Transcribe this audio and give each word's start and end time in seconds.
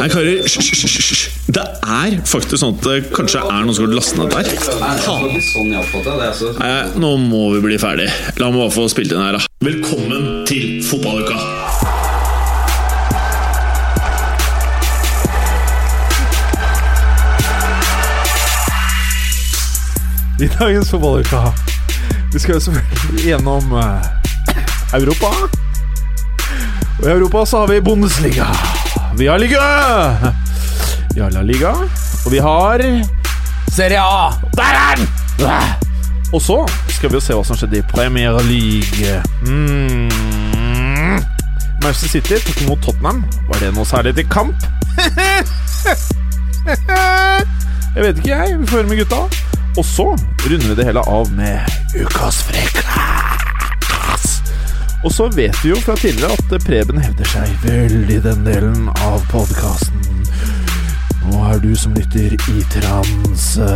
Nei, 0.00 0.06
karer, 0.08 0.38
hysj. 0.48 1.26
Det 1.52 1.60
er 1.84 2.14
faktisk 2.24 2.56
sånn 2.62 2.78
at 2.78 2.86
det 2.86 3.10
kanskje 3.12 3.42
er 3.44 3.66
noen 3.66 3.76
som 3.76 3.84
har 3.84 3.92
lastet 3.98 4.16
ned 4.16 4.32
der. 4.32 4.46
Nei, 6.56 6.70
nå 7.02 7.10
må 7.20 7.42
vi 7.52 7.60
bli 7.66 7.76
ferdig. 7.82 8.06
La 8.40 8.48
meg 8.48 8.62
bare 8.62 8.72
få 8.72 8.86
spilt 8.88 9.12
inn 9.12 9.20
her, 9.20 9.36
da. 9.36 9.44
Velkommen 9.60 10.46
til 10.48 10.80
fotballuka! 10.88 11.36
I 20.40 20.48
dagens 20.56 20.88
fotballuka 20.88 21.52
Vi 22.32 22.40
skal 22.40 22.56
jo 22.56 22.60
selvfølgelig 22.70 23.26
gjennom 23.34 23.78
eh, 23.84 24.12
Europa. 24.96 25.34
Og 27.02 27.04
i 27.04 27.16
Europa 27.18 27.44
så 27.44 27.66
har 27.66 27.74
vi 27.74 27.82
Bundesliga. 27.84 28.48
Vi 29.16 29.26
har 29.26 29.38
Liga. 29.38 29.60
Vi 31.14 31.20
har 31.20 31.30
La 31.30 31.42
Liga. 31.42 31.70
Og 32.26 32.32
vi 32.32 32.38
har 32.38 32.82
Serie 33.76 34.00
A. 34.00 34.32
Der 34.56 34.62
er 34.62 34.96
den! 34.96 35.08
Og 36.32 36.42
så 36.42 36.68
skal 36.88 37.10
vi 37.10 37.18
jo 37.18 37.20
se 37.24 37.34
hva 37.34 37.44
som 37.46 37.58
skjedde 37.58 37.80
i 37.80 37.82
Premier 37.90 38.38
League. 38.46 39.22
Mm. 39.42 40.10
Manchester 41.82 42.08
City 42.08 42.38
tok 42.44 42.62
imot 42.62 42.82
Tottenham. 42.84 43.24
Var 43.48 43.64
det 43.64 43.72
noe 43.74 43.88
særlig 43.88 44.14
til 44.18 44.28
kamp? 44.30 44.54
Jeg 47.96 48.04
vet 48.04 48.18
ikke, 48.20 48.30
jeg. 48.30 48.58
Vi 48.60 48.66
får 48.70 48.76
høre 48.76 48.88
med 48.92 49.00
gutta. 49.02 49.20
Og 49.78 49.84
så 49.84 50.06
runder 50.46 50.68
vi 50.68 50.76
det 50.78 50.86
hele 50.86 51.02
av 51.10 51.32
med 51.34 51.58
ukas 51.98 52.42
frekkas. 52.46 53.29
Og 55.04 55.12
så 55.12 55.28
vet 55.32 55.56
vi 55.64 55.70
jo 55.70 55.78
fra 55.80 55.94
tidligere 55.96 56.36
at 56.36 56.50
Preben 56.60 56.98
hevder 57.00 57.28
seg 57.32 57.52
veldig 57.64 58.16
i 58.18 58.20
den 58.20 58.42
delen 58.44 58.88
av 59.00 59.22
podkasten. 59.32 60.02
Nå 61.24 61.38
er 61.48 61.62
du 61.62 61.70
som 61.78 61.94
lytter 61.96 62.34
i 62.36 62.64
transe. 62.74 63.68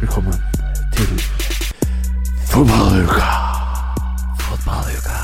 Velkommen 0.00 0.38
til 0.96 1.12
fotballuka. 2.48 3.28
Fotballuka. 4.40 5.18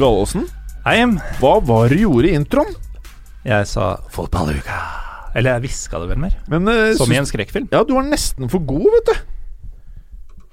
Gallåsen, 0.00 0.48
hva 1.44 1.54
var 1.60 1.92
det 1.92 2.00
du 2.00 2.06
gjorde 2.06 2.32
i 2.32 2.34
introen? 2.40 2.74
Jeg 3.44 3.68
sa 3.68 3.92
fotballuka. 4.16 5.09
Eller 5.34 5.56
jeg 5.56 5.66
hviska 5.68 6.00
det 6.02 6.08
vel 6.10 6.22
mer. 6.22 6.32
Men, 6.50 6.66
uh, 6.68 6.92
Som 6.98 7.12
i 7.12 7.18
en 7.20 7.28
skrekkfilm. 7.28 7.68
Ja, 7.72 7.84
du 7.86 7.92
var 7.96 8.06
nesten 8.08 8.50
for 8.50 8.62
god, 8.66 8.88
vet 8.96 9.10
du. 9.10 9.20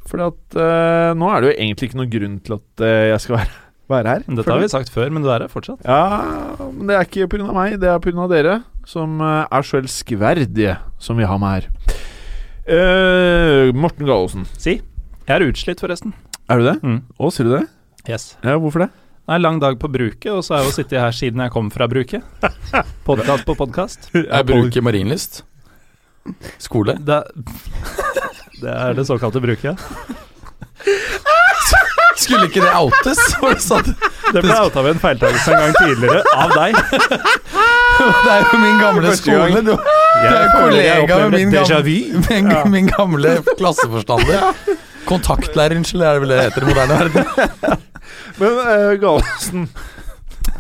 Fordi 0.08 0.28
at 0.30 0.58
uh, 0.60 1.14
nå 1.20 1.30
er 1.34 1.42
det 1.44 1.50
jo 1.50 1.56
egentlig 1.58 1.90
ikke 1.90 2.00
noen 2.00 2.12
grunn 2.14 2.36
til 2.46 2.58
at 2.60 2.84
uh, 2.86 3.06
jeg 3.12 3.24
skal 3.26 3.38
være, 3.40 3.56
være 3.96 4.14
her. 4.14 4.28
Dette 4.28 4.54
har 4.54 4.62
vi 4.64 4.70
sagt 4.72 4.94
før, 4.94 5.10
men 5.14 5.26
du 5.26 5.32
er 5.34 5.44
her 5.46 5.52
fortsatt. 5.52 5.82
Ja, 5.84 6.60
men 6.70 6.92
det 6.92 6.96
er 7.00 7.08
ikke 7.10 7.28
pga. 7.34 7.50
meg, 7.56 7.80
det 7.82 7.90
er 7.92 8.04
pga. 8.04 8.28
dere, 8.32 8.60
som 8.88 9.18
uh, 9.24 9.44
er 9.50 9.68
så 9.68 9.82
elskverdige 9.82 10.78
som 11.04 11.20
vi 11.20 11.28
har 11.28 11.42
med 11.42 11.58
her. 11.58 11.72
Morten 13.72 14.04
Gallosen, 14.10 14.44
Si. 14.60 14.82
Jeg 15.28 15.34
er 15.36 15.44
utslitt, 15.48 15.80
forresten. 15.84 16.14
er 16.52 16.60
du 16.60 16.66
det? 16.68 16.78
Mm. 16.84 17.00
Å, 17.20 17.30
sier 17.32 17.48
du 17.48 17.54
det? 17.58 17.66
Yes. 18.08 18.38
Ja, 18.44 18.56
hvorfor 18.60 18.86
det? 18.86 18.90
Det 19.28 19.34
er 19.34 19.42
en 19.42 19.44
lang 19.44 19.58
dag 19.60 19.76
på 19.76 19.90
bruket, 19.92 20.30
og 20.32 20.40
så 20.46 20.54
har 20.54 20.62
jeg 20.62 20.70
jo 20.70 20.74
sittet 20.78 21.02
her 21.04 21.12
siden 21.12 21.42
jeg 21.44 21.52
kom 21.52 21.68
fra 21.68 21.84
bruket. 21.92 22.24
Podkast 23.04 23.44
på 23.44 23.56
podkast. 23.60 24.06
Jeg 24.16 24.46
bruker 24.48 24.86
Marienlyst. 24.88 25.42
Skole. 26.64 26.94
Det, 27.04 27.18
det 28.62 28.72
er 28.72 28.96
det 28.96 29.04
såkalte 29.10 29.42
bruket. 29.44 29.76
Skulle 32.24 32.48
ikke 32.48 32.64
det 32.64 32.72
outes? 32.72 33.20
Det 34.32 34.46
ble 34.46 34.56
outa 34.62 34.86
ved 34.86 34.96
en 34.96 35.04
feiltakelse 35.04 35.52
en 35.52 35.60
gang 35.60 35.76
tidligere, 35.76 36.24
av 36.32 36.56
deg. 36.56 36.80
Det 36.88 38.32
er 38.32 38.48
jo 38.48 38.62
min 38.64 38.80
gamle 38.80 39.12
skole. 39.20 39.60
Du, 39.60 39.74
du 39.76 40.30
er 40.30 40.40
jo 40.40 40.56
kollega 40.56 41.20
med 41.26 41.36
min 41.36 41.52
gamle, 41.52 41.84
min, 42.32 42.72
min 42.78 42.88
gamle 42.96 43.36
klasseforstander. 43.60 44.48
Kontaktlærer, 45.12 45.76
unnskyld, 45.84 46.08
er 46.08 46.16
det 46.16 46.24
vel 46.24 46.32
det 46.32 46.42
heter 46.46 46.64
i 46.64 46.72
moderne 46.72 47.02
verden? 47.04 47.84
Men 48.38 48.58
uh, 48.62 48.94
Galesen 49.02 49.68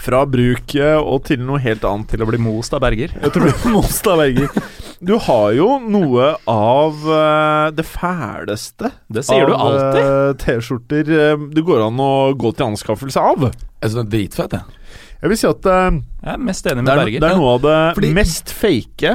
Fra 0.03 0.23
bruket 0.29 0.97
og 1.01 1.23
til 1.27 1.41
noe 1.45 1.59
helt 1.63 1.83
annet. 1.87 2.09
Til 2.11 2.23
å 2.23 2.27
bli 2.29 2.39
most 2.41 2.73
av 2.75 2.81
Berger. 2.83 3.13
Jeg 3.21 3.33
tror 3.33 3.47
det 3.47 3.53
er 3.55 3.71
Monstad 3.73 4.19
Berger. 4.21 4.67
Du 4.97 5.13
har 5.21 5.51
jo 5.53 5.67
noe 5.83 6.31
av 6.49 7.03
uh, 7.05 7.67
det 7.77 7.85
fæleste 7.85 8.89
Det 9.13 9.21
sier 9.27 9.45
du 9.45 9.53
av 9.53 9.67
alltid. 9.67 9.99
eh, 10.01 10.31
T-skjorter 10.41 11.11
det 11.53 11.63
går 11.67 11.83
an 11.85 11.99
å 12.01 12.09
gå 12.33 12.49
til 12.57 12.71
anskaffelse 12.71 13.21
av. 13.21 13.45
Jeg 13.51 13.91
syns 13.91 13.97
det 13.99 14.05
er 14.07 14.11
dritfett, 14.15 14.55
jeg. 14.57 14.81
Jeg 15.21 15.31
vil 15.33 15.39
si 15.43 15.47
at 15.49 15.69
uh, 15.69 15.99
Jeg 16.23 16.33
er 16.33 16.41
mest 16.49 16.71
enig 16.71 16.85
det, 16.87 16.93
er, 16.95 17.03
Berger. 17.03 17.21
det 17.25 17.29
er 17.29 17.37
noe 17.43 17.53
av 17.59 17.61
det 17.67 17.77
Fordi- 17.99 18.13
mest 18.17 18.53
fake 18.57 19.13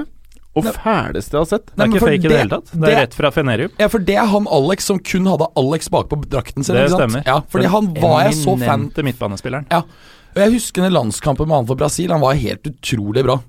og 0.52 0.66
fæleste 0.68 1.36
jeg 1.36 1.40
har 1.40 1.48
sett. 1.48 1.70
Det 1.72 1.80
er 1.80 1.92
ikke 1.92 2.02
fake 2.04 2.18
i 2.18 2.28
det 2.28 2.40
hele 2.42 2.52
tatt. 2.52 2.72
Det 2.76 2.90
er 2.90 2.98
rett 3.06 3.14
fra 3.16 3.30
Fenerium. 3.32 3.72
Ja, 3.80 3.88
for 3.92 4.04
det 4.04 4.18
er 4.20 4.28
han 4.28 4.48
Alex 4.52 4.88
som 4.90 5.00
kun 5.00 5.30
hadde 5.30 5.48
Alex 5.56 5.88
bakpå 5.92 6.18
drakten 6.26 6.66
sin. 6.66 6.76
Det 6.76 6.84
ikke 6.84 6.96
sant? 6.96 7.04
stemmer. 7.06 7.24
Ja, 7.28 7.38
fordi 7.48 7.68
Den 7.68 7.72
han 7.72 7.88
var 8.02 8.18
jeg 8.26 8.36
så 8.36 8.56
fan 8.58 8.66
eminente 8.66 9.06
midtbanespilleren. 9.06 9.70
Ja. 9.72 9.82
Og 10.32 10.40
jeg 10.44 10.54
husker 10.58 10.84
den 10.84 10.92
landskampen 10.92 11.48
med 11.48 11.62
han 11.62 11.68
for 11.72 11.80
Brasil. 11.80 12.12
Han 12.12 12.24
var 12.24 12.36
helt 12.40 12.68
utrolig 12.68 13.24
bra. 13.24 13.40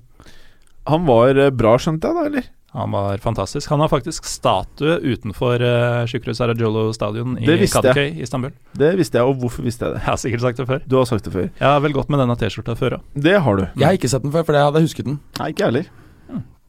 Han 0.88 1.06
var 1.08 1.40
eh, 1.40 1.52
bra, 1.52 1.78
skjønte 1.80 2.08
jeg 2.08 2.16
da, 2.16 2.26
eller? 2.28 2.52
Han 2.74 2.90
var 2.90 3.20
fantastisk. 3.22 3.70
Han 3.70 3.84
har 3.84 3.88
faktisk 3.88 4.26
statue 4.26 4.96
utenfor 4.98 5.62
uh, 5.62 6.06
Shukru 6.10 6.32
Sarajolo 6.34 6.88
stadion 6.92 7.36
i 7.38 7.46
i 7.46 8.22
Istanbul. 8.24 8.50
Det 8.74 8.96
visste 8.98 9.20
jeg, 9.20 9.28
og 9.28 9.38
hvorfor 9.38 9.62
visste 9.62 9.86
jeg 9.86 9.94
det? 9.94 10.00
Jeg 10.02 10.10
har 10.10 10.16
sikkert 10.18 10.40
sagt 10.48 10.58
det 10.58 10.66
før. 10.66 10.80
Du 10.90 10.96
har 10.98 11.04
sagt 11.06 11.24
det 11.24 11.32
før. 11.32 11.46
Jeg 11.52 11.68
har 11.68 11.84
vel 11.84 11.94
gått 11.94 12.10
med 12.10 12.18
denne 12.18 12.34
T-skjorta 12.40 12.74
før 12.74 12.98
òg. 12.98 13.04
Det 13.14 13.36
har 13.46 13.60
du. 13.60 13.68
Jeg 13.76 13.86
har 13.86 14.00
ikke 14.00 14.10
sett 14.10 14.26
den 14.26 14.34
før, 14.34 14.48
for 14.48 14.58
jeg 14.58 14.72
hadde 14.72 14.82
husket 14.88 15.06
den. 15.06 15.20
Nei, 15.38 15.52
ikke 15.54 15.68
jeg 15.68 15.86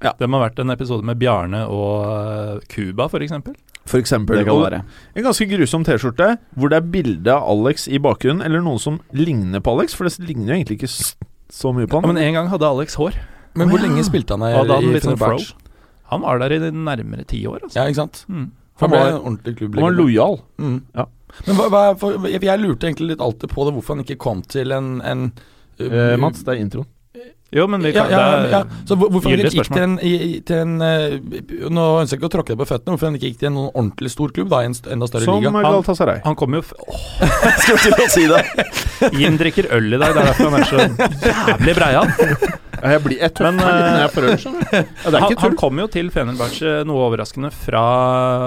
heller. 0.01 0.17
Det 0.19 0.29
må 0.29 0.39
ha 0.39 0.47
vært 0.47 0.59
en 0.63 0.73
episode 0.73 1.07
med 1.07 1.19
Bjarne 1.21 1.61
og 1.71 1.93
uh, 2.05 2.65
Cuba, 2.71 3.07
f.eks. 3.07 3.35
For 3.85 4.01
eksempel. 4.01 4.39
Det 4.41 4.47
kan 4.47 4.63
være. 4.63 4.81
En 5.13 5.27
ganske 5.27 5.45
grusom 5.49 5.85
T-skjorte 5.85 6.31
hvor 6.57 6.73
det 6.73 6.81
er 6.81 6.89
bilde 6.95 7.35
av 7.35 7.45
Alex 7.53 7.87
i 7.87 8.01
bakgrunnen, 8.01 8.41
eller 8.45 8.63
noen 8.65 8.81
som 8.81 8.99
ligner 9.13 9.61
på 9.61 9.75
Alex, 9.77 9.93
for 9.97 10.09
det 10.09 10.17
ligner 10.25 10.53
jo 10.53 10.59
egentlig 10.59 10.79
ikke 10.81 10.91
så 10.91 11.73
mye 11.75 11.89
på 11.89 12.01
han. 12.01 12.07
Ja, 12.07 12.13
men 12.13 12.21
en 12.23 12.37
gang 12.39 12.51
hadde 12.53 12.69
Alex 12.69 12.97
hår. 12.99 13.17
Men 13.55 13.71
hvor 13.71 13.79
ja. 13.79 13.87
lenge 13.87 14.03
spilte 14.03 14.35
han 14.35 14.43
her 14.43 14.57
Og 14.59 14.67
da 14.67 14.79
hadde 14.79 14.89
han 14.89 14.91
i 14.91 14.97
litt 14.97 15.05
sånn? 15.07 15.61
Han 16.11 16.21
var 16.25 16.41
der 16.41 16.53
i 16.53 16.61
de 16.61 16.71
nærmere 16.75 17.25
ti 17.29 17.39
år. 17.49 17.63
Altså. 17.65 17.77
Ja, 17.79 17.85
ikke 17.89 18.01
sant? 18.03 18.25
Mm. 18.27 18.49
Han 18.81 18.83
Han 18.83 18.91
ble 18.91 19.03
en 19.05 19.21
ordentlig 19.21 19.69
han 19.69 19.85
var 19.85 19.95
lojal. 19.95 20.41
Mm. 20.59 20.79
Ja. 20.97 21.05
Men 21.45 21.57
hva, 21.57 21.67
hva, 21.71 21.83
for, 21.99 22.27
jeg, 22.29 22.43
jeg 22.43 22.61
lurte 22.61 22.89
egentlig 22.89 23.13
litt 23.13 23.23
alltid 23.23 23.51
på 23.51 23.65
det, 23.67 23.73
hvorfor 23.75 23.95
han 23.95 24.03
ikke 24.05 24.19
kom 24.21 24.43
til 24.51 24.73
en, 24.75 24.97
en 25.05 25.29
uh, 25.79 26.15
Mats, 26.21 26.43
det 26.45 26.55
er 26.55 26.61
introen. 26.63 26.89
Jo, 27.55 27.65
men 27.71 27.85
vi 27.85 27.93
kan, 27.95 28.09
ja, 28.11 28.21
er 28.35 28.49
ja. 28.51 28.59
Så 28.87 28.97
hvorfor 28.99 29.29
han 29.31 29.39
ikke 29.45 29.61
gikk 29.61 29.69
til 29.71 29.83
en, 29.85 29.93
til 30.49 30.57
en 30.59 30.73
eh, 30.83 31.13
Nå 31.71 31.85
ønsker 32.01 32.17
jeg 32.17 32.19
ikke 32.19 32.27
å 32.27 32.33
tråkke 32.33 32.51
deg 32.51 32.59
på 32.59 32.67
føttene, 32.67 32.95
hvorfor 32.95 33.07
han 33.07 33.15
ikke 33.19 33.31
gikk 33.31 33.39
til 33.43 33.49
en 33.51 33.57
noen 33.61 33.69
ordentlig 33.71 34.11
stor 34.11 34.33
klubb, 34.35 34.51
da, 34.51 34.59
i 34.65 34.69
en 34.69 34.75
enda 34.97 35.07
større 35.07 35.29
Som 35.29 35.39
liga? 35.39 35.53
Galatasaray. 35.63 36.19
Han 36.25 36.35
kommer 36.39 36.59
jo 36.59 36.65
f 36.67 36.73
Skal 37.63 37.81
til 37.85 37.95
å 37.95 38.09
si 38.11 38.27
det. 38.31 38.43
Jim 39.15 39.39
drikker 39.39 39.71
øl 39.77 39.87
i 39.95 40.01
dag, 40.01 40.11
det 40.11 40.25
er 40.25 40.31
derfor 40.33 40.51
han 40.51 40.59
er 40.59 40.69
så 40.69 41.49
jævlig 41.53 41.77
breial. 41.79 42.63
Ja, 42.85 42.91
jeg 42.95 43.01
blir 43.05 43.21
et 43.25 43.33
tøffer 43.33 43.55
når 43.57 43.71
eh, 43.73 43.99
jeg 44.03 44.11
får 44.13 44.27
øl, 44.29 44.35
skjønner 44.43 44.65
du. 44.65 44.73
Ja, 45.15 45.21
Han, 45.25 45.37
han 45.41 45.55
kom 45.57 45.79
jo 45.81 45.87
til 45.91 46.09
Fenerbahçe 46.13 46.73
noe 46.85 47.05
overraskende 47.07 47.49
fra 47.53 47.83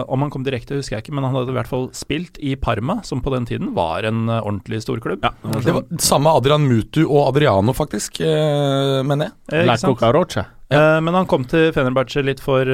Om 0.06 0.24
han 0.26 0.30
kom 0.34 0.44
direkte, 0.46 0.78
husker 0.78 0.96
jeg 0.96 1.06
ikke, 1.06 1.14
men 1.18 1.26
han 1.26 1.34
hadde 1.38 1.54
i 1.54 1.56
hvert 1.58 1.70
fall 1.70 1.88
spilt 1.96 2.38
i 2.38 2.54
Parma, 2.60 3.00
som 3.06 3.22
på 3.24 3.32
den 3.34 3.48
tiden 3.48 3.72
var 3.76 4.06
en 4.08 4.28
eh, 4.30 4.38
ordentlig 4.42 4.82
storklubb. 4.84 5.24
Ja, 5.26 5.32
det 5.42 5.56
var 5.56 5.66
Det 5.66 5.74
var 5.80 6.04
samme 6.06 6.34
Adrian 6.38 6.68
Mutu 6.68 7.02
og 7.08 7.32
Adriano, 7.32 7.74
faktisk, 7.76 8.20
eh, 8.22 9.00
mener 9.06 9.32
jeg. 9.32 9.66
Eh, 9.66 9.74
sant? 9.80 9.98
Caroche. 9.98 10.44
Eh, 10.68 10.98
men 11.00 11.16
han 11.16 11.26
kom 11.30 11.46
til 11.48 11.70
Fenerbahçe 11.72 12.20
litt 12.26 12.42
for 12.44 12.68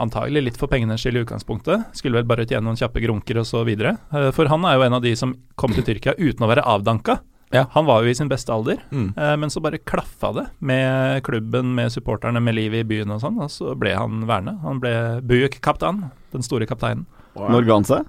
Antagelig 0.00 0.42
litt 0.44 0.60
for 0.60 0.70
pengenes 0.70 1.02
skyld 1.02 1.18
i 1.18 1.24
utgangspunktet. 1.24 1.88
Skulle 1.96 2.20
vel 2.20 2.28
bare 2.28 2.46
tjene 2.46 2.66
noen 2.68 2.78
kjappe 2.78 3.02
grunker 3.02 3.40
og 3.40 3.48
så 3.48 3.64
videre. 3.66 3.96
For 4.36 4.50
han 4.52 4.66
er 4.68 4.76
jo 4.78 4.86
en 4.86 4.98
av 5.00 5.04
de 5.04 5.14
som 5.18 5.34
kom 5.60 5.74
til 5.74 5.86
Tyrkia 5.86 6.14
uten 6.20 6.44
å 6.46 6.50
være 6.50 6.66
avdanka. 6.68 7.18
Ja. 7.52 7.64
Han 7.74 7.86
var 7.86 8.04
jo 8.04 8.10
i 8.10 8.14
sin 8.14 8.28
beste 8.30 8.52
alder, 8.54 8.78
Mm. 8.92 9.08
eh, 9.16 9.36
men 9.36 9.50
så 9.50 9.60
bare 9.60 9.78
klaffa 9.78 10.32
det 10.34 10.46
med 10.60 11.22
klubben, 11.26 11.74
med 11.74 11.90
supporterne, 11.90 12.40
med 12.40 12.54
livet 12.54 12.84
i 12.84 12.88
byen 12.88 13.10
og 13.10 13.20
sånn, 13.20 13.40
og 13.42 13.50
så 13.50 13.74
ble 13.76 13.94
han 13.96 14.22
værende. 14.28 14.60
Han 14.62 14.78
ble 14.80 15.20
Buick-kaptein, 15.26 16.10
den 16.32 16.42
store 16.46 16.66
kapteinen. 16.66 17.06
Når 17.34 17.66
ga 17.66 17.74
han 17.74 17.84
seg? 17.84 18.06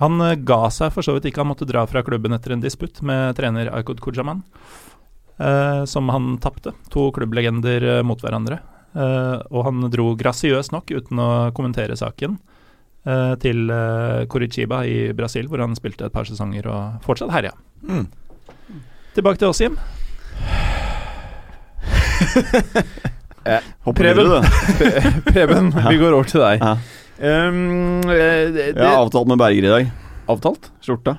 Han 0.00 0.20
eh, 0.20 0.34
ga 0.36 0.70
seg 0.70 0.92
for 0.92 1.02
så 1.02 1.12
vidt 1.14 1.28
ikke, 1.30 1.44
han 1.44 1.52
måtte 1.52 1.66
dra 1.68 1.84
fra 1.86 2.02
klubben 2.02 2.32
etter 2.32 2.52
en 2.52 2.60
disputt 2.64 3.02
med 3.02 3.36
trener 3.36 3.68
Aykut 3.70 4.00
Kujaman, 4.00 4.42
eh, 5.38 5.84
som 5.84 6.08
han 6.08 6.38
tapte. 6.38 6.72
To 6.90 7.10
klubblegender 7.12 7.98
eh, 7.98 8.02
mot 8.02 8.20
hverandre. 8.20 8.60
Eh, 8.94 9.38
og 9.50 9.64
han 9.68 9.90
dro 9.90 10.14
grasiøst 10.16 10.72
nok, 10.72 10.86
uten 10.94 11.18
å 11.20 11.28
kommentere 11.54 11.96
saken, 11.98 12.38
eh, 13.04 13.34
til 13.42 13.68
eh, 13.70 14.24
Curitiba 14.30 14.84
i 14.86 15.12
Brasil, 15.12 15.48
hvor 15.50 15.60
han 15.60 15.74
spilte 15.76 16.06
et 16.06 16.12
par 16.14 16.24
sesonger 16.24 16.66
og 16.70 17.02
fortsatt 17.04 17.32
herja. 17.34 17.52
Mm. 17.86 18.06
Tilbake 19.14 19.38
til 19.38 19.48
oss, 19.50 19.60
Jim. 19.64 19.76
Preben. 23.94 24.44
Preben, 25.28 25.70
vi 25.88 25.98
går 26.00 26.12
over 26.16 26.28
til 26.28 26.42
deg. 26.42 26.62
Ja. 26.64 26.76
Um, 27.14 28.00
eh, 28.10 28.50
det, 28.50 28.64
Jeg 28.74 28.82
har 28.82 28.98
avtalt 29.04 29.28
med 29.30 29.38
Berger 29.38 29.68
i 29.68 29.72
dag. 29.72 29.90
avtalt? 30.32 30.70
Skjorta. 30.82 31.18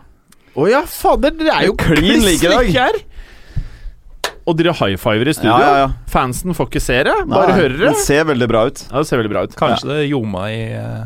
Å 0.56 0.66
ja, 0.72 0.82
fader, 0.88 1.36
dere 1.36 1.54
er 1.56 1.68
jo 1.70 1.76
Klin 1.80 2.24
like 2.24 2.48
i 2.48 2.52
dag. 2.52 2.72
her! 2.76 2.98
Og 4.46 4.58
dere 4.60 4.76
high 4.78 4.98
fiver 5.02 5.28
i 5.32 5.34
studio. 5.34 5.54
Ja, 5.56 5.66
ja, 5.66 5.78
ja. 5.86 5.88
Fansen 6.12 6.54
får 6.56 6.70
ikke 6.70 6.82
se 6.84 7.00
det, 7.08 7.16
bare 7.32 7.50
Nei, 7.50 7.60
hører 7.64 7.78
det. 7.80 7.88
Den 7.90 8.02
ser 8.04 8.28
veldig 8.30 8.48
bra 8.52 8.66
ut. 8.70 8.84
Ja, 8.92 9.02
det 9.02 9.10
ser 9.10 9.22
veldig 9.22 9.32
bra 9.34 9.46
ut. 9.48 9.56
Kanskje 9.58 9.90
det 9.90 10.04
ljoma 10.12 10.44
i 10.54 10.60
eh, 10.78 11.00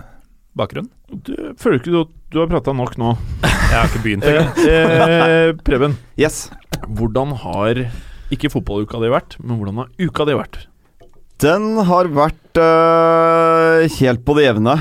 bakgrunnen? 0.57 0.89
Du, 1.09 1.33
føler 1.59 1.79
ikke 1.79 1.91
du 1.93 1.99
at 2.03 2.13
du 2.33 2.39
har 2.43 2.49
prata 2.51 2.73
nok 2.75 2.95
nå? 3.01 3.13
Jeg 3.43 3.75
har 3.75 3.89
ikke 3.89 4.03
begynt 4.05 4.25
Eh, 4.29 4.39
engang. 4.39 5.21
eh, 5.29 5.51
Preben, 5.65 5.97
Yes. 6.19 6.49
hvordan 6.87 7.35
har 7.43 7.83
ikke 8.33 8.51
fotballuka 8.53 8.99
di 9.01 9.09
vært, 9.13 9.37
men 9.41 9.57
hvordan 9.59 9.81
har 9.83 9.89
uka 9.99 10.25
di 10.29 10.35
vært? 10.37 10.59
Den 11.41 11.77
har 11.87 12.09
vært 12.11 12.59
øh, 12.59 13.85
helt 13.99 14.25
på 14.27 14.35
det 14.37 14.43
jevne. 14.49 14.75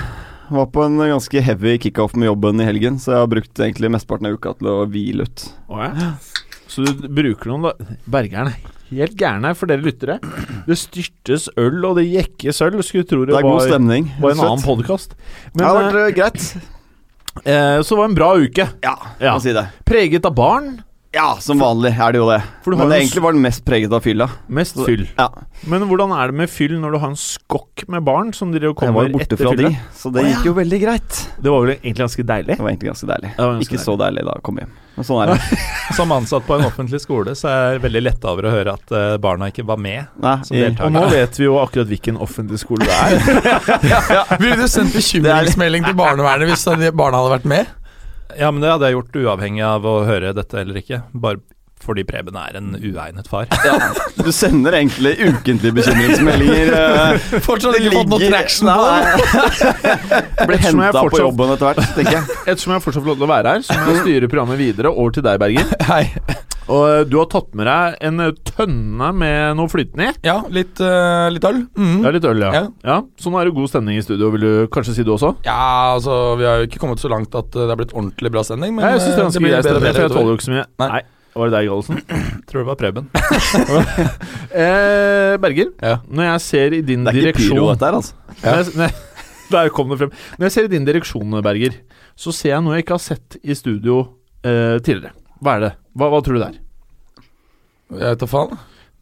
Var 0.50 0.66
på 0.72 0.82
en 0.86 0.96
ganske 0.98 1.42
heavy 1.44 1.76
kickoff 1.78 2.14
med 2.16 2.26
jobben 2.30 2.60
i 2.60 2.66
helgen, 2.66 2.96
så 2.98 3.12
jeg 3.14 3.20
har 3.22 3.30
brukt 3.30 3.60
egentlig 3.60 3.90
mesteparten 3.92 4.26
av 4.30 4.38
uka 4.38 4.54
til 4.58 4.70
å 4.72 4.76
hvile 4.88 5.26
ut. 5.28 5.44
Så 6.68 6.84
du 6.88 7.06
bruker 7.08 7.52
noen 7.52 7.68
da 7.68 7.72
Bergeren 8.10 8.50
er 8.52 8.58
helt 8.90 9.16
gærne 9.20 9.50
her 9.50 9.54
for 9.58 9.66
dere 9.70 9.82
lyttere. 9.84 10.18
Det 10.66 10.76
styrtes 10.78 11.48
øl, 11.56 11.84
og 11.84 11.96
det 12.00 12.06
jekkes 12.08 12.60
øl. 12.64 12.78
Skulle 12.82 13.04
tro 13.08 13.20
det, 13.24 13.34
Det 13.34 13.42
var, 13.42 13.42
var 14.20 14.30
en 14.32 14.40
annen 14.40 14.64
podkast. 14.64 15.14
Det 15.54 15.64
har 15.64 15.78
vært 15.82 16.00
øh, 16.02 16.10
greit. 16.16 16.48
eh, 17.44 17.78
så 17.82 17.88
det 17.94 17.98
var 18.00 18.08
en 18.08 18.14
bra 18.18 18.30
uke. 18.38 18.68
Ja, 18.82 18.94
Ja. 19.20 19.38
si 19.38 19.52
det. 19.52 19.66
Preget 19.84 20.24
av 20.26 20.34
barn. 20.34 20.82
Ja, 21.16 21.38
som 21.40 21.56
vanlig 21.56 21.94
er 21.96 22.12
det 22.12 22.18
jo 22.20 22.26
det. 22.28 22.42
For 22.60 22.74
du 22.74 22.76
Men 22.76 22.90
det 22.92 22.98
egentlig 22.98 23.22
var 23.24 23.32
den 23.32 23.40
mest 23.40 23.62
preget 23.64 23.92
av 23.96 24.02
fylla. 24.04 24.26
Mest 24.52 24.76
fyll. 24.76 25.06
Ja, 25.16 25.30
Men 25.64 25.86
hvordan 25.88 26.12
er 26.12 26.28
det 26.28 26.36
med 26.36 26.50
fyll 26.52 26.74
når 26.82 26.92
du 26.92 26.98
har 27.00 27.08
en 27.14 27.16
skokk 27.16 27.86
med 27.88 28.04
barn 28.04 28.34
som 28.36 28.52
dere 28.52 28.74
kommer 28.76 29.06
var 29.06 29.14
borte 29.14 29.24
etter 29.24 29.40
fra 29.40 29.54
de, 29.56 29.70
så 29.96 30.12
det 30.12 30.26
gikk 30.26 30.50
jo 30.50 30.52
veldig 30.58 30.80
greit. 30.82 31.22
Det 31.40 31.54
var 31.54 31.64
vel 31.64 31.72
egentlig 31.78 32.02
ganske 32.02 32.26
deilig? 32.28 32.58
Det 32.58 32.66
var 32.66 32.72
egentlig 32.74 32.92
ganske 32.92 33.08
deilig. 33.08 33.32
Ganske 33.38 33.64
Ikke 33.64 33.80
så 33.86 33.96
deilig 34.04 34.26
da 34.28 34.36
jeg 34.36 34.46
kom 34.50 34.60
hjem. 34.60 34.76
Men 34.98 35.08
sånn 35.08 35.22
er 35.24 35.32
det. 35.32 35.58
Som 35.96 36.12
ansatt 36.12 36.44
på 36.44 36.58
en 36.58 36.68
offentlig 36.68 37.00
skole, 37.00 37.32
så 37.38 37.48
er 37.54 37.64
jeg 37.78 37.82
veldig 37.86 38.04
letta 38.04 38.32
over 38.34 38.50
å 38.50 38.52
høre 38.52 38.76
at 38.76 38.94
eh, 39.00 39.16
barna 39.22 39.48
ikke 39.48 39.64
var 39.64 39.80
med. 39.80 40.12
Nei, 40.20 40.36
Som 40.44 40.60
i. 40.60 40.68
Og 40.76 40.92
nå 40.92 41.06
vet 41.14 41.40
vi 41.40 41.48
jo 41.48 41.56
akkurat 41.62 41.88
hvilken 41.88 42.20
offentlig 42.20 42.60
skole 42.60 42.84
det 42.84 43.00
er. 43.00 43.18
Ville 44.42 44.60
du 44.60 44.68
sendt 44.68 44.92
bekymringsmelding 44.92 45.88
til 45.88 45.96
barnevernet 46.04 46.52
hvis 46.52 46.68
barna 46.92 47.22
hadde 47.22 47.36
vært 47.38 47.52
med? 47.56 47.76
Ja, 48.38 48.50
men 48.54 48.62
det 48.62 48.70
hadde 48.70 48.86
jeg 48.86 48.94
gjort 48.94 49.16
uavhengig 49.18 49.64
av 49.66 49.86
å 49.88 49.94
høre 50.06 50.30
dette 50.36 50.60
eller 50.60 50.78
ikke. 50.78 51.00
Bare 51.10 51.42
fordi 51.84 52.04
Preben 52.08 52.36
er 52.40 52.58
en 52.58 52.72
uegnet 52.78 53.28
far. 53.30 53.46
du 54.24 54.30
sender 54.34 54.76
egentlig 54.80 55.14
ukentlige 55.28 55.76
bekymringsmeldinger. 55.78 56.72
øh, 56.74 57.38
Fortsatt 57.46 57.78
ikke 57.80 57.94
fått 57.96 58.12
noe 58.12 58.28
traction 58.28 58.72
på 58.72 58.88
det. 58.98 60.48
Blir 60.48 60.62
henta 60.66 61.04
på 61.08 61.22
jobben 61.22 61.54
etter 61.54 61.70
hvert, 61.72 61.94
tenker 61.96 62.18
jeg. 62.18 62.38
Ettersom 62.48 62.76
jeg 62.76 62.84
fortsatt 62.86 63.02
får 63.04 63.12
lov 63.14 63.20
til 63.22 63.28
å 63.28 63.32
være 63.32 63.54
her, 63.56 63.64
så 63.68 63.78
må 63.80 63.94
jeg 63.96 64.04
styre 64.06 64.30
programmet 64.32 64.60
videre 64.60 64.92
over 64.92 65.16
til 65.18 65.26
deg, 65.26 65.40
Berger. 65.42 65.74
Hei. 65.92 66.04
Og 66.68 66.82
eh, 66.84 67.02
du 67.08 67.14
har 67.16 67.28
tatt 67.32 67.54
med 67.56 67.64
deg 67.64 67.94
en 68.04 68.20
eh, 68.26 68.34
tønne 68.50 69.06
med 69.16 69.56
noe 69.56 69.70
flytende 69.72 70.10
i. 70.10 70.16
Ja, 70.28 70.34
litt, 70.52 70.76
uh, 70.84 71.30
litt 71.32 71.46
øl. 71.48 71.62
Mm. 71.80 72.02
Ja, 72.04 72.12
litt 72.12 72.26
øl, 72.28 72.42
ja. 72.44 72.50
Ja. 72.52 72.64
ja. 72.84 72.98
Så 73.16 73.32
nå 73.32 73.40
er 73.40 73.48
det 73.48 73.54
god 73.56 73.70
stemning 73.72 73.96
i 73.96 74.04
studio, 74.04 74.28
vil 74.34 74.44
du 74.44 74.52
kanskje 74.74 74.98
si 74.98 75.06
det 75.06 75.14
også? 75.14 75.32
Ja, 75.48 75.56
altså 75.94 76.18
Vi 76.36 76.44
har 76.44 76.60
jo 76.60 76.68
ikke 76.68 76.82
kommet 76.82 77.00
så 77.00 77.08
langt 77.12 77.32
at 77.40 77.56
eh, 77.56 77.64
det 77.64 77.72
er 77.72 77.80
blitt 77.80 77.96
ordentlig 77.96 78.34
bra 78.36 78.44
stemning. 78.44 78.76
Men 78.76 78.84
Nei, 78.84 78.96
jeg 78.98 79.06
synes 79.06 79.16
det 79.16 79.24
er 79.24 79.30
det 79.38 79.44
blir 79.46 79.56
bedre 79.56 79.80
bedre 79.86 80.04
jeg 80.04 80.12
tåler 80.12 80.18
utover. 80.18 80.34
jo 80.34 80.40
ikke 80.42 80.48
så 80.50 80.56
mye. 80.58 80.66
Nei. 80.84 80.90
Nei. 80.98 81.06
Var 81.38 81.50
det 81.50 81.54
deg, 81.54 81.68
Gallosen? 81.70 82.00
Tror 82.50 82.64
det 82.64 82.68
var 82.72 82.78
Preben. 82.80 83.08
Eh, 84.48 85.36
Berger, 85.38 85.68
Ja. 85.84 85.98
når 86.08 86.24
jeg 86.32 86.40
ser 86.40 86.74
i 86.74 86.80
din 86.82 87.04
Det 87.04 87.12
er 87.14 87.28
ikke 87.28 87.38
pyro, 87.38 87.54
direksjon 87.54 87.68
dette 87.72 87.84
her, 87.86 87.96
altså. 87.98 88.14
Når 88.42 88.56
jeg- 88.56 88.74
når 88.76 88.84
jeg- 88.88 89.04
Der 89.52 89.68
kom 89.72 89.88
det 89.88 89.98
frem. 89.98 90.10
Når 90.38 90.44
jeg 90.44 90.52
ser 90.52 90.64
i 90.64 90.68
din 90.72 90.84
direksjon, 90.84 91.42
Berger, 91.42 91.74
så 92.16 92.32
ser 92.34 92.50
jeg 92.50 92.62
noe 92.64 92.74
jeg 92.76 92.84
ikke 92.84 92.96
har 92.98 93.04
sett 93.04 93.36
i 93.42 93.54
studio 93.54 94.00
eh, 94.44 94.78
tidligere. 94.84 95.12
Hva 95.40 95.54
er 95.56 95.60
det? 95.60 95.70
Hva, 95.96 96.08
hva 96.12 96.20
tror 96.24 96.34
du 96.34 96.40
det 96.42 96.48
er? 96.48 96.58
Jeg 97.92 98.00
vet 98.10 98.18
da 98.20 98.26
faen. 98.28 98.58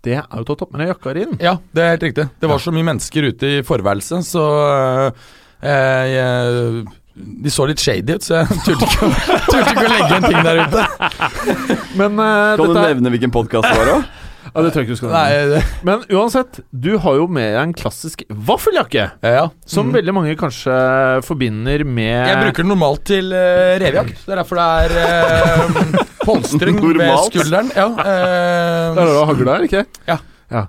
Det 0.06 0.14
er 0.20 0.22
jo 0.38 0.44
til 0.46 0.54
å 0.54 0.58
ta 0.60 0.66
med 0.70 0.78
deg 0.84 0.92
jakka 0.92 1.14
inn. 1.18 1.32
Ja, 1.42 1.56
det 1.74 1.82
er 1.82 1.90
helt 1.96 2.02
riktig. 2.06 2.28
Det 2.38 2.48
var 2.52 2.58
så 2.62 2.70
mye 2.76 2.86
mennesker 2.86 3.26
ute 3.32 3.46
i 3.56 3.62
forværelset, 3.66 4.22
så 4.28 4.44
eh, 5.62 6.04
jeg, 6.12 6.84
De 7.16 7.48
så 7.52 7.64
litt 7.64 7.80
shady 7.80 8.18
ut, 8.18 8.24
så 8.26 8.42
jeg 8.42 8.58
turte 8.66 8.84
ikke, 8.84 9.08
å- 9.08 9.40
turte 9.48 9.72
ikke 9.72 9.86
å 9.86 9.92
legge 9.94 10.16
en 10.18 10.26
ting 10.28 10.44
der 10.44 10.58
ute. 10.66 10.82
Men 12.00 12.20
uh, 12.20 12.52
Kan 12.58 12.60
du 12.60 12.74
dette 12.74 12.86
nevne 12.90 13.12
hvilken 13.14 13.32
podkast 13.32 13.64
det 13.64 13.78
var 13.78 13.92
òg? 13.94 14.02
ja, 14.52 14.62
Det 14.66 14.72
tror 14.74 14.82
jeg 14.82 14.86
ikke 14.86 14.96
du 14.96 15.00
skal 15.00 15.14
Nei, 15.14 15.24
nevne. 15.32 15.54
det, 15.54 15.78
Men 15.88 16.04
uansett, 16.12 16.60
du 16.76 16.90
har 17.00 17.16
jo 17.16 17.24
med 17.32 17.48
deg 17.54 17.60
en 17.62 17.72
klassisk 17.76 18.26
vaffeljakke. 18.28 19.06
ja. 19.24 19.32
ja. 19.38 19.46
Som 19.64 19.88
mm. 19.88 19.96
veldig 19.96 20.16
mange 20.18 20.36
kanskje 20.40 20.76
forbinder 21.24 21.86
med 21.88 22.20
Jeg 22.20 22.42
bruker 22.44 22.66
den 22.66 22.72
normalt 22.74 23.06
til 23.08 23.32
uh, 23.32 23.74
revejakt. 23.80 24.20
Det 24.26 24.36
er 24.36 24.42
derfor 24.42 24.60
det 24.60 24.68
er 24.84 24.96
uh, 25.00 26.02
polstring 26.26 26.82
ved 26.84 27.14
skulderen. 27.30 27.72
Ja, 27.76 27.88
uh, 27.96 28.02
det 28.02 29.00
er 29.00 29.00
da 29.00 29.08
du 29.08 29.22
hagla, 29.32 29.56
ikke 29.64 29.86
Ja. 30.04 30.20
ja. 30.52 30.66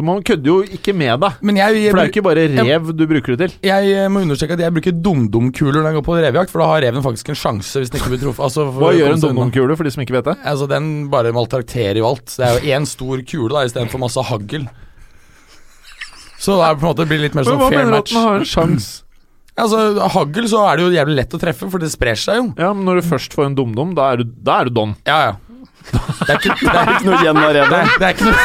Så 0.00 0.04
man 0.08 0.22
kødder 0.24 0.48
jo 0.48 0.62
ikke 0.64 0.94
med 0.96 1.20
deg. 1.20 1.40
men 1.44 1.58
jeg, 1.60 1.80
For 1.90 1.98
det 1.98 2.02
er 2.02 2.06
jo 2.08 2.12
ikke 2.14 2.22
bare 2.24 2.44
rev 2.56 2.86
du 2.96 3.02
bruker 3.10 3.34
det 3.36 3.38
til. 3.42 3.56
jeg 3.68 3.90
eh, 3.92 4.06
må 4.08 4.22
understreke 4.24 4.56
at 4.56 4.62
jeg 4.64 4.72
bruker 4.72 4.94
dumdum-kuler 5.04 5.82
når 5.82 5.90
jeg 5.90 5.98
går 5.98 6.04
på 6.06 6.14
revejakt, 6.16 6.52
for 6.54 6.62
da 6.64 6.68
har 6.70 6.80
reven 6.86 7.04
faktisk 7.04 7.28
en 7.34 7.36
sjanse 7.36 7.82
hvis 7.82 7.92
den 7.92 8.00
ikke 8.00 8.14
blir 8.14 8.22
truffet. 8.22 8.46
Altså, 8.48 8.64
Hva 8.72 8.94
gjør 8.96 9.12
en 9.18 9.20
dumdumkule, 9.26 9.76
for 9.76 9.84
de 9.84 9.92
som 9.92 10.04
ikke 10.06 10.16
vet 10.16 10.30
det? 10.30 10.36
Altså, 10.48 10.68
Den 10.70 10.88
bare 11.12 11.34
maltrakterer 11.36 12.00
jo 12.00 12.08
alt. 12.08 12.32
Det 12.32 12.46
er 12.48 12.56
jo 12.56 12.72
én 12.78 12.88
stor 12.88 13.20
kule 13.28 13.52
da 13.52 13.66
istedenfor 13.68 14.00
masse 14.00 14.24
hagl. 14.30 14.64
Så 16.40 16.56
det 16.56 16.64
er 16.70 16.80
på 16.80 16.86
en 16.86 16.88
måte 16.94 17.04
blir 17.10 17.20
litt 17.20 17.36
mer 17.36 17.44
Men 17.44 17.58
match. 17.60 17.66
hva 17.66 17.70
mener 17.76 17.92
du 17.92 17.98
at 18.00 18.08
den 18.14 18.24
har 18.24 18.40
en 18.40 18.48
sjanse? 18.56 18.90
Altså, 19.60 19.76
Hagl 20.14 20.46
så 20.48 20.60
er 20.70 20.78
det 20.78 20.84
jo 20.86 20.92
jævlig 20.94 21.14
lett 21.18 21.34
å 21.36 21.38
treffe, 21.42 21.66
for 21.68 21.82
det 21.82 21.90
sprer 21.92 22.16
seg 22.16 22.38
jo. 22.38 22.44
Ja, 22.56 22.70
men 22.72 22.86
når 22.88 23.02
du 23.02 23.08
først 23.10 23.34
får 23.36 23.50
en 23.50 23.56
dumdum, 23.58 23.90
da 23.98 24.06
er 24.14 24.22
du, 24.22 24.30
da 24.40 24.60
er 24.62 24.70
du 24.70 24.76
don. 24.78 24.94
Ja, 25.04 25.18
ja. 25.26 25.34
Det 25.90 26.28
er 26.28 26.36
ikke, 26.36 26.54
det 26.60 26.70
er, 26.70 26.90
Ikke 26.94 27.06
noe 27.08 27.20
igjen 27.22 27.38
av 27.40 27.54
det 27.54 27.62
er, 27.64 27.88
det 27.98 28.06
er 28.06 28.12
ikke 28.14 28.26
noe 28.28 28.36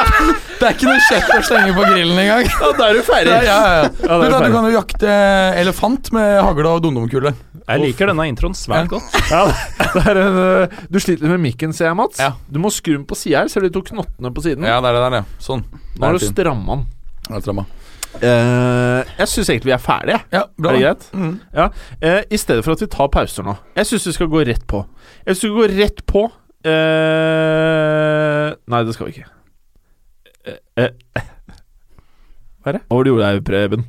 Det 0.60 0.66
er 0.68 0.74
ikke 0.74 0.88
noe 0.88 1.02
kjøtt 1.06 1.30
å 1.32 1.40
slenge 1.46 1.74
på 1.76 1.84
grillen 1.88 2.18
engang. 2.20 2.48
Ja, 2.50 2.70
da 2.76 2.88
er 2.90 2.98
du 2.98 3.04
ferdig. 3.06 3.32
Ja, 3.32 3.40
ja, 3.46 3.58
ja. 3.78 3.84
Ja, 4.04 4.18
Du, 4.20 4.24
da, 4.28 4.40
du 4.44 4.52
kan 4.52 4.66
jo 4.68 4.72
jakte 4.74 5.14
elefant 5.60 6.10
med 6.12 6.34
hagle 6.44 6.74
og 6.74 6.82
dumdumkule. 6.84 7.32
Jeg 7.70 7.80
liker 7.84 8.10
denne 8.10 8.26
introen 8.28 8.56
svært 8.58 8.90
godt. 8.92 9.16
Ja, 9.30 9.46
det 9.94 10.04
er 10.10 10.20
en, 10.20 10.38
øh, 10.42 10.78
du 10.92 10.98
sliter 11.00 11.24
litt 11.24 11.32
med 11.36 11.44
mikken, 11.46 11.72
ser 11.76 11.88
jeg, 11.88 11.96
Mats. 11.96 12.20
Ja. 12.20 12.34
Du 12.50 12.60
må 12.60 12.72
skru 12.74 12.92
den 12.98 13.06
på 13.08 13.16
sida 13.16 13.44
her. 13.44 13.52
Ser 13.52 13.64
du 13.64 13.70
de 13.70 13.74
to 13.78 13.84
knottene 13.88 14.32
på 14.36 14.44
siden? 14.44 14.66
Ja, 14.68 14.82
det 14.84 14.90
er 14.92 14.98
det 14.98 15.04
der, 15.06 15.20
ja. 15.22 15.40
Sånn. 15.40 15.64
Nå 15.96 16.10
har 16.10 16.18
du 16.18 16.24
stramma 16.26 16.82
den. 16.82 16.88
Eh, 18.18 19.10
jeg 19.20 19.30
syns 19.30 19.48
egentlig 19.52 19.70
vi 19.70 19.76
er 19.76 19.82
ferdige. 19.82 20.18
Ja, 20.34 20.42
bra. 20.58 20.72
Er 20.72 20.76
det 20.76 20.82
greit? 20.82 21.08
Mm. 21.14 21.34
Ja. 21.54 21.68
Uh, 22.02 22.20
I 22.26 22.40
stedet 22.40 22.66
for 22.66 22.74
at 22.74 22.82
vi 22.82 22.88
tar 22.90 23.10
pauser 23.12 23.46
nå. 23.46 23.54
Jeg 23.78 23.86
syns 23.86 24.08
vi 24.10 24.14
skal 24.16 24.30
gå 24.32 24.42
rett 24.48 24.66
på. 24.68 24.82
Jeg 25.24 25.36
syns 25.36 25.44
vi 25.44 25.50
skal 25.50 25.58
gå 25.60 25.68
rett 25.78 26.02
på 26.10 26.24
eh, 26.68 28.48
Nei, 28.70 28.82
det 28.86 28.94
skal 28.96 29.08
vi 29.08 29.12
ikke. 29.16 29.28
Uh, 30.46 30.56
uh, 30.80 31.22
Hva 32.60 32.72
er 32.72 32.76
det? 32.76 32.82
Hva 32.86 32.96
var 32.96 33.04
det 33.04 33.08
du 33.08 33.12
gjorde 33.14 33.26
der, 33.28 33.40
Preben? 33.44 33.86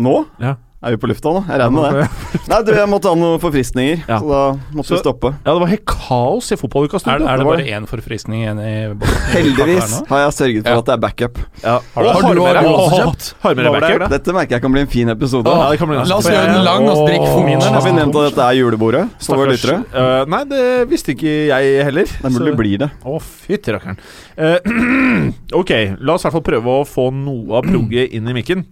Nå? 0.00 0.14
Ja. 0.42 0.54
Er 0.84 0.90
vi 0.92 0.98
på 1.00 1.08
lufta 1.08 1.30
nå? 1.32 1.40
Jeg 1.48 1.60
regner 1.62 1.80
med 1.80 1.94
det. 1.96 2.40
Nei, 2.50 2.58
du, 2.66 2.70
jeg 2.76 2.88
måtte 2.92 3.08
ha 3.08 3.16
noen 3.16 3.38
forfriskninger, 3.40 4.02
Ja. 4.08 4.18
så 4.20 4.28
da 4.28 4.40
måtte 4.76 4.88
Så- 4.90 4.94
vi 4.98 5.00
stoppe. 5.00 5.30
Ja, 5.46 5.54
det 5.54 5.60
var 5.62 5.70
helt 5.72 5.84
kaos 5.88 6.50
i 6.52 6.56
fotballuka 6.60 7.00
Er, 7.08 7.22
er 7.24 7.36
det 7.40 7.46
bare 7.48 7.64
én 7.64 7.86
forfriskning 7.88 8.42
igjen 8.44 8.60
i? 8.60 8.72
Heldigvis 9.34 10.02
har 10.10 10.18
jeg 10.26 10.32
sørget 10.36 10.62
for 10.66 10.74
Ja. 10.74 10.78
at 10.78 10.84
det 10.90 10.92
er 10.92 11.00
backup. 11.06 11.38
Ja. 11.62 11.78
Har 11.94 12.02
du- 12.04 12.08
har 12.10 12.34
du- 12.34 12.42
har 12.44 12.54
du 12.60 12.68
også 12.68 12.98
kjøpt? 13.00 13.34
Har 13.40 13.54
med 13.54 13.64
deg 13.64 13.80
backup? 13.80 14.08
Dette 14.10 14.32
merker 14.36 14.50
jeg 14.58 14.62
kan 14.62 14.72
bli 14.72 14.80
en 14.84 14.86
fin 14.92 15.08
episode. 15.08 15.46
Ja, 15.48 15.70
det 15.70 15.78
kan 15.78 15.88
bli 15.88 15.96
La 16.04 16.16
oss 16.16 16.26
gjøre 16.28 16.52
den 16.52 16.64
lang 16.64 16.88
og 16.88 17.08
drikke 17.08 17.28
for 17.32 17.42
mine. 17.48 17.62
Har 17.64 17.80
vi 17.80 17.92
nevnt 17.96 18.14
at 18.20 18.34
dette 18.34 18.42
er 18.44 18.54
julebordet 18.60 19.08
for 19.24 19.36
våre 19.40 19.54
lyttere? 19.56 19.80
Eh, 19.94 20.24
nei, 20.26 20.44
det 20.44 20.88
visste 20.90 21.14
ikke 21.16 21.48
jeg 21.48 21.84
heller. 21.84 22.04
Det 22.04 22.24
er 22.24 22.30
mulig 22.36 22.50
det 22.52 22.56
blir 22.60 22.78
det. 22.78 22.90
Å, 23.04 23.18
fytti 23.22 23.72
rakkeren. 23.72 23.96
Eh, 24.36 24.58
ok, 25.60 25.70
la 26.00 26.12
oss 26.14 26.24
i 26.24 26.28
hvert 26.28 26.36
fall 26.36 26.46
prøve 26.52 26.66
å 26.66 26.84
få 26.86 27.08
noe 27.14 27.56
av 27.58 27.64
progget 27.64 28.12
inn 28.12 28.28
i 28.28 28.32
mikken. 28.36 28.64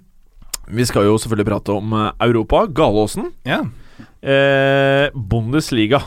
Vi 0.72 0.86
skal 0.88 1.04
jo 1.10 1.18
selvfølgelig 1.20 1.48
prate 1.50 1.74
om 1.76 1.92
eh, 1.98 2.10
Europa, 2.28 2.64
Galåsen, 2.72 3.30
Ja. 3.48 3.60
eh, 4.22 5.10
Bundesliga. 5.14 6.00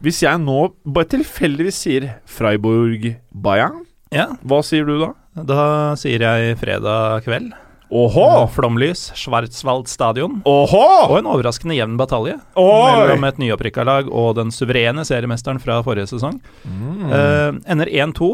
Hvis 0.00 0.20
jeg 0.22 0.38
nå 0.38 0.68
bare 0.86 1.08
tilfeldigvis 1.10 1.80
sier 1.82 2.04
Freiburg-Bayern, 2.30 3.80
ja. 4.14 4.28
hva 4.46 4.60
sier 4.62 4.86
du 4.86 4.98
da? 5.02 5.08
Da 5.48 5.62
sier 5.98 6.22
jeg 6.22 6.54
fredag 6.60 7.24
kveld. 7.26 7.50
Åhå! 7.88 8.24
Flomlys, 8.52 9.06
Schwarzwald 9.16 9.88
stadion. 9.88 10.42
Åhå! 10.46 10.82
Og 11.08 11.14
en 11.22 11.28
overraskende 11.32 11.74
jevn 11.78 11.96
batalje 11.96 12.34
Oi! 12.60 12.90
mellom 13.00 13.24
et 13.24 13.38
nyopprykka 13.40 13.84
lag 13.88 14.10
og 14.12 14.34
den 14.36 14.52
suverene 14.52 15.06
seriemesteren 15.08 15.58
fra 15.62 15.78
forrige 15.86 16.10
sesong. 16.12 16.36
Mm. 16.68 17.06
Eh, 17.08 17.58
ender 17.72 17.88
1-2. 17.88 18.28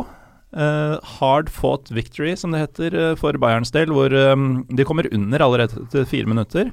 Eh, 0.54 0.98
hard 1.18 1.50
fought 1.50 1.90
victory, 1.90 2.36
som 2.36 2.52
det 2.54 2.60
heter 2.62 2.94
eh, 2.94 3.14
for 3.18 3.34
Bayerns 3.42 3.74
del, 3.74 3.90
hvor 3.90 4.12
um, 4.14 4.62
de 4.70 4.86
kommer 4.86 5.08
under 5.10 5.42
allerede 5.42 5.80
etter 5.82 6.06
fire 6.06 6.30
minutter. 6.30 6.70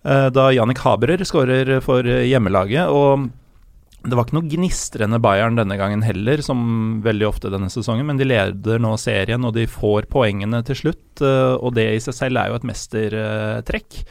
Uh, 0.00 0.30
da 0.32 0.48
Jannik 0.54 0.80
Haberer 0.80 1.20
skårer 1.28 1.74
for 1.84 2.06
hjemmelaget. 2.08 2.88
Og 2.88 3.28
det 4.00 4.16
var 4.16 4.24
ikke 4.24 4.38
noe 4.38 4.48
gnistrende 4.48 5.20
Bayern 5.20 5.60
denne 5.60 5.76
gangen 5.76 6.00
heller, 6.06 6.40
som 6.40 7.02
veldig 7.04 7.28
ofte 7.28 7.52
denne 7.52 7.68
sesongen, 7.68 8.08
men 8.08 8.16
de 8.16 8.30
leder 8.30 8.80
nå 8.80 8.94
serien, 8.96 9.44
og 9.44 9.52
de 9.58 9.66
får 9.68 10.08
poengene 10.12 10.62
til 10.64 10.80
slutt. 10.86 11.06
Uh, 11.20 11.60
og 11.60 11.76
det 11.76 11.90
i 11.92 12.00
seg 12.00 12.16
selv 12.16 12.40
er 12.40 12.48
jo 12.48 12.60
et 12.62 12.68
mestertrekk. 12.72 14.04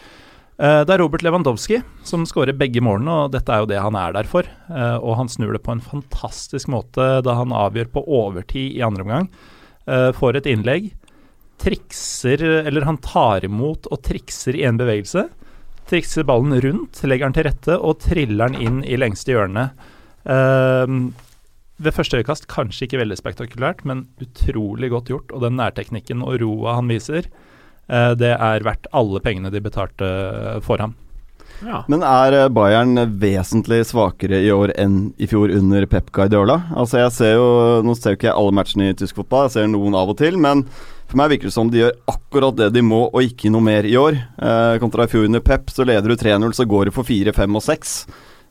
Eh, 0.60 0.82
det 0.84 0.92
er 0.92 1.00
Robert 1.00 1.24
Lewandowski 1.24 1.80
som 2.04 2.26
skårer 2.28 2.58
begge 2.60 2.82
målene, 2.84 3.14
og 3.16 3.32
dette 3.32 3.54
er 3.54 3.64
jo 3.64 3.70
det 3.72 3.80
han 3.80 3.96
er 3.96 4.16
der 4.18 4.28
for. 4.28 4.48
Eh, 4.68 4.98
og 5.00 5.16
han 5.22 5.32
snur 5.32 5.56
det 5.56 5.64
på 5.64 5.72
en 5.72 5.84
fantastisk 5.84 6.68
måte 6.72 7.08
da 7.24 7.38
han 7.40 7.56
avgjør 7.56 7.94
på 7.94 8.04
overtid 8.04 8.76
i 8.76 8.84
andre 8.84 9.06
omgang. 9.08 9.30
Eh, 9.88 10.10
får 10.16 10.40
et 10.42 10.50
innlegg, 10.52 10.92
trikser 11.60 12.40
Eller 12.40 12.86
han 12.88 12.98
tar 13.04 13.44
imot 13.44 13.88
og 13.92 14.00
trikser 14.04 14.56
i 14.56 14.64
en 14.68 14.78
bevegelse. 14.80 15.26
Trikser 15.92 16.24
ballen 16.24 16.56
rundt, 16.64 17.02
legger 17.04 17.28
den 17.28 17.36
til 17.36 17.48
rette 17.50 17.76
og 17.76 18.00
triller 18.04 18.52
den 18.52 18.62
inn 18.64 18.78
i 18.88 18.96
lengste 18.96 19.34
hjørne. 19.34 19.66
Ved 21.84 21.96
første 21.96 22.22
øyekast 22.22 22.48
kanskje 22.48 22.86
ikke 22.86 23.02
veldig 23.02 23.18
spektakulært, 23.20 23.84
men 23.84 24.06
utrolig 24.24 24.92
godt 24.94 25.12
gjort. 25.12 25.34
Og 25.36 25.44
den 25.44 25.60
nærteknikken 25.60 26.24
og 26.24 26.40
roa 26.40 26.78
han 26.78 26.88
viser, 26.88 27.28
det 27.90 28.36
er 28.36 28.66
verdt 28.66 28.86
alle 28.94 29.22
pengene 29.24 29.50
de 29.50 29.62
betalte 29.66 30.10
for 30.66 30.82
ham. 30.82 30.94
Ja. 31.66 31.82
Men 31.92 32.04
er 32.06 32.36
eh, 32.36 32.52
Bayern 32.54 32.96
vesentlig 33.20 33.82
svakere 33.90 34.40
i 34.46 34.52
år 34.54 34.72
enn 34.80 35.12
i 35.20 35.28
fjor 35.28 35.52
under 35.56 35.86
Pep 35.92 36.12
Guardiola? 36.16 36.62
Altså 36.72 37.02
jeg 37.02 37.16
ser 37.16 37.34
jo, 37.36 37.50
Nå 37.84 37.96
ser 37.98 38.16
jo 38.16 38.20
ikke 38.20 38.30
jeg 38.30 38.38
alle 38.40 38.56
matchene 38.56 38.90
i 38.90 38.96
tysk 38.98 39.20
fotball, 39.20 39.48
jeg 39.48 39.58
ser 39.58 39.68
noen 39.72 39.98
av 39.98 40.14
og 40.14 40.20
til. 40.22 40.40
Men 40.40 40.64
for 41.10 41.20
meg 41.20 41.34
virker 41.34 41.50
det 41.50 41.56
som 41.56 41.72
de 41.72 41.82
gjør 41.82 41.98
akkurat 42.12 42.58
det 42.60 42.72
de 42.76 42.86
må, 42.86 43.06
og 43.10 43.26
ikke 43.26 43.52
noe 43.52 43.66
mer 43.66 43.88
i 43.88 43.98
år. 44.00 44.18
Eh, 44.40 44.80
kontra 44.82 45.08
i 45.08 45.12
fjor 45.12 45.28
under 45.28 45.44
Pep, 45.44 45.72
så 45.74 45.88
leder 45.88 46.12
du 46.12 46.16
3-0, 46.20 46.56
så 46.56 46.68
går 46.70 46.90
du 46.90 46.96
for 46.96 47.08
4, 47.08 47.36
5 47.36 47.60
og 47.60 47.66
6. 47.66 47.96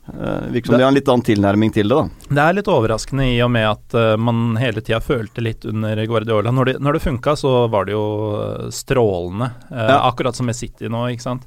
Eh, 0.09 0.51
virker 0.51 0.65
som 0.65 0.73
Det- 0.73 0.77
de 0.79 0.83
har 0.83 0.87
en 0.91 0.93
litt 0.97 1.07
annen 1.07 1.25
tilnærming 1.25 1.73
til 1.73 1.87
det, 1.87 1.95
da. 1.95 2.09
Det 2.29 2.43
er 2.43 2.53
litt 2.53 2.65
overraskende 2.67 3.25
i 3.35 3.39
og 3.45 3.51
med 3.51 3.67
at 3.69 3.93
eh, 3.93 4.15
man 4.17 4.55
hele 4.57 4.81
tida 4.81 4.99
følte 4.99 5.41
litt 5.41 5.65
under 5.65 5.95
Guardiola. 6.05 6.51
Når 6.51 6.65
det, 6.65 6.79
når 6.81 6.93
det 6.93 7.01
funka, 7.03 7.35
så 7.37 7.69
var 7.69 7.85
det 7.85 7.93
jo 7.93 8.05
eh, 8.41 8.69
strålende. 8.69 9.51
Ja. 9.71 9.99
Akkurat 10.11 10.35
som 10.35 10.45
med 10.45 10.55
City 10.55 10.87
nå, 10.89 11.05
ikke 11.13 11.21
sant. 11.21 11.43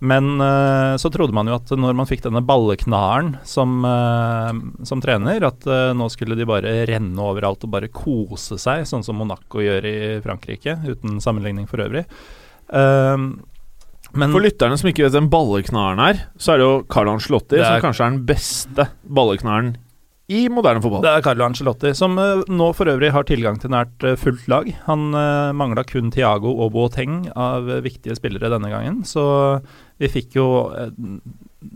Men 0.00 0.36
så 0.98 1.08
trodde 1.10 1.32
man 1.32 1.46
jo 1.46 1.54
at 1.54 1.70
når 1.70 1.94
man 1.96 2.04
fikk 2.04 2.20
denne 2.26 2.42
balleknaren 2.44 3.38
som, 3.46 3.80
som 4.84 5.00
trener, 5.00 5.40
at 5.46 5.64
nå 5.96 6.10
skulle 6.10 6.36
de 6.36 6.44
bare 6.44 6.84
renne 6.90 7.16
overalt 7.16 7.64
og 7.64 7.70
bare 7.70 7.88
kose 7.88 8.58
seg, 8.60 8.82
sånn 8.84 9.04
som 9.06 9.16
Monaco 9.16 9.62
gjør 9.64 9.86
i 9.88 10.20
Frankrike, 10.20 10.76
uten 10.84 11.22
sammenligning 11.24 11.66
for 11.70 11.78
øvrig. 11.78 12.04
Eh, 12.68 13.16
men 14.14 14.34
For 14.34 14.44
lytterne 14.44 14.76
som 14.80 14.90
ikke 14.90 15.06
vet 15.06 15.16
hvem 15.16 15.30
balleknaren 15.32 16.02
er, 16.02 16.20
så 16.38 16.54
er 16.54 16.60
det 16.60 16.68
jo 16.68 16.74
Carlo 16.92 17.14
Ancelotti 17.16 17.58
er- 17.58 17.66
som 17.66 17.88
kanskje 17.88 18.04
er 18.06 18.14
den 18.14 18.22
beste 18.28 18.88
balleknaren 19.04 19.74
i 20.32 20.46
moderne 20.48 20.80
fotball. 20.80 21.02
Det 21.04 21.10
er 21.12 21.24
Carlo 21.24 21.44
Ancelotti, 21.44 21.90
som 21.96 22.16
eh, 22.18 22.44
nå 22.48 22.70
for 22.76 22.88
øvrig 22.88 23.10
har 23.12 23.26
tilgang 23.28 23.58
til 23.60 23.72
nært 23.74 24.06
uh, 24.06 24.14
fullt 24.16 24.46
lag. 24.48 24.70
Han 24.86 25.10
uh, 25.12 25.52
mangla 25.52 25.84
kun 25.84 26.08
Thiago 26.14 26.54
og 26.64 26.72
Boateng 26.72 27.26
av 27.36 27.68
eh, 27.68 27.82
viktige 27.84 28.16
spillere 28.16 28.48
denne 28.54 28.70
gangen, 28.72 29.02
så 29.04 29.60
vi 30.00 30.08
fikk 30.08 30.38
jo 30.38 30.46
eh, 30.72 30.88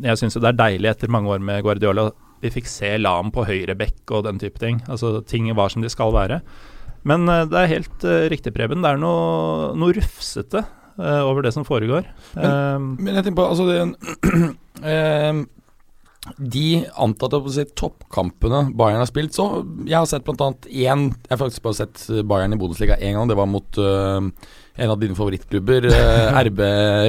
Jeg 0.05 0.21
syns 0.21 0.37
jo 0.37 0.41
det 0.45 0.55
er 0.55 0.59
deilig 0.63 0.91
etter 0.95 1.13
mange 1.13 1.29
år 1.35 1.45
med 1.45 1.63
Guardiola. 1.67 2.09
Vi 2.41 2.51
fikk 2.55 2.69
se 2.71 2.95
Lam 3.01 3.33
på 3.35 3.45
høyre 3.49 3.77
bekk 3.77 4.17
og 4.17 4.25
den 4.29 4.41
type 4.41 4.61
ting. 4.63 4.81
Altså 4.89 5.19
Ting 5.27 5.51
var 5.59 5.73
som 5.75 5.83
de 5.83 5.91
skal 5.93 6.13
være. 6.15 6.41
Men 7.09 7.29
eh, 7.29 7.45
det 7.51 7.61
er 7.61 7.73
helt 7.77 8.05
uh, 8.09 8.27
riktig, 8.33 8.53
Preben. 8.57 8.83
Det 8.85 8.95
er 8.95 9.01
noe, 9.01 9.75
noe 9.79 9.95
rufsete 9.97 10.65
eh, 10.99 11.23
over 11.25 11.47
det 11.47 11.55
som 11.55 11.67
foregår. 11.67 12.09
Eh, 12.37 12.79
Men 12.79 13.15
jeg 13.15 13.29
tenker 13.29 13.39
på 13.41 13.47
altså 13.49 13.69
det, 13.69 13.79
uh, 14.85 15.45
De 16.37 16.65
antatte 17.01 17.39
si, 17.55 17.63
toppkampene 17.79 18.67
Bayern 18.77 19.01
har 19.01 19.09
spilt, 19.09 19.33
så 19.33 19.63
Jeg 19.89 19.97
har 19.97 20.09
sett 20.11 20.27
annet 20.29 20.67
én 20.69 21.07
Jeg 21.15 21.31
har 21.31 21.41
faktisk 21.41 21.63
bare 21.65 21.79
sett 21.79 22.03
Bayern 22.29 22.53
i 22.53 22.59
Bundesliga 22.61 22.99
én 23.01 23.17
gang. 23.17 23.31
Det 23.31 23.39
var 23.39 23.49
mot 23.49 23.79
en 23.79 24.91
av 24.93 24.99
dine 25.01 25.17
favorittklubber, 25.17 25.89
RB 26.45 26.61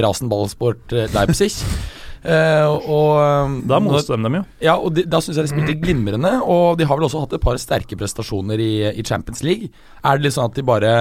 Rasenballsport 0.06 0.88
Ballsport 0.88 1.14
Leipzig. 1.14 1.52
Uh, 2.20 2.76
og 2.84 3.60
da 3.64 3.78
moste 3.80 4.12
de 4.12 4.26
dem 4.26 4.34
jo. 4.40 4.42
ja, 4.60 4.74
og 4.76 4.92
de, 4.92 5.06
da 5.08 5.22
syns 5.24 5.38
jeg 5.38 5.48
de 5.48 5.52
spilte 5.54 5.76
glimrende. 5.80 6.32
Og 6.44 6.76
de 6.80 6.88
har 6.88 6.98
vel 6.98 7.08
også 7.08 7.22
hatt 7.24 7.36
et 7.36 7.44
par 7.44 7.60
sterke 7.60 7.96
prestasjoner 8.00 8.60
i, 8.60 8.72
i 8.92 9.04
Champions 9.06 9.42
League. 9.46 9.70
Er 10.04 10.18
det 10.18 10.28
litt 10.28 10.36
sånn 10.36 10.50
at 10.50 10.58
de 10.58 10.66
bare 10.66 10.94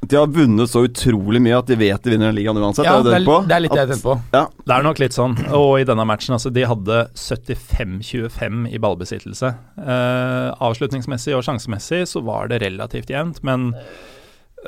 De 0.00 0.16
har 0.16 0.28
vunnet 0.30 0.70
så 0.70 0.84
utrolig 0.86 1.40
mye 1.42 1.56
at 1.58 1.66
de 1.66 1.76
vet 1.78 2.04
de 2.04 2.12
vinner 2.12 2.30
den 2.30 2.36
ligaen 2.38 2.58
uansett. 2.60 2.86
Ja, 2.86 3.00
det 3.02 3.16
er, 3.16 3.24
det 3.26 3.54
er 3.56 3.62
litt 3.64 3.74
det 3.74 3.80
jeg 3.80 3.88
At- 3.88 3.94
tenker 3.96 4.04
på. 4.06 4.44
Det 4.62 4.76
er 4.76 4.84
nok 4.86 5.00
litt 5.02 5.16
sånn. 5.16 5.34
Og 5.58 5.72
i 5.80 5.86
denne 5.88 6.06
matchen, 6.06 6.36
altså, 6.36 6.52
de 6.54 6.66
hadde 6.70 7.00
75-25 7.18 8.68
i 8.70 8.78
ballbesittelse. 8.82 9.50
Uh, 9.80 10.54
avslutningsmessig 10.68 11.34
og 11.34 11.42
sjansemessig 11.46 12.04
så 12.06 12.22
var 12.22 12.52
det 12.52 12.62
relativt 12.62 13.10
jevnt, 13.10 13.42
men 13.46 13.72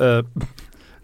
uh, 0.01 0.23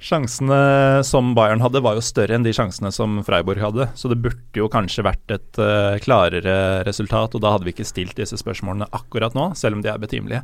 sjansene 0.02 1.04
som 1.06 1.30
Bayern 1.38 1.62
hadde, 1.64 1.80
var 1.87 1.97
jo 1.97 2.04
større 2.04 2.37
enn 2.37 2.45
de 2.45 2.54
sjansene 2.56 2.90
som 2.95 3.21
Freiburg 3.26 3.62
hadde. 3.62 3.88
Så 3.95 4.11
det 4.11 4.18
burde 4.26 4.59
jo 4.59 4.66
kanskje 4.73 5.06
vært 5.06 5.37
et 5.38 5.62
uh, 5.62 5.95
klarere 6.02 6.83
resultat, 6.88 7.38
og 7.38 7.47
da 7.47 7.54
hadde 7.54 7.71
vi 7.71 7.76
ikke 7.76 7.87
stilt 7.88 8.18
disse 8.18 8.42
spørsmålene 8.42 8.90
akkurat 8.90 9.38
nå, 9.38 9.52
selv 9.54 9.78
om 9.78 9.87
de 9.87 9.95
er 9.95 10.02
betimelige. 10.02 10.42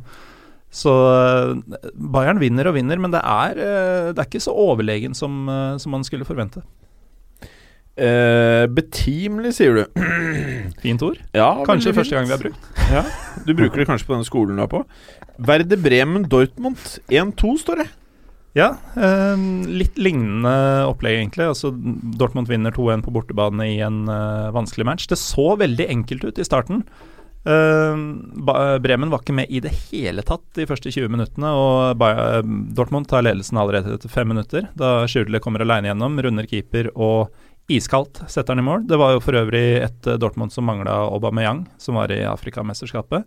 Så 0.73 0.89
eh, 0.89 1.79
Bayern 1.93 2.39
vinner 2.41 2.69
og 2.71 2.77
vinner, 2.79 2.97
men 3.01 3.13
det 3.13 3.21
er, 3.21 3.59
eh, 3.61 4.07
det 4.13 4.23
er 4.23 4.29
ikke 4.29 4.41
så 4.41 4.55
overlegen 4.57 5.13
som, 5.17 5.43
eh, 5.51 5.75
som 5.81 5.93
man 5.93 6.05
skulle 6.07 6.25
forvente. 6.25 6.63
Eh, 7.93 8.65
betimelig, 8.73 9.51
sier 9.59 9.75
du. 9.77 9.83
Fint 10.83 11.03
ord. 11.05 11.19
Ja, 11.37 11.51
Kanskje 11.67 11.93
første 11.93 12.17
gang 12.17 12.25
vi 12.25 12.33
har 12.33 12.41
brukt. 12.41 12.69
brukt. 12.79 13.43
Du 13.45 13.53
bruker 13.53 13.83
det 13.83 13.89
kanskje 13.91 14.09
på 14.09 14.15
denne 14.15 14.25
skolen 14.25 14.57
du 14.57 14.63
er 14.65 14.71
på. 14.71 14.81
Verde 15.37 15.77
Bremen 15.81 16.25
Dortmund 16.29 16.81
1-2, 17.13 17.53
står 17.61 17.83
det. 17.83 17.91
Ja, 18.57 18.71
eh, 18.97 19.45
litt 19.69 19.97
lignende 20.01 20.53
opplegg, 20.89 21.19
egentlig. 21.21 21.45
Altså, 21.53 21.69
Dortmund 22.17 22.49
vinner 22.49 22.73
2-1 22.73 23.05
på 23.05 23.13
bortebane 23.13 23.69
i 23.75 23.79
en 23.85 24.03
eh, 24.09 24.49
vanskelig 24.53 24.85
match. 24.89 25.07
Det 25.09 25.17
så 25.21 25.53
veldig 25.61 25.87
enkelt 25.89 26.25
ut 26.29 26.41
i 26.41 26.45
starten. 26.49 26.83
Eh, 27.45 27.95
Ba- 28.47 28.79
Bremen 28.79 29.09
var 29.11 29.19
ikke 29.23 29.35
med 29.35 29.49
i 29.51 29.59
det 29.63 29.73
hele 29.91 30.23
tatt 30.23 30.45
de 30.55 30.65
første 30.69 30.91
20 30.93 31.09
minuttene, 31.11 31.49
og 31.51 32.03
Dortmund 32.77 33.07
tar 33.11 33.25
ledelsen 33.25 33.59
allerede 33.59 33.95
etter 33.97 34.09
fem 34.11 34.27
minutter. 34.31 34.69
Da 34.79 35.03
Schürrle 35.11 35.41
kommer 35.43 35.63
alene 35.65 35.91
gjennom, 35.91 36.19
runder 36.23 36.47
keeper 36.47 36.89
og 36.95 37.33
iskaldt 37.71 38.23
setter 38.27 38.53
han 38.55 38.59
i 38.63 38.67
mål. 38.67 38.87
Det 38.87 38.97
var 38.99 39.13
jo 39.15 39.21
for 39.23 39.37
øvrig 39.39 39.65
et 39.83 40.07
eh, 40.07 40.17
Dortmund 40.19 40.51
som 40.55 40.65
mangla 40.67 40.97
Aubameyang, 41.09 41.65
som 41.79 41.95
var 41.99 42.11
i 42.11 42.21
Afrikamesterskapet. 42.27 43.23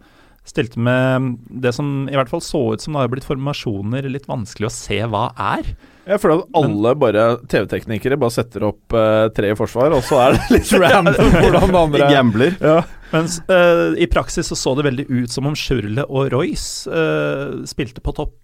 Stilte 0.47 0.79
med 0.79 1.37
det 1.51 1.73
som 1.75 2.07
i 2.07 2.15
hvert 2.15 2.31
fall 2.31 2.43
så 2.45 2.61
ut 2.75 2.83
som 2.83 2.95
det 2.95 3.03
har 3.03 3.11
blitt 3.11 3.27
formasjoner 3.27 4.07
litt 4.07 4.29
vanskelig 4.31 4.69
å 4.69 4.75
se 4.75 5.01
hva 5.11 5.29
er. 5.35 5.73
Jeg 6.07 6.23
føler 6.23 6.45
at 6.45 6.59
alle 6.61 6.93
bare 7.03 7.25
TV-teknikere 7.51 8.19
bare 8.23 8.35
setter 8.37 8.69
opp 8.69 8.95
uh, 8.95 9.27
tre 9.35 9.51
i 9.51 9.57
forsvar, 9.59 9.97
og 9.97 10.05
så 10.07 10.21
er 10.23 10.37
det 10.37 10.45
litt 10.55 10.71
random 10.85 11.35
hvordan 11.35 11.67
det 11.67 11.73
De 11.73 11.81
andre 11.83 12.11
gambler. 12.13 12.61
ja. 12.63 12.79
Mens 13.11 13.41
uh, 13.51 13.95
i 13.99 14.07
praksis 14.11 14.49
så 14.51 14.59
så 14.59 14.75
det 14.79 14.87
veldig 14.87 15.07
ut 15.11 15.35
som 15.35 15.51
om 15.51 15.59
Schurle 15.59 16.07
og 16.07 16.31
Royce 16.35 16.91
uh, 16.91 17.63
spilte 17.67 18.03
på 18.03 18.15
topp. 18.17 18.39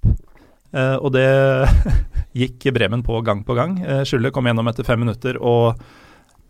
Og 0.73 1.11
det 1.13 1.29
gikk 2.41 2.71
Bremen 2.73 3.03
på 3.05 3.19
gang 3.27 3.43
på 3.45 3.55
gang. 3.59 3.77
Uh, 3.85 4.03
Schurle 4.09 4.33
kom 4.35 4.49
gjennom 4.49 4.71
etter 4.71 4.87
fem 4.87 5.03
minutter 5.05 5.39
og 5.39 5.79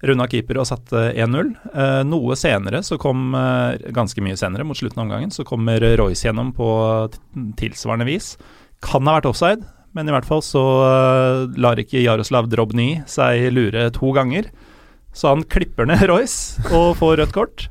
runda 0.03 0.27
keeper 0.31 0.59
og 0.61 0.67
satte 0.69 1.11
1-0. 1.13 1.53
Eh, 1.73 2.01
noe 2.09 2.37
senere, 2.39 2.83
så 2.87 2.99
kom 3.01 3.37
eh, 3.39 3.91
ganske 3.95 4.25
mye 4.25 4.39
senere, 4.39 4.67
mot 4.67 4.79
slutten 4.79 5.01
av 5.01 5.07
omgangen, 5.07 5.35
så 5.35 5.47
kommer 5.47 5.85
Royce 6.01 6.27
gjennom 6.27 6.51
på 6.57 6.69
tilsvarende 7.61 8.09
vis. 8.09 8.35
Kan 8.83 9.07
ha 9.07 9.19
vært 9.19 9.31
offside, 9.31 9.63
men 9.97 10.09
i 10.09 10.15
hvert 10.15 10.29
fall 10.29 10.43
så 10.45 10.65
eh, 10.89 11.61
lar 11.61 11.81
ikke 11.81 12.03
Jaroslav 12.03 12.51
Drobny 12.53 13.03
seg 13.11 13.51
lure 13.55 13.89
to 13.95 14.13
ganger. 14.17 14.51
Så 15.13 15.33
han 15.35 15.45
klipper 15.45 15.89
ned 15.89 16.07
Royce 16.11 16.63
og 16.73 16.97
får 17.01 17.19
rødt 17.21 17.37
kort. 17.37 17.67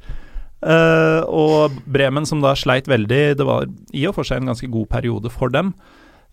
Eh, 0.62 1.22
og 1.26 1.74
Bremen, 1.90 2.28
som 2.30 2.44
da 2.44 2.54
sleit 2.58 2.90
veldig, 2.90 3.24
det 3.40 3.48
var 3.48 3.66
i 3.98 4.06
og 4.08 4.16
for 4.18 4.28
seg 4.28 4.42
en 4.42 4.54
ganske 4.54 4.70
god 4.72 4.90
periode 4.94 5.34
for 5.34 5.54
dem. 5.54 5.74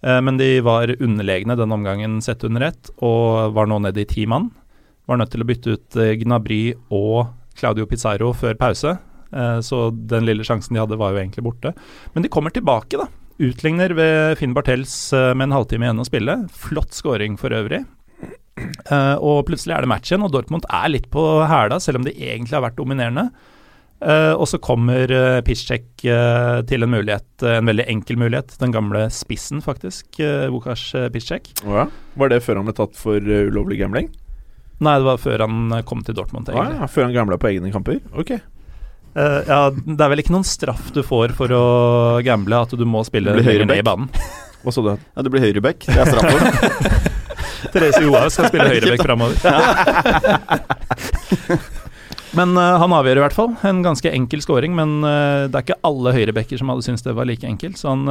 Eh, 0.04 0.20
men 0.24 0.38
de 0.40 0.58
var 0.64 0.92
underlegne 0.98 1.56
den 1.58 1.74
omgangen 1.74 2.20
sett 2.24 2.44
under 2.46 2.68
ett, 2.68 2.92
og 3.00 3.54
var 3.56 3.70
nå 3.70 3.80
nede 3.86 4.04
i 4.04 4.08
ti 4.08 4.28
mann. 4.28 4.50
Var 5.08 5.16
nødt 5.16 5.30
til 5.32 5.40
å 5.40 5.48
bytte 5.48 5.74
ut 5.74 5.96
eh, 5.96 6.16
Gnabry 6.20 6.62
og 6.92 7.30
Claudio 7.58 7.88
Pizarro 7.88 8.34
før 8.36 8.58
pause. 8.60 8.98
Eh, 9.32 9.60
så 9.64 9.88
den 9.90 10.26
lille 10.28 10.44
sjansen 10.44 10.76
de 10.76 10.82
hadde, 10.82 10.98
var 11.00 11.14
jo 11.14 11.22
egentlig 11.22 11.46
borte. 11.46 11.72
Men 12.12 12.26
de 12.26 12.32
kommer 12.32 12.52
tilbake, 12.52 13.00
da. 13.00 13.08
Utligner 13.38 13.94
ved 13.96 14.36
Finn 14.40 14.52
Bartels 14.56 14.92
eh, 15.16 15.32
med 15.32 15.48
en 15.48 15.56
halvtime 15.56 15.88
igjen 15.88 16.02
å 16.02 16.08
spille. 16.08 16.36
Flott 16.52 16.92
scoring 16.96 17.40
for 17.40 17.56
øvrig. 17.56 17.86
Og 19.22 19.44
plutselig 19.46 19.76
er 19.76 19.84
det 19.84 19.88
match 19.92 20.10
igjen, 20.10 20.24
og 20.26 20.32
Dortmund 20.34 20.64
er 20.74 20.88
litt 20.90 21.04
på 21.12 21.22
hæla, 21.46 21.76
selv 21.78 22.00
om 22.00 22.06
de 22.08 22.10
egentlig 22.10 22.56
har 22.56 22.64
vært 22.64 22.80
dominerende. 22.80 23.28
Og 24.34 24.42
så 24.50 24.58
kommer 24.58 25.12
Piszczek 25.46 26.02
til 26.02 26.82
en 26.82 26.90
mulighet, 26.90 27.28
en 27.46 27.70
veldig 27.70 27.86
enkel 27.94 28.18
mulighet. 28.18 28.56
Den 28.58 28.74
gamle 28.74 29.04
spissen, 29.14 29.62
faktisk. 29.62 30.18
Vukas 30.50 30.88
Piszczek. 31.14 31.52
Ja. 31.62 31.86
Var 32.18 32.34
det 32.34 32.40
før 32.42 32.58
han 32.58 32.66
ble 32.66 32.74
tatt 32.80 32.98
for 32.98 33.22
ulovlig 33.22 33.78
gambling? 33.84 34.10
Nei, 34.78 34.94
det 35.00 35.06
var 35.08 35.18
før 35.18 35.42
han 35.42 35.72
eh, 35.74 35.82
kom 35.86 36.04
til 36.06 36.14
Dortmund, 36.14 36.48
Ah, 36.54 36.70
ja, 36.82 36.86
før 36.90 37.08
han 37.08 37.16
gambla 37.16 37.38
på 37.40 37.50
egne 37.50 37.72
kamper? 37.74 37.98
Ok. 38.14 38.36
Uh, 39.18 39.40
ja, 39.48 39.60
det 39.72 39.98
er 39.98 40.10
vel 40.12 40.20
ikke 40.22 40.34
noen 40.34 40.46
straff 40.46 40.92
du 40.94 41.00
får 41.02 41.32
for 41.34 41.50
å 41.50 41.62
gamble, 42.22 42.60
at 42.62 42.74
du 42.78 42.84
må 42.86 43.02
spille 43.08 43.32
høyre 43.34 43.42
lenger 43.42 43.66
ned 43.72 43.80
i 43.82 43.86
banen. 43.86 44.10
Hva 44.62 44.74
sa 44.74 44.84
du? 44.84 44.92
Ja, 44.94 45.24
det 45.24 45.32
blir 45.34 45.42
høyreback. 45.42 45.86
Det 45.88 45.98
er 45.98 46.12
straffen. 46.12 46.38
Therese 47.74 48.02
Johaug 48.04 48.30
skal 48.30 48.50
spille 48.52 48.68
høyreback 48.70 49.02
framover. 49.02 49.34
Men 52.38 52.52
uh, 52.54 52.76
han 52.78 52.94
avgjør 52.94 53.18
i 53.18 53.24
hvert 53.24 53.34
fall. 53.34 53.50
En 53.66 53.80
ganske 53.82 54.12
enkel 54.14 54.42
scoring, 54.44 54.74
men 54.76 55.00
uh, 55.00 55.48
det 55.48 55.56
er 55.56 55.64
ikke 55.64 55.80
alle 55.88 56.12
høyrebacker 56.14 56.60
som 56.60 56.70
hadde 56.70 56.84
syntes 56.86 57.02
det 57.06 57.16
var 57.16 57.26
like 57.26 57.48
enkelt, 57.48 57.80
så 57.80 57.96
han 57.96 58.04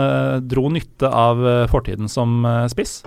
dro 0.50 0.66
nytte 0.74 1.08
av 1.08 1.40
fortiden 1.72 2.10
som 2.12 2.42
spiss. 2.74 3.04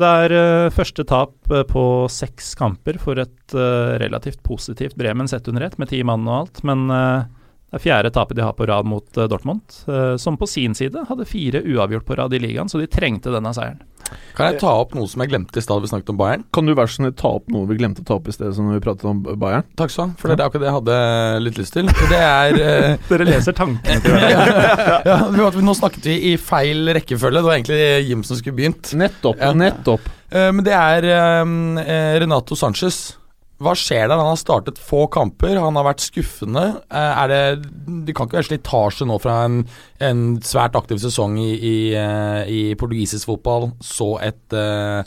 Det 0.00 0.08
er 0.24 0.32
uh, 0.32 0.72
første 0.72 1.04
tap 1.04 1.52
eh, 1.52 1.66
på 1.68 1.84
seks 2.12 2.54
kamper 2.58 2.96
for 3.02 3.20
et 3.20 3.56
uh, 3.56 3.98
relativt 4.00 4.40
positivt 4.46 4.96
Bremen 4.96 5.28
sett 5.28 5.48
under 5.50 5.66
ett, 5.66 5.76
med 5.78 5.90
ti 5.92 6.00
mann 6.06 6.24
og 6.28 6.36
alt, 6.38 6.62
men 6.64 6.86
det 6.90 7.78
er 7.78 7.82
fjerde 7.84 8.12
tapet 8.14 8.38
de 8.38 8.44
har 8.46 8.56
på 8.58 8.66
rad 8.66 8.88
mot 8.88 9.06
Dortmund, 9.30 9.62
som 10.18 10.38
på 10.40 10.48
sin 10.50 10.74
side 10.74 11.04
hadde 11.06 11.26
fire 11.28 11.60
uavgjort 11.62 12.06
på 12.08 12.16
rad 12.18 12.34
i 12.34 12.40
ligaen, 12.42 12.68
så 12.68 12.80
de 12.80 12.88
trengte 12.90 13.30
denne 13.30 13.52
seieren. 13.54 13.84
Kan 14.36 14.50
jeg 14.50 14.60
ta 14.62 14.72
opp 14.82 14.94
noe 14.96 15.08
som 15.10 15.22
jeg 15.24 15.32
glemte 15.32 15.60
i 15.60 15.64
stad 15.64 15.82
vi 15.82 15.90
snakket 15.90 16.12
om 16.14 16.20
Bayern? 16.20 16.44
Kan 16.54 16.68
du 16.68 16.74
være 16.76 16.92
sånn 16.94 17.10
ta 17.18 17.34
opp 17.40 17.50
noe 17.52 17.68
vi 17.68 17.78
glemte 17.80 18.04
å 18.04 18.08
ta 18.08 18.18
opp 18.18 18.30
i 18.30 18.34
sted, 18.34 18.52
når 18.56 18.78
vi 18.78 18.84
pratet 18.84 19.08
om 19.10 19.22
Bayern? 19.24 19.66
Takk 19.78 19.92
skal 19.92 20.10
du 20.10 20.14
ha, 20.14 20.20
for 20.22 20.32
det 20.32 20.38
er 20.38 20.46
akkurat 20.46 20.64
det 20.64 20.70
jeg 20.70 20.78
hadde 20.78 20.98
litt 21.46 21.60
lyst 21.60 21.76
til. 21.76 21.90
Det 22.10 22.20
er 22.20 22.60
eh, 22.68 23.08
Dere 23.10 23.28
leser 23.28 23.56
tankene 23.56 24.00
til 24.04 24.16
ja, 24.34 24.46
ja, 25.06 25.18
Nå 25.30 25.76
snakket 25.76 26.08
vi 26.10 26.16
i 26.32 26.34
feil 26.40 26.90
rekkefølge. 26.96 27.40
Det 27.40 27.46
var 27.46 27.58
egentlig 27.58 28.08
Jim 28.08 28.24
som 28.26 28.40
skulle 28.40 28.58
begynt. 28.58 28.94
Nettopp. 28.96 29.40
Ja. 29.40 29.52
Nettopp. 29.56 30.08
Eh, 30.30 30.50
men 30.54 30.64
det 30.66 30.76
er 30.76 31.06
eh, 31.10 31.56
eh, 31.84 32.20
Renato 32.22 32.58
Sanchez. 32.58 33.19
Hva 33.60 33.74
skjer 33.76 34.06
der? 34.08 34.16
Han 34.16 34.30
har 34.30 34.38
startet 34.40 34.78
få 34.80 35.02
kamper, 35.12 35.58
han 35.60 35.76
har 35.76 35.84
vært 35.84 36.00
skuffende. 36.00 36.62
Eh, 36.88 37.22
er 37.24 37.28
det 37.28 37.40
Det 38.06 38.14
kan 38.16 38.26
ikke 38.28 38.38
være 38.38 38.48
slitasje 38.48 39.08
nå 39.08 39.18
fra 39.20 39.42
en, 39.44 39.58
en 40.00 40.22
svært 40.40 40.78
aktiv 40.80 41.00
sesong 41.02 41.36
i, 41.42 41.50
i, 41.58 41.74
eh, 41.92 42.48
i 42.48 42.60
portugisisk 42.80 43.28
fotball, 43.28 43.70
så 43.84 44.14
et, 44.24 44.40
eh, 44.56 45.02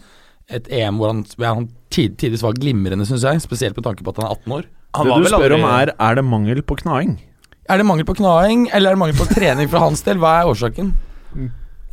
et 0.53 0.69
EM 0.69 1.01
hvor 1.01 1.09
han, 1.09 1.23
han 1.41 1.69
tid, 1.89 2.17
tidvis 2.21 2.45
var 2.45 2.53
glimrende, 2.59 3.07
syns 3.09 3.25
jeg. 3.25 3.41
Spesielt 3.41 3.77
med 3.79 3.87
tanke 3.89 4.05
på 4.05 4.13
at 4.13 4.21
han 4.21 4.29
er 4.29 4.37
18 4.37 4.57
år. 4.59 4.69
Han 4.93 5.09
det 5.09 5.17
du 5.23 5.29
spør 5.31 5.47
aldri- 5.49 5.57
om 5.57 5.69
er 5.71 5.93
Er 5.97 6.15
det 6.19 6.25
mangel 6.29 6.61
på 6.61 6.77
knaing? 6.83 7.17
Er 7.71 7.79
det 7.79 7.85
mangel 7.89 8.05
på 8.05 8.17
knaing, 8.19 8.67
eller 8.73 8.91
er 8.91 8.93
det 8.93 9.01
mangel 9.01 9.17
på 9.17 9.29
trening 9.33 9.69
fra 9.71 9.79
hans 9.87 10.05
del? 10.05 10.21
Hva 10.21 10.41
er 10.41 10.51
årsaken? 10.51 10.93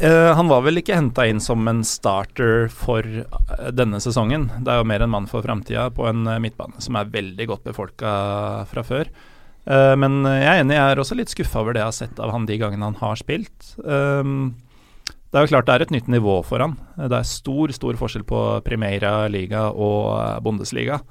Eh, 0.01 0.35
han 0.35 0.49
var 0.49 0.63
vel 0.65 0.81
ikke 0.81 0.97
henta 0.97 1.27
inn 1.29 1.43
som 1.45 1.67
en 1.69 1.83
starter 1.85 2.71
for 2.73 3.05
eh, 3.05 3.67
denne 3.77 4.01
sesongen. 4.01 4.47
Det 4.65 4.73
er 4.73 4.81
jo 4.81 4.87
mer 4.89 5.05
en 5.05 5.13
mann 5.13 5.29
for 5.29 5.45
framtida 5.45 5.91
på 5.93 6.07
en 6.09 6.25
eh, 6.25 6.41
midtbane 6.41 6.81
som 6.81 6.97
er 6.97 7.11
veldig 7.13 7.47
godt 7.51 7.67
befolka 7.69 8.15
fra 8.71 8.85
før. 8.87 9.13
Uh, 9.69 9.93
men 10.01 10.25
jeg 10.25 10.49
er 10.49 10.63
enig, 10.63 10.73
jeg 10.73 10.93
er 10.95 11.01
også 11.03 11.15
litt 11.19 11.31
skuffa 11.31 11.61
over 11.61 11.77
det 11.77 11.83
jeg 11.83 11.91
har 11.91 11.95
sett 11.99 12.21
av 12.25 12.31
han 12.33 12.47
de 12.49 12.57
gangene 12.59 12.87
han 12.89 12.97
har 12.97 13.19
spilt. 13.21 13.75
Um, 13.85 14.55
det 15.29 15.37
er 15.37 15.45
jo 15.45 15.51
klart 15.53 15.69
det 15.69 15.75
er 15.75 15.85
et 15.85 15.93
nytt 15.93 16.09
nivå 16.11 16.39
for 16.49 16.65
han. 16.65 16.79
Det 16.97 17.19
er 17.19 17.29
stor, 17.29 17.71
stor 17.77 17.99
forskjell 18.01 18.25
på 18.27 18.41
Primera 18.65 19.29
liga 19.31 19.67
og 19.69 20.17
Bundesliga. 20.43 21.03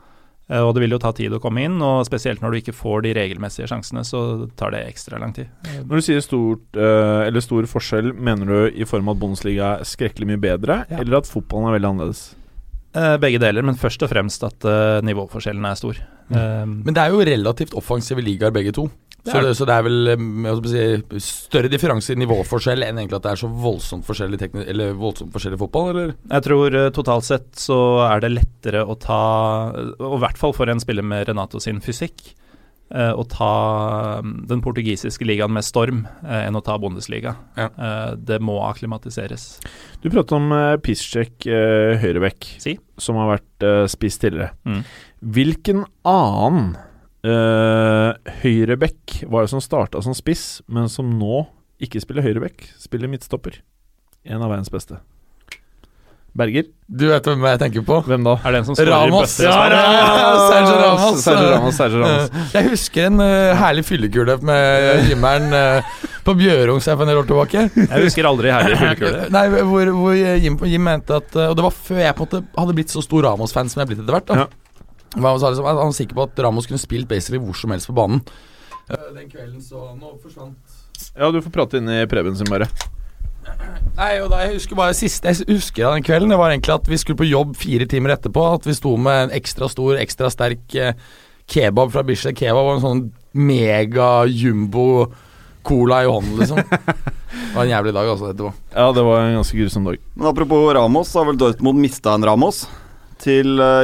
Eh, 0.50 0.60
Og 0.60 0.74
det 0.74 0.82
vil 0.82 0.91
jo 0.96 0.98
ta 0.98 1.12
tid 1.13 1.32
å 1.32 1.39
komme 1.39 1.62
inn, 1.63 1.79
og 1.82 2.06
spesielt 2.08 2.41
når 2.41 2.51
du 2.51 2.58
ikke 2.62 2.74
får 2.74 3.03
de 3.06 3.13
regelmessige 3.13 3.68
sjansene, 3.70 4.01
så 4.03 4.50
tar 4.58 4.72
det 4.72 4.84
ekstra 4.89 5.20
lang 5.22 5.34
tid. 5.36 5.48
Når 5.86 5.96
du 5.96 6.01
sier 6.01 6.22
stort, 6.25 6.65
eh, 6.75 7.27
eller 7.27 7.39
stor 7.46 7.63
forskjell, 7.70 8.13
mener 8.18 8.46
du 8.46 8.82
i 8.82 8.84
form 8.89 9.10
av 9.10 9.15
at 9.18 9.22
Bundesliga 9.22 9.79
er 9.79 9.84
skrekkelig 9.86 10.25
mye 10.27 10.41
bedre, 10.41 10.86
Ja. 10.89 10.98
eller 11.00 11.18
at 11.18 11.25
fotballen 11.29 11.70
er 11.70 11.79
veldig 11.79 11.91
annerledes? 11.94 12.36
Eh, 12.96 13.18
Begge 13.18 13.39
deler, 13.39 13.62
men 13.62 13.75
først 13.75 14.01
og 14.01 14.10
fremst 14.10 14.41
at 14.44 14.65
eh, 14.65 15.01
nivåforskjellen 15.06 15.65
er 15.70 15.75
stor. 15.75 15.96
Um, 16.32 16.82
Men 16.86 16.94
det 16.94 16.98
er 16.98 17.10
jo 17.12 17.20
relativt 17.25 17.74
offensive 17.74 18.22
ligaer 18.22 18.51
begge 18.51 18.72
to. 18.74 18.89
Det 19.24 19.32
Så 19.32 19.42
det, 19.44 19.56
så 19.58 19.66
det 19.68 19.76
er 19.76 19.84
vel 19.84 20.12
eh, 20.14 20.60
si, 20.72 21.20
større 21.24 21.72
differanse 21.72 22.14
i 22.16 22.20
nivåforskjell 22.22 22.86
enn 22.88 23.02
egentlig 23.02 23.20
at 23.20 23.26
det 23.28 23.34
er 23.34 23.42
så 23.42 23.52
voldsomt 23.52 24.08
forskjellig, 24.08 24.40
eller 24.64 24.96
voldsomt 24.98 25.34
forskjellig 25.36 25.60
fotball, 25.60 25.90
eller? 25.92 26.14
Jeg 26.32 26.46
tror 26.48 26.78
eh, 26.80 26.92
totalt 26.96 27.28
sett 27.28 27.50
så 27.60 27.80
er 28.08 28.24
det 28.24 28.32
lettere 28.38 28.86
å 28.88 28.96
ta, 29.00 29.24
og 30.00 30.16
i 30.16 30.22
hvert 30.24 30.40
fall 30.40 30.55
for 30.55 30.72
en 30.72 30.79
spiller 30.79 31.03
med 31.03 31.27
Renato 31.27 31.60
sin 31.64 31.84
fysikk, 31.84 32.32
eh, 32.96 33.12
å 33.12 33.27
ta 33.27 33.51
mm, 34.24 34.34
den 34.53 34.64
portugisiske 34.64 35.27
ligaen 35.27 35.51
med 35.51 35.68
storm 35.68 36.05
enn 36.24 36.55
å 36.55 36.64
ta 36.64 36.79
Bundesliga. 36.79 37.36
Ja. 37.60 37.70
Eh, 37.75 38.10
det 38.32 38.40
må 38.40 38.62
akklimatiseres. 38.70 39.50
Du 40.00 40.08
pratet 40.08 40.38
om 40.40 40.53
Piszczek, 40.86 41.44
høyrebekk, 42.00 42.53
Si. 42.64 42.79
som 42.96 43.20
har 43.20 43.36
vært 43.36 43.68
spist 43.92 44.00
spiss 44.00 44.24
tidligere. 44.24 44.53
Mm. 44.64 44.86
Hvilken 45.36 45.84
annen 46.08 46.77
uh, 47.27 48.14
høyrebekk 48.44 49.24
var 49.29 49.46
det 49.46 49.51
som 49.53 49.64
starta 49.64 50.01
som 50.05 50.16
spiss, 50.18 50.62
men 50.68 50.90
som 50.92 51.10
nå 51.20 51.46
ikke 51.84 52.01
spiller 52.03 52.25
høyrebekk, 52.25 52.66
spiller 52.79 53.12
midtstopper? 53.12 53.62
En 54.27 54.44
av 54.44 54.51
verdens 54.51 54.72
beste. 54.72 55.00
Berger, 56.40 56.68
Du 56.86 57.08
vet 57.10 57.25
hvem 57.25 57.42
jeg 57.48 57.60
tenker 57.60 57.84
på? 57.86 57.96
hvem 58.05 58.24
da? 58.25 58.36
Er 58.46 58.53
det 58.53 58.60
en 58.62 58.68
som 58.68 58.77
Ramos. 58.88 59.34
Ja, 59.42 59.55
Ja, 59.72 59.79
ja, 59.96 60.27
Sergio 60.51 60.75
Ramos. 60.77 61.24
Sergio 61.24 61.50
Ramos, 61.50 61.75
Sergio 61.75 62.01
Ramos. 62.03 62.29
Eh, 62.29 62.46
Jeg 62.60 62.70
husker 62.70 63.08
en 63.10 63.20
uh, 63.24 63.55
herlig 63.58 63.86
fyllekule 63.88 64.38
med 64.46 65.10
Jimmeren 65.10 65.50
uh, 65.53 65.98
på 66.25 66.36
Bjørung 66.38 66.82
for 66.86 67.03
en 67.03 67.12
del 67.12 67.22
år 67.24 67.27
tilbake. 67.29 67.66
Jeg 67.75 68.05
husker 68.05 68.29
aldri 68.29 68.53
herlig 68.53 68.77
fyllekule. 68.79 69.25
Nei, 69.36 69.46
hvor, 69.58 69.92
hvor 69.98 70.16
Jim, 70.16 70.58
Jim 70.70 70.86
mente 70.86 71.18
at 71.18 71.36
eh, 71.36 71.50
Og 71.50 71.58
det 71.58 71.66
var 71.66 71.75
før 71.75 72.01
jeg 72.05 72.16
på 72.16 72.27
en 72.27 72.29
måte 72.29 72.62
hadde 72.62 72.77
blitt 72.77 72.94
så 72.94 73.03
stor 73.05 73.25
Ramos-fan 73.25 73.72
som 73.72 73.82
jeg 73.82 73.88
er 73.88 73.92
blitt 73.94 74.03
etter 74.05 74.18
hvert. 74.20 74.29
da 74.29 74.44
Ja. 74.44 74.50
Han 75.15 75.39
sa 75.41 75.50
liksom, 75.50 75.65
han 75.65 75.79
var 75.79 75.95
sikker 75.95 76.17
på 76.17 76.27
at 76.27 76.39
Ramos 76.45 76.67
kunne 76.69 76.81
spilt 76.81 77.09
basically 77.09 77.39
hvor 77.41 77.57
som 77.57 77.72
helst 77.74 77.89
på 77.89 77.95
banen. 77.98 78.22
Eh, 78.89 79.09
Den 79.15 79.29
kvelden 79.29 79.61
så 79.61 79.91
Nå 79.98 80.15
forsvant 80.22 80.57
Ja, 81.15 81.29
du 81.31 81.39
får 81.41 81.53
prate 81.53 81.77
inn 81.79 81.89
i 81.89 82.03
Preben 82.09 82.35
sin, 82.37 82.50
bare. 82.50 82.67
Nei, 83.98 84.19
og 84.22 84.29
da, 84.29 84.43
jeg 84.45 84.57
husker 84.59 84.77
bare 84.77 84.93
siste 84.98 85.31
Jeg 85.31 85.48
husker 85.50 85.87
av 85.87 85.95
den 85.95 86.03
kvelden 86.05 86.29
Det 86.29 86.37
var 86.37 86.51
egentlig 86.51 86.74
at 86.75 86.89
vi 86.91 87.00
skulle 87.01 87.17
på 87.17 87.27
jobb 87.29 87.55
fire 87.57 87.87
timer 87.89 88.13
etterpå. 88.15 88.43
At 88.59 88.67
vi 88.67 88.75
sto 88.77 88.93
med 88.98 89.24
en 89.27 89.33
ekstra 89.39 89.69
stor, 89.72 89.98
ekstra 90.01 90.29
sterk 90.33 90.75
eh, 90.77 90.93
kebab 91.50 91.89
fra 91.93 92.03
Bislett 92.05 92.37
Kebab 92.37 92.67
var 92.67 92.77
en 92.77 92.83
sånn 92.85 93.03
mega 93.33 94.25
jumbo 94.29 95.07
cola 95.65 96.03
i 96.03 96.09
hånden, 96.09 96.37
liksom. 96.39 96.57
Det 96.61 97.55
var 97.55 97.63
en 97.65 97.72
jævlig 97.72 97.91
dag, 97.93 98.07
altså, 98.09 98.29
etterpå. 98.31 98.51
Ja, 98.74 98.85
det 98.95 99.03
var 99.05 99.19
en 99.22 99.35
ganske 99.37 99.57
grusom 99.59 99.85
dag. 99.89 99.98
Men 100.15 100.29
apropos 100.31 100.63
Ramos, 100.74 101.09
så 101.11 101.19
har 101.22 101.27
vel 101.29 101.37
Dortmund 101.41 101.81
mista 101.81 102.13
en 102.17 102.25
Ramos 102.25 102.63
til 103.22 103.59
eh, 103.61 103.83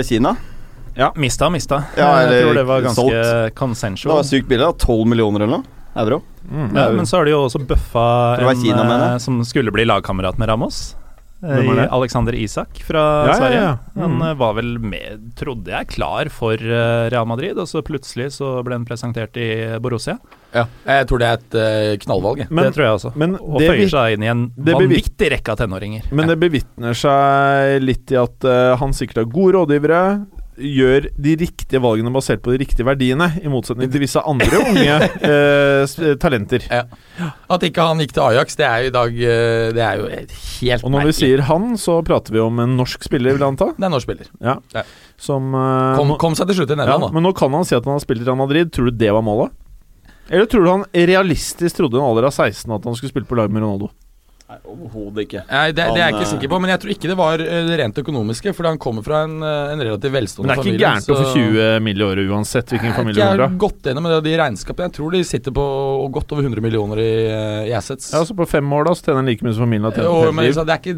Kina. 0.95 1.12
Mista, 1.19 1.49
mista. 1.51 1.84
Ja, 1.99 2.10
jeg 2.23 2.43
tror 2.45 2.53
det 2.55 2.65
var 2.67 2.81
ganske 2.86 3.01
solgt. 3.01 4.03
Det 4.03 4.12
var 4.13 4.23
sykt 4.23 4.47
billig. 4.47 4.63
da. 4.65 4.71
12 4.73 5.08
millioner 5.12 5.43
eller 5.45 5.58
noe 5.60 5.63
euro. 5.95 6.21
Mm. 6.51 6.75
Ja, 6.75 6.89
men 6.91 7.05
så 7.08 7.17
har 7.17 7.25
de 7.25 7.31
jo 7.31 7.45
også 7.47 7.62
bøffa 7.67 8.05
en 8.43 8.62
Kina, 8.62 8.84
eh, 9.13 9.17
som 9.23 9.41
skulle 9.47 9.71
bli 9.71 9.86
lagkamerat 9.88 10.38
med 10.38 10.49
Ramos. 10.49 10.95
Eh, 11.43 11.49
er? 11.77 11.88
Alexander 11.93 12.34
Isak 12.34 12.79
fra 12.88 13.01
Ja, 13.25 13.27
ja, 13.27 13.34
Sverige. 13.38 13.62
ja. 13.62 13.77
Han 14.01 14.12
Mm. 14.15 14.21
Han 14.21 14.38
var 14.38 14.53
vel 14.53 14.79
med, 14.79 15.36
trodde 15.36 15.67
jeg, 15.71 15.88
klar 15.88 16.29
for 16.29 16.53
eh, 16.53 17.10
Real 17.10 17.25
Madrid, 17.27 17.58
og 17.58 17.67
så 17.67 17.81
plutselig 17.84 18.31
så 18.39 18.63
ble 18.63 18.73
han 18.75 18.86
presentert 18.86 19.36
i 19.38 19.77
Borussia. 19.79 20.17
Ja, 20.53 20.65
jeg 20.88 21.08
tror 21.08 21.19
det 21.19 21.27
er 21.27 21.34
et 21.34 21.55
eh, 21.55 21.97
knallvalg. 21.97 22.49
Men- 22.49 22.63
det 22.65 22.73
tror 22.73 22.86
jeg 22.86 22.93
også. 22.99 23.12
Men 23.15 23.36
og 23.36 23.60
det, 23.60 23.69
føyer 23.69 23.89
seg 23.89 24.13
inn 24.15 24.23
i 24.23 24.27
en 24.31 24.51
vanvittig 24.58 25.31
rekke 25.31 25.49
av 25.51 25.58
tenåringer. 25.58 26.03
men 26.12 26.27
det 26.27 26.39
bevitner 26.39 26.93
seg 26.95 27.81
litt 27.84 28.12
i 28.12 28.15
at 28.15 28.43
uh, 28.45 28.75
han 28.77 28.91
sikkert 28.93 29.15
har 29.17 29.25
gode 29.25 29.53
rådgivere, 29.58 30.25
gjør 30.56 31.08
de 31.22 31.34
riktige 31.39 31.82
valgene 31.84 32.12
basert 32.13 32.41
på 32.44 32.54
de 32.54 32.62
riktige 32.63 32.86
verdiene, 32.88 33.28
i 33.41 33.52
motsetning 33.52 33.91
til 33.91 34.04
visse 34.04 34.22
andre 34.22 34.62
unge 34.62 34.98
eh, 35.30 36.15
talenter. 36.22 36.65
talenter. 36.68 36.68
At 37.52 37.65
ikke 37.68 37.88
han 37.89 38.02
gikk 38.04 38.15
til 38.15 38.26
Ajax, 38.26 38.58
det 38.60 38.68
er 38.68 38.86
jo 38.86 38.91
i 38.91 38.94
dag 38.96 39.20
eh, 39.20 39.68
Det 39.76 39.84
er 39.84 40.00
jo 40.02 40.08
helt 40.10 40.88
Og 40.88 40.94
når 40.96 41.10
vi 41.10 41.18
sier 41.20 41.44
han, 41.50 41.76
så 41.82 42.00
prater 42.08 42.36
vi 42.36 42.44
om 42.44 42.63
en 42.63 42.78
norsk 42.80 43.04
spiller, 43.08 43.36
vil 43.36 43.44
jeg 43.44 43.56
anta. 43.56 43.72
Det 43.76 43.84
er 43.84 43.89
en 43.89 43.96
norsk 43.98 44.08
spiller. 44.10 44.32
Som 45.22 45.52
eh, 45.56 45.91
Kom, 46.00 46.15
kom 46.22 46.39
seg 46.39 46.50
til 46.52 46.62
slutt 46.62 46.76
i 46.76 46.80
ja, 46.80 46.98
da. 47.02 47.12
Men 47.12 47.28
nå 47.28 47.36
kan 47.38 47.54
han 47.56 47.68
si 47.68 47.78
at 47.78 47.86
han 47.86 47.98
har 47.98 48.04
spilt 48.04 48.24
i 48.24 48.28
Real 48.28 48.39
Madrid. 48.39 48.72
Tror 48.76 48.91
du 48.91 49.00
det 49.00 49.12
var 49.15 49.26
målet? 49.26 49.54
Eller 50.30 50.48
tror 50.50 50.65
du 50.65 50.72
han 50.72 50.88
realistisk 50.96 51.78
trodde 51.78 52.00
en 52.00 52.08
alder 52.08 52.32
av 52.32 52.34
16 52.34 52.72
at 52.74 52.88
han 52.88 52.98
skulle 52.98 53.13
spille 53.13 53.30
på 53.30 53.38
lag 53.38 53.52
med 53.54 53.62
Ronaldo? 53.62 53.91
Nei, 54.45 54.60
Overhodet 54.69 55.23
ikke. 55.25 55.41
Nei, 55.49 55.71
det, 55.73 55.86
det 55.95 56.01
er 56.01 56.03
jeg 56.05 56.13
ikke 56.13 56.21
eh, 56.21 56.31
sikker 56.36 56.49
på, 56.51 56.58
men 56.62 56.69
jeg 56.69 56.79
tror 56.84 56.91
ikke 56.93 57.10
det 57.10 57.15
var 57.17 57.41
eh, 57.41 57.62
det 57.65 57.77
rent 57.79 57.97
økonomiske. 57.97 58.51
Fordi 58.53 58.69
han 58.69 58.77
kommer 58.77 59.01
fra 59.01 59.23
en, 59.25 59.39
eh, 59.41 59.71
en 59.73 59.79
relativt 59.81 60.13
Men 60.38 60.51
det 60.51 60.53
er 60.53 60.62
ikke 60.62 60.81
gærent 60.84 61.10
å 61.10 61.15
få 61.17 61.31
20 61.34 61.79
mill. 61.81 61.97
i 61.97 62.05
året 62.05 62.29
uansett 62.29 62.69
hvilken 62.75 62.93
familie 62.93 63.23
Jeg 63.23 63.39
du 63.39 63.41
har 63.41 63.49
har. 63.49 63.55
enig 63.89 64.03
med 64.05 64.12
det, 64.13 64.19
de 64.27 64.36
regnskapene. 64.38 64.86
Jeg 64.86 64.93
tror 64.99 65.15
de 65.17 65.21
sitter 65.25 65.55
på 65.55 65.65
godt 66.13 66.36
over 66.36 66.45
100 66.45 66.62
millioner 66.62 67.01
i, 67.01 67.10
eh, 67.25 67.71
i 67.71 67.73
assets. 67.73 68.12
Ja, 68.13 68.21
så 68.21 68.36
på 68.38 68.45
fem 68.47 68.69
år 68.77 68.86
da 68.86 68.93
Så 68.93 69.08
tjener 69.08 69.23
han 69.23 69.25
like 69.31 69.41
mye 69.41 69.53
som 69.58 69.65
familien 69.65 69.88
har 69.89 69.97
tjent 69.97 70.05
og, 70.12 70.19
hele 70.27 70.36
men 70.38 70.45
liv. 70.45 70.53
det 70.53 70.75
er 70.75 70.81
ikke 70.84 70.95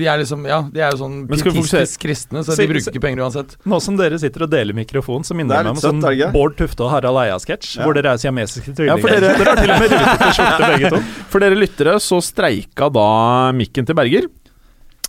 De 0.00 0.06
er 0.14 0.18
liksom 0.24 0.48
Ja, 0.48 0.62
de 0.72 0.80
er 0.80 0.90
jo 0.96 1.00
sånn 1.04 1.18
pietistisk 1.28 2.00
kristne, 2.00 2.40
så 2.48 2.56
de 2.56 2.66
bruker 2.72 2.88
ikke 2.96 3.04
penger 3.04 3.24
uansett. 3.26 3.56
Nå 3.68 3.82
som 3.84 4.00
dere 4.00 4.16
sitter 4.24 4.46
og 4.48 4.50
deler 4.56 4.72
mikrofon, 4.72 5.20
så 5.20 5.36
minner 5.36 5.52
det 5.52 5.60
jeg 5.60 5.68
meg 5.68 5.76
om 5.76 5.82
sånn 5.84 6.00
søtt, 6.00 6.10
er 6.14 6.16
det? 6.24 6.32
Bård 6.32 6.56
Tufte 6.56 6.80
og 6.88 6.90
Harald 6.96 7.20
Eia-sketsj, 7.26 7.76
Ja. 7.76 7.84
hvor 7.84 7.92
dere 8.00 8.16
er 8.16 8.24
siamesiske 8.24 8.72
Ja, 8.72 8.96
tvillinger. 8.96 9.00
for 9.04 9.08
dere- 9.12 9.36
dere 9.36 9.52
har 9.52 9.60
til 9.60 9.70
og 9.70 9.80
med 9.84 9.90
rutete 9.92 10.32
skjorte 10.32 10.72
begge 10.72 10.90
to. 10.96 11.02
For 11.30 11.38
dere 11.44 11.54
lyttere 11.60 11.94
så 12.02 12.18
streika 12.70 12.90
da 12.90 13.52
mikken 13.52 13.86
til 13.86 13.94
Berger. 13.96 14.28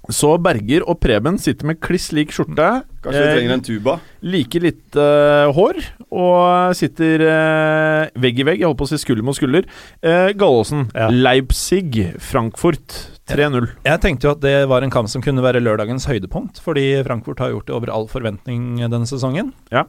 Så 0.10 0.34
Berger 0.42 0.82
og 0.90 0.98
Preben 1.00 1.38
sitter 1.38 1.68
med 1.70 1.80
kliss 1.80 2.12
lik 2.12 2.32
skjorte. 2.34 2.82
Kanskje 3.04 3.22
vi 3.22 3.28
eh, 3.28 3.36
trenger 3.36 3.54
en 3.54 3.62
tuba? 3.64 3.94
Like 4.26 4.60
litt 4.60 4.98
uh, 4.98 5.54
hår, 5.54 5.78
og 6.10 6.74
sitter 6.76 7.22
uh, 7.22 8.10
vegg 8.20 8.42
i 8.42 8.44
vegg. 8.48 8.60
Jeg 8.64 8.68
holdt 8.68 8.80
på 8.82 8.88
å 8.88 8.90
si 8.90 8.98
skulder 8.98 9.24
mot 9.24 9.38
skulder. 9.38 9.70
Uh, 10.02 10.34
Gallåsen, 10.34 10.90
Ja. 10.98 11.12
Leipzig, 11.14 12.18
Frankfurt 12.18 12.98
3-0. 13.30 13.70
Jeg 13.86 14.02
tenkte 14.02 14.28
jo 14.28 14.34
at 14.34 14.42
det 14.42 14.58
var 14.68 14.82
en 14.82 14.92
kamp 14.92 15.08
som 15.08 15.22
kunne 15.22 15.46
være 15.46 15.62
lørdagens 15.62 16.10
høydepunkt, 16.10 16.60
fordi 16.66 17.04
Frankfurt 17.06 17.40
har 17.46 17.54
gjort 17.54 17.70
det 17.70 17.78
over 17.78 17.94
all 17.94 18.10
forventning 18.10 18.82
denne 18.82 19.06
sesongen. 19.08 19.54
Ja. 19.72 19.86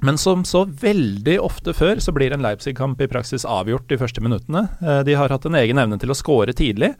Men 0.00 0.18
som 0.18 0.44
så 0.48 0.64
veldig 0.64 1.36
ofte 1.42 1.74
før, 1.76 2.00
så 2.00 2.14
blir 2.16 2.32
en 2.32 2.42
Leipzig-kamp 2.42 3.00
i 3.04 3.10
praksis 3.10 3.44
avgjort 3.44 3.90
de 3.90 3.98
første 4.00 4.22
minuttene. 4.24 4.64
Eh, 4.80 5.02
De 5.04 5.14
har 5.18 5.28
hatt 5.30 5.44
en 5.46 5.58
egen 5.60 5.78
evne 5.78 5.98
til 6.00 6.10
å 6.10 6.16
score 6.16 6.54
tidlig. 6.56 6.94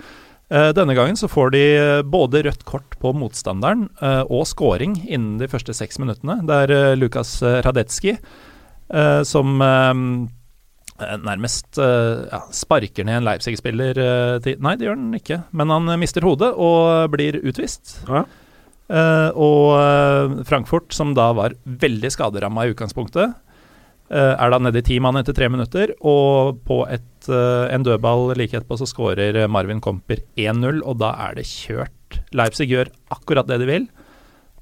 Eh, 0.52 0.68
Denne 0.76 0.94
gangen 0.94 1.16
så 1.16 1.30
får 1.30 1.54
de 1.54 1.62
eh, 1.78 2.02
både 2.04 2.44
rødt 2.44 2.66
kort 2.68 2.98
på 3.00 3.14
motstanderen 3.16 3.88
og 4.28 4.44
scoring 4.46 4.98
innen 5.08 5.38
de 5.40 5.48
første 5.48 5.74
seks 5.74 5.98
minuttene. 6.02 6.42
Det 6.46 6.60
er 6.66 6.96
Lukas 7.00 7.38
Radetski 7.42 8.18
som 9.24 9.56
nærmest 11.02 11.78
ja, 11.80 12.40
sparker 12.52 13.06
ned 13.08 13.22
en 13.22 13.24
Leipzig-spiller 13.26 13.98
Nei, 14.44 14.74
det 14.76 14.86
gjør 14.86 14.98
han 14.98 15.16
ikke, 15.16 15.38
men 15.56 15.72
han 15.72 15.88
mister 15.98 16.22
hodet 16.26 16.52
og 16.52 17.08
blir 17.14 17.40
utvist. 17.40 17.96
Ja. 18.06 18.26
Eh, 18.92 19.30
og 19.40 19.72
eh, 19.78 20.42
Frankfurt, 20.48 20.92
som 20.92 21.14
da 21.16 21.30
var 21.36 21.56
veldig 21.64 22.10
skaderamma 22.12 22.66
i 22.66 22.74
utgangspunktet, 22.74 23.32
eh, 24.12 24.34
er 24.34 24.52
da 24.52 24.60
nede 24.60 24.82
i 24.82 24.86
ti 24.86 24.98
mann 25.00 25.16
etter 25.20 25.36
tre 25.36 25.48
minutter, 25.52 25.94
og 26.00 26.60
på 26.68 26.82
et, 26.92 27.08
en 27.30 27.86
dødball 27.86 28.34
like 28.36 28.58
etterpå 28.58 28.80
så 28.80 28.88
skårer 28.90 29.44
Marvin 29.48 29.80
Komper 29.80 30.24
1-0, 30.36 30.82
og 30.82 30.98
da 31.00 31.14
er 31.28 31.38
det 31.38 31.48
kjørt. 31.48 32.20
Leipzig 32.36 32.68
gjør 32.72 32.92
akkurat 33.14 33.48
det 33.48 33.62
de 33.62 33.68
vil. 33.68 33.84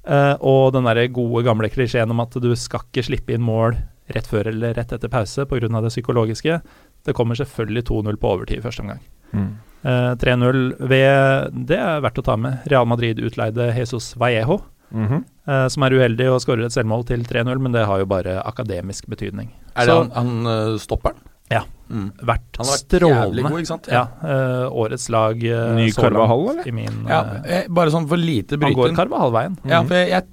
Og 0.05 0.71
den 0.73 0.85
der 0.87 1.01
gode 1.13 1.41
gamle 1.45 1.67
klisjeen 1.69 2.13
om 2.13 2.21
at 2.23 2.37
du 2.41 2.47
skal 2.57 2.85
ikke 2.87 3.03
slippe 3.05 3.33
inn 3.35 3.43
mål 3.45 3.75
rett 4.15 4.29
før 4.29 4.49
eller 4.51 4.75
rett 4.77 4.93
etter 4.93 5.11
pause 5.11 5.45
pga. 5.49 5.67
det 5.81 5.91
psykologiske, 5.93 6.61
det 7.05 7.15
kommer 7.17 7.35
selvfølgelig 7.35 7.83
2-0 7.89 8.17
på 8.21 8.31
overtid 8.35 8.57
i 8.59 8.61
første 8.61 8.85
omgang. 8.85 9.01
Eh, 9.33 9.70
3-0 9.83 10.75
ved 10.79 11.65
Det 11.67 11.77
er 11.79 12.01
verdt 12.01 12.19
å 12.21 12.23
ta 12.23 12.35
med. 12.37 12.59
Real 12.69 12.85
Madrid 12.85 13.17
utleide 13.19 13.71
Jesus 13.75 14.13
Vallejo, 14.15 14.61
Mhm. 14.91 15.23
eh, 15.47 15.67
som 15.69 15.83
er 15.83 15.89
uheldig 15.91 16.27
og 16.33 16.41
skårer 16.41 16.65
et 16.65 16.71
selvmål 16.75 17.05
til 17.07 17.23
3-0, 17.23 17.59
men 17.59 17.71
det 17.71 17.85
har 17.87 17.99
jo 17.99 18.05
bare 18.05 18.41
akademisk 18.45 19.07
betydning. 19.07 19.49
Er 19.75 19.85
det 19.85 19.87
Så- 19.87 20.11
han, 20.11 20.11
han 20.11 20.45
eh, 20.47 20.77
stopperen? 20.77 21.15
Ja. 21.49 21.63
Mm. 21.89 22.11
Vært 22.23 22.55
Han 22.57 22.65
har 22.65 22.75
vært 22.77 22.87
strålende. 22.87 23.41
god, 23.49 23.59
ikke 23.59 23.67
sant? 23.67 23.87
Ja, 23.91 24.07
eh, 24.23 24.69
årets 24.71 25.09
lag 25.09 25.35
uh, 25.43 25.75
Ny 25.75 25.91
Carvahall, 25.91 26.49
eller? 26.51 26.67
I 26.67 26.71
min, 26.71 27.05
Ja, 27.09 27.21
eh, 27.43 27.57
eh, 27.63 27.67
bare 27.67 27.89
sånn 27.91 28.07
for 28.07 28.15
lite 28.15 28.57
han 28.61 28.73
går 28.73 28.95
Carvahall-veien. 28.95 29.57
Ja, 29.67 29.81
for 29.83 29.95
jeg, 29.95 30.09
jeg, 30.09 30.23
mm, 30.23 30.29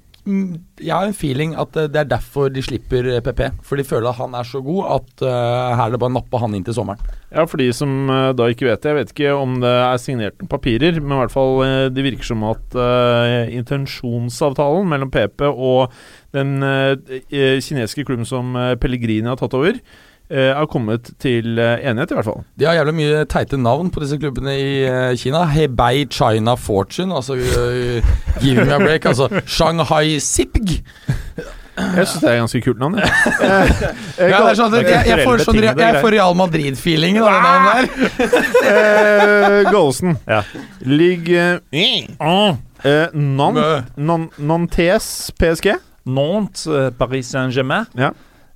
jeg 0.79 0.93
har 0.93 1.07
en 1.07 1.15
feeling 1.15 1.53
at 1.59 1.75
eh, 1.77 1.87
det 1.91 2.01
er 2.01 2.09
derfor 2.13 2.49
de 2.53 2.63
slipper 2.63 3.07
eh, 3.09 3.21
PP. 3.23 3.41
For 3.65 3.79
de 3.79 3.85
føler 3.87 4.09
at 4.11 4.19
han 4.19 4.35
er 4.37 4.47
så 4.47 4.61
god 4.63 4.93
at 4.95 5.23
uh, 5.25 5.75
her 5.75 5.85
er 5.85 5.95
det 5.95 5.99
bare 6.01 6.13
å 6.13 6.17
nappe 6.17 6.41
han 6.41 6.55
inn 6.55 6.65
til 6.67 6.75
sommeren. 6.77 7.01
Ja, 7.29 7.45
for 7.49 7.61
de 7.61 7.69
som 7.75 8.09
uh, 8.09 8.31
da 8.37 8.49
ikke 8.49 8.67
vet 8.69 8.83
det, 8.83 8.91
jeg 8.91 8.99
vet 8.99 9.13
ikke 9.13 9.35
om 9.37 9.59
det 9.63 9.73
er 9.73 10.01
signert 10.01 10.45
papirer, 10.51 10.99
men 11.01 11.17
i 11.17 11.21
hvert 11.23 11.35
fall 11.35 11.61
uh, 11.61 11.87
det 11.93 12.05
virker 12.05 12.31
som 12.31 12.45
at 12.49 12.77
intensjonsavtalen 13.59 14.87
mellom 14.89 15.11
PP 15.13 15.45
og 15.49 15.93
den 16.35 16.59
kinesiske 17.31 18.05
klubben 18.05 18.27
som 18.27 18.53
Pellegrini 18.79 19.29
har 19.29 19.39
tatt 19.39 19.55
over, 19.57 19.79
har 20.53 20.67
kommet 20.69 21.09
til 21.21 21.57
eh, 21.57 21.85
enighet, 21.89 22.11
i 22.11 22.17
hvert 22.19 22.27
fall. 22.27 22.43
De 22.59 22.67
har 22.67 22.77
jævlig 22.77 22.95
mye 22.99 23.23
teite 23.29 23.57
navn 23.57 23.89
på 23.93 24.03
disse 24.03 24.19
klubbene 24.21 24.53
i 24.53 24.73
eh, 24.85 25.13
Kina. 25.17 25.45
Hebei 25.49 26.05
China 26.13 26.53
Fortune, 26.59 27.15
altså 27.15 27.33
uh, 27.33 28.11
Give 28.43 28.65
me 28.65 28.75
a 28.75 28.77
break. 28.77 29.05
Altså 29.09 29.29
Shanghai 29.45 30.19
Sipg. 30.21 30.75
Jeg 31.79 32.07
syns 32.07 32.21
det 32.21 32.27
er 32.29 32.33
et 32.35 32.41
ganske 32.43 32.61
kult 32.61 32.79
navn. 32.81 32.99
jeg. 32.99 33.09
Ja, 34.19 34.41
det 34.43 34.51
er 34.51 34.57
sånn 34.59 34.73
jeg, 34.75 34.87
jeg, 35.07 35.25
får 35.25 35.43
sånn, 35.47 35.61
jeg 35.63 36.01
får 36.03 36.11
Real 36.11 36.35
Madrid-feelingen 36.37 37.23
av 37.23 37.29
det 37.33 37.41
navnet 37.47 37.77
der. 37.79 38.39
uh, 38.69 39.71
Goalsen. 39.71 40.17
Ja. 40.27 40.41
Ligger 40.83 41.61
uh, 41.71 43.13
Nan, 43.15 43.61
Mø. 43.61 43.69
Nantes 43.97 45.31
PSG. 45.39 45.73
Nantes, 46.09 46.67
eh, 46.67 46.89
Paris 46.97 47.29
Saint-Germain. 47.29 47.85
Ja. 47.93 48.11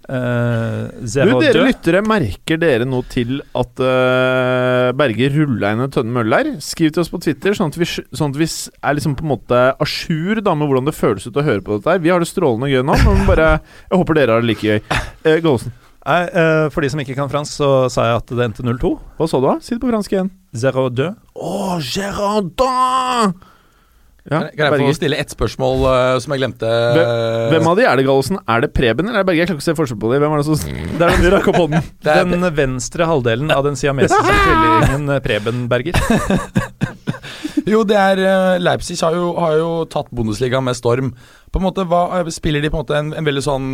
Eh, 0.10 0.88
Du, 1.04 1.40
dere 1.40 1.54
0-2. 1.54 1.66
lyttere, 1.68 2.02
merker 2.06 2.60
dere 2.60 2.88
noe 2.88 3.06
til 3.12 3.38
at 3.56 3.84
uh, 3.84 4.90
Berger 5.00 5.36
rulla 5.38 5.72
inn 5.74 5.86
en 5.86 5.94
tønne 5.94 6.12
med 6.12 6.26
øl 6.28 6.36
her? 6.38 6.50
Skriv 6.64 6.92
til 6.92 7.04
oss 7.06 7.12
på 7.14 7.22
Twitter, 7.24 7.56
sånn 7.58 7.72
at 7.72 7.80
vi, 7.80 7.88
sånn 7.88 8.34
at 8.34 8.40
vi 8.42 8.48
er 8.50 8.98
liksom 8.98 9.16
på 9.20 9.26
en 9.28 9.34
måte 9.36 9.62
à 9.74 9.88
jour 9.88 10.42
med 10.44 10.68
hvordan 10.68 10.90
det 10.90 10.98
føles 10.98 11.28
ut 11.28 11.40
å 11.40 11.46
høre 11.46 11.64
på 11.64 11.78
dette 11.78 11.96
her. 11.96 12.04
Vi 12.04 12.12
har 12.12 12.20
det 12.24 12.30
strålende 12.32 12.72
gøy 12.72 12.84
nå, 12.84 12.98
men 13.06 13.24
bare, 13.30 13.56
jeg 13.90 14.02
håper 14.04 14.20
dere 14.20 14.38
har 14.38 14.44
det 14.44 14.52
like 14.52 14.68
gøy. 14.68 14.84
Uh, 15.24 15.40
Gåsen, 15.44 15.74
Nei, 16.04 16.24
eh, 16.28 16.66
for 16.74 16.84
de 16.84 16.90
som 16.92 17.00
ikke 17.00 17.16
kan 17.16 17.30
fransk, 17.32 17.54
så 17.62 17.68
sa 17.88 18.10
jeg 18.10 18.20
at 18.20 18.32
det 18.36 18.44
endte 18.44 18.66
0-2. 18.66 18.90
hva 19.16 19.28
sa 19.30 19.40
du 19.40 19.46
da? 19.48 19.54
Si 19.64 19.72
det 19.72 19.80
på 19.80 19.88
fransk 19.88 20.12
igjen. 20.12 20.32
0-2. 20.52 21.06
Oh, 21.40 21.78
Gerardin! 21.80 23.38
Ja, 24.24 24.40
Kan 24.56 24.72
jeg- 24.72 24.80
få 24.80 24.94
stille 24.96 25.18
ett 25.20 25.34
spørsmål 25.34 25.82
uh, 25.84 26.20
som 26.24 26.32
jeg 26.32 26.40
glemte? 26.40 26.68
Hvem 27.52 27.66
av 27.68 27.76
de 27.76 27.84
er 27.84 27.98
det, 28.00 28.06
Gallosen? 28.08 28.38
Er 28.48 28.62
det 28.64 28.70
Preben 28.74 29.10
eller 29.10 29.20
er 29.20 29.24
det 29.26 29.28
Berger? 29.28 29.42
Jeg 29.44 29.50
klarer 29.50 29.60
ikke 29.60 29.66
å 29.66 29.68
se 29.68 29.76
forskjell 29.82 30.00
på 30.00 30.12
de. 30.14 30.20
Hvem 30.24 30.32
er 30.32 30.40
det 30.40 30.46
som 30.48 30.78
Det 30.98 31.08
er 31.10 31.18
den 31.18 31.32
rakk 31.34 31.50
opp 31.52 31.60
hånden. 31.60 31.84
Er- 32.14 32.30
Den 32.32 32.48
venstre 32.56 33.04
halvdelen 33.10 33.52
av 33.52 33.66
den 33.68 33.76
siamesiske 33.76 34.38
tvillingen 34.46 35.10
eh, 35.18 35.20
Preben 35.26 35.68
Berger. 35.68 36.00
Jo, 37.68 37.84
det 37.88 37.96
er 37.96 38.20
eh, 38.20 38.58
Leipzig 38.60 38.98
har 39.04 39.16
jo, 39.16 39.30
har 39.40 39.54
jo 39.60 39.70
tatt 39.92 40.10
Bundesliga 40.16 40.60
med 40.64 40.76
storm. 40.76 41.14
På 41.52 41.60
en 41.62 41.68
måte, 41.68 41.86
hva, 41.88 42.24
Spiller 42.34 42.64
de 42.64 42.72
på 42.72 42.80
en 42.80 42.84
måte 42.84 42.98
en, 43.00 43.12
en 43.16 43.28
veldig 43.28 43.44
sånn 43.46 43.70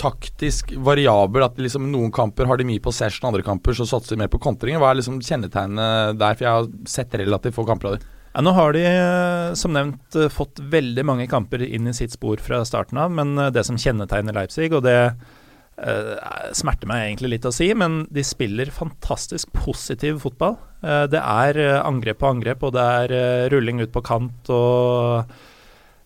taktisk 0.00 0.72
variabel? 0.84 1.44
At 1.46 1.60
liksom 1.60 1.86
noen 1.92 2.12
kamper 2.12 2.48
har 2.50 2.60
de 2.60 2.66
mye 2.68 2.82
på 2.84 2.92
session, 2.92 3.28
andre 3.30 3.44
kamper 3.46 3.76
så 3.76 3.86
satser 3.88 4.16
de 4.16 4.24
mer 4.24 4.32
på 4.32 4.40
kontringer. 4.42 4.80
Hva 4.82 4.90
er 4.92 5.00
liksom 5.00 5.20
kjennetegnet 5.24 6.18
der? 6.20 6.36
For 6.36 6.48
jeg 6.48 6.56
har 6.58 6.68
sett 6.88 7.16
relativt 7.22 7.56
få 7.56 7.64
kamper 7.68 7.92
av 7.92 7.96
dem. 7.98 8.08
Ja, 8.32 8.40
nå 8.40 8.54
har 8.56 8.72
de 8.72 8.82
eh, 8.88 9.52
som 9.60 9.74
nevnt 9.76 10.16
eh, 10.16 10.30
fått 10.32 10.60
veldig 10.72 11.04
mange 11.04 11.28
kamper 11.28 11.60
inn 11.66 11.88
i 11.88 11.96
sitt 11.96 12.14
spor 12.14 12.40
fra 12.40 12.62
starten 12.64 13.00
av, 13.00 13.12
men 13.12 13.36
eh, 13.36 13.50
det 13.52 13.66
som 13.68 13.76
kjennetegner 13.80 14.36
Leipzig, 14.36 14.70
og 14.72 14.86
det 14.86 14.96
uh, 15.12 16.14
smerter 16.56 16.88
meg 16.88 17.10
egentlig 17.10 17.34
litt 17.34 17.48
å 17.48 17.52
si, 17.52 17.68
men 17.76 18.06
de 18.12 18.24
spiller 18.24 18.72
fantastisk 18.72 19.52
positiv 19.52 20.22
fotball. 20.24 20.56
Uh, 20.80 21.04
det 21.12 21.20
er 21.20 21.60
angrep 21.82 22.22
på 22.22 22.30
angrep, 22.30 22.64
og 22.64 22.72
det 22.76 22.86
er 23.02 23.16
uh, 23.18 23.50
rulling 23.52 23.84
ut 23.84 23.92
på 23.92 24.04
kant 24.06 24.52
og 24.52 25.38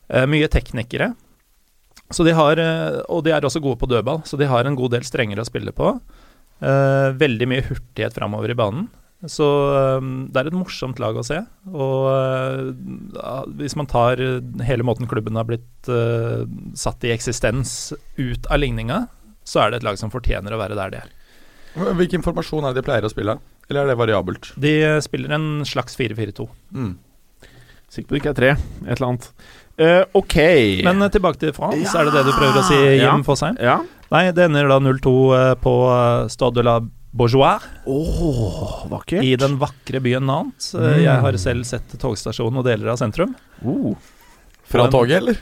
mye 0.07 0.47
teknikere. 0.47 1.09
Så 2.15 2.23
de 2.23 2.31
har, 2.39 2.61
og 3.11 3.25
de 3.27 3.33
er 3.35 3.43
også 3.43 3.59
gode 3.59 3.81
på 3.81 3.89
dødball, 3.91 4.21
så 4.23 4.39
de 4.39 4.47
har 4.47 4.63
en 4.69 4.77
god 4.79 4.93
del 4.95 5.03
strengere 5.03 5.43
å 5.43 5.49
spille 5.49 5.73
på. 5.75 5.89
Veldig 6.63 7.49
mye 7.51 7.65
hurtighet 7.67 8.15
framover 8.15 8.55
i 8.55 8.57
banen. 8.61 8.85
Så 9.25 9.47
eh, 9.73 10.09
det 10.29 10.43
er 10.43 10.51
et 10.51 10.57
morsomt 10.57 11.01
lag 11.01 11.17
å 11.17 11.25
se. 11.25 11.41
Og 11.73 12.09
eh, 12.13 13.47
hvis 13.63 13.77
man 13.79 13.89
tar 13.89 14.21
hele 14.69 14.87
måten 14.87 15.09
klubben 15.09 15.39
har 15.41 15.49
blitt 15.49 15.89
eh, 15.89 16.45
satt 16.77 17.07
i 17.07 17.15
eksistens 17.15 17.95
ut 18.21 18.51
av 18.53 18.61
ligninga, 18.61 19.07
så 19.47 19.63
er 19.63 19.73
det 19.73 19.81
et 19.81 19.89
lag 19.89 19.99
som 20.01 20.13
fortjener 20.13 20.53
å 20.53 20.61
være 20.61 20.77
der 20.79 20.93
de 20.93 21.03
er. 21.05 21.13
Hvilken 21.97 22.25
formasjon 22.25 22.65
er 22.65 22.73
det 22.73 22.83
de 22.83 22.87
pleier 22.89 23.05
å 23.05 23.13
spille? 23.13 23.37
Eller 23.69 23.83
er 23.83 23.93
det 23.93 23.99
variabelt? 24.01 24.53
De 24.61 24.73
eh, 24.85 25.03
spiller 25.05 25.35
en 25.37 25.49
slags 25.69 25.97
4-4-2. 25.99 26.47
Mm. 26.77 26.95
Sikker 27.93 28.09
på 28.09 28.17
det 28.17 28.21
ikke 28.23 28.35
er 28.35 28.41
tre. 28.41 28.53
Et 28.85 28.93
eller 28.97 29.09
annet. 29.09 29.31
Uh, 29.77 30.03
ok. 30.17 30.37
Men 30.87 31.05
tilbake 31.13 31.41
til 31.41 31.53
France, 31.53 31.93
er 31.93 32.09
det 32.09 32.15
det 32.15 32.23
du 32.25 32.33
prøver 32.33 32.63
å 32.63 32.65
si, 32.65 32.79
Ja. 32.97 33.11
Jim 33.11 33.25
Fosheim? 33.27 33.59
Ja. 33.61 33.83
Nei, 34.09 34.31
det 34.33 34.47
ender 34.47 34.71
da 34.71 34.79
0-2 34.81 35.13
eh, 35.37 35.53
på 35.59 35.73
Stade 36.31 36.61
de 36.61 36.65
la 36.65 36.77
Bourgeois 37.17 37.63
Åh, 37.89 38.87
vakkert. 38.91 39.25
i 39.25 39.37
den 39.41 39.57
vakre 39.61 40.03
byen 40.05 40.27
Nantes. 40.29 40.75
Mm. 40.77 41.01
Jeg 41.01 41.25
har 41.25 41.39
selv 41.41 41.65
sett 41.69 41.95
togstasjonen 42.01 42.61
og 42.61 42.67
deler 42.69 42.93
av 42.93 43.01
sentrum. 43.01 43.33
Oh. 43.65 43.95
Fra 44.69 44.89
toget, 44.93 45.23
eller? 45.23 45.41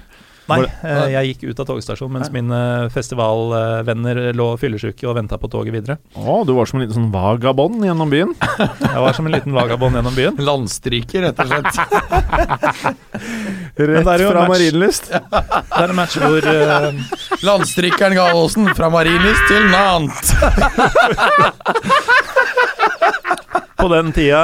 Nei, 0.51 0.61
eh, 0.85 1.07
jeg 1.15 1.29
gikk 1.31 1.45
ut 1.51 1.61
av 1.63 1.69
togstasjonen 1.71 2.19
mens 2.19 2.31
mine 2.35 2.59
festivalvenner 2.93 4.21
lå 4.37 4.49
fyllesyke 4.61 5.07
og 5.09 5.17
venta 5.17 5.39
på 5.41 5.49
toget 5.53 5.73
videre. 5.73 5.97
Å, 6.21 6.43
du 6.45 6.53
var 6.57 6.69
som 6.69 6.79
en 6.79 6.85
liten 6.85 6.99
sånn 6.99 7.13
vagabond 7.15 7.85
gjennom 7.87 8.13
byen. 8.13 8.35
Jeg 8.85 9.01
var 9.07 9.17
som 9.17 9.27
en 9.29 9.35
liten 9.35 9.57
vagabond 9.57 9.97
gjennom 9.97 10.17
byen. 10.17 10.37
Landstryker, 10.45 11.29
rett 11.29 11.41
og 11.41 11.49
slett. 11.49 11.73
Rett 13.75 14.07
er 14.07 14.27
fra 14.29 14.45
match. 14.45 14.53
Marienlyst. 14.53 15.09
Det 15.15 15.81
er 15.81 15.91
en 15.91 15.99
match 15.99 16.15
hvor 16.21 16.47
uh, 16.47 16.93
Landstrykeren 17.43 18.15
Gallosen 18.15 18.69
fra 18.77 18.91
Marienlyst 18.93 19.49
til 19.51 19.65
Nant. 19.73 20.25
på 23.85 23.89
den 23.93 24.13
tida, 24.17 24.41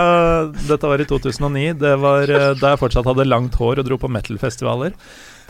dette 0.69 0.89
var 0.91 1.01
i 1.01 1.07
2009, 1.09 1.73
det 1.81 1.95
var 2.03 2.29
eh, 2.29 2.51
da 2.61 2.75
jeg 2.75 2.81
fortsatt 2.83 3.07
hadde 3.09 3.25
langt 3.25 3.55
hår 3.57 3.81
og 3.81 3.87
dro 3.89 3.97
på 4.01 4.11
metal-festivaler. 4.13 4.93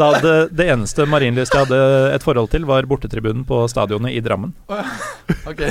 Da 0.01 0.07
hadde 0.15 0.35
Det 0.57 0.67
eneste 0.73 1.05
Marienlyst 1.11 1.53
jeg 1.53 1.67
hadde 1.67 1.81
et 2.15 2.25
forhold 2.25 2.49
til, 2.55 2.65
var 2.69 2.89
bortetribunen 2.89 3.45
på 3.49 3.63
stadionet 3.69 4.17
i 4.17 4.23
Drammen. 4.25 4.55
Ok 5.51 5.67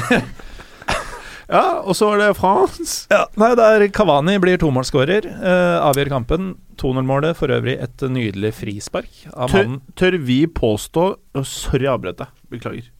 Ja, 1.50 1.80
og 1.82 1.96
så 1.98 2.12
er 2.13 2.20
det 2.22 2.36
France. 2.38 3.08
Ja, 3.10 3.24
nei, 3.42 3.56
der 3.58 3.88
Kavani 3.89 4.36
blir 4.38 4.60
tomålsskårer. 4.62 5.26
Eh, 5.26 5.78
avgjør 5.82 6.12
kampen. 6.13 6.52
2-0-målet, 6.78 7.34
for 7.39 7.50
øvrig 7.52 7.74
et 7.82 8.04
nydelig 8.06 8.52
frispark 8.56 9.24
av 9.34 9.50
Tør, 9.50 9.65
mannen. 9.65 9.80
tør 9.98 10.20
vi 10.24 10.44
påstå 10.46 11.08
oh, 11.10 11.42
Sorry, 11.50 11.89
avbrøt 11.89 12.22
deg. 12.22 12.30
Beklager. 12.54 12.92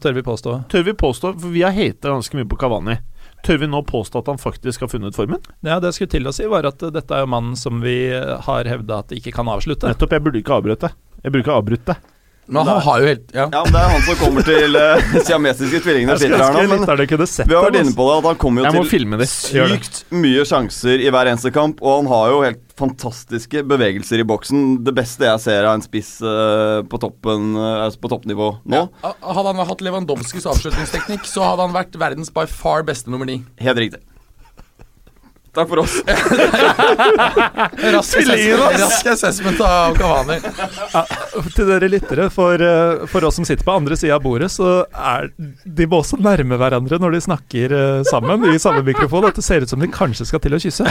Tør 0.00 0.16
vi 0.16 0.24
påstå. 0.24 0.56
Tør 0.72 0.86
vi 0.88 0.96
påstå, 1.04 1.34
for 1.36 1.52
vi 1.52 1.66
har 1.66 1.76
hata 1.76 2.14
ganske 2.16 2.40
mye 2.40 2.48
på 2.48 2.58
Kavani, 2.64 2.96
tør 3.46 3.62
vi 3.62 3.68
nå 3.70 3.82
påstå 3.88 4.22
at 4.22 4.30
han 4.32 4.40
faktisk 4.40 4.84
har 4.84 4.92
funnet 4.92 5.18
formen? 5.18 5.42
Ja, 5.66 5.78
Det 5.82 5.92
jeg 5.92 6.00
skulle 6.00 6.14
til 6.16 6.30
å 6.30 6.34
si, 6.36 6.48
var 6.50 6.68
at 6.68 6.82
uh, 6.82 6.92
dette 6.94 7.16
er 7.16 7.24
jo 7.24 7.30
mannen 7.34 7.58
som 7.58 7.82
vi 7.84 7.96
har 8.12 8.70
hevda 8.70 9.02
at 9.02 9.14
ikke 9.16 9.34
kan 9.34 9.50
avslutte. 9.52 9.90
Nettopp. 9.90 10.16
Jeg 10.16 10.24
burde 10.26 10.42
ikke 10.42 10.58
avbrøt 10.58 10.86
det. 10.86 10.92
Jeg 11.22 11.30
burde 11.30 11.44
ikke 11.46 11.58
avbrutt 11.60 11.86
det. 11.90 11.98
Men 12.52 12.68
han 12.68 12.80
har 12.84 13.02
jo 13.02 13.08
helt 13.10 13.32
Ja. 13.32 13.46
Ja, 13.52 13.62
men 13.64 13.72
Det 13.72 13.80
er 13.82 13.92
han 13.92 14.04
som 14.06 14.18
kommer 14.20 14.46
til 14.46 14.76
uh, 14.76 15.06
siamesiske 15.28 15.80
tvillingene. 15.84 16.16
Jeg 16.16 16.26
skulle 16.26 16.48
ønske 16.48 16.66
lytterne 16.72 17.06
kunne 17.12 17.28
sett 17.30 17.48
Vi 17.48 17.56
har 17.56 17.66
vært 17.66 17.78
inne 17.80 17.94
på 17.96 18.08
det, 18.08 18.18
at 18.18 18.28
han 18.30 18.40
kommer 18.42 18.66
jo 18.66 18.72
til 18.72 19.24
sykt 19.32 20.02
mye 20.12 20.44
sjanser 20.48 21.02
i 21.02 21.08
hver 21.12 21.32
eneste 21.32 21.52
kamp, 21.54 21.80
og 21.82 22.02
han 22.02 22.12
har 22.12 22.28
jo 22.32 22.42
helt 22.46 22.62
fantastiske 22.78 23.62
bevegelser 23.68 24.22
i 24.22 24.26
boksen. 24.26 24.62
Det 24.84 24.94
beste 24.96 25.28
jeg 25.28 25.42
ser 25.44 25.68
av 25.68 25.76
en 25.78 25.84
spiss 25.84 26.14
uh, 26.24 26.82
på 26.88 27.00
toppen 27.02 27.52
altså 27.56 28.00
på 28.02 28.10
toppnivå 28.12 28.48
nå. 28.68 28.86
Ja, 29.02 29.12
Hadde 29.22 29.52
han 29.52 29.66
hatt 29.68 29.84
Lewandowskis 29.84 30.48
avslutningsteknikk, 30.50 31.26
så 31.28 31.44
hadde 31.46 31.68
han 31.68 31.76
vært 31.76 31.98
verdens 32.00 32.32
by 32.34 32.46
far 32.50 32.84
beste 32.86 33.12
nummer 33.12 33.28
ni. 33.28 33.42
Helt 33.62 33.80
riktig. 33.80 34.02
Takk 35.52 35.68
for 35.68 35.78
oss. 35.82 35.98
Rask 37.92 38.18
assessment, 38.18 38.80
rask 38.80 39.06
assessment 39.12 39.60
av 39.60 39.96
Kavani. 39.98 40.38
Ja, 40.94 41.02
til 41.52 41.68
dere 41.68 41.90
lyttere, 41.92 42.30
for, 42.32 42.56
uh, 42.56 43.04
for 43.12 43.28
oss 43.28 43.36
som 43.36 43.44
sitter 43.44 43.66
på 43.66 43.74
andre 43.76 43.98
sida 44.00 44.16
av 44.16 44.24
bordet, 44.24 44.48
så 44.54 44.86
er 44.88 45.28
de 45.36 45.88
må 45.88 46.00
også 46.00 46.16
nærme 46.24 46.56
hverandre 46.60 46.96
når 47.02 47.18
de 47.18 47.24
snakker 47.28 47.76
uh, 47.76 48.00
sammen 48.08 48.48
i 48.48 48.56
samme 48.62 48.80
mikrofon. 48.86 49.28
At 49.28 49.36
det 49.36 49.44
ser 49.44 49.66
ut 49.66 49.72
som 49.74 49.82
de 49.84 49.92
kanskje 49.92 50.24
skal 50.30 50.40
til 50.40 50.56
å 50.56 50.62
kysse. 50.62 50.88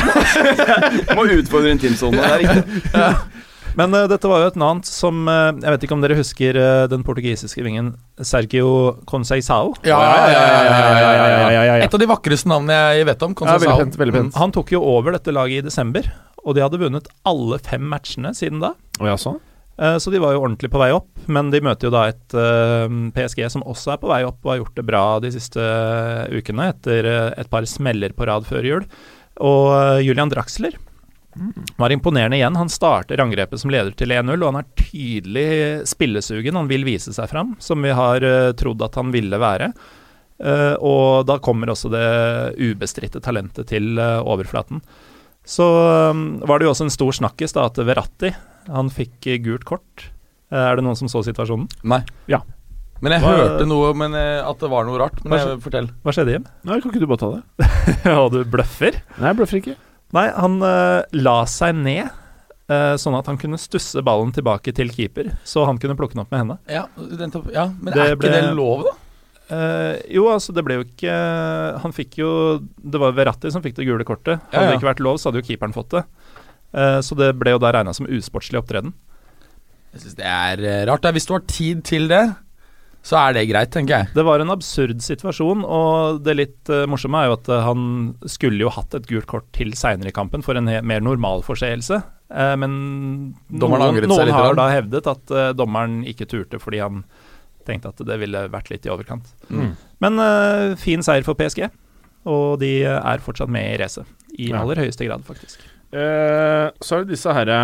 Må 1.17 1.25
utfordre 1.39 1.73
intimsonen. 1.73 2.21
Det 2.21 2.29
er 2.29 2.45
riktig. 2.45 2.63
Men 3.79 3.93
uh, 3.95 4.05
dette 4.11 4.27
var 4.27 4.43
jo 4.43 4.49
et 4.51 4.57
annet 4.59 4.87
som 4.89 5.21
uh, 5.29 5.51
Jeg 5.55 5.75
vet 5.75 5.85
ikke 5.85 5.95
om 5.95 6.01
dere 6.03 6.17
husker 6.19 6.57
uh, 6.59 6.87
den 6.91 7.05
portugisiske 7.07 7.63
vingen 7.63 7.93
Sergio 8.19 8.97
Conceisao? 9.09 9.75
Ja, 9.87 9.99
ja, 10.01 10.17
ja, 10.31 10.31
ja, 10.31 10.41
ja, 10.41 10.71
ja, 10.71 10.97
ja, 11.01 11.27
ja. 11.27 11.51
ja, 11.51 11.61
ja. 11.69 11.77
Et 11.85 11.95
av 11.95 12.01
de 12.01 12.09
vakreste 12.09 12.51
navnene 12.51 12.97
jeg 12.97 13.07
vet 13.09 13.23
om. 13.27 13.37
Ja, 13.37 13.55
veldig 13.61 13.77
pent. 13.85 14.01
Veldig 14.01 14.17
pent. 14.17 14.41
Han 14.41 14.53
tok 14.55 14.75
jo 14.75 14.83
over 14.95 15.15
dette 15.15 15.33
laget 15.35 15.63
i 15.63 15.69
desember, 15.69 16.09
og 16.43 16.57
de 16.57 16.65
hadde 16.65 16.81
vunnet 16.81 17.07
alle 17.27 17.61
fem 17.63 17.87
matchene 17.89 18.35
siden 18.37 18.61
da. 18.63 18.75
Oh, 18.99 19.07
ja, 19.09 19.15
sånn? 19.19 19.39
Eh, 19.81 19.97
Så 19.97 20.11
de 20.13 20.19
var 20.21 20.35
jo 20.35 20.43
ordentlig 20.43 20.69
på 20.73 20.81
vei 20.81 20.91
opp, 20.93 21.09
men 21.31 21.49
de 21.53 21.61
møter 21.63 21.87
jo 21.89 21.93
da 21.95 22.03
et 22.11 22.35
eh, 22.37 22.93
PSG 23.15 23.47
som 23.53 23.65
også 23.65 23.95
er 23.95 24.01
på 24.03 24.11
vei 24.11 24.21
opp 24.27 24.43
og 24.45 24.53
har 24.53 24.61
gjort 24.61 24.77
det 24.77 24.85
bra 24.85 25.03
de 25.23 25.31
siste 25.33 25.63
eh, 25.63 26.37
ukene, 26.37 26.69
etter 26.75 27.07
eh, 27.09 27.31
et 27.41 27.49
par 27.49 27.65
smeller 27.69 28.13
på 28.13 28.27
rad 28.29 28.45
før 28.49 28.67
jul. 28.67 28.87
Og 29.41 29.71
eh, 29.73 30.03
Julian 30.05 30.29
Draxler 30.33 30.77
var 31.77 31.91
imponerende 31.93 32.37
igjen. 32.37 32.55
Han 32.59 32.69
starter 32.71 33.21
angrepet 33.23 33.61
som 33.61 33.71
leder 33.71 33.93
til 33.97 34.11
1-0, 34.13 34.35
og 34.41 34.51
han 34.51 34.61
er 34.61 34.69
tydelig 34.79 35.47
spillesugen. 35.89 36.57
Han 36.59 36.69
vil 36.71 36.85
vise 36.87 37.13
seg 37.15 37.29
fram, 37.31 37.55
som 37.63 37.81
vi 37.83 37.93
har 37.95 38.23
uh, 38.25 38.51
trodd 38.59 38.83
at 38.85 38.97
han 38.99 39.13
ville 39.15 39.39
være. 39.41 39.71
Uh, 40.41 40.75
og 40.81 41.27
da 41.29 41.37
kommer 41.43 41.71
også 41.71 41.91
det 41.93 42.05
ubestridte 42.59 43.21
talentet 43.23 43.69
til 43.71 43.93
uh, 43.99 44.19
overflaten. 44.25 44.81
Så 45.47 45.65
um, 46.11 46.39
var 46.45 46.59
det 46.59 46.67
jo 46.67 46.73
også 46.73 46.87
en 46.87 46.93
stor 46.93 47.15
snakkis 47.17 47.55
da 47.57 47.67
at 47.69 47.79
Verratti 47.81 48.33
han 48.69 48.91
fikk 48.93 49.29
gult 49.45 49.63
kort. 49.65 50.09
Er 50.51 50.75
det 50.77 50.83
noen 50.83 50.97
som 50.99 51.09
så 51.09 51.23
situasjonen? 51.25 51.69
Nei. 51.87 52.01
Ja. 52.29 52.41
Men 53.01 53.15
jeg 53.15 53.23
Hva- 53.23 53.31
hørte 53.39 53.65
noe 53.65 53.93
men, 53.97 54.13
at 54.13 54.59
det 54.61 54.69
var 54.69 54.85
noe 54.85 54.99
rart. 55.01 55.23
Men 55.23 55.33
Hva 55.33 55.39
jeg, 55.39 55.61
fortell. 55.63 55.87
Hva 56.03 56.13
skjedde, 56.13 56.35
Jim? 56.35 56.43
Nei, 56.67 56.77
kan 56.83 56.91
ikke 56.91 57.01
du 57.01 57.07
bare 57.09 57.21
ta 57.23 57.31
det? 57.37 57.69
Ja, 58.11 58.19
du 58.29 58.43
bløffer? 58.51 58.99
Nei, 59.15 59.31
jeg 59.31 59.39
bløffer 59.39 59.61
ikke. 59.61 59.77
Nei, 60.15 60.25
han 60.35 60.57
uh, 60.63 61.03
la 61.15 61.37
seg 61.47 61.75
ned, 61.79 62.09
eh, 62.71 62.95
sånn 62.99 63.15
at 63.15 63.27
han 63.31 63.37
kunne 63.39 63.59
stusse 63.61 64.01
ballen 64.03 64.33
tilbake 64.35 64.73
til 64.75 64.89
keeper, 64.91 65.29
så 65.47 65.63
han 65.69 65.79
kunne 65.79 65.95
plukke 65.99 66.15
den 66.17 66.23
opp 66.25 66.31
med 66.33 66.41
henne. 66.43 66.57
Ja, 66.67 66.85
ja 67.53 67.65
men 67.79 67.93
Det 67.93 68.01
er 68.01 68.15
ikke 68.15 68.25
ble- 68.25 68.33
det 68.35 68.51
lov, 68.57 68.83
da? 68.89 68.93
Uh, 69.51 69.95
jo, 70.07 70.25
altså, 70.31 70.53
det 70.55 70.63
ble 70.63 70.77
jo 70.77 70.83
ikke 70.85 71.11
Han 71.83 71.91
fikk 71.91 72.13
jo 72.21 72.29
Det 72.79 72.99
var 73.01 73.11
Verratti 73.17 73.49
som 73.51 73.59
fikk 73.59 73.75
det 73.75 73.83
gule 73.83 74.05
kortet. 74.07 74.39
Hadde 74.47 74.53
Ja, 74.53 74.61
ja. 74.63 74.69
det 74.69 74.77
ikke 74.79 74.87
vært 74.93 75.01
lov, 75.03 75.17
så 75.19 75.27
hadde 75.27 75.41
jo 75.41 75.47
keeperen 75.49 75.75
fått 75.75 75.89
det. 75.97 76.03
Så 77.03 77.17
det 77.19 77.33
ble 77.35 77.51
jo 77.51 77.59
da 77.59 77.73
regna 77.75 77.91
som 77.91 78.07
usportslig 78.07 78.61
opptreden. 78.61 78.93
Jeg 79.91 80.05
synes 80.05 80.15
det 80.15 80.29
er 80.29 80.85
rart. 80.87 81.01
da. 81.03 81.11
Hvis 81.11 81.27
du 81.27 81.33
har 81.35 81.43
tid 81.51 81.81
til 81.83 82.07
det, 82.07 82.21
så 83.01 83.17
er 83.17 83.33
det 83.33 83.47
greit, 83.49 83.71
tenker 83.73 83.95
jeg. 83.97 84.09
Det 84.13 84.23
var 84.27 84.43
en 84.43 84.53
absurd 84.53 85.01
situasjon, 85.01 85.63
og 85.65 86.19
det 86.25 86.35
litt 86.37 86.69
uh, 86.69 86.83
morsomme 86.89 87.23
er 87.23 87.31
jo 87.31 87.37
at 87.39 87.49
uh, 87.49 87.63
han 87.65 87.83
skulle 88.29 88.61
jo 88.61 88.69
hatt 88.73 88.93
et 88.97 89.07
gult 89.09 89.25
kort 89.29 89.47
til 89.57 89.73
seinere 89.77 90.11
i 90.13 90.15
kampen 90.15 90.45
for 90.45 90.59
en 90.59 90.69
he 90.69 90.77
mer 90.85 91.01
normal 91.01 91.41
forseelse. 91.47 91.97
Uh, 92.29 92.53
men 92.61 92.75
Dommeren 93.49 93.97
noen, 93.97 94.09
noen 94.13 94.33
har 94.37 94.57
da 94.59 94.69
hevdet 94.71 95.09
at 95.09 95.35
dommeren 95.57 96.01
ikke 96.07 96.29
turte 96.29 96.61
fordi 96.61 96.79
han 96.83 97.03
tenkte 97.65 97.91
at 97.91 98.05
det 98.05 98.17
ville 98.21 98.45
vært 98.53 98.71
litt 98.73 98.85
i 98.85 98.93
overkant. 98.93 99.27
Mm. 99.49 99.73
Men 100.01 100.21
fin 100.81 101.03
seier 101.05 101.25
for 101.25 101.37
PSG, 101.37 101.67
og 102.29 102.57
de 102.61 102.71
er 102.89 103.21
fortsatt 103.21 103.51
med 103.53 103.75
i 103.75 103.77
racet. 103.81 104.09
I 104.37 104.49
Ja. 104.49 104.61
aller 104.61 104.81
høyeste 104.81 105.05
grad, 105.05 105.25
faktisk. 105.27 105.61
Eh, 105.91 106.71
så 106.81 106.95
er 106.95 107.03
det 107.03 107.17
disse 107.17 107.33
herre 107.35 107.59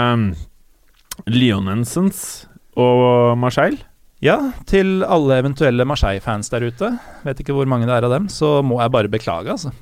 Lionensens 1.25 2.47
og 2.77 3.37
Marseille. 3.39 3.79
Ja, 4.23 4.37
til 4.65 5.03
alle 5.05 5.37
eventuelle 5.43 5.85
Marseille-fans 5.85 6.49
der 6.49 6.65
ute, 6.71 6.89
vet 7.25 7.43
ikke 7.43 7.53
hvor 7.53 7.69
mange 7.69 7.85
det 7.85 7.93
er 7.93 8.07
av 8.07 8.15
dem, 8.15 8.25
så 8.33 8.63
må 8.65 8.79
jeg 8.81 8.93
bare 8.95 9.11
beklage, 9.13 9.53
altså. 9.53 9.73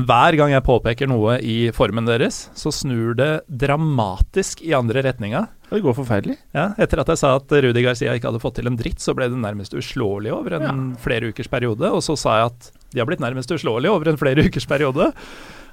Hver 0.00 0.36
gang 0.38 0.52
jeg 0.54 0.64
påpeker 0.64 1.08
noe 1.10 1.36
i 1.44 1.70
formen 1.76 2.06
deres, 2.08 2.46
så 2.56 2.72
snur 2.72 3.12
det 3.18 3.42
dramatisk 3.46 4.62
i 4.64 4.72
andre 4.76 5.02
retninga. 5.04 5.44
Det 5.68 5.82
går 5.84 5.96
forferdelig. 5.98 6.38
Ja, 6.56 6.70
etter 6.80 7.02
at 7.02 7.12
jeg 7.12 7.20
sa 7.20 7.34
at 7.36 7.52
Rudi 7.52 7.84
Garcia 7.84 8.14
ikke 8.16 8.30
hadde 8.30 8.42
fått 8.42 8.56
til 8.58 8.70
en 8.70 8.78
dritt, 8.80 9.02
så 9.02 9.14
ble 9.14 9.28
det 9.30 9.38
nærmest 9.42 9.76
uslåelig 9.76 10.32
over 10.34 10.56
en 10.56 10.94
flere 11.02 11.30
ukers 11.30 11.50
periode. 11.52 11.90
Og 11.92 12.00
så 12.06 12.16
sa 12.18 12.38
jeg 12.40 12.50
at 12.54 12.70
de 12.94 13.02
har 13.02 13.10
blitt 13.10 13.22
nærmest 13.22 13.52
uslåelige 13.54 13.92
over 13.92 14.10
en 14.10 14.18
flere 14.20 14.42
ukers 14.48 14.66
periode. 14.70 15.10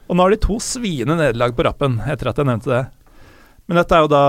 Og 0.08 0.16
nå 0.16 0.28
har 0.28 0.36
de 0.36 0.44
to 0.44 0.60
sviende 0.64 1.18
nederlag 1.18 1.56
på 1.56 1.66
rappen, 1.68 1.98
etter 2.06 2.32
at 2.32 2.42
jeg 2.42 2.52
nevnte 2.52 2.74
det. 2.74 2.84
Men 3.68 3.82
dette 3.82 3.98
er 3.98 4.06
jo 4.06 4.12
da 4.12 4.24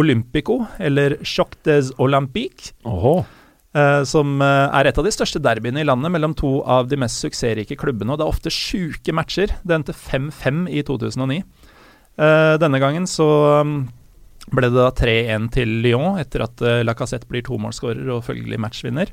Olympico, 0.00 0.62
eller 0.80 1.18
Choc 1.28 1.58
des 1.68 1.90
Olympiques, 2.00 2.72
Åhå. 2.88 3.18
eh, 3.76 4.02
som 4.08 4.40
eh, 4.40 4.68
er 4.80 4.88
et 4.88 4.98
av 4.98 5.04
de 5.04 5.12
største 5.12 5.42
derbyene 5.44 5.82
i 5.82 5.88
landet 5.88 6.12
mellom 6.14 6.32
to 6.36 6.62
av 6.64 6.88
de 6.88 6.96
mest 7.00 7.20
suksessrike 7.20 7.76
klubbene. 7.80 8.14
Og 8.14 8.20
det 8.20 8.24
er 8.24 8.32
ofte 8.32 8.52
sjuke 8.52 9.12
matcher. 9.12 9.52
Det 9.60 9.76
endte 9.76 9.96
5-5 9.96 10.64
i 10.72 10.84
2009. 10.88 11.42
Eh, 12.16 12.54
denne 12.62 12.80
gangen 12.80 13.04
så 13.08 13.28
um, 13.60 13.76
ble 14.52 14.72
det 14.72 14.80
da 14.80 14.88
3-1 14.96 15.50
til 15.52 15.76
Lyon, 15.84 16.16
etter 16.20 16.46
at 16.46 16.64
Lacassette 16.82 17.28
blir 17.28 17.44
tomålsskårer 17.46 18.08
og 18.10 18.24
følgelig 18.26 18.58
matchvinner. 18.60 19.12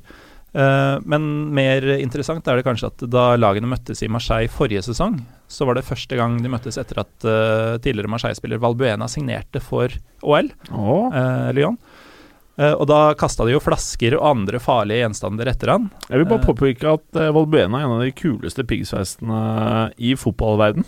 Men 0.49 1.25
mer 1.53 1.85
interessant 1.99 2.47
er 2.49 2.57
det 2.57 2.65
kanskje 2.65 2.87
at 2.89 3.03
da 3.13 3.35
lagene 3.37 3.69
møttes 3.69 4.01
i 4.01 4.09
Marseille 4.09 4.49
forrige 4.49 4.81
sesong, 4.87 5.19
så 5.49 5.65
var 5.65 5.75
det 5.79 5.85
første 5.87 6.15
gang 6.19 6.37
de 6.43 6.51
møttes 6.53 6.77
etter 6.77 7.01
at 7.01 7.25
uh, 7.25 7.77
tidligere 7.81 8.11
Marseille-spiller 8.13 8.61
Valbuena 8.61 9.07
signerte 9.09 9.61
for 9.65 9.89
OL 10.21 10.51
oh. 10.69 11.09
uh, 11.09 11.49
Lyon. 11.57 11.77
Uh, 12.59 12.75
og 12.75 12.85
da 12.91 12.99
kasta 13.17 13.47
de 13.47 13.53
jo 13.55 13.61
flasker 13.63 14.13
og 14.19 14.25
andre 14.29 14.59
farlige 14.61 15.01
gjenstander 15.05 15.49
etter 15.49 15.73
han. 15.73 15.89
Jeg 16.09 16.21
vil 16.21 16.29
bare 16.29 16.43
Eh. 16.43 16.47
påpeke 16.51 16.93
at 16.99 17.07
uh, 17.17 17.29
Valbuena 17.35 17.81
er 17.81 17.87
en 17.87 17.95
av 17.97 18.05
de 18.05 18.13
kuleste 18.13 18.65
piggsveisene 18.69 19.41
i 19.97 20.13
fotballverden. 20.19 20.85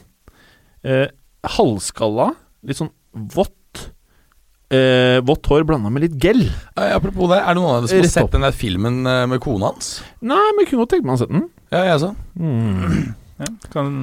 Eh, 0.83 1.07
halvskalla, 1.57 2.31
litt 2.65 2.79
sånn 2.79 2.89
vått. 3.13 3.57
Eh, 4.71 5.19
vått 5.27 5.45
hår 5.51 5.65
blanda 5.67 5.89
med 5.93 6.05
litt 6.05 6.15
gel. 6.23 6.41
Eh, 6.79 6.93
apropos 6.95 7.27
det, 7.29 7.37
er 7.41 7.53
det 7.53 7.59
noen 7.59 7.73
av 7.75 7.81
dere 7.83 7.91
som 7.91 8.01
har 8.01 8.11
sett 8.13 8.31
den 8.37 8.45
der 8.47 8.55
filmen 8.55 9.01
eh, 9.05 9.25
med 9.29 9.41
kona 9.43 9.69
hans? 9.73 9.97
Nei, 10.23 10.39
men 10.55 10.63
jeg 10.63 10.71
kunne 10.71 10.85
godt 10.85 10.93
tenke 10.95 11.09
meg 11.09 11.17
å 11.17 11.21
sette 11.21 11.35
den. 11.35 11.49
Ja, 11.73 11.81
jeg 11.85 11.97
også. 11.99 12.11
Mm. 12.39 13.13
Ja, 13.41 13.47
kan, 13.73 13.95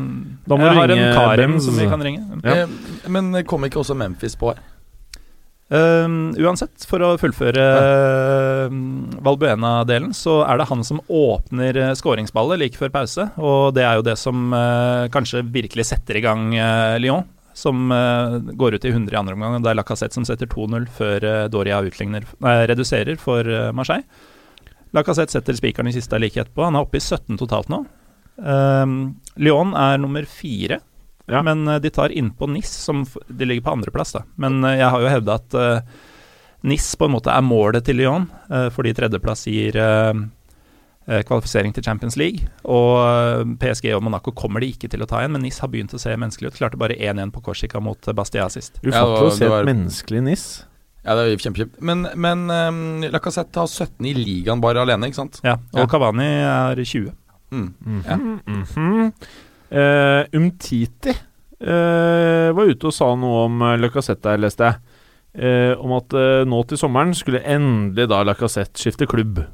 Da 0.48 0.58
må 0.58 0.66
jeg 0.66 0.74
du 0.74 0.80
har 0.80 0.94
en 0.96 1.14
Karim 1.14 1.60
som 1.62 1.78
vi 1.78 1.86
kan 1.90 2.02
ringe. 2.02 2.40
Ja. 2.42 2.64
Eh, 2.64 3.06
men 3.12 3.30
kom 3.46 3.66
ikke 3.68 3.82
også 3.84 3.96
Memphis 3.98 4.34
på 4.38 4.50
her? 4.50 4.60
Um, 5.68 6.30
uansett, 6.40 6.80
for 6.88 7.02
å 7.04 7.10
fullføre 7.20 7.64
uh, 7.76 8.76
Valbuena-delen, 9.20 10.14
så 10.16 10.38
er 10.48 10.56
det 10.56 10.68
han 10.70 10.80
som 10.86 11.02
åpner 11.12 11.76
uh, 11.76 11.90
skåringsballet 11.98 12.62
like 12.62 12.80
før 12.80 12.94
pause. 12.94 13.26
Og 13.36 13.74
det 13.76 13.84
er 13.84 13.98
jo 13.98 14.06
det 14.06 14.16
som 14.20 14.48
uh, 14.56 15.10
kanskje 15.12 15.44
virkelig 15.52 15.90
setter 15.90 16.16
i 16.16 16.24
gang 16.24 16.48
uh, 16.56 16.96
Lyon, 17.02 17.28
som 17.52 17.92
uh, 17.92 18.38
går 18.40 18.78
ut 18.78 18.88
i 18.88 18.94
100 18.94 19.12
i 19.12 19.20
andre 19.20 19.36
omgang. 19.36 19.58
og 19.58 19.66
Det 19.66 19.74
er 19.74 19.78
Lacassette 19.82 20.16
som 20.16 20.24
setter 20.24 20.48
2-0 20.48 20.88
før 20.96 21.28
uh, 21.28 21.44
Doria 21.52 21.82
utligner, 21.84 22.24
nei, 22.44 22.56
reduserer 22.72 23.20
for 23.20 23.44
uh, 23.44 23.68
Marseille. 23.76 24.08
Lacassette 24.96 25.36
setter 25.36 25.58
spikeren 25.58 25.90
i 25.90 25.92
kista 25.92 26.16
like 26.16 26.40
etterpå. 26.40 26.64
Han 26.64 26.80
er 26.80 26.88
oppe 26.88 26.96
i 26.96 27.04
17 27.04 27.36
totalt 27.44 27.68
nå. 27.68 27.82
Um, 28.38 28.92
Lyon 29.36 29.74
er 29.78 29.98
nummer 29.98 30.24
fire. 30.30 30.80
Ja. 31.28 31.42
Men 31.44 31.66
eh, 31.68 31.78
de 31.84 31.90
tar 31.92 32.08
innpå 32.14 32.46
NIS, 32.48 32.70
som 32.86 33.02
f- 33.04 33.18
de 33.28 33.44
ligger 33.44 33.66
på 33.66 33.74
andreplass. 33.76 34.14
Men 34.40 34.62
uh, 34.64 34.72
jeg 34.78 34.88
har 34.94 35.02
jo 35.04 35.10
hevda 35.12 35.34
at 35.40 35.54
uh, 35.58 35.80
NIS 36.64 36.94
på 36.98 37.04
en 37.08 37.12
måte 37.18 37.30
er 37.34 37.44
målet 37.44 37.84
til 37.86 37.98
Lyon, 38.00 38.28
uh, 38.50 38.68
fordi 38.74 38.94
tredjeplass 38.96 39.44
gir 39.50 39.76
eh, 39.78 40.14
eh, 41.06 41.20
kvalifisering 41.28 41.74
til 41.76 41.84
Champions 41.86 42.16
League. 42.18 42.48
Og 42.64 42.94
eh, 43.04 43.44
PSG 43.60 43.92
og 43.94 44.02
Monaco 44.06 44.32
kommer 44.34 44.64
de 44.64 44.70
ikke 44.72 44.88
til 44.90 45.04
å 45.04 45.10
ta 45.10 45.20
igjen, 45.22 45.36
men 45.36 45.44
NIS 45.46 45.60
har 45.62 45.70
begynt 45.74 45.94
å 45.94 46.00
se 46.02 46.16
menneskelig 46.16 46.50
ut. 46.50 46.58
Klarte 46.62 46.80
bare 46.80 46.96
1-1 46.98 47.30
på 47.36 47.44
Korsika 47.46 47.78
mot 47.84 48.08
eh, 48.10 48.16
Bastia 48.16 48.48
sist. 48.50 48.80
Ufattelig 48.80 48.96
Ja, 48.96 49.20
det 49.20 49.28
å 49.28 49.36
se 49.36 49.52
var- 49.52 49.62
et 49.62 49.70
menneskelig 49.70 50.24
NIS. 50.30 50.46
Ja, 51.06 51.14
det 51.14 51.28
er 51.28 51.38
kjempekjipt. 51.40 51.78
Men, 51.88 52.08
men 52.20 52.48
um, 52.50 52.80
Lacassette 53.14 53.56
har 53.62 53.68
17 53.70 54.08
i 54.10 54.16
ligaen 54.18 54.60
bare 54.60 54.82
alene, 54.82 55.08
ikke 55.08 55.20
sant? 55.22 55.38
Ja, 55.46 55.54
og 55.72 55.84
Ja. 55.84 55.86
Cavani 55.88 56.26
er 56.42 56.80
20. 56.82 57.12
Mm. 57.50 57.74
-hmm. 57.86 58.02
Ja. 58.06 58.16
-hmm. 58.16 59.12
Uh, 59.70 60.24
Umtiti 60.32 61.10
uh, 61.10 62.56
var 62.56 62.64
ute 62.64 62.86
og 62.86 62.92
sa 62.92 63.14
noe 63.14 63.44
om 63.44 63.62
uh, 63.62 63.76
Lacassette 63.76 64.30
her, 64.30 64.38
leste 64.38 64.64
jeg. 64.64 64.74
Uh, 65.38 65.84
om 65.84 65.92
at 65.92 66.12
eh, 66.16 66.44
nå 66.48 66.62
til 66.66 66.78
sommeren 66.78 67.14
skulle 67.14 67.44
endelig 67.44 68.08
da 68.08 68.22
Lacassette 68.24 68.80
skifte 68.80 69.06
klubb. 69.06 69.44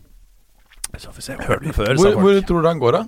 Så 0.96 1.10
får 1.10 1.16
vi 1.16 1.22
se 1.22 1.36
det 1.36 1.48
Hørte 1.48 1.64
den 1.64 1.72
før, 1.72 1.94
Hvor, 1.94 1.96
sa 1.96 2.12
folk. 2.12 2.20
hvor 2.22 2.40
tror 2.46 2.62
du 2.62 2.68
han 2.68 2.78
går, 2.78 2.92
da? 2.92 3.04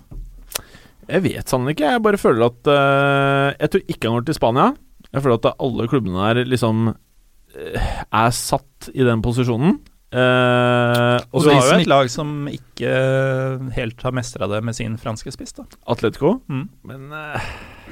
Jeg 1.07 1.23
vet 1.23 1.49
sannelig 1.49 1.77
ikke. 1.77 1.93
Jeg 1.95 2.03
bare 2.03 2.19
føler 2.19 2.47
at 2.51 2.71
eh, 2.73 3.57
Jeg 3.61 3.71
tror 3.71 3.83
ikke 3.87 4.09
han 4.09 4.17
går 4.19 4.27
til 4.27 4.35
Spania. 4.35 4.75
Jeg 5.13 5.23
føler 5.23 5.39
at 5.39 5.53
alle 5.63 5.89
klubbene 5.89 6.25
der 6.27 6.45
liksom 6.51 6.89
eh, 6.91 7.93
er 8.13 8.31
satt 8.35 8.91
i 8.93 9.07
den 9.07 9.23
posisjonen. 9.23 9.79
Eh, 10.17 11.17
og 11.31 11.43
så 11.45 11.51
har 11.53 11.61
vi 11.67 11.73
jo 11.75 11.81
et 11.85 11.91
lag 11.93 12.09
som 12.13 12.31
ikke 12.49 12.93
helt 13.77 14.01
har 14.07 14.15
mestra 14.17 14.49
det 14.49 14.63
med 14.65 14.77
sin 14.79 14.95
franske 15.01 15.33
spiss, 15.35 15.53
da. 15.59 15.67
Atletico, 15.93 16.39
Mm. 16.49 16.63
men 16.89 17.11
uh, 17.13 17.37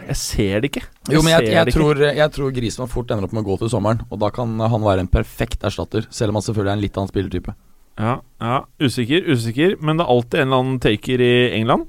jeg 0.08 0.16
ser 0.16 0.60
det 0.64 0.70
ikke. 0.72 0.84
Jo, 1.12 1.20
men 1.20 1.34
jeg, 1.34 1.50
jeg, 1.52 1.66
det 1.66 1.74
ikke. 1.74 1.80
tror, 1.82 2.00
jeg 2.16 2.30
tror 2.38 2.54
Grisman 2.56 2.88
fort 2.92 3.10
ender 3.12 3.28
opp 3.28 3.34
med 3.36 3.44
å 3.44 3.48
gå 3.50 3.58
til 3.64 3.72
sommeren, 3.74 4.00
og 4.08 4.20
da 4.22 4.30
kan 4.32 4.56
han 4.60 4.86
være 4.86 5.04
en 5.04 5.10
perfekt 5.12 5.64
erstatter, 5.68 6.06
selv 6.10 6.32
om 6.32 6.40
han 6.40 6.46
selvfølgelig 6.48 6.72
er 6.72 6.78
en 6.80 6.84
litt 6.86 6.96
annen 7.00 7.12
spillertype. 7.12 7.54
Ja, 8.00 8.14
ja, 8.42 8.56
usikker, 8.82 9.28
usikker, 9.30 9.76
men 9.84 9.98
det 10.00 10.06
er 10.06 10.14
alltid 10.16 10.40
en 10.40 10.48
eller 10.48 10.62
annen 10.64 10.80
taker 10.82 11.20
i 11.22 11.34
England. 11.60 11.84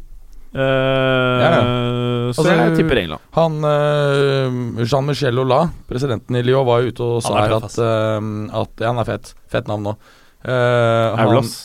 Eh, 0.56 2.32
Så 2.36 2.42
Altså, 2.42 2.52
jeg 2.56 2.76
tipper 2.80 3.00
England. 3.02 3.22
Han 3.38 3.58
uh, 3.64 4.84
Jean-Michel 4.86 5.40
Ola, 5.42 5.64
presidenten 5.90 6.38
i 6.40 6.44
Lyon, 6.46 6.66
var 6.68 6.82
jo 6.84 6.92
ute 6.94 7.08
og 7.08 7.24
sa 7.26 7.34
er 7.42 7.50
her 7.50 7.58
at, 7.60 7.76
uh, 7.80 8.62
at 8.62 8.82
Ja, 8.84 8.92
han 8.94 9.02
er 9.04 9.08
fett. 9.10 9.34
Fett 9.52 9.68
navn 9.72 9.84
nå. 9.90 9.96
Uh, 10.46 11.24
Aulas. 11.26 11.56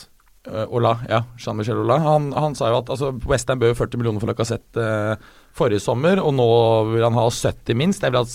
Uh, 0.47 0.65
Ola, 0.73 0.95
ja. 1.09 1.19
Jean-Michel 1.37 1.77
Ola. 1.83 1.99
Han, 2.01 2.31
han 2.33 2.55
sa 2.57 2.71
jo 2.71 2.79
at 2.81 2.89
altså, 2.89 3.11
Westham 3.29 3.61
bød 3.61 3.75
40 3.77 4.01
millioner 4.01 4.23
for 4.23 4.31
Lacassette 4.31 4.81
uh, 4.81 5.29
forrige 5.57 5.83
sommer, 5.83 6.21
og 6.21 6.33
nå 6.33 6.47
vil 6.95 7.05
han 7.05 7.17
ha 7.19 7.27
70 7.29 7.77
minst. 7.77 8.01
Jeg 8.05 8.15
vil 8.15 8.23
at 8.23 8.33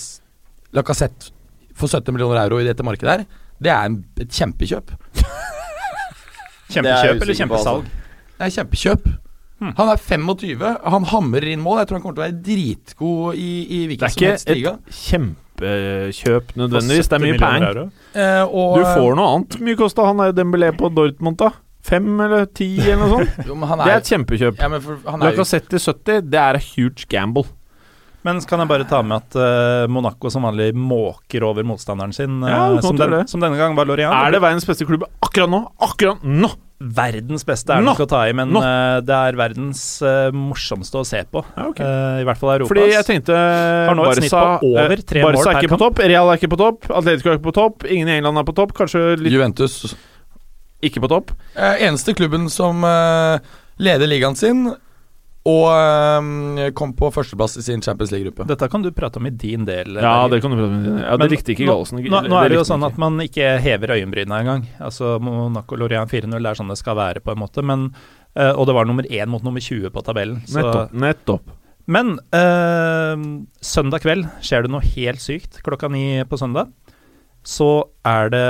Lacassette 0.77 1.33
for 1.77 1.91
70 1.91 2.15
millioner 2.15 2.39
euro 2.45 2.61
i 2.61 2.67
dette 2.67 2.85
markedet 2.85 3.11
her, 3.17 3.25
det 3.59 3.73
er 3.73 3.89
en, 3.89 3.99
et 4.23 4.31
kjempekjøp. 4.33 4.93
Det 6.67 6.81
er 6.83 6.83
Kjempekjøp 6.83 7.21
eller 7.21 7.29
altså. 7.31 7.37
kjempesalg? 7.39 7.83
Det 8.37 8.43
er 8.43 8.49
kjempekjøp. 8.57 9.05
Hmm. 9.57 9.69
Han 9.77 9.89
er 9.89 10.01
25, 10.03 10.65
han 10.93 11.05
hamrer 11.09 11.45
inn 11.53 11.61
mål. 11.63 11.79
Jeg 11.79 11.87
tror 11.89 11.97
han 11.97 12.03
kommer 12.03 12.17
til 12.17 12.21
å 12.21 12.25
være 12.25 12.41
dritgod 12.45 13.39
i, 13.39 13.51
i 13.63 13.79
Det 13.79 13.87
hvilken 13.93 14.03
er 14.05 14.11
som 14.11 14.19
ikke 14.19 14.33
helst 14.33 14.51
liga. 14.51 14.73
et 14.75 14.97
kjempekjøp 15.57 16.55
nødvendigvis. 16.57 17.07
Det 17.09 17.17
er 17.17 17.23
mye 17.23 17.39
penger. 17.41 17.79
Eh, 18.13 18.43
Du 18.45 18.83
får 18.85 19.15
noe 19.17 19.29
annet. 19.35 19.59
Mye 19.61 19.77
kosta 19.79 20.05
han 20.05 20.17
der 20.21 20.33
Dembélé 20.37 20.71
på 20.77 20.89
Dortmund, 20.93 21.37
da? 21.37 21.51
Fem 21.87 22.19
eller 22.19 22.45
ti, 22.51 22.75
eller 22.81 22.97
noe 22.99 23.09
sånt? 23.21 23.37
jo, 23.47 23.55
men 23.55 23.69
han 23.69 23.79
Det 23.79 23.87
er, 23.87 23.93
er 23.95 24.01
et 24.03 24.11
kjempekjøp. 24.11 24.57
ja, 24.59 24.67
men 24.73 24.81
for, 24.83 24.97
han 25.07 25.21
er 25.21 25.31
Lacassette 25.31 25.77
i 25.77 25.79
70, 25.79 26.25
det 26.27 26.41
er 26.41 26.59
a 26.59 26.63
huge 26.75 27.07
gamble. 27.09 27.45
Men 28.27 28.41
kan 28.43 28.59
jeg 28.59 28.67
bare 28.67 28.83
ta 28.89 28.99
med 29.05 29.21
at 29.23 29.37
uh, 29.39 29.87
Monaco 29.87 30.27
som 30.33 30.43
vanlig 30.43 30.73
måker 30.75 31.45
over 31.47 31.63
motstanderen 31.63 32.11
sin, 32.11 32.41
eh, 32.43 32.51
Ja, 32.51 32.65
du 32.75 32.81
som, 32.83 32.97
den, 32.99 33.21
som 33.29 33.39
denne 33.39 33.55
gang 33.59 33.77
var 33.77 33.87
Lorient. 33.87 34.11
Er 34.11 34.35
det 34.35 34.41
verdens 34.43 34.67
beste 34.67 34.87
klubb 34.89 35.05
akkurat 35.23 35.47
nå? 35.53 35.61
Akkurat 35.87 36.25
nå! 36.27 36.49
Verdens 36.77 37.41
beste 37.41 37.73
er 37.73 37.81
nok 37.81 38.03
å 38.03 38.05
ta 38.09 38.19
i, 38.29 38.33
men 38.37 38.51
eh, 38.59 38.99
det 39.01 39.15
er 39.15 39.37
verdens 39.39 39.79
uh, 40.05 40.29
morsomste 40.29 40.99
å 40.99 41.05
se 41.09 41.23
på. 41.25 41.41
Ja, 41.55 41.65
okay. 41.71 41.87
uh, 41.87 42.19
I 42.21 42.27
hvert 42.27 42.37
fall 42.37 42.51
Europas. 42.53 42.69
Fordi 42.69 42.83
jeg 42.91 43.07
tenkte 43.07 43.37
nå 43.97 44.05
et 44.11 44.19
snitt 44.21 44.35
på 44.35 44.73
over 44.75 45.01
tre 45.01 45.23
Barca 45.25 45.39
mål 45.39 45.49
er 45.49 45.57
per 45.57 45.65
ikke 45.65 45.73
på 45.73 45.81
topp, 45.81 46.01
Real 46.13 46.29
er 46.29 46.37
ikke 46.37 46.51
på 46.53 46.59
topp, 46.61 46.89
Atletico 46.99 47.31
er 47.31 47.39
ikke 47.39 47.47
på 47.49 47.55
topp, 47.57 47.87
ingen 47.89 48.11
i 48.11 48.17
England 48.19 48.43
er 48.43 48.45
på 48.45 48.55
topp, 48.61 48.75
kanskje 48.77 49.01
litt 49.23 49.33
Juventus. 49.33 49.95
ikke 50.85 51.01
på 51.01 51.09
topp. 51.15 51.33
Eneste 51.57 52.13
klubben 52.17 52.45
som 52.53 52.85
leder 53.81 54.13
ligaen 54.13 54.37
sin 54.37 54.67
og 55.47 55.67
um, 56.19 56.57
kom 56.75 56.91
på 56.97 57.09
førsteplass 57.15 57.55
i 57.61 57.63
sin 57.63 57.83
Champions 57.83 58.11
League-gruppe. 58.11 58.47
Dette 58.49 58.67
kan 58.71 58.83
du 58.83 58.89
prate 58.95 59.21
om 59.21 59.29
i 59.29 59.31
din 59.31 59.63
del. 59.67 59.95
Ja, 60.03 60.27
det 60.31 60.41
kan 60.43 60.51
du 60.51 60.59
prate 60.59 60.73
om. 60.73 60.81
i 60.83 61.03
Ja, 61.05 61.13
Men 61.15 61.23
det 61.23 61.37
likte 61.37 61.53
ikke 61.53 61.69
Gallosen. 61.69 62.01
Nå, 62.03 62.21
nå 62.27 62.39
er 62.41 62.51
det 62.51 62.59
jo 62.59 62.65
sånn 62.67 62.83
at 62.87 62.97
man 62.99 63.21
ikke 63.23 63.53
hever 63.63 63.95
øyenbrynene 63.95 64.41
engang. 64.41 64.65
Altså 64.83 65.15
Monaco 65.23 65.79
Lorient 65.79 66.11
4-0 66.11 66.35
er 66.35 66.59
sånn 66.59 66.73
det 66.73 66.79
skal 66.81 66.99
være, 66.99 67.23
på 67.23 67.31
en 67.31 67.39
måte. 67.45 67.63
Men, 67.63 67.87
uh, 68.35 68.51
og 68.51 68.67
det 68.67 68.75
var 68.75 68.89
nummer 68.89 69.07
én 69.07 69.31
mot 69.31 69.45
nummer 69.45 69.63
20 69.63 69.93
på 69.95 70.03
tabellen. 70.03 70.43
Så. 70.49 70.59
Nettopp. 70.59 70.99
nettopp. 71.05 71.55
Men 71.87 72.17
uh, 72.35 73.15
søndag 73.63 74.03
kveld 74.03 74.27
skjer 74.43 74.67
det 74.67 74.73
noe 74.73 74.83
helt 74.97 75.23
sykt. 75.23 75.61
Klokka 75.63 75.87
ni 75.93 76.25
på 76.27 76.39
søndag 76.41 76.73
så 77.47 77.67
er 78.07 78.31
det 78.31 78.47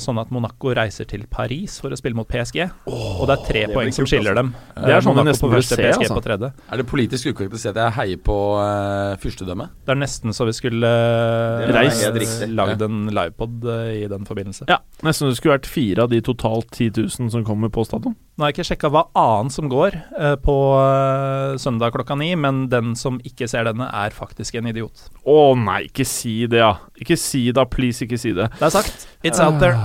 sånn 0.00 0.16
at 0.20 0.30
Monaco 0.32 0.70
reiser 0.72 1.04
til 1.08 1.26
Paris 1.28 1.74
for 1.82 1.92
å 1.92 1.98
spille 1.98 2.16
mot 2.16 2.28
PSG. 2.28 2.62
og 2.88 3.26
det 3.28 3.34
er 3.34 3.42
tre 3.44 3.64
det 3.66 3.76
poeng 3.76 3.92
som 3.92 4.08
skiller 4.08 4.36
dem. 4.38 4.54
Det 4.72 4.88
er 4.88 4.96
Eh, 4.96 5.04
sånn 5.04 5.16
Monaco 5.18 5.36
på 5.36 5.50
første, 5.52 5.76
se, 5.76 5.82
PSG 5.82 6.06
altså. 6.06 6.16
på 6.16 6.24
tredje. 6.24 6.50
Er 6.72 6.80
det 6.80 6.86
politisk 6.88 7.28
ukorrekt 7.28 7.58
å 7.58 7.60
si 7.60 7.68
at 7.68 7.80
jeg 7.82 7.94
heier 7.98 8.22
på 8.24 8.38
uh, 8.56 9.12
fyrstedømmet? 9.20 9.74
Det 9.84 9.92
er 9.92 10.00
nesten 10.00 10.36
så 10.36 10.48
vi 10.48 10.56
skulle 10.56 10.88
uh, 10.88 11.66
reist 11.76 12.46
lagd 12.48 12.84
en 12.88 13.04
livepod 13.12 13.68
uh, 13.68 13.92
i 13.92 14.08
den 14.08 14.24
forbindelse. 14.28 14.68
Ja, 14.72 14.80
Nesten 15.04 15.28
det 15.28 15.36
skulle 15.36 15.58
vært 15.58 15.68
fire 15.68 16.06
av 16.06 16.12
de 16.12 16.22
totalt 16.24 16.70
10 16.72 17.02
000 17.02 17.32
som 17.34 17.44
kommer 17.44 17.72
på 17.74 17.84
stadion. 17.84 18.16
Nå 18.32 18.46
har 18.46 18.48
jeg 18.48 18.56
ikke 18.56 18.64
sjekka 18.70 18.88
hva 18.94 19.02
annet 19.18 19.52
som 19.52 19.66
går 19.68 19.92
eh, 19.92 20.36
på 20.40 20.54
eh, 20.80 21.56
søndag 21.60 21.92
klokka 21.92 22.16
ni, 22.16 22.30
men 22.32 22.62
den 22.72 22.94
som 22.96 23.18
ikke 23.28 23.44
ser 23.50 23.66
denne, 23.68 23.84
er 23.92 24.14
faktisk 24.16 24.56
en 24.56 24.70
idiot. 24.70 25.02
Å 25.28 25.52
nei, 25.60 25.82
ikke 25.90 26.06
si 26.08 26.38
det, 26.48 26.62
ja. 26.62 26.70
Ikke 26.96 27.18
si 27.20 27.44
det, 27.52 27.66
please, 27.74 28.06
ikke 28.06 28.20
si 28.20 28.32
det. 28.38 28.48
Det 28.56 28.68
er 28.70 28.72
sagt. 28.72 29.04
It's 29.20 29.42
out 29.42 29.60
there. 29.60 29.76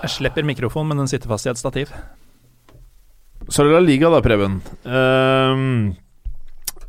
Jeg 0.00 0.14
slipper 0.16 0.48
mikrofonen, 0.48 0.94
men 0.94 1.04
den 1.04 1.12
sitter 1.12 1.28
fast 1.28 1.44
i 1.44 1.52
et 1.52 1.60
stativ. 1.60 1.92
Så 3.50 3.60
er 3.60 3.68
det 3.68 3.76
La 3.76 3.82
Liga, 3.84 4.08
da, 4.12 4.22
Preben. 4.24 4.60
Ehm, 4.88 5.92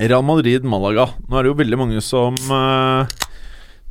Real 0.00 0.24
Madrid-Malaga. 0.24 1.10
Nå 1.28 1.36
er 1.36 1.44
det 1.44 1.52
jo 1.52 1.58
veldig 1.60 1.80
mange 1.80 2.00
som 2.04 2.40
eh, 2.40 3.12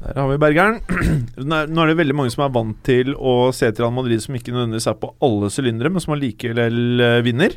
Der 0.01 0.17
har 0.17 0.29
vi 0.31 0.37
Bergeren. 0.41 0.79
Nå 1.37 1.55
er 1.61 1.69
er 1.69 1.91
det 1.91 1.97
veldig 1.99 2.15
mange 2.17 2.33
som 2.33 2.43
er 2.47 2.53
vant 2.55 2.77
til 2.87 3.13
å 3.15 3.51
se 3.53 3.69
til 3.69 3.83
Real 3.85 3.93
Madrid 3.93 4.21
som 4.23 4.33
ikke 4.37 4.53
nødvendigvis 4.53 4.87
er 4.89 4.97
på 5.01 5.11
alle 5.21 5.49
sylindere, 5.53 5.91
men 5.93 6.01
som 6.03 6.15
allikevel 6.15 7.03
eh, 7.05 7.19
vinner. 7.25 7.53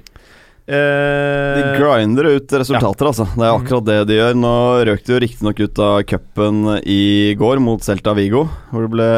Eh, 0.65 1.57
De 1.61 1.65
grinder 1.81 2.29
ut 2.37 2.53
resultater, 2.61 3.09
altså. 3.11 3.27
Det 3.33 3.45
er 3.45 3.53
Mm. 3.53 3.63
akkurat 3.65 3.85
det 3.89 3.97
de 4.09 4.19
gjør. 4.21 4.35
Nå 4.41 4.53
røk 4.89 5.05
de 5.05 5.13
jo 5.15 5.21
riktignok 5.25 5.61
ut 5.61 5.79
av 5.79 6.03
cupen 6.09 6.61
i 6.85 7.35
går 7.41 7.61
mot 7.65 7.81
Celta 7.85 8.15
Vigo, 8.17 8.47
hvor 8.71 8.87
det 8.87 8.93
ble 8.93 9.09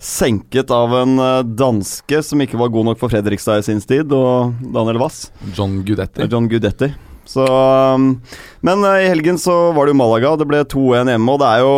senket 0.00 0.70
av 0.72 0.92
en 1.02 1.18
eh, 1.20 1.42
danske 1.44 2.22
som 2.24 2.40
ikke 2.40 2.56
var 2.60 2.68
god 2.72 2.90
nok 2.90 2.98
for 3.00 3.08
Fredrikstad 3.12 3.60
i 3.60 3.66
sin 3.68 3.80
tid, 3.80 4.12
og 4.12 4.52
Daniel 4.72 5.00
Wass. 5.00 5.30
John 5.56 5.80
Gudetti. 5.84 6.28
John 6.28 6.48
Gudetti. 6.48 6.92
Så, 7.30 7.44
um, 7.46 8.20
men 8.64 8.84
eh, 8.84 9.04
i 9.04 9.10
helgen 9.12 9.36
så 9.38 9.72
var 9.76 9.86
det 9.86 9.92
jo 9.92 10.00
Malaga. 10.00 10.36
Det 10.40 10.48
ble 10.48 10.64
2-1 10.64 11.12
hjemme, 11.12 11.34
og 11.36 11.40
det 11.44 11.50
er 11.52 11.60
jo 11.64 11.74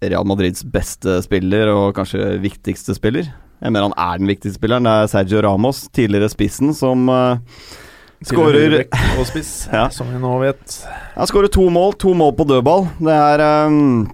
Real 0.00 0.24
Madrids 0.24 0.62
beste 0.64 1.18
spiller, 1.24 1.68
og 1.74 1.94
kanskje 1.98 2.38
viktigste 2.40 2.94
spiller. 2.96 3.28
Jeg 3.60 3.72
mener 3.74 3.90
han 3.90 3.96
er 4.00 4.20
den 4.22 4.30
viktigste 4.30 4.56
spilleren. 4.56 4.86
Det 4.88 4.92
er 4.96 5.10
Sergio 5.12 5.42
Ramos, 5.44 5.82
tidligere 5.92 6.30
spissen, 6.32 6.70
som 6.76 7.02
uh, 7.12 7.36
skårer 8.24 8.78
og 9.18 9.26
spiss, 9.28 9.50
Ja. 9.76 9.88
som 9.92 10.08
vi 10.08 10.20
nå 10.22 10.38
vet. 10.40 10.78
Han 11.18 11.28
skårer 11.28 11.52
to 11.52 11.66
mål, 11.72 11.92
to 12.00 12.14
mål 12.16 12.32
på 12.38 12.48
dødball. 12.48 12.86
Det 12.96 13.12
er 13.12 13.44
um, 13.68 14.08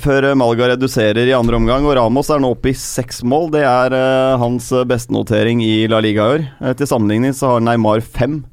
før 0.00 0.30
Malga 0.38 0.70
reduserer 0.76 1.26
i 1.26 1.34
andre 1.36 1.58
omgang, 1.58 1.84
og 1.90 1.96
Ramos 1.98 2.30
er 2.30 2.38
nå 2.42 2.52
oppe 2.54 2.70
i 2.70 2.78
seks 2.78 3.24
mål. 3.26 3.50
Det 3.58 3.64
er 3.66 3.98
uh, 3.98 4.38
hans 4.42 4.70
beste 4.86 5.10
notering 5.14 5.64
i 5.66 5.88
La 5.90 5.98
Liga 6.04 6.22
i 6.30 6.36
år. 6.38 6.46
Uh, 6.62 6.70
til 6.78 6.86
sammenligning 6.90 7.34
så 7.34 7.56
har 7.56 7.66
Neymar 7.66 8.06
fem. 8.06 8.44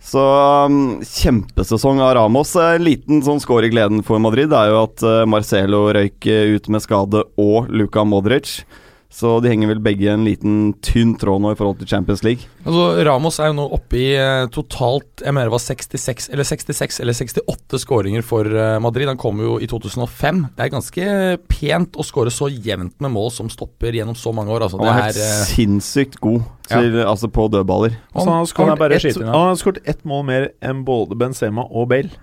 Så 0.00 0.20
um, 0.64 1.00
kjempesesong 1.04 2.00
av 2.00 2.14
Ramos. 2.16 2.54
Eh, 2.56 2.74
En 2.78 2.84
liten 2.86 3.20
sånn 3.24 3.40
score 3.42 3.68
i 3.68 3.72
gleden 3.72 4.00
for 4.06 4.22
Madrid 4.22 4.52
er 4.56 4.72
jo 4.72 4.78
at 4.86 5.04
uh, 5.04 5.24
Marcelo 5.28 5.84
røyk 5.92 6.26
eh, 6.26 6.56
ut 6.56 6.70
med 6.72 6.84
skade, 6.84 7.24
og 7.40 7.68
Luka 7.68 8.04
Modric. 8.08 8.62
Så 9.10 9.32
de 9.42 9.50
henger 9.50 9.72
vel 9.72 9.80
begge 9.82 10.06
en 10.12 10.22
liten 10.22 10.58
tynn 10.86 11.16
tråd 11.18 11.42
nå 11.42 11.50
i 11.50 11.56
forhold 11.58 11.80
til 11.80 11.88
Champions 11.90 12.22
League. 12.22 12.46
Altså, 12.62 12.84
Ramos 13.08 13.40
er 13.42 13.50
jo 13.50 13.56
nå 13.58 13.64
oppe 13.74 13.98
i 13.98 14.06
eh, 14.14 14.44
totalt 14.54 15.24
Jeg 15.24 15.34
mener 15.34 15.50
det 15.50 15.54
var 15.56 15.64
66 15.64 16.28
eller 16.30 16.46
66 16.46 17.00
eller 17.02 17.18
68 17.18 17.82
skåringer 17.82 18.22
for 18.26 18.46
eh, 18.46 18.76
Madrid. 18.82 19.10
Han 19.10 19.18
kom 19.20 19.42
jo 19.42 19.56
i 19.58 19.66
2005. 19.70 20.44
Det 20.54 20.64
er 20.64 20.72
ganske 20.76 21.10
pent 21.50 21.98
å 21.98 22.06
skåre 22.06 22.30
så 22.30 22.46
jevnt 22.54 22.94
med 23.02 23.14
mål 23.16 23.32
som 23.34 23.50
stopper 23.50 23.98
gjennom 23.98 24.14
så 24.14 24.30
mange 24.36 24.54
år. 24.54 24.68
Altså, 24.68 24.78
Han 24.78 24.86
var 24.86 25.02
er 25.02 25.02
er, 25.02 25.10
helt 25.10 25.22
eh, 25.26 25.44
sinnssykt 25.56 26.20
god 26.22 26.46
til, 26.70 27.02
altså 27.02 27.26
på 27.34 27.50
dødballer. 27.50 27.98
Han 28.14 28.30
bare 28.78 29.00
her? 29.02 29.22
han 29.26 29.48
har 29.50 29.58
skåret 29.58 29.82
ett 29.90 30.06
mål 30.06 30.28
mer 30.30 30.52
enn 30.62 30.84
både 30.86 31.18
Benzema 31.18 31.66
og 31.66 31.90
Bale. 31.90 32.14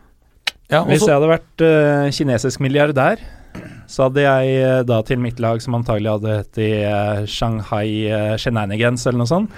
ja, 0.71 0.85
Hvis 0.87 1.03
jeg 1.03 1.11
hadde 1.11 1.35
vært 1.35 1.63
uh, 1.67 2.07
kinesisk 2.15 2.63
milliardær, 2.63 3.19
så 3.87 4.07
hadde 4.07 4.23
jeg 4.25 4.55
eh, 4.59 4.81
da 4.87 4.99
til 5.07 5.19
mitt 5.23 5.39
lag, 5.43 5.61
som 5.63 5.77
antagelig 5.77 6.17
hadde 6.17 6.37
hett 6.41 6.59
i 6.59 6.71
eh, 6.83 7.21
Shanghai 7.31 7.87
eh, 8.11 8.33
Shenanigans 8.39 9.07
eller 9.07 9.21
noe 9.23 9.31
sånt, 9.31 9.53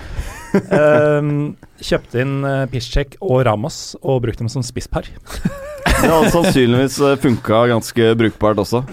um, 0.69 1.31
kjøpte 1.89 2.21
inn 2.21 2.35
uh, 2.45 2.65
Piszczek 2.69 3.17
og 3.25 3.41
Ramos 3.47 3.95
og 4.01 4.21
brukte 4.25 4.43
dem 4.43 4.51
som 4.53 4.65
spisspar. 4.65 5.09
Det 5.09 6.11
hadde 6.11 6.33
sannsynligvis 6.33 6.99
uh, 7.01 7.15
funka 7.21 7.63
ganske 7.71 8.11
brukbart 8.19 8.61
også. 8.61 8.83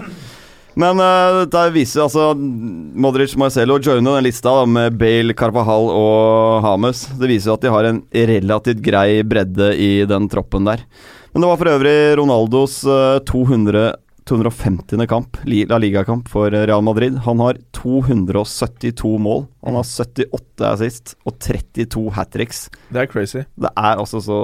Men 0.77 1.01
uh, 1.01 1.43
dette 1.43 1.67
viser 1.75 2.05
altså 2.05 2.31
Modric, 2.37 3.37
Marcelo 3.41 3.77
og 3.77 3.85
Joino, 3.85 4.17
den 4.17 4.27
lista 4.29 4.53
da, 4.53 4.65
med 4.69 4.97
Bale, 5.01 5.37
Carvajal 5.37 5.93
og 5.93 6.65
Hames. 6.65 7.07
Det 7.17 7.31
viser 7.33 7.53
jo 7.53 7.59
at 7.59 7.65
de 7.65 7.73
har 7.77 7.91
en 7.91 8.01
relativt 8.33 8.81
grei 8.85 9.21
bredde 9.25 9.73
i 9.77 9.93
den 10.09 10.29
troppen 10.33 10.69
der. 10.69 10.85
Men 11.33 11.45
det 11.45 11.53
var 11.53 11.61
for 11.61 11.73
øvrig 11.75 11.97
Ronaldos 12.21 12.81
uh, 12.89 13.21
200 13.29 13.89
250. 14.27 15.07
kamp, 15.07 15.37
La 15.45 15.79
Liga-kamp 15.79 16.29
for 16.29 16.51
Real 16.51 16.83
Madrid. 16.83 17.19
Han 17.25 17.41
har 17.41 17.59
272 17.73 19.19
mål. 19.19 19.47
Han 19.63 19.79
har 19.79 19.85
78 19.87 20.67
assist 20.67 21.15
og 21.25 21.39
32 21.39 22.11
hat 22.17 22.33
tricks. 22.35 22.65
Det 22.91 23.05
er 23.05 23.07
crazy. 23.11 23.45
Det 23.55 23.71
er 23.71 24.01
altså 24.03 24.21
så 24.25 24.41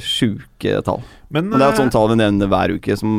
sjuke 0.00 0.80
tall. 0.86 1.04
Men, 1.28 1.50
Men 1.50 1.58
det 1.58 1.66
er 1.66 1.68
et 1.68 1.74
eh, 1.74 1.82
sånt 1.82 1.92
tall 1.92 2.08
vi 2.14 2.18
nevner 2.20 2.48
hver 2.48 2.72
uke 2.78 2.96
som 2.96 3.12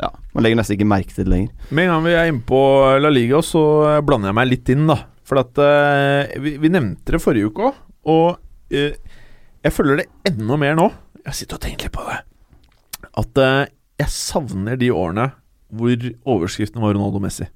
ja, 0.00 0.08
man 0.32 0.46
legger 0.46 0.60
nesten 0.60 0.78
ikke 0.78 0.88
merke 0.88 1.12
til 1.12 1.28
lenger. 1.28 1.52
Med 1.68 1.88
en 1.88 1.92
gang 1.92 2.06
vi 2.06 2.14
er 2.16 2.30
inne 2.32 2.44
på 2.48 2.60
La 3.02 3.10
Liga, 3.12 3.42
så 3.44 3.62
blander 4.06 4.32
jeg 4.32 4.38
meg 4.38 4.52
litt 4.52 4.72
inn, 4.72 4.86
da. 4.88 5.02
For 5.28 5.42
at 5.42 5.60
uh, 5.60 6.38
vi, 6.40 6.54
vi 6.62 6.70
nevnte 6.72 7.12
det 7.12 7.20
forrige 7.20 7.50
uke 7.50 7.68
òg, 7.68 7.82
og 8.08 8.28
uh, 8.72 9.18
jeg 9.66 9.74
følger 9.74 10.00
det 10.00 10.08
enda 10.30 10.56
mer 10.60 10.78
nå. 10.78 10.88
Jeg 11.26 11.42
sitter 11.42 11.58
og 11.58 11.66
tenker 11.66 11.90
litt 11.90 11.98
på 11.98 12.06
det. 12.08 12.22
At 13.20 13.42
uh, 13.42 13.66
jeg 13.98 14.14
savner 14.14 14.78
de 14.80 14.88
årene 14.94 15.26
hvor 15.72 15.96
overskriften 16.26 16.80
var 16.80 16.94
Ronaldo 16.94 17.18
Messi. 17.20 17.46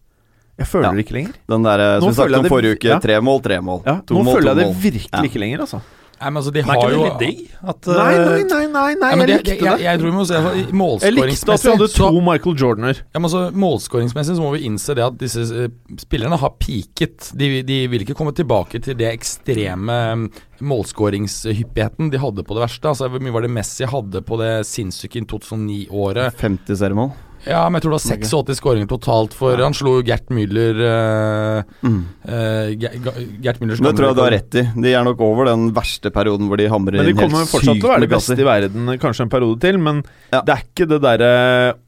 Jeg 0.58 0.66
føler 0.68 0.90
Ja. 0.90 0.92
det 0.92 1.06
ikke 1.06 1.14
lenger. 1.16 1.32
Den 1.48 1.62
der 1.64 1.78
eh, 1.80 2.00
som 2.00 2.08
vi 2.08 2.14
snakket 2.14 2.36
om 2.36 2.42
det- 2.42 2.50
forrige 2.52 2.76
uke. 2.76 2.84
ja. 2.88 2.98
Tre 3.00 3.20
mål, 3.20 3.40
tre 3.42 3.60
mål. 3.60 3.82
Ja, 3.86 4.00
To 4.06 4.14
nå 4.14 4.22
mål, 4.24 4.34
føler 4.36 4.54
to 4.54 4.60
jeg 4.60 4.66
det 4.66 4.92
virkelig 4.92 5.08
Ja. 5.12 5.22
ikke 5.22 5.40
lenger, 5.40 5.58
altså. 5.60 5.80
Nei, 6.22 6.30
men 6.30 6.36
altså, 6.38 6.52
de 6.54 6.62
har 6.62 6.90
jo 6.92 7.02
litt 7.02 7.18
digg? 7.18 7.38
At, 7.66 7.86
Nei, 7.86 8.14
nei, 8.14 8.42
nei, 8.46 8.66
nei, 8.70 8.94
nei 8.94 9.08
jeg, 9.10 9.18
men 9.18 9.18
jeg 9.18 9.26
det, 9.26 9.34
likte 9.42 9.48
jeg, 9.50 9.58
jeg, 9.58 9.78
det. 9.78 9.82
jeg 9.82 9.98
tror 9.98 10.06
vi 10.06 10.16
må 10.16 10.26
se 10.28 10.34
altså, 10.38 10.54
Jeg 11.02 11.12
likte 11.18 11.52
at 11.52 11.62
vi 11.64 11.70
hadde 11.72 11.88
to 11.96 12.20
Michael 12.20 12.54
Jordaner. 12.54 12.94
ja, 12.94 13.18
men 13.18 13.24
altså, 13.24 13.50
Målskåringsmessig 13.52 14.36
så 14.36 14.40
må 14.44 14.52
vi 14.54 14.60
innse 14.68 14.94
det 14.94 15.02
at 15.02 15.18
disse 15.18 15.40
eh, 15.64 15.68
spillerne 15.98 16.38
har 16.38 16.50
peaket. 16.60 17.32
De, 17.34 17.62
de 17.64 17.86
vil 17.88 18.04
ikke 18.06 18.14
komme 18.14 18.30
tilbake 18.32 18.78
til 18.80 18.94
det 18.94 19.10
ekstreme 19.18 19.98
mm, 20.14 20.30
målskåringshyppigheten 20.62 22.10
de 22.12 22.18
hadde 22.22 22.44
på 22.46 22.54
det 22.54 22.62
verste. 22.68 22.86
Altså, 22.92 23.08
Hvor 23.10 23.18
mye 23.20 23.32
var 23.34 23.42
det 23.42 23.50
Messi 23.50 23.84
hadde 23.88 24.22
på 24.22 24.38
det 24.38 24.52
sinnssyke 24.68 25.24
2009-året? 25.26 26.34
50 26.38 26.76
seriemål. 26.78 27.10
Ja, 27.42 27.64
men 27.66 27.80
jeg 27.80 27.82
tror 27.84 27.96
det 27.96 27.98
var 27.98 28.16
86 28.22 28.58
skåringer 28.60 28.86
totalt, 28.90 29.32
for 29.34 29.58
han 29.58 29.74
slo 29.74 29.96
jo 29.98 30.04
Gert 30.06 30.28
Müller 30.30 30.78
uh, 30.78 31.62
Mm. 31.82 31.96
uh, 32.28 32.68
Ge- 32.78 32.92
Ge- 33.02 33.24
Gert 33.42 33.58
Müllers 33.58 33.82
Det 33.82 33.92
tror 33.98 34.08
jeg 34.12 34.16
du 34.18 34.22
har 34.22 34.30
rett 34.36 34.54
i. 34.60 34.62
De 34.84 34.92
er 34.94 35.02
nok 35.08 35.20
over 35.26 35.50
den 35.50 35.72
verste 35.74 36.12
perioden 36.14 36.46
hvor 36.46 36.60
de 36.62 36.68
hamrer 36.70 37.00
inn 37.00 37.02
helt 37.02 37.08
Men 37.08 37.10
de 37.10 37.12
inn 37.16 37.18
helt 37.24 37.32
kommer 37.34 37.50
fortsatt 37.50 37.80
til 37.82 37.88
å 37.88 37.92
være 37.96 38.06
de 38.06 38.10
beste 38.14 38.38
i 38.38 38.46
verden 38.46 38.92
kanskje 39.02 39.26
en 39.26 39.32
periode 39.34 39.60
til, 39.66 39.78
men 39.82 40.02
Ja. 40.32 40.40
det 40.46 40.54
er 40.54 40.62
ikke 40.68 40.88
det 40.94 41.00
derre 41.02 41.32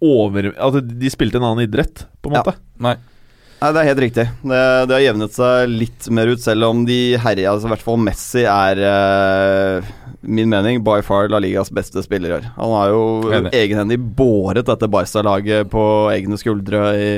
over... 0.03 0.51
At 0.59 0.81
de 0.99 1.11
spilte 1.15 1.39
en 1.39 1.47
annen 1.53 1.69
idrett, 1.69 2.07
på 2.21 2.31
en 2.33 2.41
Ja. 2.41 2.43
måte. 2.43 2.57
Nei. 2.81 2.97
Nei, 3.63 3.71
det 3.73 3.81
er 3.81 3.87
helt 3.95 4.03
riktig. 4.03 4.25
Det, 4.45 4.63
det 4.91 4.93
har 4.99 5.05
jevnet 5.07 5.33
seg 5.33 5.71
litt 5.71 6.11
mer 6.13 6.27
ut, 6.35 6.43
selv 6.43 6.67
om 6.69 6.83
de 6.85 7.17
herja 7.17 7.55
altså, 7.55 7.71
I 7.71 7.73
hvert 7.73 7.85
fall 7.87 7.97
Messi 8.03 8.43
er 8.45 8.83
eh, 8.91 9.93
min 10.27 10.51
mening 10.51 10.83
by 10.85 11.01
far 11.05 11.29
La 11.29 11.39
Ligas 11.43 11.70
beste 11.75 12.03
spiller 12.05 12.31
i 12.31 12.37
år. 12.39 12.49
Han 12.57 12.75
har 12.75 12.93
jo 12.93 13.03
egenhendig 13.53 13.99
båret 14.16 14.66
dette 14.68 14.89
Barca-laget 14.91 15.70
på 15.72 15.85
egne 16.12 16.39
skuldre 16.41 16.85
i 16.99 17.09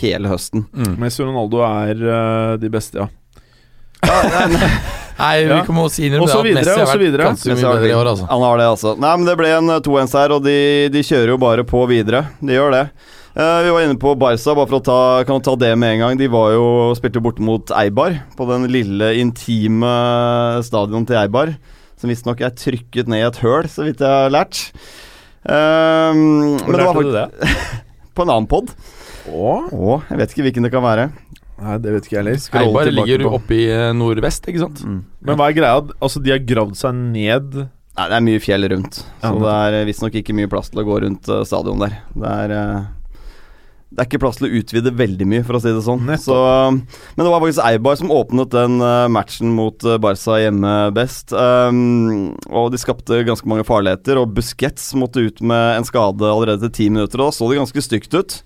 hele 0.00 0.30
høsten. 0.32 0.66
Mm. 0.72 0.96
Messi 1.02 1.22
og 1.24 1.30
Ronaldo 1.30 1.64
er 1.66 2.04
uh, 2.04 2.52
de 2.60 2.70
beste, 2.72 3.04
ja. 3.04 3.10
Nei, 5.16 5.46
vi 5.48 5.60
kommer 5.64 5.86
også 5.88 6.02
innrømme 6.04 6.26
Og 6.26 6.28
så 6.28 6.42
det 6.44 6.50
at 6.52 6.60
videre, 6.60 6.60
Messi 6.60 6.72
og 6.72 6.76
så 6.76 6.80
har 6.84 6.90
vært 6.90 7.04
videre. 7.06 7.28
ganske 7.30 7.54
mye 7.54 7.70
bedre 7.78 7.88
i 7.88 7.94
år, 7.96 8.10
altså. 8.12 8.26
Han 8.30 8.42
har 8.44 8.58
det, 8.60 8.66
altså. 8.74 8.96
Nei, 9.00 9.12
men 9.16 9.28
det 9.28 9.36
ble 9.40 9.52
en 9.56 9.76
2-1 9.86 10.16
her, 10.20 10.34
og 10.36 10.42
de, 10.44 10.58
de 10.92 11.04
kjører 11.08 11.32
jo 11.32 11.38
bare 11.40 11.64
på 11.68 11.84
videre. 11.88 12.26
De 12.42 12.58
gjør 12.58 12.74
det. 12.76 12.82
Uh, 13.36 13.60
vi 13.64 13.72
var 13.72 13.84
inne 13.84 13.98
på 14.00 14.14
Barca, 14.16 14.52
bare 14.56 14.68
for 14.68 14.78
å 14.78 14.84
ta, 14.84 15.00
kan 15.28 15.42
ta 15.44 15.56
det 15.60 15.72
med 15.76 15.96
en 15.96 16.04
gang. 16.04 16.20
De 16.20 16.28
var 16.32 16.54
jo, 16.54 16.66
spilte 16.96 17.20
bort 17.24 17.40
mot 17.40 17.72
Eibar, 17.76 18.20
på 18.36 18.48
den 18.48 18.68
lille, 18.72 19.10
intime 19.20 19.90
stadion 20.64 21.04
til 21.08 21.20
Eibar. 21.20 21.56
Som 22.06 22.12
visstnok 22.14 22.42
er 22.46 22.52
trykket 22.54 23.08
ned 23.10 23.18
i 23.18 23.26
et 23.26 23.38
høl, 23.42 23.66
så 23.66 23.82
vidt 23.82 23.98
jeg 23.98 24.06
har 24.06 24.30
lært. 24.30 24.60
Um, 25.42 26.54
Hvor 26.62 26.76
lærte 26.78 27.02
du 27.02 27.08
det? 27.16 27.24
på 28.14 28.22
en 28.22 28.30
annen 28.30 28.46
pod. 28.46 28.70
Å? 29.26 29.54
Å, 29.74 29.96
jeg 30.06 30.20
vet 30.20 30.34
ikke 30.36 30.44
hvilken 30.46 30.68
det 30.68 30.70
kan 30.70 30.84
være. 30.84 31.08
Nei, 31.58 31.74
det 31.82 31.96
vet 31.96 32.06
ikke 32.06 32.14
jeg 32.14 32.20
heller. 32.20 32.44
Eibar 32.60 32.90
ligger 32.94 33.24
på. 33.26 33.32
oppe 33.40 33.56
i 33.58 33.64
eh, 33.74 33.88
nordvest, 33.98 34.46
ikke 34.52 34.62
sant? 34.62 34.84
Mm. 34.86 35.00
Men 35.26 35.40
hva 35.40 35.48
er 35.50 35.58
greia? 35.58 35.82
Altså, 35.98 36.22
de 36.22 36.30
har 36.30 36.46
gravd 36.46 36.78
seg 36.78 36.94
ned 37.00 37.58
Nei, 37.64 38.06
det 38.06 38.14
er 38.20 38.24
mye 38.28 38.44
fjell 38.44 38.68
rundt, 38.70 39.00
Ja, 39.24 39.32
så 39.32 39.34
det 39.40 39.56
er 39.80 39.88
visstnok 39.88 40.20
ikke 40.20 40.36
mye 40.36 40.52
plass 40.52 40.70
til 40.70 40.84
å 40.84 40.86
gå 40.86 41.00
rundt 41.02 41.30
uh, 41.32 41.40
stadion 41.48 41.82
der. 41.82 41.98
Det 42.14 42.34
er 42.44 42.54
eh, 42.54 42.88
Det 43.86 44.02
er 44.02 44.08
ikke 44.08 44.18
plass 44.24 44.40
til 44.40 44.48
å 44.48 44.58
utvide 44.58 44.90
veldig 44.98 45.26
mye, 45.30 45.42
for 45.46 45.56
å 45.56 45.60
si 45.62 45.70
det 45.70 45.84
sånn. 45.86 46.08
Så, 46.18 46.36
men 46.74 47.22
det 47.22 47.30
var 47.30 47.38
faktisk 47.38 47.62
Eibar 47.62 47.98
som 48.00 48.10
åpnet 48.10 48.50
den 48.50 48.80
eh, 48.82 49.06
matchen 49.14 49.52
mot 49.54 49.86
eh, 49.86 49.98
Barca 50.02 50.40
hjemme 50.42 50.72
best. 50.96 51.30
Um, 51.30 52.34
og 52.50 52.72
de 52.74 52.80
skapte 52.82 53.22
ganske 53.28 53.46
mange 53.46 53.66
farligheter, 53.68 54.18
og 54.18 54.34
Busquets 54.34 54.90
måtte 54.98 55.22
ut 55.22 55.38
med 55.38 55.78
en 55.78 55.86
skade 55.86 56.26
allerede 56.26 56.66
til 56.66 56.74
ti 56.74 56.88
minutter. 56.90 57.22
Og 57.22 57.30
da 57.30 57.38
så 57.38 57.52
det 57.52 57.60
ganske 57.60 57.86
stygt 57.86 58.18
ut. 58.18 58.36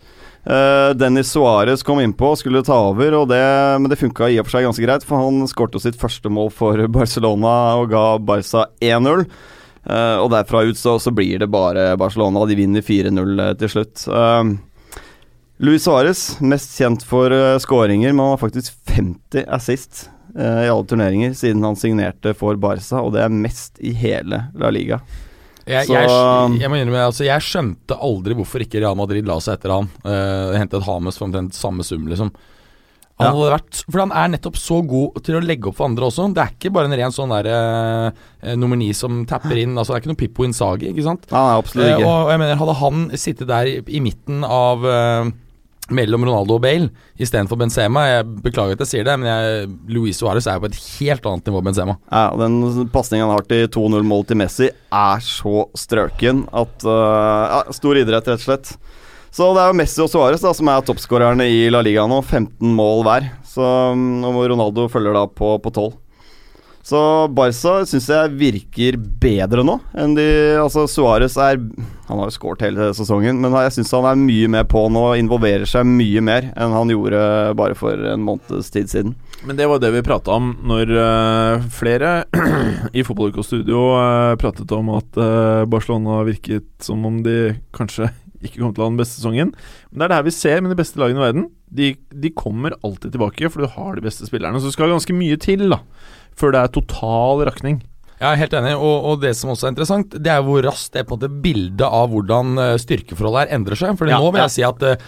Uh, 0.45 0.93
Dennis 1.01 1.33
Suárez 1.33 1.85
kom 1.89 2.05
innpå 2.05 2.35
og 2.35 2.41
skulle 2.41 2.65
ta 2.65 2.77
over, 2.93 3.23
og 3.23 3.33
det, 3.33 3.43
men 3.81 3.89
det 3.89 4.01
funka 4.01 4.29
i 4.29 4.39
og 4.41 4.45
for 4.45 4.59
seg 4.59 4.69
ganske 4.69 4.85
greit, 4.85 5.09
for 5.09 5.25
han 5.25 5.49
skårte 5.49 5.81
sitt 5.81 5.97
første 6.01 6.33
mål 6.33 6.53
for 6.53 6.85
Barcelona 7.01 7.81
og 7.81 7.89
ga 7.97 8.07
Barca 8.21 8.69
1-0. 8.77 9.25
Uh, 9.81 10.21
og 10.21 10.35
derfra 10.37 10.67
ut 10.69 10.77
så, 10.77 10.99
så 11.01 11.09
blir 11.17 11.41
det 11.41 11.49
bare 11.49 11.95
Barcelona. 11.97 12.45
De 12.45 12.61
vinner 12.61 12.85
4-0 12.85 13.47
til 13.65 13.79
slutt. 13.81 14.05
Um, 14.13 14.59
Luis 15.61 15.85
Suárez, 15.85 16.39
mest 16.41 16.73
kjent 16.79 17.03
for 17.05 17.33
uh, 17.35 17.59
skåringer, 17.61 18.15
men 18.15 18.23
han 18.25 18.33
har 18.35 18.41
faktisk 18.41 18.73
50 18.89 19.45
assist 19.53 20.07
eh, 20.33 20.63
i 20.65 20.71
alle 20.73 20.87
turneringer 20.89 21.35
siden 21.37 21.65
han 21.67 21.77
signerte 21.77 22.33
for 22.39 22.57
Barca, 22.57 23.03
og 23.05 23.13
det 23.13 23.21
er 23.27 23.35
mest 23.35 23.77
i 23.85 23.93
hele 23.93 24.47
La 24.57 24.71
Liga. 24.73 25.03
Jeg, 25.69 25.85
Så- 25.87 25.93
jeg, 25.99 26.63
jeg 26.63 26.71
innrømme, 26.71 27.03
altså, 27.11 27.27
jeg 27.29 27.45
skjønte 27.45 27.99
aldri 28.01 28.35
hvorfor 28.39 28.65
ikke 28.65 28.81
Real 28.81 28.97
Madrid 28.99 29.29
la 29.29 29.37
seg 29.45 29.59
etter 29.59 29.75
han. 29.77 29.91
Uh, 30.01 30.57
hentet 30.57 30.83
Hames 30.89 31.21
for 31.21 31.29
omtrent 31.29 31.53
samme 31.55 31.85
sum, 31.85 32.09
liksom. 32.09 32.33
Han 33.21 33.37
Ja. 33.37 33.51
vært, 33.53 33.83
for 33.85 34.01
han 34.01 34.13
er 34.17 34.31
nettopp 34.33 34.57
så 34.57 34.79
god 34.89 35.21
til 35.27 35.37
å 35.37 35.43
legge 35.45 35.69
opp 35.69 35.77
for 35.77 35.91
andre 35.91 36.07
også. 36.09 36.31
Det 36.33 36.41
er 36.41 36.55
ikke 36.57 36.73
bare 36.73 36.89
en 36.89 36.97
ren 36.97 37.13
sånn 37.13 37.29
der 37.37 37.51
uh, 37.53 38.55
nummer 38.57 38.81
ni 38.81 38.95
som 38.97 39.27
tapper 39.29 39.61
inn. 39.61 39.77
Altså 39.77 39.93
Det 39.93 39.99
er 39.99 40.01
ikke 40.07 40.13
noe 40.15 40.21
Pippo 40.25 40.47
Insagi, 40.49 40.89
ikke 40.89 41.05
sant. 41.05 41.29
Nei, 41.29 41.37
nei, 41.45 41.59
absolutt 41.61 41.85
Eh, 41.85 41.99
ikke. 42.01 42.09
og 42.09 42.31
jeg 42.33 42.41
mener, 42.47 42.57
hadde 42.65 42.79
han 42.81 43.05
sittet 43.21 43.47
der 43.53 43.69
i, 43.69 43.77
i 43.93 44.01
midten 44.01 44.41
av 44.49 44.89
eh, 44.89 45.31
mellom 45.95 46.25
Ronaldo 46.29 46.57
og 46.57 46.63
Bale 46.65 46.89
istedenfor 47.21 47.59
Benzema 47.61 48.07
Jeg 48.09 48.27
beklager 48.45 48.79
at 48.79 48.85
jeg 48.85 48.91
sier 48.93 49.09
det, 49.09 49.17
men 49.21 49.31
jeg, 49.31 49.69
Luis 49.93 50.21
Suárez 50.21 50.49
er 50.49 50.59
jo 50.59 50.65
på 50.65 50.71
et 50.71 50.81
helt 51.01 51.29
annet 51.31 51.51
nivå 51.51 51.61
enn 51.61 51.69
Benzema. 51.71 51.97
Ja, 52.11 52.25
Den 52.41 52.89
pasningen 52.95 53.27
han 53.27 53.37
har 53.37 53.47
til 53.51 53.69
2-0-mål 53.77 54.27
til 54.29 54.41
Messi, 54.41 54.71
er 54.71 55.25
så 55.25 55.67
strøken 55.79 56.47
at 56.51 56.87
uh, 56.87 57.45
ja, 57.57 57.61
Stor 57.77 58.01
idrett, 58.01 58.29
rett 58.31 58.43
og 58.43 58.47
slett. 58.47 58.75
Så 59.31 59.53
det 59.55 59.63
er 59.63 59.71
jo 59.71 59.79
Messi 59.79 60.03
og 60.03 60.11
Suárez 60.11 60.43
som 60.43 60.71
er 60.73 60.87
toppskårerne 60.87 61.47
i 61.47 61.69
La 61.71 61.83
Liga 61.87 62.07
nå. 62.11 62.19
15 62.25 62.73
mål 62.75 63.05
hver. 63.07 63.29
Så 63.47 63.63
um, 63.95 64.25
og 64.27 64.43
Ronaldo 64.51 64.89
følger 64.91 65.15
da 65.15 65.27
på, 65.31 65.55
på 65.63 65.71
12. 65.75 65.93
Så 66.87 67.01
Barca 67.37 67.83
syns 67.85 68.07
jeg 68.09 68.37
virker 68.41 68.97
bedre 69.21 69.65
nå 69.67 69.77
enn 70.01 70.15
de 70.17 70.27
Altså, 70.61 70.87
Suárez 70.89 71.37
er 71.41 71.59
Han 72.09 72.19
har 72.19 72.31
jo 72.31 72.35
skåret 72.35 72.65
hele 72.65 72.89
sesongen, 72.97 73.39
men 73.43 73.53
jeg 73.67 73.75
syns 73.77 73.93
han 73.95 74.09
er 74.09 74.19
mye 74.19 74.49
mer 74.51 74.65
på 74.71 74.87
nå 74.91 75.03
og 75.13 75.21
involverer 75.21 75.69
seg 75.69 75.87
mye 75.87 76.23
mer 76.25 76.49
enn 76.57 76.75
han 76.75 76.91
gjorde 76.91 77.21
bare 77.59 77.77
for 77.79 77.95
en 77.95 78.25
måneds 78.27 78.73
tid 78.75 78.91
siden. 78.91 79.15
Men 79.47 79.61
det 79.61 79.69
var 79.71 79.79
det 79.83 79.93
vi 79.95 80.03
prata 80.05 80.35
om 80.35 80.51
når 80.67 80.91
uh, 80.97 81.69
flere 81.73 82.25
i 82.99 83.05
Fotballuka 83.07 83.45
Studio 83.47 83.85
uh, 83.95 84.35
pratet 84.41 84.75
om 84.75 84.91
at 84.97 85.21
uh, 85.21 85.69
Barcelona 85.71 86.25
virket 86.27 86.67
som 86.83 87.07
om 87.07 87.23
de 87.23 87.55
kanskje 87.77 88.11
ikke 88.45 88.59
kom 88.59 88.75
til 88.75 88.83
å 88.83 88.89
ha 88.89 88.91
den 88.91 89.01
beste 89.01 89.21
sesongen. 89.21 89.55
Men 89.93 90.01
det 90.01 90.09
er 90.09 90.13
det 90.13 90.19
her 90.19 90.29
vi 90.33 90.35
ser 90.35 90.65
med 90.65 90.75
de 90.75 90.81
beste 90.81 90.99
lagene 91.01 91.23
i 91.23 91.27
verden. 91.29 91.49
De, 91.71 91.93
de 92.11 92.35
kommer 92.35 92.75
alltid 92.83 93.15
tilbake, 93.15 93.53
for 93.53 93.63
du 93.63 93.71
har 93.71 93.95
de 93.95 94.05
beste 94.05 94.27
spillerne. 94.27 94.59
Så 94.59 94.73
det 94.73 94.75
skal 94.75 94.91
ganske 94.91 95.15
mye 95.15 95.39
til 95.39 95.69
da 95.71 95.85
før 96.37 96.55
det 96.55 96.61
er 96.61 96.75
total 96.75 97.45
rakning. 97.49 97.81
Jeg 98.21 98.29
er 98.29 98.41
helt 98.43 98.55
enig, 98.59 98.75
og, 98.77 99.07
og 99.09 99.23
det 99.23 99.33
som 99.39 99.55
også 99.55 99.65
er 99.65 99.73
interessant, 99.73 100.13
det 100.13 100.29
er 100.29 100.43
hvor 100.45 100.61
raskt 100.67 100.93
det 100.93 101.07
på 101.09 101.17
en 101.17 101.23
måte 101.23 101.41
bildet 101.41 101.87
av 101.87 102.11
hvordan 102.13 102.61
eh, 102.61 102.77
styrkeforholdet 102.83 103.47
her 103.47 103.55
endrer 103.57 103.81
seg. 103.81 103.97
Fordi 103.97 104.13
Ja, 104.13 104.19
nå 104.21 104.29
vil 104.35 104.43
ja. 104.43 104.49
jeg 104.49 104.57
si 104.59 104.65
at 104.67 104.85
uh, 104.85 105.07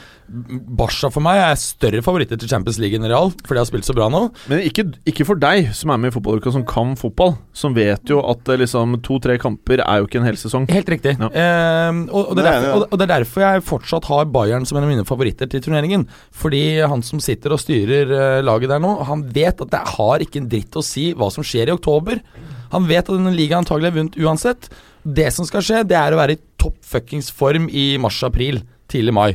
Barca 0.78 1.10
for 1.12 1.20
meg 1.24 1.42
er 1.42 1.58
større 1.60 2.00
favoritter 2.04 2.38
til 2.40 2.48
Champions 2.48 2.78
League 2.80 2.96
enn 2.96 3.04
Real, 3.04 3.28
fordi 3.44 3.58
de 3.58 3.60
har 3.60 3.68
spilt 3.68 3.84
så 3.84 3.96
bra 3.96 4.06
nå. 4.12 4.22
Men 4.48 4.62
ikke, 4.64 4.86
ikke 5.12 5.26
for 5.28 5.40
deg 5.40 5.74
som 5.76 5.92
er 5.92 6.00
med 6.00 6.08
i 6.08 6.14
fotballuka, 6.14 6.54
som 6.54 6.64
kan 6.68 6.94
fotball. 6.96 7.34
Som 7.52 7.76
vet 7.76 8.08
jo 8.08 8.22
at 8.24 8.48
eh, 8.48 8.60
liksom 8.62 8.96
to-tre 9.04 9.36
kamper 9.42 9.82
er 9.84 10.00
jo 10.00 10.08
ikke 10.08 10.22
en 10.22 10.30
hel 10.30 10.40
sesong. 10.40 10.64
Helt 10.72 10.88
riktig. 10.94 11.18
Ja. 11.20 11.28
Ehm, 11.28 12.06
og, 12.08 12.32
og, 12.32 12.38
det 12.38 12.46
er 12.46 12.48
er 12.48 12.56
derfor, 12.62 12.78
og, 12.78 12.86
og 12.88 12.96
det 12.96 13.06
er 13.06 13.12
derfor 13.12 13.44
jeg 13.44 13.66
fortsatt 13.68 14.08
har 14.08 14.32
Bayern 14.32 14.64
som 14.68 14.80
en 14.80 14.88
av 14.88 14.92
mine 14.94 15.06
favoritter 15.08 15.52
til 15.52 15.66
turneringen. 15.68 16.08
Fordi 16.32 16.64
han 16.80 17.04
som 17.04 17.20
sitter 17.20 17.52
og 17.52 17.60
styrer 17.60 18.16
eh, 18.16 18.40
laget 18.46 18.72
der 18.72 18.80
nå, 18.80 18.96
han 19.10 19.28
vet 19.36 19.60
at 19.60 19.76
det 19.76 19.84
har 19.98 20.24
ikke 20.24 20.40
en 20.40 20.48
dritt 20.48 20.80
å 20.80 20.86
si 20.86 21.10
hva 21.12 21.28
som 21.34 21.44
skjer 21.44 21.68
i 21.68 21.76
oktober. 21.76 22.24
Han 22.72 22.88
vet 22.88 23.04
at 23.06 23.14
denne 23.14 23.34
ligaen 23.36 23.62
antagelig 23.62 23.90
er 23.90 23.96
vunnet 23.98 24.18
uansett. 24.20 24.70
Det 25.02 25.28
som 25.34 25.46
skal 25.48 25.64
skje, 25.64 25.82
det 25.88 25.98
er 25.98 26.14
å 26.14 26.20
være 26.20 26.36
i 26.36 26.42
topp 26.60 26.78
fuckings 26.86 27.30
form 27.34 27.68
i 27.68 27.92
mars-april. 28.00 28.62
Tidlig 28.92 29.14
mai. 29.16 29.30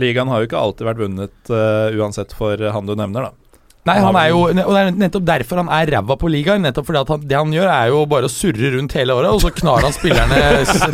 Ligaen 0.00 0.30
har 0.32 0.42
jo 0.42 0.48
ikke 0.48 0.60
alltid 0.60 0.88
vært 0.88 1.02
vunnet 1.02 1.52
uh, 1.52 1.92
uansett 1.96 2.34
for 2.36 2.60
han 2.60 2.88
du 2.88 2.94
nevner, 2.96 3.30
da. 3.30 3.49
Nei, 3.88 3.94
han 4.04 4.16
er 4.20 4.26
jo 4.28 4.40
Og 4.44 4.54
det 4.74 4.80
er 4.80 4.90
nettopp 4.92 5.24
derfor 5.24 5.56
han 5.62 5.70
er 5.72 5.88
ræva 5.94 6.16
på 6.20 6.28
ligaen. 6.28 6.60
Nettopp 6.66 6.84
fordi 6.90 7.00
at 7.00 7.08
han, 7.14 7.22
det 7.30 7.36
han 7.38 7.54
gjør, 7.54 7.68
er 7.72 7.86
jo 7.88 8.02
bare 8.10 8.28
å 8.28 8.32
surre 8.32 8.74
rundt 8.74 8.92
hele 8.98 9.14
året, 9.16 9.30
og 9.32 9.40
så 9.40 9.50
knar 9.56 9.86
han 9.86 9.94
spillerne 9.96 10.40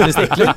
testikler. 0.04 0.52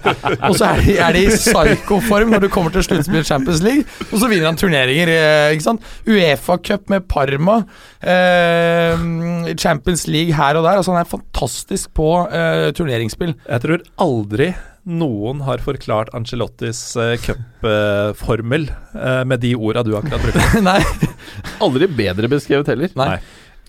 Og 0.45 0.53
så 0.59 0.67
er 0.69 0.83
de, 0.85 0.95
er 1.01 1.17
de 1.17 1.23
i 1.25 1.33
psyko-form 1.33 2.29
når 2.35 2.45
du 2.45 2.49
kommer 2.53 2.75
til 2.75 2.85
sluttspill 2.85 3.25
Champions 3.25 3.63
League, 3.65 3.83
og 4.11 4.15
så 4.21 4.29
vinner 4.29 4.45
han 4.51 4.59
turneringer. 4.61 5.09
eh, 5.15 5.55
Ikke 5.55 5.65
sant? 5.71 5.89
Uefa-cup 6.05 6.85
med 6.93 7.07
Parma. 7.09 7.63
Eh, 8.05 9.53
Champions 9.57 10.05
League 10.07 10.35
her 10.37 10.59
og 10.59 10.65
der. 10.69 10.77
Altså 10.79 10.93
Han 10.93 11.01
er 11.01 11.09
fantastisk 11.09 11.93
på 11.97 12.11
eh, 12.29 12.69
turneringsspill. 12.77 13.33
Jeg 13.49 13.65
tror 13.65 13.85
aldri 14.05 14.51
noen 14.87 15.41
har 15.47 15.61
forklart 15.63 16.11
Ancelottis 16.17 16.79
uh, 16.97 17.15
cupformel 17.19 18.69
eh, 18.95 19.23
med 19.27 19.41
de 19.43 19.53
orda 19.55 19.83
du 19.83 19.95
akkurat 19.97 20.23
brukte. 20.23 20.61
Nei, 20.69 20.79
Aldri 21.63 21.89
bedre 21.91 22.31
beskrevet 22.31 22.71
heller. 22.71 22.93
nei. 22.99 23.19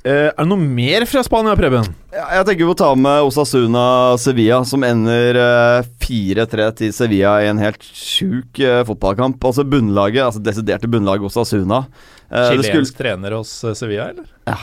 Uh, 0.01 0.31
er 0.31 0.39
det 0.39 0.47
noe 0.49 0.57
mer 0.65 1.05
fra 1.05 1.21
Spania, 1.27 1.53
Preben? 1.59 1.91
Ja, 2.15 2.25
Jeg 2.39 2.47
tenker 2.49 2.71
vi 2.71 2.77
ta 2.81 2.89
med 2.97 3.27
Osasuna 3.27 3.83
Sevilla, 4.23 4.63
som 4.65 4.87
ender 4.87 5.37
uh, 5.37 5.91
4-3 6.07 6.71
til 6.79 6.95
Sevilla 6.97 7.35
i 7.45 7.51
en 7.51 7.61
helt 7.61 7.85
sjuk 7.85 8.63
uh, 8.65 8.81
fotballkamp. 8.89 9.37
Altså 9.45 9.67
bunnlaget, 9.69 10.23
altså 10.25 10.41
desiderte 10.41 10.89
bunnlaget 10.89 11.29
Osasuna. 11.29 11.85
Eh, 12.31 12.57
det 12.57 12.65
skulle- 12.65 12.97
trener 12.97 13.31
hos 13.37 13.65
eh, 13.65 13.75
Sevilla, 13.75 14.09
eller? 14.11 14.25
Ja, 14.47 14.57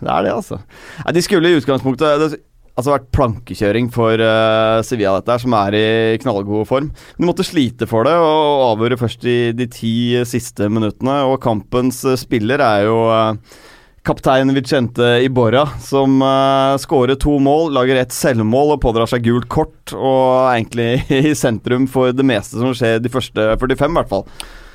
Det 0.00 0.10
er 0.10 0.22
det, 0.22 0.32
altså. 0.34 0.58
Nei, 1.04 1.12
de 1.16 1.22
skulle 1.22 1.48
i 1.48 1.56
utgangspunktet 1.56 2.20
det, 2.20 2.40
Altså 2.74 2.90
vært 2.90 3.12
plankekjøring 3.14 3.86
for 3.94 4.18
uh, 4.18 4.80
Sevilla, 4.82 5.12
dette 5.20 5.30
her, 5.30 5.42
som 5.44 5.54
er 5.54 5.76
i 5.78 5.84
knallgod 6.18 6.66
form. 6.66 6.88
De 7.14 7.28
måtte 7.28 7.46
slite 7.46 7.86
for 7.86 8.08
det 8.08 8.16
og 8.18 8.64
avgjøre 8.72 8.98
først 8.98 9.28
i 9.30 9.36
de 9.54 9.68
ti 9.70 9.94
siste 10.26 10.66
minuttene. 10.66 11.20
Og 11.28 11.38
kampens 11.44 12.02
eh, 12.02 12.18
spiller 12.18 12.64
er 12.64 12.88
jo 12.88 12.96
uh, 13.14 13.60
kaptein 14.02 14.50
Vicente 14.56 15.06
Iborra, 15.22 15.68
som 15.86 16.18
uh, 16.18 16.74
skårer 16.82 17.14
to 17.22 17.36
mål, 17.38 17.70
lager 17.78 18.02
ett 18.02 18.16
selvmål 18.16 18.74
og 18.74 18.82
pådrar 18.82 19.12
seg 19.12 19.22
gult 19.28 19.46
kort. 19.54 19.94
Og 19.94 20.50
er 20.50 20.58
egentlig 20.58 20.90
i 21.30 21.38
sentrum 21.38 21.86
for 21.86 22.10
det 22.10 22.26
meste 22.26 22.58
som 22.58 22.74
skjer 22.74 22.98
de 22.98 23.12
første 23.12 23.52
45, 23.62 23.86
i 23.86 24.00
hvert 24.00 24.10
fall. 24.10 24.26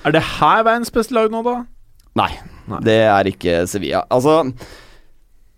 Er 0.07 0.15
det 0.15 0.23
her 0.39 0.63
verdens 0.63 0.95
beste 0.95 1.19
lag 1.19 1.27
nå, 1.35 1.43
da? 1.43 1.61
Nei, 2.15 2.31
Nei. 2.71 2.79
det 2.87 3.01
er 3.11 3.27
ikke 3.27 3.65
Sevilla. 3.67 4.07
Altså 4.07 4.45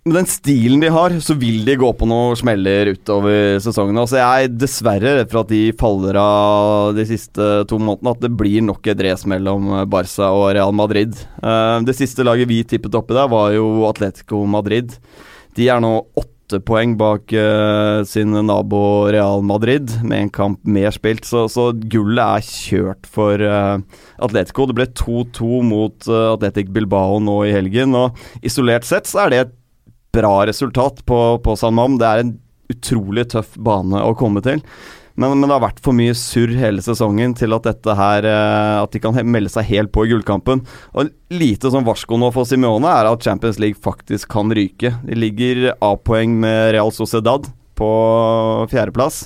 med 0.02 0.16
den 0.18 0.26
stilen 0.30 0.82
de 0.82 0.90
har, 0.90 1.14
så 1.22 1.36
vil 1.38 1.62
de 1.68 1.76
gå 1.78 1.90
på 1.94 2.08
noen 2.10 2.38
smeller 2.40 2.90
utover 2.96 3.60
sesongen. 3.62 4.00
Altså 4.02 4.18
Jeg 4.18 4.48
er 4.48 4.56
dessverre 4.64 5.14
redd 5.20 5.30
for 5.30 5.44
at 5.44 5.52
de 5.52 5.62
faller 5.78 6.18
av 6.18 6.96
de 6.98 7.06
siste 7.06 7.50
to 7.70 7.78
månedene. 7.78 8.16
At 8.16 8.26
det 8.26 8.34
blir 8.34 8.66
nok 8.66 8.90
et 8.90 9.06
race 9.06 9.30
mellom 9.30 9.70
Barca 9.92 10.32
og 10.34 10.50
Real 10.58 10.74
Madrid. 10.74 11.14
Eh, 11.38 11.78
det 11.86 11.98
siste 12.00 12.26
laget 12.26 12.50
vi 12.50 12.64
tippet 12.66 12.98
oppi 12.98 13.14
der, 13.14 13.30
var 13.30 13.54
jo 13.54 13.86
Atletico 13.92 14.42
Madrid. 14.50 14.98
De 15.54 15.70
er 15.70 15.84
nå 15.84 15.94
åtte 16.18 16.64
poeng 16.66 16.98
bak 16.98 17.30
eh, 17.38 18.02
sin 18.10 18.34
nabo 18.50 19.06
Real 19.14 19.46
Madrid, 19.46 19.94
med 20.02 20.26
en 20.26 20.34
kamp 20.34 20.66
mer 20.66 20.90
spilt. 20.98 21.30
Så, 21.30 21.46
så 21.46 21.70
gullet 21.78 22.26
er 22.26 22.50
kjørt 22.50 23.06
for 23.06 23.38
eh, 23.38 23.78
Atletico. 24.18 24.66
Det 24.66 24.82
ble 24.82 24.90
2-2 24.98 25.62
mot 25.62 26.14
Atletic 26.34 26.74
Bilbao 26.74 27.22
nå 27.22 27.44
i 27.46 27.54
helgen, 27.54 27.94
og 27.94 28.18
isolert 28.42 28.90
sett 28.90 29.06
så 29.06 29.28
er 29.28 29.36
det 29.36 29.46
et 29.46 29.58
bra 30.12 30.46
resultat 30.48 31.06
på, 31.06 31.20
på 31.44 31.56
San 31.60 31.78
Mam. 31.78 32.00
Det 32.02 32.08
er 32.08 32.24
en 32.24 32.34
utrolig 32.72 33.30
tøff 33.32 33.56
bane 33.60 34.02
å 34.04 34.16
komme 34.18 34.44
til. 34.46 34.64
Men, 35.20 35.36
men 35.40 35.50
det 35.50 35.56
har 35.58 35.64
vært 35.66 35.82
for 35.84 35.96
mye 35.96 36.14
surr 36.18 36.54
hele 36.56 36.82
sesongen 36.84 37.34
til 37.38 37.54
at 37.56 37.66
dette 37.68 37.96
her 37.98 38.26
eh, 38.26 38.78
At 38.80 38.94
de 38.96 39.02
kan 39.04 39.18
melde 39.28 39.52
seg 39.52 39.68
helt 39.68 39.92
på 39.94 40.06
i 40.08 40.14
gullkampen. 40.14 40.64
Og 40.96 41.12
lite 41.34 41.72
som 41.74 41.86
varsko 41.88 42.20
nå 42.20 42.32
for 42.36 42.48
Simione 42.48 42.90
er 42.90 43.12
at 43.12 43.28
Champions 43.28 43.60
League 43.62 43.80
faktisk 43.84 44.32
kan 44.32 44.52
ryke. 44.56 44.96
De 45.06 45.18
ligger 45.18 45.74
A-poeng 45.78 46.40
med 46.42 46.72
Real 46.78 46.94
Sociedad 46.96 47.50
på 47.78 47.92
fjerdeplass. 48.72 49.26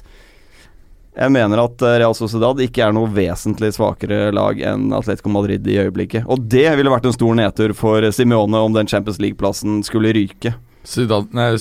Jeg 1.15 1.31
mener 1.31 1.61
at 1.63 1.83
eh, 1.86 1.97
Real 2.01 2.15
Sociedad 2.17 2.59
ikke 2.65 2.83
er 2.83 2.95
noe 2.95 3.11
vesentlig 3.15 3.71
svakere 3.77 4.33
lag 4.36 4.59
enn 4.59 4.89
Atletico 4.95 5.31
Madrid 5.31 5.67
i 5.69 5.79
øyeblikket. 5.86 6.25
Og 6.27 6.49
det 6.51 6.67
ville 6.75 6.91
vært 6.91 7.07
en 7.07 7.15
stor 7.15 7.38
nedtur 7.38 7.75
for 7.77 8.09
Simione 8.15 8.65
om 8.67 8.75
den 8.75 8.89
Champions 8.91 9.21
League-plassen 9.23 9.83
skulle 9.86 10.15
ryke. 10.17 10.57
Sociedad- 10.89 11.33
nei, 11.36 11.51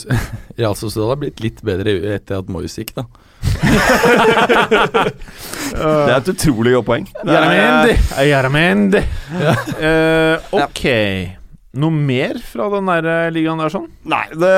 ja, 0.60 0.72
så 0.76 0.90
Sudan 0.90 1.14
har 1.14 1.20
blitt 1.22 1.40
litt 1.44 1.62
bedre 1.64 1.96
etter 2.14 2.42
at 2.42 2.50
Moyes 2.52 2.76
gikk, 2.78 2.94
da. 2.98 3.06
Det 5.74 6.12
er 6.12 6.18
et 6.20 6.28
utrolig 6.30 6.74
godt 6.76 6.86
poeng. 6.88 7.06
Jaramendi! 7.26 7.96
Jaramendi. 8.28 9.02
Eh, 9.80 10.54
ok. 10.54 10.84
Noe 11.82 11.90
mer 11.90 12.38
fra 12.44 12.68
den 12.76 12.90
der 12.92 13.08
eh, 13.10 13.30
ligaen 13.34 13.60
der, 13.60 13.72
sånn? 13.72 13.88
Nei, 14.06 14.26
det 14.38 14.52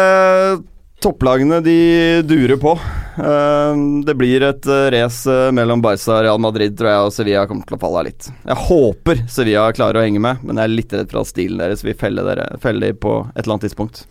Topplagene 1.07 1.59
de 1.61 2.23
durer 2.25 2.57
på. 2.57 2.73
Eh, 3.21 3.81
det 4.07 4.15
blir 4.17 4.45
et 4.47 4.69
uh, 4.69 4.87
race 4.93 5.35
mellom 5.53 5.83
Barca 5.85 6.15
og 6.15 6.23
Real 6.25 6.41
Madrid, 6.41 6.73
tror 6.79 6.89
jeg, 6.91 7.03
og 7.05 7.13
Sevilla 7.13 7.45
kommer 7.49 7.69
til 7.69 7.77
å 7.77 7.81
falle 7.83 8.01
av 8.01 8.07
litt. 8.09 8.29
Jeg 8.49 8.59
håper 8.65 9.21
Sevilla 9.31 9.67
klarer 9.77 10.01
å 10.01 10.07
henge 10.07 10.23
med, 10.25 10.41
men 10.43 10.57
jeg 10.57 10.65
er 10.65 10.73
litt 10.73 10.97
redd 10.97 11.13
for 11.13 11.21
at 11.21 11.31
stilen 11.31 11.61
deres 11.61 11.85
vil 11.85 11.97
felle 12.01 12.25
dere 12.25 12.49
felle 12.65 12.89
de 12.89 12.97
på 12.97 13.19
et 13.29 13.43
eller 13.43 13.57
annet 13.57 13.69
tidspunkt. 13.69 14.07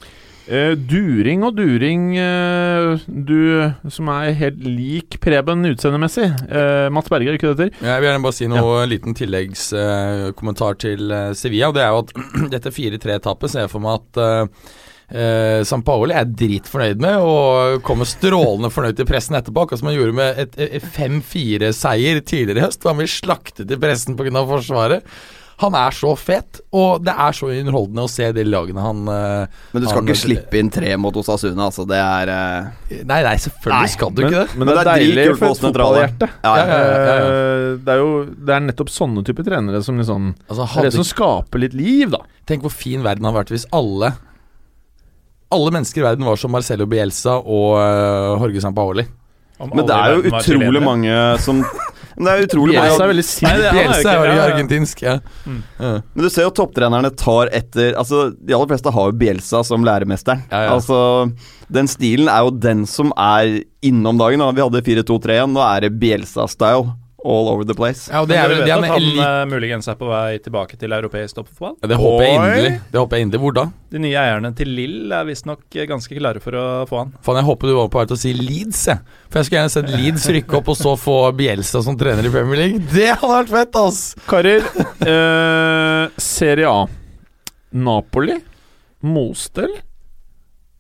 Eh, 0.46 0.76
during 0.78 1.42
og 1.46 1.56
during, 1.58 2.12
uh, 2.22 3.02
du 3.08 3.66
som 3.90 4.10
er 4.14 4.36
helt 4.38 4.62
lik 4.62 5.18
Preben 5.24 5.66
utseendemessig. 5.66 6.28
Uh, 6.46 6.86
Mats 6.94 7.10
Berger, 7.10 7.34
ikke 7.34 7.50
det 7.50 7.70
heter? 7.72 7.86
Jeg 7.88 8.02
vil 8.02 8.10
gjerne 8.10 8.26
bare 8.26 8.38
si 8.38 8.50
noe 8.52 8.84
liten 8.90 9.18
tilleggskommentar 9.18 10.78
til 10.84 11.10
eh, 11.10 11.32
Sevilla. 11.38 11.72
Og 11.72 11.78
det 11.78 11.86
er 11.86 11.94
jo 11.94 12.04
at 12.04 12.14
dette 12.54 12.74
4-3-tapet 12.76 13.54
ser 13.54 13.66
jeg 13.66 13.72
for 13.74 13.86
meg 13.86 14.04
at 14.04 14.20
uh, 14.22 15.64
San 15.66 15.84
Paoli 15.86 16.14
er 16.18 16.30
dritfornøyd 16.30 17.02
med 17.02 17.26
og 17.26 17.82
kommer 17.86 18.10
strålende 18.10 18.72
fornøyd 18.74 19.00
til 19.00 19.10
pressen 19.10 19.38
etterpå. 19.38 19.66
Akkurat 19.66 19.82
som 19.82 19.90
han 19.90 19.98
gjorde 19.98 20.18
med 20.18 20.44
et, 20.46 20.60
et 20.78 20.86
5-4-seier 21.00 22.22
tidligere 22.22 22.62
i 22.62 22.66
høst. 22.68 22.86
Han 22.86 23.02
blir 23.02 23.10
slaktet 23.10 23.74
i 23.74 23.82
pressen 23.82 24.18
pga. 24.20 24.46
Forsvaret. 24.46 25.18
Han 25.64 25.72
er 25.80 25.94
så 25.96 26.10
fet, 26.20 26.58
og 26.76 27.04
det 27.08 27.14
er 27.16 27.32
så 27.38 27.48
underholdende 27.48 28.04
å 28.04 28.10
se 28.12 28.26
de 28.36 28.44
lagene 28.44 28.82
han 28.84 28.98
eh, 29.08 29.46
Men 29.72 29.84
du 29.84 29.88
skal 29.88 30.02
Han- 30.02 30.10
ikke 30.10 30.20
slippe 30.20 30.58
inn 30.60 30.70
tre 30.76 30.90
mot 31.00 31.16
Osasuna, 31.16 31.70
altså. 31.70 31.86
Det 31.88 31.96
er 31.96 32.32
eh, 32.34 33.00
Nei, 33.08 33.22
nei, 33.24 33.36
selvfølgelig 33.40 33.86
Nei, 33.86 33.94
skal 33.94 34.12
du 34.12 34.20
ikke 34.26 34.42
det. 34.42 34.58
Men, 34.60 34.68
det 34.68 34.74
er 34.74 34.76
det 34.76 34.84
er 34.84 35.00
deilig 35.00 35.26
for 35.40 35.48
et 35.48 35.64
fotballhjerte. 35.64 36.30
ja, 36.44 36.56
Ja, 36.60 36.66
ja, 36.68 36.76
ja. 36.76 37.16
Eh, 37.16 37.80
Det 37.88 37.96
er 37.96 38.04
jo 38.04 38.12
det 38.26 38.56
er 38.58 38.66
nettopp 38.68 38.92
sånne 38.92 39.24
typer 39.32 39.48
trenere 39.48 39.82
som 39.88 39.98
liksom 40.04 40.28
Altså, 40.50 40.60
Det 40.60 40.66
er 40.68 40.74
hadde 40.76 40.90
det 40.92 40.98
som 41.00 41.08
skaper 41.14 41.64
litt 41.64 41.74
liv, 41.80 42.12
da. 42.12 42.20
Tenk 42.46 42.68
hvor 42.68 42.76
fin 42.76 43.02
verden 43.08 43.24
hadde 43.24 43.40
vært 43.40 43.56
hvis 43.56 43.68
alle 43.72 44.12
Alle 45.56 45.72
mennesker 45.72 46.02
i 46.02 46.08
verden 46.10 46.26
var 46.28 46.36
som 46.42 46.52
Marcello 46.52 46.88
Bielsa 46.90 47.38
og 47.40 47.78
uh, 47.80 48.42
Jorge 48.44 48.60
Sampaoli. 48.64 49.06
Men 49.72 49.86
det 49.88 49.96
er 49.96 50.16
jo 50.18 50.24
utrolig 50.36 50.82
mange 50.84 51.14
som 51.40 51.62
Men 52.16 52.26
det 52.28 52.34
er 52.34 52.46
utrolig 52.48 52.76
Bielsa 52.78 53.04
er 53.04 53.10
veldig 53.12 53.26
sint. 53.28 53.48
Nei, 53.50 53.56
er 53.60 53.76
Bielsa 53.76 54.00
ikke- 54.00 54.16
er 54.16 54.30
jo 54.32 54.42
argentinsk, 54.46 55.02
ja. 55.04 55.16
Mm. 55.46 55.62
Ja. 55.80 55.92
Men 56.16 56.24
du 56.24 56.30
ser 56.30 56.44
jo 56.48 56.52
topptrenerne 56.52 57.12
tar 57.16 57.50
etter 57.52 57.94
Altså, 58.00 58.34
de 58.40 58.54
aller 58.56 58.68
fleste 58.72 58.92
har 58.96 59.12
jo 59.12 59.18
Bielsa 59.20 59.64
som 59.68 59.84
læremesteren. 59.84 60.44
Ja, 60.52 60.64
ja. 60.66 60.74
Altså, 60.78 61.32
den 61.72 61.88
stilen 61.88 62.28
er 62.32 62.46
jo 62.48 62.52
den 62.52 62.86
som 62.86 63.12
er 63.18 63.62
innom 63.84 64.18
dagen. 64.18 64.40
Da. 64.40 64.52
Vi 64.52 64.62
hadde 64.64 64.82
4-2-3-1, 64.82 65.52
nå 65.52 65.62
er 65.76 65.82
det 65.82 66.00
Bielsa-style 66.00 66.94
all 67.26 67.50
over 67.52 67.66
the 67.66 67.74
place. 67.78 68.06
Ja, 68.12 68.22
og 68.22 68.30
det 68.30 68.38
er 68.38 68.48
vel 68.52 68.62
det 68.64 68.72
er 68.72 68.84
han 68.86 69.00
elit- 69.02 69.22
eh, 69.26 69.46
muligens 69.50 69.88
er 69.90 69.98
på 70.00 70.08
vei 70.12 70.38
tilbake 70.46 70.78
til 70.80 70.94
europeisk 70.96 71.36
toppfotball? 71.40 71.74
Ja, 71.82 71.90
Det 71.92 71.98
håper 71.98 72.24
jeg 72.28 72.36
inderlig. 72.38 72.74
Det 72.94 73.02
håper 73.02 73.18
jeg 73.18 73.26
inderlig. 73.28 73.42
Hvor 73.46 73.56
da? 73.58 73.66
De 73.96 74.02
nye 74.04 74.20
eierne 74.22 74.52
til 74.56 74.68
Lill 74.78 75.12
er 75.16 75.26
visstnok 75.26 75.64
eh, 75.80 75.88
ganske 75.90 76.18
klare 76.20 76.42
for 76.44 76.58
å 76.60 76.66
få 76.90 77.00
han. 77.04 77.14
Faen, 77.26 77.40
jeg 77.42 77.48
håper 77.50 77.72
du 77.72 77.76
var 77.80 77.90
på 77.94 78.02
vei 78.02 78.06
til 78.12 78.18
å 78.18 78.22
si 78.22 78.34
Leeds, 78.38 78.84
jeg. 78.92 79.00
For 79.30 79.40
jeg 79.42 79.50
skulle 79.50 79.62
gjerne 79.64 79.76
sett 79.76 79.90
Leeds 79.98 80.28
rykke 80.38 80.60
opp 80.62 80.70
og 80.76 80.78
så 80.80 80.96
få 81.00 81.18
Bielsa 81.36 81.82
som 81.84 81.98
trener 82.00 82.26
i 82.30 82.34
Premier 82.34 82.62
League. 82.62 82.84
Det 82.94 83.10
hadde 83.18 83.34
vært 83.40 83.54
fett, 83.58 83.80
ass! 83.82 84.04
Karer, 84.30 84.70
eh, 85.06 86.10
Serie 86.22 86.70
A. 86.70 86.86
Napoli. 87.76 88.38
Mostel. 89.06 89.74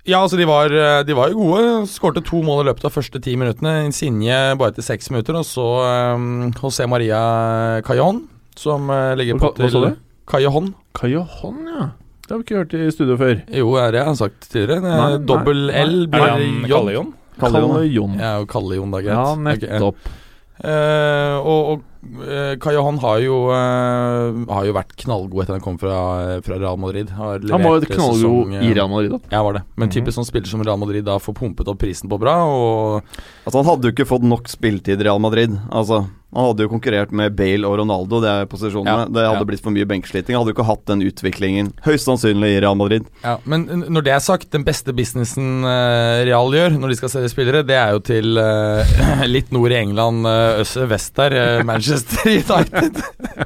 Ja, 0.05 0.19
altså 0.21 0.37
de 0.37 0.45
var, 0.45 0.69
eh, 0.69 1.01
de 1.05 1.15
var 1.17 1.31
jo 1.33 1.41
gode. 1.41 1.87
Skårte 1.89 2.21
to 2.25 2.43
mål 2.45 2.63
i 2.63 2.67
løpet 2.69 2.85
av 2.85 2.93
første 2.93 3.21
ti 3.25 3.33
minuttene. 3.41 3.87
Insigne 3.87 4.53
bare 4.59 4.73
etter 4.73 4.85
seks 4.85 5.09
minutter. 5.09 5.39
Og 5.39 5.47
så 5.49 5.65
um, 6.13 6.51
José 6.53 6.85
Maria 6.89 7.81
Cajon, 7.87 8.21
som 8.59 8.91
uh, 8.93 9.15
ligger 9.17 9.41
på 9.41 9.55
til 9.57 9.65
hva 9.65 9.71
sa 9.73 9.81
du? 9.87 10.01
Cajon. 10.29 10.73
Kajohon, 10.97 11.63
ja. 11.71 11.87
Det 12.25 12.33
har 12.33 12.41
vi 12.41 12.45
ikke 12.45 12.61
hørt 12.61 12.75
i 12.77 12.91
studio 12.93 13.17
før. 13.21 13.41
Jo, 13.53 13.73
er 13.81 13.91
det 13.93 13.99
jeg 14.01 14.09
har 14.11 14.19
sagt 14.21 14.47
tidligere. 14.49 14.81
Er 14.81 15.01
Nei, 15.01 15.25
Dobbel. 15.29 15.65
L 15.69 15.97
blir 16.09 16.29
det 16.37 16.45
J. 16.45 16.69
Kalle 16.69 16.95
Jon? 16.95 17.11
Kalle 17.41 17.63
Jon, 17.89 18.15
Kalle 18.49 18.79
er 18.79 18.93
greit. 18.95 19.11
Ja, 19.11 19.25
nettopp. 19.49 19.99
Okay. 20.05 20.21
Eh, 20.63 21.35
og 21.43 21.73
og 21.73 21.81
Kai 22.61 22.73
Johan 22.75 22.97
har 23.01 23.19
jo, 23.19 23.37
eh, 23.49 24.53
har 24.53 24.65
jo 24.67 24.73
vært 24.75 24.95
knallgod 25.01 25.43
etter 25.43 25.55
han 25.57 25.63
kom 25.63 25.77
fra, 25.81 26.39
fra 26.45 26.57
Real 26.61 26.77
Madrid. 26.77 27.09
Har 27.09 27.39
Han 27.49 27.63
var 27.63 27.79
jo 27.79 27.87
knallgod 27.89 28.21
sesong, 28.21 28.53
eh, 28.55 28.67
i 28.69 28.73
Real 28.73 28.89
Madrid, 28.89 29.11
da. 29.11 29.19
Ja, 29.31 29.43
var 29.43 29.53
det. 29.53 29.63
Men 29.75 29.89
Mhm. 29.89 29.93
typisk 29.95 30.17
sånn 30.19 30.25
spiller 30.29 30.47
som 30.47 30.61
Real 30.63 30.77
Madrid 30.77 31.03
da 31.05 31.17
får 31.17 31.33
pumpet 31.35 31.67
opp 31.67 31.79
prisen 31.79 32.09
på 32.09 32.19
bra. 32.19 32.35
Og 32.45 33.03
Altså 33.45 33.63
Han 33.63 33.65
hadde 33.65 33.83
jo 33.83 33.91
ikke 33.91 34.07
fått 34.07 34.23
nok 34.23 34.47
spilletid 34.47 34.99
i 35.01 35.03
Real 35.03 35.19
Madrid. 35.19 35.51
Altså 35.71 36.07
Han 36.35 36.49
hadde 36.49 36.65
jo 36.65 36.69
konkurrert 36.73 37.13
med 37.15 37.31
Bale 37.37 37.63
og 37.63 37.77
Ronaldo, 37.79 38.19
det 38.19 38.27
er 38.27 38.47
posisjonene. 38.51 39.05
Ja, 39.05 39.07
det 39.07 39.23
hadde 39.23 39.39
ja. 39.39 39.47
blitt 39.47 39.63
for 39.63 39.71
mye 39.71 39.87
benksliting. 39.87 40.35
Hadde 40.35 40.51
jo 40.51 40.55
ikke 40.57 40.65
hatt 40.67 40.81
den 40.89 41.03
utviklingen, 41.07 41.69
høyst 41.85 42.09
sannsynlig, 42.09 42.49
i 42.57 42.59
Real 42.59 42.75
Madrid. 42.75 43.07
ja, 43.23 43.37
Men 43.47 43.63
når 43.87 44.03
det 44.03 44.13
er 44.17 44.23
sagt, 44.25 44.49
den 44.51 44.65
beste 44.67 44.91
businessen 44.95 45.63
eh, 45.63 46.25
Real 46.27 46.51
gjør 46.51 46.75
når 46.75 46.91
de 46.91 46.97
skal 46.99 47.13
selge 47.13 47.31
spillere, 47.31 47.63
det 47.67 47.77
er 47.79 47.95
jo 47.95 48.03
til 48.03 48.35
uh, 48.35 49.23
litt 49.35 49.55
nord 49.55 49.71
i 49.71 49.79
England, 49.79 50.27
uh, 50.27 50.83
vest 50.91 51.15
der, 51.21 51.37
eh, 51.39 51.63
Manchester 51.71 52.27
United. 52.33 52.99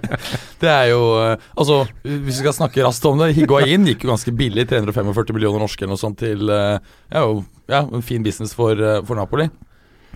det 0.65 0.73
er 0.73 0.89
jo 0.89 1.05
uh, 1.13 1.47
Altså, 1.53 1.83
hvis 2.01 2.25
vi 2.25 2.39
skal 2.41 2.57
snakke 2.57 2.83
raskt 2.87 3.05
om 3.05 3.21
det, 3.21 3.35
Higuain 3.37 3.85
gikk 3.91 4.07
jo 4.07 4.15
ganske 4.15 4.33
billig, 4.33 4.65
345 4.73 5.37
millioner 5.37 5.61
norske 5.61 5.85
eller 5.85 5.93
noe 5.93 6.01
sånt, 6.01 6.25
til 6.25 6.49
ja, 6.49 7.21
jo, 7.21 7.43
ja, 7.69 7.85
en 7.85 8.05
fin 8.05 8.25
business 8.25 8.57
for, 8.57 8.81
for 9.05 9.19
Napoli. 9.19 9.51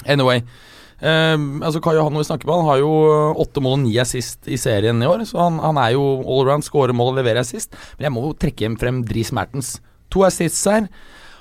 Anyway. 0.09 0.41
Eh, 1.03 1.35
altså 1.59 1.81
Kai 1.83 1.97
Johan 1.97 2.15
vi 2.15 2.27
snakker 2.27 2.47
med, 2.47 2.61
han 2.61 2.69
har 2.71 2.79
jo 2.79 2.91
eh, 3.11 3.41
åtte 3.43 3.63
mål 3.63 3.75
og 3.77 3.83
ni 3.83 3.97
assist 3.99 4.47
i 4.47 4.59
serien 4.61 5.03
i 5.03 5.09
år. 5.09 5.25
Så 5.27 5.41
han, 5.41 5.59
han 5.63 5.79
er 5.81 5.95
jo 5.97 6.05
allround, 6.23 6.67
skårer 6.67 6.95
mål 6.95 7.13
og 7.13 7.19
leverer 7.21 7.43
assist. 7.43 7.75
Men 7.97 8.07
jeg 8.07 8.15
må 8.15 8.23
jo 8.29 8.37
trekke 8.39 8.67
hjem 8.67 8.79
frem 8.79 9.03
Dries 9.07 9.33
Mertens. 9.35 9.75
To 10.15 10.23
assists 10.27 10.63
her. 10.69 10.87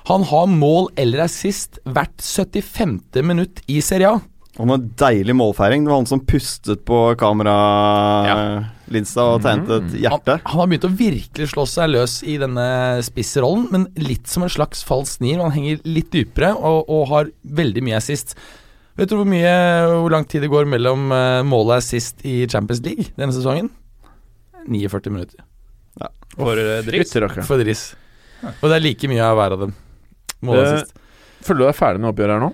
Han 0.09 0.25
har 0.27 0.51
mål 0.51 0.91
eller 0.99 1.23
assist 1.29 1.79
hvert 1.87 2.19
75. 2.19 2.99
minutt 3.23 3.63
i 3.71 3.79
Serie 3.85 4.17
A. 4.17 4.21
Han 4.59 4.69
har 4.69 4.83
deilig 4.99 5.33
målfeiring. 5.33 5.85
Det 5.85 5.89
var 5.89 6.01
han 6.03 6.09
som 6.09 6.19
pustet 6.29 6.83
på 6.85 6.97
kameralinsa 7.17 9.23
og 9.31 9.39
tegnet 9.41 9.71
et 9.79 9.95
hjerte. 10.03 10.35
Han, 10.35 10.43
han 10.51 10.59
har 10.59 10.69
begynt 10.69 10.85
å 10.85 10.91
virkelig 10.99 11.47
slå 11.55 11.65
seg 11.69 11.89
løs 11.95 12.19
i 12.29 12.35
denne 12.41 12.67
spissrollen, 13.05 13.65
men 13.73 13.87
litt 13.97 14.29
som 14.29 14.45
en 14.45 14.53
slags 14.53 14.83
falsk 14.85 15.23
nier. 15.25 15.41
Han 15.41 15.55
henger 15.55 15.81
litt 15.87 16.11
dypere 16.13 16.51
og, 16.53 16.85
og 16.85 17.07
har 17.15 17.31
veldig 17.63 17.81
mye 17.87 17.97
assist. 17.97 18.35
Vet 18.99 19.09
du 19.09 19.15
hvor 19.17 19.25
mye 19.25 19.53
Hvor 19.89 20.13
lang 20.13 20.27
tid 20.29 20.43
det 20.45 20.51
går 20.53 20.67
mellom 20.69 21.07
målet 21.49 21.79
er 21.79 21.85
sist 21.85 22.21
i 22.29 22.43
Champions 22.45 22.83
League 22.85 23.09
denne 23.17 23.33
sesongen? 23.33 23.71
49 24.67 25.11
minutter 25.13 25.43
For 26.37 26.57
uh, 26.57 26.81
Dries? 26.85 27.09
Fytti 27.09 27.21
rakkeren. 27.21 27.45
for 27.45 27.61
Driss. 27.61 27.93
Og 28.59 28.67
det 28.69 28.77
er 28.77 28.83
like 28.83 29.09
mye 29.11 29.21
av 29.21 29.37
hver 29.37 29.55
av 29.55 29.63
dem. 29.67 29.73
Målet 30.43 30.65
er 30.65 30.81
sist. 30.81 30.99
Føler 31.45 31.61
du 31.61 31.67
deg 31.67 31.77
ferdig 31.77 32.01
med 32.03 32.09
oppgjøret 32.09 32.35
her 32.35 32.43
nå? 32.43 32.51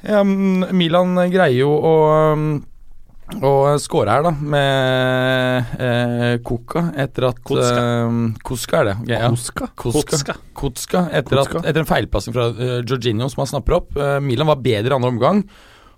Ja, 0.00 0.22
Milan 0.24 1.18
greier 1.28 1.58
jo 1.58 1.70
å 1.76 1.94
og 3.30 3.76
skåre 3.78 4.10
her, 4.10 4.24
da, 4.26 4.30
med 4.34 5.76
eh, 5.78 6.32
Kuka 6.42 6.88
etter 6.98 7.28
at 7.28 7.38
Kotska. 7.46 7.84
eh, 7.84 8.16
Koska 8.42 8.80
er 8.80 8.88
det. 8.88 8.94
ok, 9.04 9.12
ja. 9.12 9.28
Koska? 9.30 9.68
Koska. 9.78 10.34
Koska. 10.58 11.04
Etter. 11.14 11.38
At, 11.38 11.54
etter 11.62 11.84
en 11.84 11.88
feilpassing 11.88 12.34
fra 12.34 12.48
uh, 12.50 12.80
Jorginho 12.82 13.30
som 13.30 13.44
han 13.44 13.52
snapper 13.52 13.76
opp. 13.78 13.94
Uh, 13.94 14.18
Milan 14.24 14.50
var 14.50 14.58
bedre 14.64 14.90
i 14.90 14.96
andre 14.96 15.12
omgang. 15.14 15.44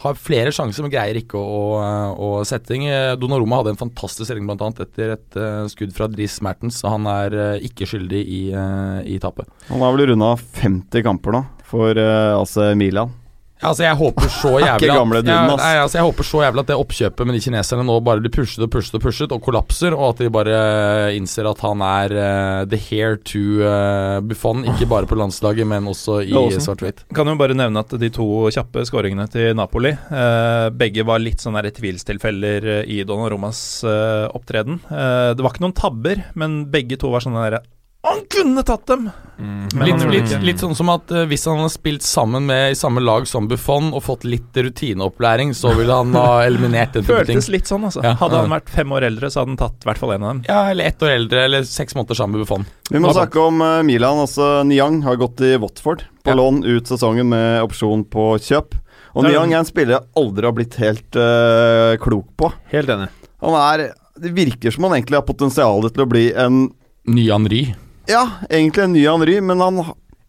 Har 0.02 0.18
flere 0.18 0.50
sjanser, 0.54 0.82
men 0.82 0.90
greier 0.90 1.20
ikke 1.20 1.38
å, 1.38 1.78
å, 1.78 2.30
å 2.40 2.44
sette 2.48 2.72
ting. 2.72 2.88
Eh, 2.90 3.14
Donnarumma 3.20 3.60
hadde 3.60 3.76
en 3.76 3.80
fantastisk 3.84 4.32
redning 4.32 4.48
bl.a. 4.50 4.72
etter 4.82 5.14
et 5.14 5.38
uh, 5.38 5.62
skudd 5.70 5.94
fra 5.94 6.08
Dries 6.10 6.40
Mertens, 6.42 6.80
han 6.82 7.06
er 7.06 7.38
uh, 7.38 7.62
ikke 7.62 7.86
skyldig 7.86 8.22
i, 8.22 8.42
uh, 8.50 8.98
i 9.06 9.20
tapet. 9.22 9.46
Han 9.70 9.84
har 9.84 9.94
vel 9.94 10.10
runda 10.10 10.34
50 10.36 11.06
kamper 11.06 11.38
nå 11.38 11.44
for 11.72 11.96
AC 11.96 12.58
Milan. 12.76 13.14
Altså 13.62 13.84
jeg 13.86 13.98
håper 13.98 14.30
så 14.32 14.52
jævlig 14.62 14.90
at, 14.90 15.28
ja, 15.30 15.40
nei, 15.48 15.72
altså 15.82 15.98
jeg 16.00 16.06
håper 16.08 16.26
så 16.26 16.42
jævlig 16.44 16.62
at 16.64 16.70
det 16.72 16.78
oppkjøpet 16.82 17.28
med 17.28 17.36
de 17.36 17.42
kineserne 17.44 17.86
nå 17.86 17.98
bare 18.04 18.22
blir 18.24 18.32
pushet 18.34 18.64
og 18.66 18.70
pushet 18.74 18.98
og 18.98 19.04
pushet 19.04 19.34
og 19.34 19.42
kollapser, 19.44 19.96
og 19.96 20.12
at 20.12 20.22
de 20.24 20.30
bare 20.34 20.56
eh, 20.56 21.16
innser 21.18 21.46
at 21.48 21.62
han 21.64 21.82
er 21.86 22.14
uh, 22.16 22.62
the 22.68 22.78
hair 22.88 23.18
to 23.28 23.62
uh, 23.62 24.18
Buffon, 24.24 24.64
ikke 24.74 24.88
bare 24.90 25.08
på 25.10 25.18
landslaget, 25.18 25.68
men 25.68 25.86
også 25.90 26.20
i 26.26 26.34
svart-hvitt. 26.62 27.04
Kan 27.14 27.30
jo 27.30 27.36
bare 27.40 27.56
nevne 27.56 27.82
at 27.84 27.94
de 27.98 28.10
to 28.12 28.28
kjappe 28.52 28.84
skåringene 28.88 29.28
til 29.32 29.52
Napoli 29.58 29.92
uh, 29.94 30.68
Begge 30.74 31.06
var 31.06 31.22
litt 31.22 31.42
sånne 31.42 31.62
tvilstilfeller 31.72 32.66
i 32.90 33.02
Donnarummas 33.06 33.60
eh, 33.86 34.24
opptreden. 34.34 34.80
Det 34.82 35.42
var 35.42 35.52
ikke 35.52 35.62
noen 35.64 35.76
tabber, 35.76 36.24
men 36.38 36.62
begge 36.72 36.98
to 37.00 37.10
var 37.12 37.24
sånne 37.24 37.44
derre 37.44 37.62
Han 38.02 38.24
kunne 38.34 38.62
tatt 38.66 38.86
dem! 38.90 39.10
Mm, 39.42 39.68
Litt, 39.82 40.02
litt, 40.12 40.32
litt 40.44 40.60
sånn 40.62 40.74
som 40.78 40.90
at 40.92 41.10
uh, 41.10 41.22
hvis 41.26 41.44
han 41.48 41.56
hadde 41.58 41.72
spilt 41.72 42.02
sammen 42.06 42.44
med 42.46 42.72
i 42.72 42.76
samme 42.78 43.00
lag 43.02 43.24
som 43.26 43.46
Buffon 43.50 43.88
og 43.96 44.02
fått 44.04 44.26
litt 44.28 44.54
rutineopplæring, 44.54 45.50
så 45.56 45.72
ville 45.78 45.94
han 45.96 46.12
ha 46.14 46.42
eliminert 46.46 46.92
den 46.94 47.02
type 47.06 47.22
ting. 47.26 47.38
Føltes 47.38 47.48
litt 47.50 47.70
sånn, 47.70 47.86
altså. 47.88 48.02
Ja, 48.04 48.12
Hadde 48.20 48.42
han 48.42 48.52
vært 48.52 48.70
fem 48.74 48.92
år 48.94 49.06
eldre, 49.08 49.30
så 49.32 49.40
hadde 49.42 49.54
han 49.54 49.60
tatt 49.62 49.82
i 49.86 49.88
hvert 49.88 50.00
fall 50.02 50.12
en 50.14 50.26
av 50.26 50.32
dem. 50.34 50.42
Ja, 50.50 50.60
eller 50.70 50.90
ett 50.92 51.02
år 51.02 51.14
eldre, 51.16 51.44
eller 51.48 51.66
seks 51.66 51.96
måneder 51.98 52.18
sammen 52.20 52.36
med 52.36 52.44
Buffon. 52.44 52.66
Vi 52.90 53.02
må 53.02 53.14
snakke 53.16 53.42
om 53.48 53.62
uh, 53.64 53.80
Milan. 53.86 54.20
altså 54.26 54.50
Niang 54.68 55.00
har 55.06 55.18
gått 55.22 55.42
i 55.46 55.54
Watford 55.62 56.04
på 56.22 56.34
Ja. 56.34 56.38
lån 56.38 56.62
ut 56.68 56.90
sesongen 56.92 57.30
med 57.32 57.62
opsjon 57.66 58.04
på 58.12 58.28
kjøp. 58.42 58.76
Og 59.16 59.24
er- 59.24 59.30
Niang 59.32 59.54
er 59.56 59.62
en 59.62 59.68
spiller 59.70 59.96
jeg 59.98 60.08
aldri 60.22 60.46
har 60.50 60.54
blitt 60.58 60.76
helt 60.82 61.18
uh, 61.18 61.94
klok 62.02 62.28
på. 62.38 62.52
Helt 62.74 62.90
enig. 62.94 63.08
Han 63.42 63.58
er 63.58 63.88
Det 64.22 64.30
virker 64.36 64.70
som 64.74 64.86
han 64.86 64.98
egentlig 65.00 65.18
har 65.18 65.26
potensialet 65.26 65.94
til 65.96 66.04
å 66.04 66.10
bli 66.12 66.28
en 66.38 66.68
Ny 67.10 67.24
Henry. 67.32 67.64
Ja, 68.10 68.24
egentlig 68.50 68.82
en 68.88 68.92
ny 68.96 69.04
Henry, 69.06 69.40
men 69.40 69.60
han 69.62 69.82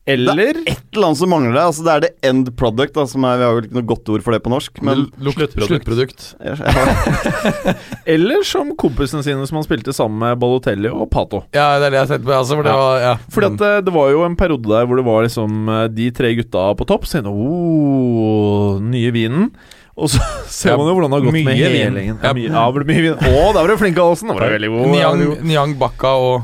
Eller 0.06 0.36
Det 0.36 0.46
er 0.50 0.58
et 0.74 0.82
eller 0.94 1.08
annet 1.08 1.18
som 1.22 1.30
mangler 1.32 1.54
der. 1.56 1.66
Altså, 1.70 1.84
det 1.86 1.92
er 1.94 2.02
det 2.04 2.10
end 2.28 2.50
product, 2.60 2.92
da, 2.98 3.06
som 3.08 3.24
er, 3.24 3.38
vi 3.40 3.46
har 3.48 3.54
vel 3.56 3.68
ikke 3.70 3.78
noe 3.78 3.88
godt 3.88 4.10
ord 4.12 4.24
for 4.26 4.36
det 4.36 4.42
på 4.44 4.52
norsk. 4.52 4.82
Men 4.84 5.06
sluttprodukt. 5.24 6.26
Eller 8.16 8.44
som 8.46 8.74
kompisene 8.80 9.24
sine 9.24 9.48
som 9.48 9.58
han 9.62 9.66
spilte 9.66 9.94
sammen 9.96 10.20
med 10.20 10.42
Balotelli 10.42 10.92
og 10.92 11.08
Pato. 11.14 11.46
Ja, 11.56 11.78
det 11.80 11.88
er 11.88 11.96
det 11.96 12.02
jeg 12.02 12.12
tenkte 12.12 12.28
på. 12.28 12.36
Altså, 12.36 12.58
for 12.60 12.68
det 12.68 12.74
Ja. 12.76 12.82
var, 12.84 13.00
ja. 13.06 13.14
Fordi 13.32 13.50
at 13.54 13.62
eh, 13.70 13.78
det 13.88 13.94
var 13.96 14.12
jo 14.12 14.26
en 14.28 14.36
periode 14.36 14.68
der 14.74 14.86
hvor 14.92 15.00
det 15.00 15.06
var 15.08 15.24
liksom 15.24 15.70
eh, 15.72 15.88
de 15.96 16.12
tre 16.20 16.34
gutta 16.36 16.66
på 16.76 16.86
topp. 16.92 17.08
Så 17.08 17.18
tenkte 17.22 17.32
oh, 17.32 18.82
nye 18.84 19.12
vinen. 19.16 19.50
Og 19.96 20.10
så 20.12 20.20
ser 20.52 20.74
Ja, 20.74 20.78
man 20.84 20.92
jo 20.92 21.00
hvordan 21.00 21.12
det 21.16 21.20
har 21.22 21.26
gått 21.30 21.40
med 21.40 21.46
mye 21.48 21.56
med 21.56 21.80
helingen. 21.80 22.20
Ja. 22.20 22.28
Ja, 22.28 22.34
mye, 22.36 22.52
ja, 22.52 22.86
mye 22.92 23.04
vin. 23.08 23.16
Å, 23.16 23.52
der 23.56 23.62
var 23.64 23.68
du 23.72 23.78
flink, 23.80 23.98
Alsen! 24.04 24.36
Nyang. 24.36 25.28
Niang 25.48 25.80
Bakka 25.80 26.16
og 26.20 26.42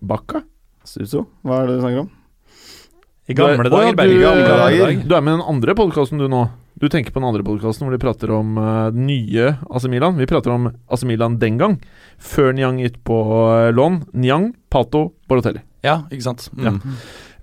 Bakka? 0.00 0.46
Suso, 0.96 1.26
hva 1.44 1.60
er 1.62 1.68
det 1.68 1.76
du 1.76 1.82
snakker 1.84 2.04
om? 2.06 2.12
I 3.28 3.34
gamle 3.34 3.66
Du 3.68 3.74
er- 3.76 3.82
ja, 3.82 3.92
dager, 3.92 4.06
du, 4.06 4.20
gamle 4.22 4.46
dager. 4.48 4.92
Du 5.08 5.14
er 5.16 5.20
med 5.26 5.34
i 5.34 5.36
den 5.36 5.48
andre 5.50 5.74
podkasten 5.76 6.18
du 6.22 6.28
nå. 6.30 6.44
Du 6.78 6.88
tenker 6.92 7.10
på 7.10 7.20
den 7.20 7.26
andre 7.28 7.42
podkasten 7.44 7.84
hvor 7.86 7.92
de 7.96 7.98
prater 8.00 8.30
om 8.36 8.56
uh, 8.60 8.90
nye 8.94 9.56
AC 9.70 9.86
Milan. 9.90 10.16
Vi 10.16 10.26
prater 10.30 10.52
om 10.54 10.68
AC 10.92 11.04
Milan 11.08 11.38
den 11.40 11.56
gang, 11.58 11.78
før 12.20 12.52
Niang 12.54 12.78
gikk 12.80 13.00
på 13.08 13.16
uh, 13.16 13.70
lån. 13.74 14.02
Niang, 14.14 14.50
Pato, 14.70 15.10
Borotelli. 15.28 15.60
Ja, 15.84 16.02
ikke 16.12 16.22
sant. 16.26 16.48
Mm. 16.56 16.78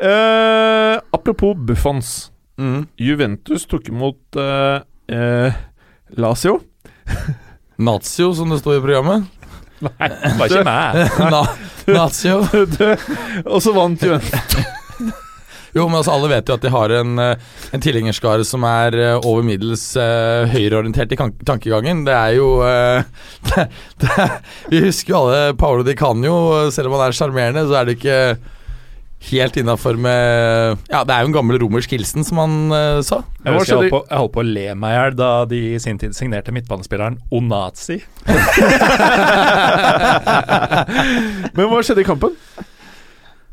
Eh, 0.03 0.95
apropos 1.15 1.55
Buffons. 1.55 2.31
Mm. 2.59 2.85
Juventus 2.99 3.65
tok 3.65 3.87
imot 3.89 4.35
Lazio. 6.17 6.59
Nazio, 7.77 8.33
som 8.35 8.49
det 8.51 8.59
står 8.61 8.77
i 8.77 8.83
programmet. 8.83 9.23
Nei, 9.83 10.09
var 10.39 10.47
ikke 10.47 10.65
meg. 10.67 11.03
Na 11.33 11.43
Nazio. 11.87 12.39
og 13.53 13.59
så 13.63 13.75
vant 13.75 14.07
Juventus. 14.07 14.63
Jo, 15.73 15.87
men 15.87 15.97
altså 15.97 16.13
alle 16.13 16.29
vet 16.29 16.49
jo 16.49 16.53
at 16.53 16.61
de 16.61 16.69
har 16.69 16.91
en, 16.99 17.17
eh, 17.17 17.53
en 17.73 17.81
tilhengerskare 17.81 18.45
som 18.45 18.61
er 18.69 18.93
eh, 18.93 19.25
over 19.25 19.41
middels 19.41 19.87
uh, 19.97 20.45
høyreorientert 20.51 21.15
i 21.15 21.17
tankegangen. 21.17 22.03
Det 22.05 22.13
er 22.13 22.35
jo 22.37 22.49
uh, 22.61 23.01
det, 23.49 23.63
det, 24.03 24.27
Vi 24.69 24.83
husker 24.85 25.15
jo 25.15 25.21
alle 25.23 25.55
Paolo 25.57 25.81
Di 25.87 25.95
Canio. 25.97 26.35
Selv 26.69 26.91
om 26.91 26.99
han 26.99 27.07
er 27.07 27.17
sjarmerende, 27.17 27.65
så 27.65 27.79
er 27.79 27.89
det 27.89 27.97
ikke 27.97 28.19
helt 29.29 29.55
innafor 29.59 29.95
med 29.99 30.77
Ja, 30.91 31.03
det 31.07 31.13
er 31.13 31.19
jo 31.23 31.27
en 31.31 31.35
gammel 31.35 31.59
romersk 31.61 31.89
hilsen, 31.95 32.23
som 32.27 32.37
han 32.41 32.53
uh, 32.73 32.99
sa. 33.05 33.17
Jeg, 33.43 33.51
husker 33.55 33.73
jeg, 33.73 33.79
holdt 33.79 33.93
på, 33.93 34.01
jeg 34.09 34.17
holdt 34.23 34.35
på 34.35 34.43
å 34.43 34.47
le 34.47 34.67
meg 34.79 34.89
i 34.91 34.93
hjel 34.97 35.13
da 35.19 35.29
de 35.49 35.59
i 35.73 35.75
sin 35.83 35.97
tid 36.01 36.11
signerte 36.17 36.55
midtbanespilleren 36.55 37.15
Onazi. 37.33 37.97
Men 41.55 41.63
hva 41.69 41.77
skjedde 41.83 42.03
i 42.03 42.07
kampen? 42.07 42.31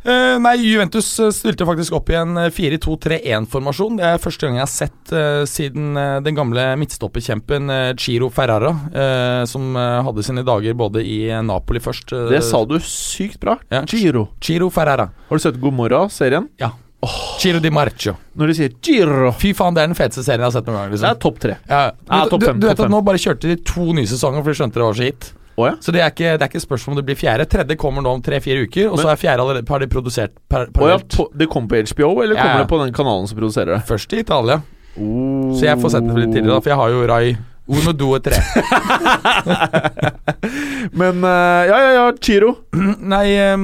Eh, 0.02 0.38
nei, 0.40 0.54
Juventus 0.64 1.06
eh, 1.20 1.28
stilte 1.34 1.66
faktisk 1.68 1.92
opp 1.98 2.08
i 2.08 2.14
en 2.16 2.36
eh, 2.40 2.46
4-2-3-1-formasjon. 2.56 3.98
Det 4.00 4.06
er 4.08 4.22
første 4.22 4.46
gang 4.48 4.56
jeg 4.56 4.64
har 4.64 4.70
sett 4.72 5.12
uh, 5.12 5.42
siden 5.48 5.90
uh, 5.98 6.20
den 6.24 6.38
gamle 6.38 6.62
midtstopperkjempen 6.80 7.68
uh, 7.68 7.80
Ciro 8.00 8.30
Ferrara, 8.32 8.70
eh, 8.96 9.42
som 9.50 9.74
eh, 9.76 9.98
hadde 10.06 10.24
sine 10.24 10.44
dager 10.46 10.72
både 10.78 11.02
i 11.04 11.18
eh, 11.28 11.42
Napoli 11.44 11.82
først. 11.84 12.14
eh, 12.16 12.30
Det 12.32 12.40
sa 12.48 12.62
du 12.64 12.78
sykt 12.80 13.42
bra. 13.44 13.58
Ja. 13.68 13.82
Giro. 13.90 14.28
Ciro 14.40 14.70
Ferrara. 14.72 15.10
Har 15.28 15.36
du 15.36 15.44
sett 15.44 15.60
God 15.60 15.76
morgen-serien? 15.76 16.48
Ja. 16.62 16.72
Giro 17.40 17.60
di 17.64 17.70
Marcio. 17.72 18.14
Når 18.36 18.50
de 18.50 18.54
sier 18.56 18.72
Giro 18.84 19.30
Fy 19.36 19.52
faen, 19.56 19.76
det 19.76 19.84
er 19.84 19.92
den 19.92 19.96
feteste 19.96 20.24
serien 20.24 20.42
jeg 20.44 20.50
har 20.50 20.56
sett 20.56 20.66
noen 20.68 20.80
gang. 20.80 20.88
Det 20.90 20.96
Liksom. 20.98 21.12
er 21.12 21.20
topp 21.26 21.38
tre. 21.44 21.54
Ja, 21.68 21.84
du, 22.28 22.38
du, 22.40 22.48
du 22.60 22.66
vet 22.68 22.80
at 22.84 22.92
nå 22.92 23.00
bare 23.04 23.20
kjørte 23.20 23.48
de 23.52 23.56
to 23.68 23.86
nye 23.96 24.08
sesonger, 24.08 24.40
for 24.44 24.52
de 24.52 24.58
skjønte 24.62 24.80
det 24.80 24.84
var 24.88 24.96
så 24.98 25.06
hit. 25.10 25.30
Å 25.60 25.68
ja? 25.68 25.74
Så 25.84 25.94
det 25.94 26.02
er 26.02 26.12
ikke, 26.12 26.32
det 26.38 26.46
er 26.46 26.50
ikke 26.50 26.64
spørsmål 26.64 26.94
om 26.94 27.00
det 27.00 27.06
blir 27.10 27.18
fjerde. 27.20 27.46
Tredje 27.50 27.76
kommer 27.80 28.04
nå 28.04 28.16
om 28.16 28.24
tre-fire 28.24 28.64
uker, 28.66 28.88
og 28.90 29.02
så 29.02 29.12
er 29.12 29.20
fjerde 29.20 29.44
allerede 29.44 29.70
har 29.70 29.84
de 29.84 29.90
produsert 29.92 30.34
par, 30.50 30.66
oh, 30.72 30.90
ja, 30.90 30.98
på, 30.98 31.28
det 31.36 31.50
kommer 31.52 31.70
på 31.70 31.84
HBO, 31.92 32.10
eller 32.24 32.38
Ja, 32.38 32.48
kommer 32.48 32.64
det 32.64 32.72
på 32.72 32.80
den 32.84 32.96
kanalen 32.96 33.30
som 33.30 33.38
produserer 33.38 33.76
det? 33.76 33.84
Først 33.90 34.16
i 34.16 34.24
Italia. 34.24 34.60
Oh. 34.96 35.52
Så 35.54 35.68
jeg 35.68 35.78
får 35.80 35.94
sett 35.94 36.08
det 36.08 36.18
litt 36.18 36.34
tidligere, 36.34 36.56
da, 36.56 36.64
for 36.64 36.72
jeg 36.72 36.82
har 36.82 36.96
jo 36.96 37.06
Rai 37.10 37.24
Uno, 37.70 37.92
due, 37.94 38.18
tre. 38.18 38.34
Men 40.98 41.20
uh, 41.22 41.60
ja, 41.68 41.76
ja, 41.78 41.90
ja, 41.94 42.06
Chiro. 42.18 42.56
Nei, 43.12 43.28
eh, 43.38 43.54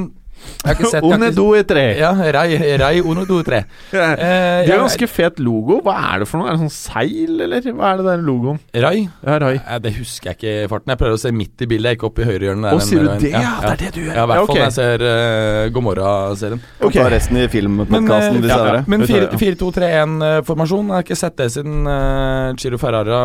jeg 0.47 0.67
har 0.67 0.75
ikke 0.77 0.91
sett 0.91 1.05
One, 1.07 1.31
do, 1.35 1.47
tre. 1.63 1.85
Ja, 1.99 2.11
Rai, 2.13 2.57
Rai 2.81 3.01
Uno, 3.01 3.25
do, 3.29 3.43
tre. 3.47 3.65
Det 3.91 4.01
Eh, 4.01 4.23
er 4.23 4.67
jeg- 4.67 4.79
ganske 4.81 5.09
fet 5.09 5.39
logo. 5.41 5.81
Hva 5.83 5.95
er 6.15 6.19
det 6.21 6.29
for 6.29 6.39
noe? 6.39 6.49
Er 6.49 6.57
det 6.57 6.61
sånn 6.67 6.73
seil, 6.73 7.41
eller? 7.41 7.61
Hva 7.73 7.93
er 7.93 7.97
det 8.03 8.07
der 8.07 8.23
logoen? 8.27 8.59
Rai? 8.75 9.09
Ja, 9.27 9.39
Rai. 9.39 9.55
Eh, 9.57 9.79
Det 9.79 9.95
husker 9.97 10.31
jeg 10.31 10.39
ikke 10.39 10.65
i 10.65 10.69
farten. 10.69 10.89
Jeg 10.95 10.99
prøver 10.99 11.15
å 11.15 11.21
se 11.21 11.31
midt 11.33 11.63
i 11.63 11.67
bildet, 11.67 11.97
ikke 11.99 12.07
opp 12.11 12.19
i 12.19 12.25
høyrehjørnet. 12.25 12.71
hjørne 12.71 12.73
Å, 12.73 12.81
sier 12.83 13.01
du 13.01 13.09
det? 13.19 13.31
Ja, 13.33 13.61
det 13.61 13.71
er 13.71 13.77
det 13.85 13.93
du 13.95 14.01
gjør. 14.01 14.15
Ja, 14.15 14.25
i 14.25 14.27
hvert 14.27 14.47
fall 14.47 14.57
når 14.57 14.65
jeg 14.67 14.73
ser 14.73 14.99
uh, 15.07 15.69
Gomorra-serien. 15.71 16.61
Kan 16.81 16.87
Ok. 16.89 16.93
ta 16.95 17.09
resten 17.11 17.37
i 17.37 17.47
filmpodkasten 17.49 18.45
eh, 18.45 18.49
senere. 18.51 18.85
Men 18.89 19.01
Vi 19.01 19.07
tar 19.07 19.21
det, 19.31 19.39
4-2-3-1-formasjon, 19.41 20.87
jeg 20.87 20.95
har 20.97 21.03
ikke 21.05 21.17
sett 21.17 21.37
det 21.37 21.51
siden 21.53 21.87
uh, 21.87 22.53
Giro 22.59 22.79
Ferrara 22.79 23.21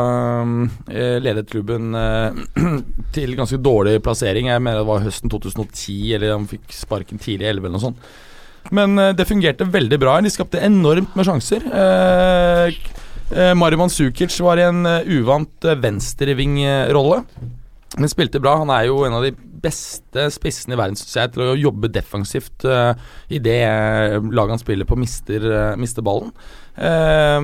eh, 0.89 1.19
ledet 1.23 1.49
klubben 1.49 1.93
eh, 1.95 2.31
til 3.15 3.35
ganske 3.35 3.57
dårlig 3.61 4.01
plassering. 4.03 4.47
Jeg 4.51 4.61
mener 4.61 4.79
det 4.81 4.87
var 4.87 4.99
høsten 5.05 5.29
2010, 5.31 6.13
eller 6.15 6.33
han 6.35 6.47
fikk 6.47 6.71
sparken 6.75 7.10
tidlig 7.19 7.47
i 7.47 7.51
11 7.51 7.65
eller 7.65 7.75
noe 7.75 7.83
sånt. 7.83 8.11
Men 8.71 8.97
eh, 9.01 9.13
det 9.17 9.27
fungerte 9.27 9.67
veldig 9.67 9.99
bra. 10.01 10.19
De 10.21 10.31
skapte 10.33 10.61
enormt 10.63 11.15
med 11.17 11.27
sjanser. 11.27 11.65
Uh, 11.71 13.53
Mario 13.55 13.79
Mandzukic 13.79 14.35
var 14.43 14.59
i 14.59 14.67
en 14.67 14.85
eh, 14.85 15.07
uvant 15.19 15.71
venstreving-rolle. 15.83 17.21
Men 17.97 18.11
spilte 18.11 18.39
bra. 18.43 18.57
Han 18.61 18.71
er 18.71 18.87
jo 18.87 19.01
en 19.07 19.15
av 19.17 19.25
de 19.25 19.33
beste 19.61 20.27
spissene 20.33 20.75
i 20.75 20.79
verden 20.79 20.97
synes 20.99 21.17
jeg, 21.17 21.33
til 21.35 21.45
å 21.45 21.59
jobbe 21.59 21.91
defensivt 21.93 22.65
uh, 22.67 22.93
det 23.29 23.59
uh, 23.67 24.17
laget 24.31 24.55
han 24.55 24.63
spiller 24.63 24.89
på, 24.89 24.97
mister, 24.99 25.45
eh, 25.45 25.79
mister 25.79 26.05
ballen. 26.05 26.31
Eh, 26.75 27.41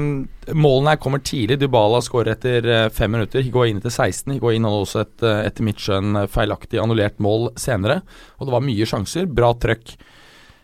målene 0.55 0.93
her 0.93 0.99
kommer 1.01 1.19
tidlig. 1.19 1.59
Dybala 1.59 1.99
skårer 2.03 2.35
etter 2.35 2.67
eh, 2.71 2.89
fem 2.95 3.11
minutter. 3.11 3.43
Higuain 3.43 3.81
etter 3.81 3.91
16. 3.93 4.37
Higuain 4.37 4.67
hadde 4.67 4.83
også 4.83 5.03
et, 5.03 5.17
eh, 5.25 5.41
etter 5.49 5.67
mitt 5.67 5.81
skjønn 5.83 6.21
eh, 6.23 6.29
feilaktig 6.31 6.79
annullert 6.81 7.19
mål 7.23 7.51
senere. 7.59 8.01
Og 8.37 8.47
det 8.47 8.55
var 8.55 8.65
mye 8.65 8.87
sjanser. 8.87 9.27
Bra 9.27 9.51
trøkk. 9.59 9.97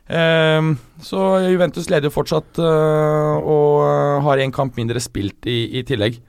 Eh, 0.07 0.72
så 1.03 1.26
Juventus 1.47 1.89
leder 1.91 2.09
jo 2.09 2.16
fortsatt 2.16 2.59
uh, 2.59 3.36
og 3.39 4.24
har 4.26 4.41
én 4.43 4.51
kamp 4.53 4.76
mindre 4.80 4.99
spilt 5.03 5.47
i, 5.49 5.80
i 5.80 5.84
tillegg. 5.88 6.20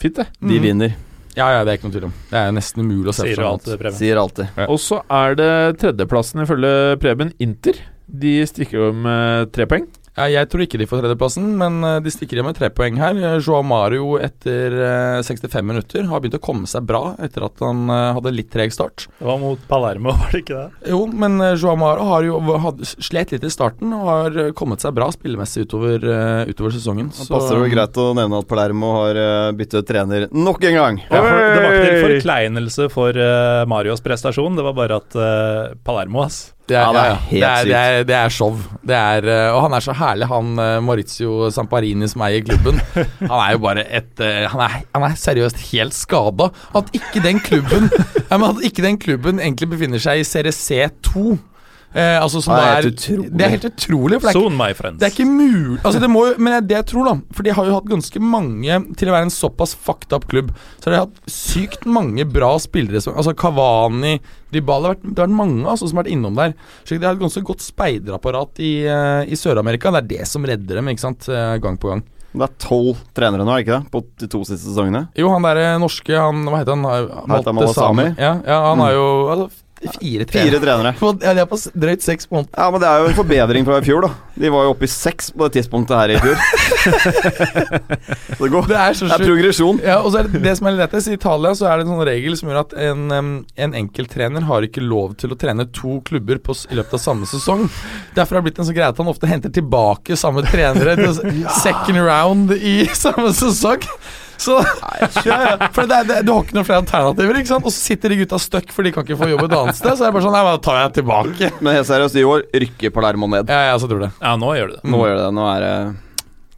Fint, 0.00 0.20
det. 0.20 0.28
De 0.40 0.56
mm. 0.56 0.62
vinner, 0.64 0.94
Ja, 1.34 1.48
ja, 1.50 1.64
det 1.64 1.72
er 1.72 1.78
ikke 1.78 1.88
noe 1.88 1.96
tvil 1.96 2.08
om. 2.10 2.14
Det 2.30 2.38
er 2.40 2.54
nesten 2.54 2.84
umulig 2.84 3.10
å 3.10 3.16
se 3.16 3.26
Sier 3.26 3.40
for 3.40 3.42
du 3.42 3.46
seg 3.46 3.52
alt. 3.72 3.80
Preben? 3.80 3.98
sier 3.98 4.20
alltid. 4.20 4.50
Ja. 4.60 4.68
Og 4.70 4.80
så 4.82 5.00
er 5.22 5.36
det 5.40 5.52
tredjeplassen 5.82 6.44
ifølge 6.44 6.72
Preben 7.02 7.32
Inter. 7.42 7.80
De 8.04 8.34
stikker 8.46 8.80
jo 8.80 8.88
med 9.04 9.52
tre 9.54 9.66
poeng. 9.70 9.88
Ja, 10.14 10.28
jeg 10.30 10.46
tror 10.46 10.62
ikke 10.62 10.78
de 10.78 10.86
får 10.86 11.00
tredjeplassen, 11.02 11.46
men 11.58 11.80
eh, 11.82 11.96
de 12.04 12.10
stikker 12.14 12.38
igjen 12.38 12.46
med 12.46 12.54
tre 12.58 12.68
poeng 12.70 12.98
her. 13.02 13.16
Eh, 13.18 13.38
Joao 13.42 13.64
Mario 13.66 14.12
etter 14.22 14.76
eh, 15.18 15.22
65 15.26 15.66
minutter 15.66 16.06
har 16.06 16.22
begynt 16.22 16.36
å 16.38 16.42
komme 16.44 16.68
seg 16.70 16.86
bra 16.86 17.16
etter 17.24 17.46
at 17.48 17.58
han 17.64 17.88
eh, 17.90 18.12
hadde 18.14 18.32
litt 18.36 18.52
treg 18.54 18.70
start. 18.74 19.08
Det 19.18 19.26
var 19.26 19.40
mot 19.42 19.64
Palermo, 19.70 20.14
var 20.20 20.30
det 20.30 20.44
ikke 20.44 20.60
det? 20.60 20.92
Jo, 20.94 21.00
men 21.10 21.40
eh, 21.42 21.56
Joao 21.58 21.74
Mario 21.80 22.06
har 22.12 22.28
jo 22.28 22.38
had, 22.62 22.84
slet 22.94 23.34
litt 23.34 23.48
i 23.48 23.50
starten 23.50 23.90
og 23.96 24.06
har 24.06 24.38
eh, 24.44 24.52
kommet 24.54 24.84
seg 24.86 24.94
bra 24.94 25.10
spillemessig 25.14 25.66
utover, 25.66 25.98
eh, 26.06 26.52
utover 26.52 26.76
sesongen. 26.78 27.10
Så 27.14 27.26
passer 27.34 27.58
det 27.58 27.66
jo 27.66 27.74
greit 27.74 27.98
å 28.04 28.08
nevne 28.14 28.38
at 28.44 28.50
Palermo 28.50 28.94
har 29.00 29.22
byttet 29.58 29.90
trener 29.90 30.28
nok 30.30 30.62
en 30.70 30.78
gang. 30.78 31.02
Ja, 31.10 31.20
for 31.26 31.42
det 31.42 31.58
var 31.66 31.78
ikke 31.80 31.90
en 31.90 32.04
forkleinelse 32.06 32.90
for 32.94 33.18
eh, 33.18 33.66
Marios 33.70 34.04
prestasjon, 34.04 34.54
det 34.54 34.66
var 34.70 34.78
bare 34.78 35.02
at 35.02 35.18
eh, 35.18 35.74
Palermo, 35.82 36.22
ass. 36.28 36.52
Det 36.64 36.76
er, 36.80 36.80
Ja, 36.80 36.92
det 36.92 37.00
er 37.04 37.38
ja, 37.38 37.48
det, 37.64 37.74
er, 37.76 38.04
det, 38.08 38.14
er, 38.16 38.32
show. 38.32 38.54
Det 38.80 38.96
er, 38.96 39.26
eh, 39.28 39.48
og 39.52 39.66
han 39.66 39.76
er 39.76 39.84
så 39.84 39.92
herlig, 39.98 40.28
han 40.30 40.52
eh, 40.62 40.76
Maurizio 40.84 41.50
Samparini 41.52 42.08
som 42.08 42.24
eier 42.24 42.44
klubben. 42.46 42.80
Han 43.30 43.36
er 43.36 43.50
jo 43.52 43.60
bare 43.64 43.84
et 43.84 44.20
eh, 44.24 44.44
Han 44.52 44.62
er, 44.64 44.78
han 44.94 45.04
er 45.06 45.16
seriøst 45.20 45.60
helt 45.72 45.96
skada. 45.96 46.48
At 46.76 46.88
ikke 46.96 47.20
den 47.24 47.40
klubben 47.44 47.90
At 48.34 48.62
ikke 48.64 48.84
den 48.84 48.98
klubben 49.00 49.42
egentlig 49.42 49.68
befinner 49.74 50.00
seg 50.00 50.22
i 50.22 50.28
serie 50.28 50.54
C2. 50.56 51.36
Eh, 51.94 52.16
altså 52.18 52.40
som 52.42 52.56
Det 52.58 52.62
er 52.66 52.86
er, 52.88 53.20
det 53.30 53.44
er 53.46 53.52
helt 53.52 53.66
utrolig. 53.68 54.16
For 54.18 54.26
det 54.26 54.32
er, 54.32 54.38
Soon, 54.40 54.56
my 54.58 54.72
friends. 54.74 54.98
det 54.98 55.06
er 55.06 55.12
ikke 55.14 55.30
mulig 55.30 55.78
Altså 55.84 56.00
det 56.02 56.08
må 56.10 56.24
Men 56.42 56.50
det 56.50 56.56
er 56.56 56.66
det 56.66 56.76
jeg 56.80 56.86
tror, 56.90 57.04
da. 57.06 57.12
For 57.36 57.46
de 57.46 57.52
har 57.54 57.68
jo 57.68 57.76
hatt 57.76 57.86
ganske 57.92 58.20
mange 58.20 58.78
Til 58.98 59.10
å 59.12 59.14
være 59.14 59.28
en 59.28 59.34
såpass 59.34 59.76
fucked 59.78 60.12
up 60.16 60.26
klubb, 60.26 60.50
så 60.82 60.90
har 60.90 60.96
de 60.96 61.02
hatt 61.04 61.30
sykt 61.30 61.86
mange 61.86 62.26
bra 62.26 62.50
spillere. 62.58 62.98
Som, 63.04 63.14
altså 63.14 63.34
Kavani, 63.38 64.16
Dybala 64.50 64.90
Det 64.90 64.90
har 64.90 64.96
vært, 64.96 65.04
det 65.06 65.22
har 65.22 65.28
vært 65.28 65.38
mange 65.38 65.68
altså, 65.70 65.86
som 65.86 66.00
har 66.00 66.04
vært 66.04 66.14
innom 66.16 66.34
der. 66.40 66.56
Så 66.82 66.98
de 66.98 67.06
har 67.06 67.14
et 67.14 67.22
ganske 67.22 67.44
godt 67.46 67.62
speiderapparat 67.62 68.58
i, 68.58 68.72
eh, 68.90 69.30
i 69.30 69.38
Sør-Amerika. 69.38 69.94
Det 69.94 70.02
er 70.02 70.10
det 70.18 70.28
som 70.30 70.44
redder 70.44 70.80
dem, 70.82 70.90
ikke 70.90 71.06
sant. 71.06 71.28
eh, 71.30 71.56
gang 71.62 71.78
på 71.78 71.92
gang. 71.92 72.02
Det 72.34 72.42
er 72.42 72.54
tolv 72.58 72.98
trenere 73.14 73.44
nå, 73.46 73.52
er 73.54 73.62
det 73.62 73.66
ikke 73.68 73.76
det? 73.78 73.90
På 73.94 74.02
de 74.18 74.26
to 74.26 74.40
siste 74.42 74.66
sesongene. 74.66 75.04
Jo, 75.14 75.28
han 75.30 75.44
derre 75.46 75.78
norske, 75.78 76.10
han 76.18 76.42
Hva 76.50 76.64
heter 76.64 76.74
han? 76.74 77.28
Malte? 77.30 77.68
Sami. 77.76 78.08
Ja, 78.18 78.40
ja, 78.42 78.56
han 78.72 78.82
er 78.82 78.96
jo 78.96 79.04
altså, 79.30 79.63
fire 79.92 80.26
Fire 80.30 80.60
trenere. 80.62 80.94
På, 80.98 81.12
Ja, 81.22 81.34
de 81.36 81.42
er 81.44 81.48
på 81.50 81.58
drøyt 81.74 82.04
seks 82.04 82.28
måneder. 82.30 82.50
Ja, 82.56 82.70
men 82.70 82.82
det 82.82 82.88
er 82.88 83.02
jo 83.02 83.10
en 83.10 83.18
forbedring 83.18 83.66
fra 83.66 83.78
i 83.80 83.84
fjor, 83.86 84.06
da. 84.06 84.10
De 84.40 84.50
var 84.50 84.66
jo 84.66 84.72
oppe 84.74 84.88
i 84.88 84.90
seks 84.90 85.30
på 85.34 85.46
det 85.46 85.60
tidspunktet 85.60 85.94
her 85.96 86.14
i 86.14 86.20
fjor. 86.22 86.36
Det 88.34 88.48
går. 88.50 88.66
Det 88.68 88.76
er 88.76 88.96
så 88.96 89.06
Det 89.08 89.14
er 89.14 89.24
progresjon. 89.24 89.78
Ja, 89.84 89.98
og 90.02 90.12
så 90.12 90.20
er 90.20 90.28
det, 90.28 90.40
det 90.44 90.54
som 90.58 90.68
er 90.68 90.76
lettest, 90.78 91.08
I 91.08 91.16
Italia 91.18 91.54
så 91.56 91.68
er 91.70 91.78
det 91.78 91.86
en 91.86 91.92
sånn 91.94 92.06
regel 92.08 92.36
som 92.38 92.50
gjør 92.50 92.60
at 92.64 92.74
en, 92.88 93.04
en 93.14 93.76
enkelttrener 93.80 94.46
har 94.48 94.66
ikke 94.66 94.82
lov 94.84 95.14
til 95.20 95.32
å 95.34 95.38
trene 95.38 95.68
to 95.74 96.00
klubber 96.06 96.40
på, 96.42 96.56
i 96.70 96.78
løpet 96.78 96.98
av 96.98 97.02
samme 97.04 97.28
sesong. 97.30 97.66
Derfor 98.16 98.36
har 98.36 98.42
det 98.42 98.50
blitt 98.50 98.60
en 98.60 98.68
sånn 98.68 98.76
greie 98.76 98.90
at 98.90 99.00
han 99.00 99.10
ofte 99.12 99.30
henter 99.30 99.54
tilbake 99.54 100.18
samme 100.18 100.44
trenere 100.48 100.96
til 100.98 101.40
ja. 101.44 101.54
second 101.62 102.02
round 102.04 102.54
i 102.58 102.76
samme 102.96 103.32
sesong. 103.36 103.86
Så 104.40 104.56
ja, 105.28 105.36
ja, 105.44 105.68
For 105.74 105.88
det 105.88 105.98
er, 106.00 106.06
det, 106.08 106.16
Du 106.26 106.32
har 106.34 106.44
ikke 106.44 106.56
noen 106.56 106.66
flere 106.68 106.82
alternativer, 106.82 107.38
ikke 107.40 107.52
sant? 107.52 107.66
Og 107.68 107.74
så 107.74 107.80
sitter 107.92 108.14
de 108.14 108.20
gutta 108.22 108.40
stuck, 108.42 108.72
for 108.74 108.86
de 108.86 108.92
kan 108.94 109.06
ikke 109.06 109.18
få 109.20 109.30
jobb 109.30 109.44
et 109.46 109.56
annet 109.58 109.78
sted. 109.78 109.94
Så 109.94 110.04
er 110.04 110.10
det 110.10 110.16
bare 110.18 110.26
sånn 110.26 110.36
Nei, 110.36 110.44
da 110.48 110.56
tar 110.68 110.80
jeg 110.80 110.94
tilbake. 111.00 111.50
Men 111.64 111.78
helt 111.78 111.90
seriøst, 111.90 112.18
i 112.20 112.26
år 112.28 112.46
rykker 112.64 112.94
Palermo 112.94 113.30
ned. 113.30 113.52
Ja, 113.52 113.70
jeg 113.70 113.78
også 113.80 113.90
tror 113.92 114.06
det. 114.06 114.12
Ja, 114.20 114.34
nå 114.40 114.54
gjør 114.58 114.72
du 114.72 114.76
det. 114.78 114.82
Nå 114.94 115.02
gjør 115.04 115.18
det 115.20 115.26
det. 115.26 115.32
Nå 115.38 115.48
er 115.52 115.66
det 115.66 115.74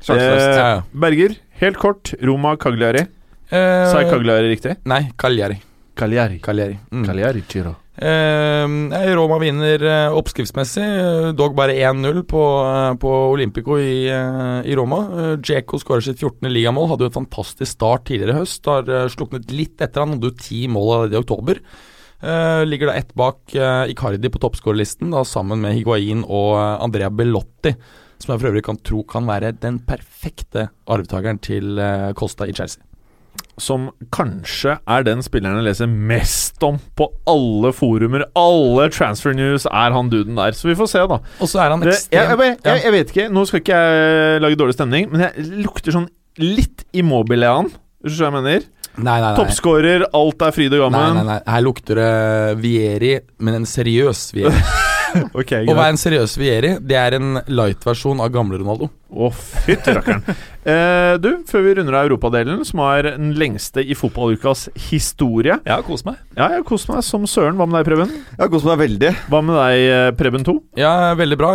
sjanseløst. 0.06 0.60
Eh. 0.66 1.00
Berger, 1.06 1.38
helt 1.62 1.80
kort. 1.82 2.14
Roma 2.22 2.56
Cagliari. 2.60 3.06
Eh, 3.46 3.86
Sa 3.90 4.02
jeg 4.02 4.10
Cagliari 4.10 4.50
riktig? 4.50 4.76
Nei, 4.90 5.04
Cagliari. 5.18 5.60
Cagliari. 5.96 6.40
Cagliari. 6.44 6.78
Mm. 6.92 7.06
Cagliari. 7.06 7.42
Eh, 7.96 9.14
Roma 9.16 9.38
vinner 9.40 9.80
eh, 9.80 10.12
oppskriftsmessig, 10.12 10.84
eh, 10.84 11.28
dog 11.32 11.54
bare 11.56 11.72
1-0 11.72 12.22
på, 12.28 12.42
eh, 12.68 12.94
på 13.00 13.12
Olympico 13.32 13.78
i, 13.80 14.04
i 14.64 14.76
Roma. 14.76 15.00
Djeko 15.40 15.80
skårer 15.80 16.04
sitt 16.04 16.20
14. 16.20 16.50
ligamål, 16.52 16.90
hadde 16.90 17.06
jo 17.06 17.12
et 17.12 17.18
fantastisk 17.18 17.72
start 17.72 18.06
tidligere 18.10 18.36
i 18.36 18.40
høst. 18.42 18.68
Har 18.68 19.08
sluknet 19.12 19.52
litt 19.54 19.80
etter, 19.80 20.04
han 20.04 20.16
hadde 20.16 20.28
jo 20.28 20.40
ti 20.40 20.66
mål 20.68 20.92
allerede 20.96 21.16
i 21.16 21.22
oktober. 21.24 21.62
Ligger 22.66 22.88
da 22.88 22.94
ett 22.96 23.12
bak 23.14 23.52
Icardi 23.92 24.30
på 24.32 24.40
toppskårerlisten, 24.40 25.12
sammen 25.28 25.60
med 25.60 25.76
Higuain 25.76 26.24
og 26.24 26.56
Andrea 26.56 27.10
Bellotti. 27.12 27.74
Som 28.16 28.32
jeg 28.32 28.40
for 28.40 28.50
øvrig 28.50 28.64
kan 28.64 28.80
tro 28.80 29.02
kan 29.04 29.28
være 29.28 29.52
den 29.60 29.82
perfekte 29.84 30.70
arvtakeren 30.88 31.40
til 31.44 31.76
Costa 32.16 32.48
i 32.48 32.56
Chelsea. 32.56 32.80
Som 33.60 33.88
kanskje 34.12 34.76
er 34.84 35.06
den 35.06 35.22
spilleren 35.24 35.60
jeg 35.62 35.68
leser 35.70 35.88
mest 35.88 36.62
om 36.66 36.78
på 36.98 37.08
alle 37.30 37.72
forumer. 37.76 38.26
Alle 38.36 38.88
transfer 38.92 39.36
news 39.36 39.64
er 39.70 39.96
han 39.96 40.10
duden 40.12 40.36
der. 40.38 40.56
Så 40.56 40.68
vi 40.70 40.76
får 40.78 40.90
se, 40.92 41.04
da. 41.08 41.20
Og 41.40 41.50
så 41.50 41.62
er 41.64 41.74
han 41.74 41.84
ekstrem. 41.86 42.16
jeg, 42.18 42.38
jeg, 42.38 42.58
jeg, 42.68 42.84
jeg 42.84 42.94
vet 42.96 43.12
ikke, 43.14 43.28
nå 43.32 43.44
skal 43.48 43.62
ikke 43.64 43.82
jeg 43.82 44.40
lage 44.44 44.60
dårlig 44.60 44.76
stemning, 44.76 45.10
men 45.12 45.26
jeg 45.28 45.46
lukter 45.64 45.96
sånn 45.96 46.08
litt 46.42 46.84
immobile 46.96 47.48
av 47.48 47.62
han. 47.62 47.70
Hvis 48.04 48.16
du 48.16 48.20
skjønner 48.20 48.36
hva 48.36 48.42
jeg 48.42 48.48
mener? 48.50 48.72
Nei, 48.96 49.04
nei, 49.20 49.20
nei. 49.28 49.36
Toppskårer, 49.36 50.06
alt 50.16 50.44
er 50.46 50.52
fryd 50.56 50.76
og 50.78 50.92
Nei, 50.94 51.06
nei, 51.18 51.24
nei. 51.28 51.38
Her 51.52 51.64
lukter 51.64 51.98
det 52.00 52.12
Vieri, 52.62 53.14
men 53.44 53.60
en 53.60 53.68
seriøs 53.68 54.30
Vieri. 54.36 54.66
Ok, 55.40 55.52
Å 55.68 55.74
være 55.76 55.92
en 55.94 56.00
seriøs 56.00 56.36
Vieri, 56.40 56.74
det 56.82 56.96
er 57.00 57.16
en 57.18 57.40
light-versjon 57.48 58.20
av 58.24 58.30
gamle 58.34 58.58
Ronaldo. 58.60 58.88
Å, 59.16 59.28
fytti 59.32 59.92
rakkeren. 59.94 60.22
Eh, 60.66 61.12
du, 61.22 61.28
før 61.46 61.62
vi 61.62 61.74
runder 61.78 61.94
av 61.94 62.08
europadelen, 62.08 62.64
som 62.66 62.80
er 62.82 63.06
den 63.12 63.28
lengste 63.38 63.84
i 63.86 63.94
fotballukas 63.94 64.64
historie 64.88 65.54
Ja, 65.62 65.76
kos 65.86 66.02
meg. 66.04 66.16
Ja, 66.34 66.48
jeg 66.56 66.64
koser 66.66 66.90
meg 66.96 67.04
som 67.06 67.22
søren. 67.30 67.54
Hva 67.60 67.68
med 67.70 67.78
deg, 67.78 67.86
Preben? 67.86 68.10
Jeg 68.32 68.40
har 68.42 68.50
kost 68.50 68.66
meg 68.66 68.80
veldig. 68.82 69.12
Hva 69.30 69.40
med 69.46 69.56
deg, 69.60 69.84
eh, 69.94 70.08
Preben 70.18 70.44
2? 70.48 70.56
Ja, 70.82 70.90
veldig 71.16 71.38
bra. 71.38 71.52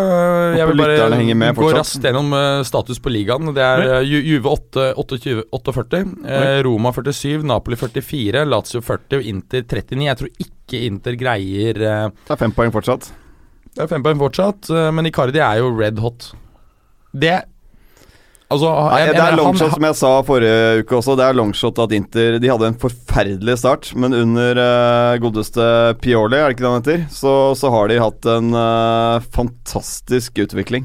Jeg 0.55 0.69
vil 0.71 0.79
bare 0.79 1.51
gå 1.59 1.71
raskt 1.75 2.07
gjennom 2.07 2.31
eh, 2.39 2.61
status 2.71 3.03
på 3.03 3.11
ligaen. 3.13 3.51
Det 3.57 3.67
er 3.67 3.83
eh, 3.97 4.07
Ju- 4.07 4.23
Juve 4.31 4.55
8, 4.55 4.87
28, 5.03 5.43
48, 5.59 6.03
eh, 6.23 6.57
Roma 6.65 6.95
47, 6.95 7.43
Napoli 7.51 7.75
44, 7.83 8.45
Lazio 8.47 8.79
40 8.87 9.19
og 9.19 9.27
Inter 9.35 9.67
39. 9.67 10.07
Jeg 10.07 10.21
tror 10.23 10.31
ikke 10.47 10.85
Inter 10.87 11.19
greier 11.19 11.83
eh, 11.83 12.07
Det 12.23 12.37
er 12.37 12.39
fem 12.47 12.55
poeng 12.55 12.71
fortsatt. 12.73 13.11
Det 13.71 13.85
er 13.85 13.91
fem 13.91 14.03
poeng 14.03 14.19
fortsatt, 14.19 14.67
eh, 14.73 14.91
men 14.91 15.07
Icardi 15.07 15.39
er 15.39 15.61
jo 15.61 15.71
red 15.77 16.01
hot. 16.03 16.33
Det 17.11 17.39
Altså, 18.51 18.67
jeg, 18.99 19.13
det 19.15 19.21
er 19.23 19.37
longshot, 19.39 19.61
han, 19.63 19.75
som 19.77 19.85
jeg 19.87 19.95
sa 19.95 20.09
forrige 20.27 20.81
uke 20.81 20.95
også. 20.97 21.13
Det 21.15 21.23
er 21.23 21.37
longshot 21.39 21.77
at 21.79 21.93
Inter 21.95 22.35
De 22.43 22.49
hadde 22.51 22.67
en 22.67 22.79
forferdelig 22.81 23.53
start, 23.61 23.93
men 23.95 24.11
under 24.11 24.59
uh, 24.59 25.19
godeste 25.23 25.63
Pioli, 26.03 26.35
er 26.35 26.49
det 26.49 26.57
ikke 26.57 26.65
det 26.65 26.71
han 26.73 26.81
heter, 26.81 27.05
så, 27.15 27.35
så 27.55 27.71
har 27.71 27.87
de 27.87 28.01
hatt 28.03 28.27
en 28.27 28.51
uh, 28.51 29.23
fantastisk 29.31 30.43
utvikling. 30.43 30.83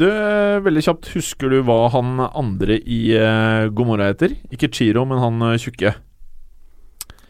Du, 0.00 0.08
veldig 0.64 0.86
kjapt, 0.88 1.12
husker 1.12 1.52
du 1.52 1.58
hva 1.68 1.90
han 1.92 2.16
andre 2.24 2.80
i 2.80 3.02
uh, 3.20 3.68
Gomorra 3.68 4.08
heter? 4.14 4.38
Ikke 4.48 4.72
Chiro, 4.72 5.04
men 5.04 5.20
han 5.20 5.44
uh, 5.44 5.58
tjukke. 5.60 5.92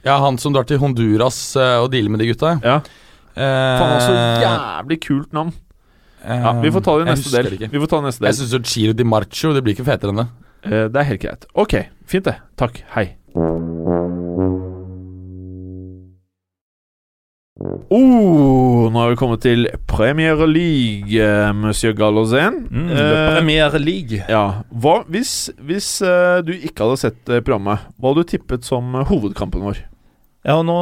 ja, 0.06 0.20
han 0.22 0.38
som 0.38 0.54
drar 0.54 0.70
til 0.70 0.78
Honduras 0.78 1.56
og 1.58 1.90
dealer 1.90 2.14
med 2.14 2.22
de 2.22 2.30
gutta. 2.30 2.60
Ja. 2.62 2.78
Eh, 3.36 3.78
Faen, 3.80 4.00
så 4.00 4.14
jævlig 4.44 5.00
kult 5.02 5.32
navn. 5.34 5.52
Ja, 6.24 6.52
Vi 6.62 6.70
får 6.72 6.80
ta 6.86 6.92
det 6.98 7.04
i 7.06 7.10
neste 7.10 7.30
del. 7.34 7.68
Vi 7.68 7.78
får 7.82 7.88
ta 7.90 7.96
det 8.00 8.04
i 8.04 8.06
neste 8.08 8.24
Jeg 8.24 8.32
del. 8.32 8.38
syns 8.40 8.52
jo 8.54 8.60
Chiro 8.64 8.92
Di 8.96 9.04
Marcio 9.04 9.52
Det 9.52 9.60
blir 9.64 9.74
ikke 9.76 9.84
fetere 9.84 10.14
enn 10.14 10.22
det. 10.22 10.28
Eh, 10.64 10.86
det 10.88 10.96
er 11.02 11.08
helt 11.10 11.20
greit. 11.20 11.44
Ok, 11.54 11.74
fint 12.08 12.24
det. 12.24 12.36
Takk. 12.56 12.80
Hei. 12.94 13.10
Oh, 17.94 18.88
nå 18.90 18.98
har 18.98 19.12
vi 19.12 19.16
kommet 19.20 19.42
til 19.44 19.68
Premier 19.86 20.40
League, 20.48 21.14
eh, 21.22 21.52
monsieur 21.54 21.92
Gallosen. 21.94 22.66
Mm, 22.70 22.88
Eh, 22.90 23.36
Premier 23.36 23.70
League. 23.78 24.24
ja, 24.28 24.62
hva 24.74 25.04
hvis, 25.08 25.50
hvis 25.62 26.02
eh, 26.02 26.40
du 26.42 26.52
ikke 26.52 26.82
hadde 26.82 26.98
sett 26.98 27.28
eh, 27.28 27.40
programmet, 27.40 27.78
hva 28.00 28.10
hadde 28.10 28.24
du 28.24 28.30
tippet 28.34 28.64
som 28.64 28.94
eh, 28.96 29.04
hovedkampen 29.06 29.62
vår? 29.62 29.78
Ja, 30.44 30.58
og 30.60 30.66
nå 30.68 30.74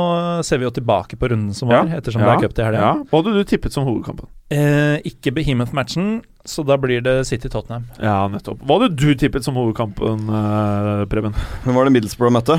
ser 0.43 0.59
vi 0.59 0.67
jo 0.67 0.73
tilbake 0.75 1.15
på 1.21 1.29
runden 1.31 1.55
som 1.55 1.69
var, 1.71 1.87
ettersom 1.95 2.23
det 2.25 2.33
er 2.33 2.41
cup 2.43 2.55
til 2.57 2.65
helga. 2.67 2.81
Ja. 2.83 2.93
Hva 3.13 3.21
hadde 3.21 3.35
du 3.37 3.45
tippet 3.47 3.71
som 3.77 3.85
hovedkampen? 3.87 4.27
Eh, 4.51 4.97
ikke 5.07 5.31
Behemoth-matchen, 5.37 6.09
så 6.45 6.65
da 6.67 6.75
blir 6.83 7.01
det 7.07 7.15
City-Tottenham. 7.29 7.85
Ja, 8.03 8.17
nettopp. 8.33 8.59
Hva 8.67 8.81
hadde 8.81 8.97
du 8.99 9.13
tippet 9.15 9.47
som 9.47 9.55
hovedkampen, 9.55 10.25
eh, 10.27 11.05
Preben? 11.13 11.37
Hvem 11.63 11.79
var 11.79 11.87
det 11.87 11.95
Middlesbrough 11.95 12.35
møtte? 12.35 12.59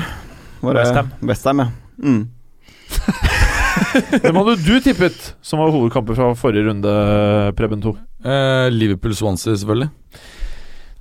Westham. 0.64 0.72
det- 0.72 0.80
West 0.80 0.94
Ham. 0.96 1.12
West 1.28 1.44
Ham, 1.44 1.58
ja. 1.60 1.68
Mm. 2.00 2.28
Hvem 4.22 4.38
hadde 4.40 4.56
du 4.64 4.72
tippet 4.80 5.34
som 5.44 5.60
var 5.60 5.70
hovedkampen 5.74 6.16
fra 6.16 6.30
forrige 6.38 6.66
runde, 6.70 6.94
Preben 7.58 7.82
2? 7.84 7.92
Eh, 8.24 8.70
Liverpool-Swansea, 8.72 9.54
selvfølgelig. 9.60 9.90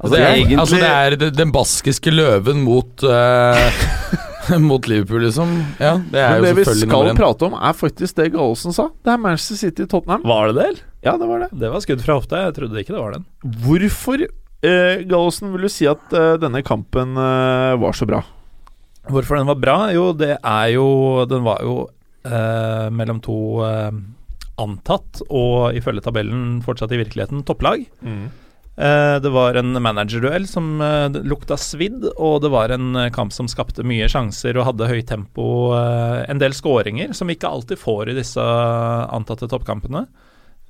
Altså, 0.04 0.16
det, 0.18 0.20
er, 0.20 0.34
egentlig- 0.36 0.60
altså 0.60 0.76
det 0.82 0.92
er 1.24 1.32
den 1.32 1.52
baskiske 1.56 2.12
løven 2.12 2.64
mot 2.66 3.04
eh, 3.08 3.72
Mot 4.70 4.88
Liverpool, 4.88 5.22
liksom. 5.26 5.52
Ja, 5.80 5.96
det 6.12 6.20
er 6.20 6.30
Men 6.34 6.40
jo 6.40 6.46
det 6.46 6.54
vi 6.58 6.64
selvfølgelig 6.66 6.88
skal 6.90 7.00
nummer 7.04 7.14
én. 7.14 7.20
prate 7.20 7.48
om, 7.48 7.54
er 7.70 7.74
faktisk 7.80 8.16
det 8.20 8.30
Gallosen 8.34 8.76
sa. 8.76 8.90
Det 9.04 9.14
er 9.14 9.22
Manchester 9.24 9.60
City-Tottenham. 9.62 10.24
Var 10.28 10.48
det 10.52 10.56
det? 10.58 10.66
eller? 10.70 10.82
Ja, 11.04 11.14
det 11.20 11.28
var 11.30 11.44
det. 11.46 11.50
Det 11.64 11.72
var 11.74 11.84
skudd 11.84 12.04
fra 12.06 12.18
hofta. 12.20 12.42
Jeg 12.48 12.56
trodde 12.60 12.80
ikke 12.84 12.96
det 12.96 13.02
var 13.04 13.16
den. 13.18 13.26
Hvorfor, 13.66 14.24
eh, 14.64 15.04
Gallosen, 15.10 15.52
vil 15.56 15.68
du 15.68 15.72
si 15.72 15.88
at 15.92 16.16
eh, 16.16 16.34
denne 16.44 16.64
kampen 16.68 17.18
eh, 17.20 17.74
var 17.84 17.96
så 17.98 18.08
bra? 18.10 18.22
Hvorfor 19.12 19.36
den 19.40 19.50
var 19.52 19.60
bra? 19.60 19.78
Jo, 19.92 20.10
det 20.16 20.38
er 20.40 20.68
jo 20.78 20.86
Den 21.28 21.44
var 21.44 21.60
jo 21.66 21.74
eh, 22.24 22.88
mellom 22.96 23.20
to 23.26 23.36
eh, 23.68 23.92
antatt, 24.64 25.24
og 25.34 25.74
ifølge 25.76 26.04
tabellen 26.06 26.62
fortsatt 26.64 26.92
i 26.96 27.00
virkeligheten, 27.02 27.42
topplag. 27.48 27.84
Eh, 28.06 28.28
det 29.22 29.30
var 29.30 29.54
en 29.60 29.76
managerduell 29.78 30.48
som 30.50 30.80
eh, 30.82 31.06
lukta 31.22 31.54
svidd, 31.62 32.08
og 32.18 32.40
det 32.42 32.50
var 32.50 32.74
en 32.74 32.96
eh, 32.98 33.12
kamp 33.14 33.34
som 33.36 33.46
skapte 33.52 33.86
mye 33.86 34.08
sjanser 34.10 34.58
og 34.58 34.66
hadde 34.72 34.88
høyt 34.90 35.08
tempo. 35.12 35.46
eh, 35.78 36.24
en 36.32 36.42
del 36.42 36.56
skåringer, 36.58 37.14
som 37.14 37.30
vi 37.30 37.36
ikke 37.38 37.52
alltid 37.54 37.78
får 37.78 38.10
i 38.10 38.16
disse 38.18 38.42
antatte 39.14 39.46
toppkampene. 39.52 40.08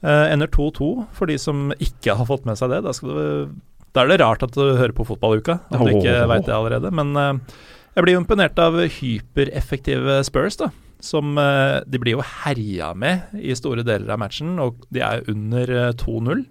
Eh, 0.04 0.26
ender 0.34 0.52
2-2 0.52 0.90
for 1.16 1.32
de 1.32 1.38
som 1.40 1.70
ikke 1.80 2.18
har 2.20 2.28
fått 2.28 2.44
med 2.50 2.60
seg 2.60 2.74
det. 2.76 2.82
Da, 2.84 2.92
du, 2.92 3.54
da 3.96 4.04
er 4.04 4.12
det 4.12 4.20
rart 4.20 4.44
at 4.44 4.58
du 4.58 4.66
hører 4.76 4.92
på 4.98 5.06
fotballuka, 5.08 5.62
at 5.72 5.80
du 5.80 5.94
ikke 5.96 6.18
veit 6.28 6.44
det 6.50 6.58
allerede. 6.58 6.92
Men 6.92 7.16
eh, 7.16 7.56
jeg 7.96 8.04
blir 8.04 8.18
jo 8.18 8.24
imponert 8.26 8.60
av 8.60 8.76
hypereffektive 8.98 10.20
Spurs, 10.28 10.58
da. 10.60 10.72
Som 11.04 11.38
eh, 11.40 11.80
De 11.88 12.00
blir 12.00 12.18
jo 12.18 12.24
herja 12.44 12.92
med 12.96 13.32
i 13.40 13.56
store 13.56 13.84
deler 13.88 14.12
av 14.12 14.20
matchen, 14.24 14.58
og 14.60 14.84
de 14.92 15.04
er 15.04 15.24
under 15.32 15.72
eh, 15.72 15.96
2-0. 16.04 16.44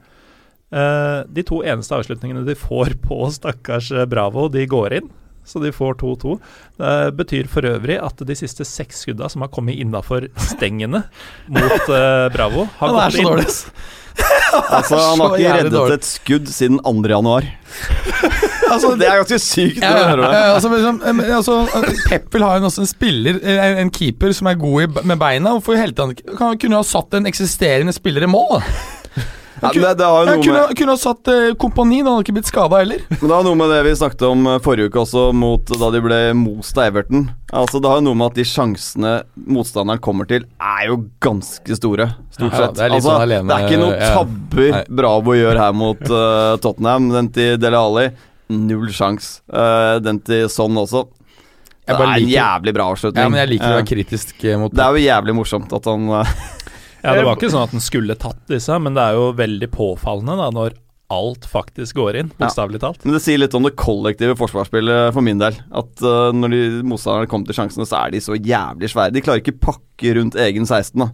Eh, 0.73 1.23
de 1.29 1.43
to 1.45 1.63
eneste 1.69 1.93
avslutningene 1.99 2.47
de 2.49 2.55
får 2.57 2.95
på 3.09 3.27
stakkars 3.35 3.91
eh, 3.93 4.07
Bravo, 4.09 4.49
de 4.53 4.67
går 4.67 4.99
inn. 5.01 5.11
Så 5.45 5.59
de 5.59 5.73
får 5.75 5.97
2-2. 5.99 6.37
Det 6.79 7.17
betyr 7.19 7.49
for 7.51 7.67
øvrig 7.67 7.97
at 7.99 8.21
de 8.29 8.35
siste 8.39 8.63
seks 8.65 9.01
skudda 9.03 9.27
som 9.29 9.43
har 9.43 9.51
kommet 9.51 9.75
innafor 9.83 10.29
stengene 10.39 11.01
mot 11.51 11.89
eh, 11.91 12.29
Bravo, 12.31 12.69
har 12.79 12.93
Han 12.95 13.01
er 13.09 13.17
så 13.19 13.27
dårlig. 13.27 13.49
ass. 13.51 13.65
Altså, 14.53 14.99
han 15.01 15.21
har 15.23 15.35
ikke 15.41 15.53
reddet 15.57 15.73
dårlig. 15.73 15.95
et 15.97 16.05
skudd 16.05 16.49
siden 16.53 16.77
2. 16.85 16.91
januar. 17.09 17.47
Altså, 18.69 18.91
Det 19.01 19.07
er 19.09 19.17
ganske 19.23 19.39
sykt 19.41 19.79
Ja, 19.81 19.93
ja, 19.97 20.11
ja, 20.21 20.41
altså, 20.55 20.69
liksom, 20.73 20.99
eh, 21.09 21.31
altså, 21.37 21.55
eh, 21.79 22.03
Pep 22.11 22.27
vil 22.37 22.45
ha 22.45 22.51
en, 22.59 22.67
også 22.69 22.85
en 22.85 22.91
spiller 22.91 23.39
En, 23.41 23.79
en 23.87 23.91
keeper 23.93 24.35
som 24.37 24.51
er 24.53 24.59
god 24.61 24.85
i, 24.85 24.87
med 25.09 25.19
beina. 25.21 25.55
Hvorfor 25.57 25.81
han 25.81 26.13
ikke- 26.15 26.37
kan- 26.39 26.59
Kunne 26.61 26.77
ha 26.77 26.85
satt 26.87 27.17
en 27.19 27.27
eksisterende 27.29 27.93
spiller 27.97 28.29
i 28.29 28.31
mål. 28.31 28.61
Da 29.63 29.71
Ja, 29.71 29.73
det, 29.79 29.91
det 30.01 30.07
har 30.11 30.27
jo 30.27 30.33
Jeg 30.33 30.43
kunne, 30.45 30.63
med, 30.67 30.77
kunne 30.81 30.95
ha 30.97 31.01
satt 31.01 31.29
eh, 31.33 31.53
kompani, 31.63 32.01
da 32.03 32.13
hadde 32.17 32.25
ikke 32.27 32.35
blitt 32.37 32.51
skada 32.51 32.81
heller. 32.83 33.05
men 33.21 33.23
det 33.31 33.37
har 33.37 33.47
noe 33.47 33.59
med 33.61 33.71
det 33.71 33.79
vi 33.87 33.93
snakket 34.01 34.25
om 34.27 34.47
eh, 34.51 34.59
forrige 34.65 34.91
uke 34.91 35.01
også, 35.05 35.23
mot 35.39 35.73
da 35.79 35.91
de 35.95 36.01
ble 36.05 36.19
most 36.41 36.79
av 36.83 36.89
Everton. 36.91 37.29
Altså 37.53 37.79
Det 37.85 37.91
har 37.93 38.01
jo 38.03 38.07
noe 38.09 38.19
med 38.19 38.33
at 38.33 38.41
de 38.41 38.47
sjansene 38.49 39.15
motstanderen 39.47 40.03
kommer 40.03 40.27
til, 40.31 40.45
er 40.59 40.91
jo 40.91 40.99
ganske 41.23 41.79
store. 41.79 42.11
Stort 42.35 42.51
Ja, 42.53 42.59
sett. 42.67 42.77
det 42.81 42.85
er 42.89 42.97
altså, 42.99 43.09
sånn 43.13 43.25
alene- 43.29 43.49
det 43.49 43.57
er 43.61 43.67
ikke 43.71 43.81
noen 43.85 43.97
ja. 44.01 44.13
tabber 44.19 44.71
Nei. 44.77 44.85
Bravo 45.03 45.39
gjør 45.39 45.63
her 45.63 45.73
mot 45.85 46.05
uh, 46.11 46.53
Tottenham. 46.65 47.11
Den 47.15 47.33
til 47.35 47.59
Dele 47.63 47.81
Alli, 47.87 48.07
null 48.53 48.89
sjans. 48.93 49.35
Uh, 49.53 49.99
den 50.03 50.19
til 50.27 50.49
Son 50.53 50.77
også. 50.83 51.07
Det 51.83 51.97
er 51.97 52.03
en 52.07 52.13
liker- 52.15 52.31
jævlig 52.37 52.73
bra 52.77 52.85
avslutning. 52.95 53.25
Ja, 53.25 53.29
men 53.33 53.41
jeg 53.43 53.49
liker 53.57 53.67
å 53.67 53.71
Eh, 53.73 53.79
være 53.81 53.89
kritisk 53.91 54.45
eh, 54.47 54.55
mot 54.61 54.71
Det 54.73 54.85
er 54.85 54.95
jo 54.97 55.01
jævlig 55.03 55.33
morsomt 55.35 55.73
at 55.75 55.89
han 55.91 56.05
eh, 56.21 56.35
Ja, 57.03 57.17
Det 57.19 57.27
var 57.27 57.37
ikke 57.37 57.51
sånn 57.51 57.67
at 57.67 57.75
den 57.75 57.83
skulle 57.83 58.15
tatt 58.19 58.41
disse, 58.51 58.79
men 58.79 58.95
det 58.95 59.03
er 59.03 59.19
jo 59.19 59.33
veldig 59.39 59.69
påfallende 59.75 60.39
da 60.39 60.49
når 60.55 60.79
alt 61.13 61.45
faktisk 61.45 61.99
går 61.99 62.17
inn, 62.23 62.31
bokstavelig 62.39 62.81
talt. 62.81 63.03
Men 63.05 63.17
det 63.17 63.23
sier 63.25 63.41
litt 63.41 63.55
om 63.59 63.67
det 63.67 63.75
kollektive 63.77 64.37
forsvarsspillet 64.39 65.13
for 65.13 65.25
min 65.27 65.41
del. 65.43 65.59
At 65.77 66.05
uh, 66.07 66.31
når 66.33 66.55
de 66.55 66.61
motstanderne 66.89 67.29
kommer 67.29 67.51
til 67.51 67.59
sjansene, 67.59 67.85
så 67.89 67.99
er 68.01 68.15
de 68.15 68.23
så 68.25 68.39
jævlig 68.39 68.89
svære. 68.93 69.13
De 69.13 69.25
klarer 69.25 69.43
ikke 69.43 69.59
pakke 69.61 70.15
rundt 70.17 70.39
egen 70.41 70.65
16, 70.65 70.95
da. 71.05 71.11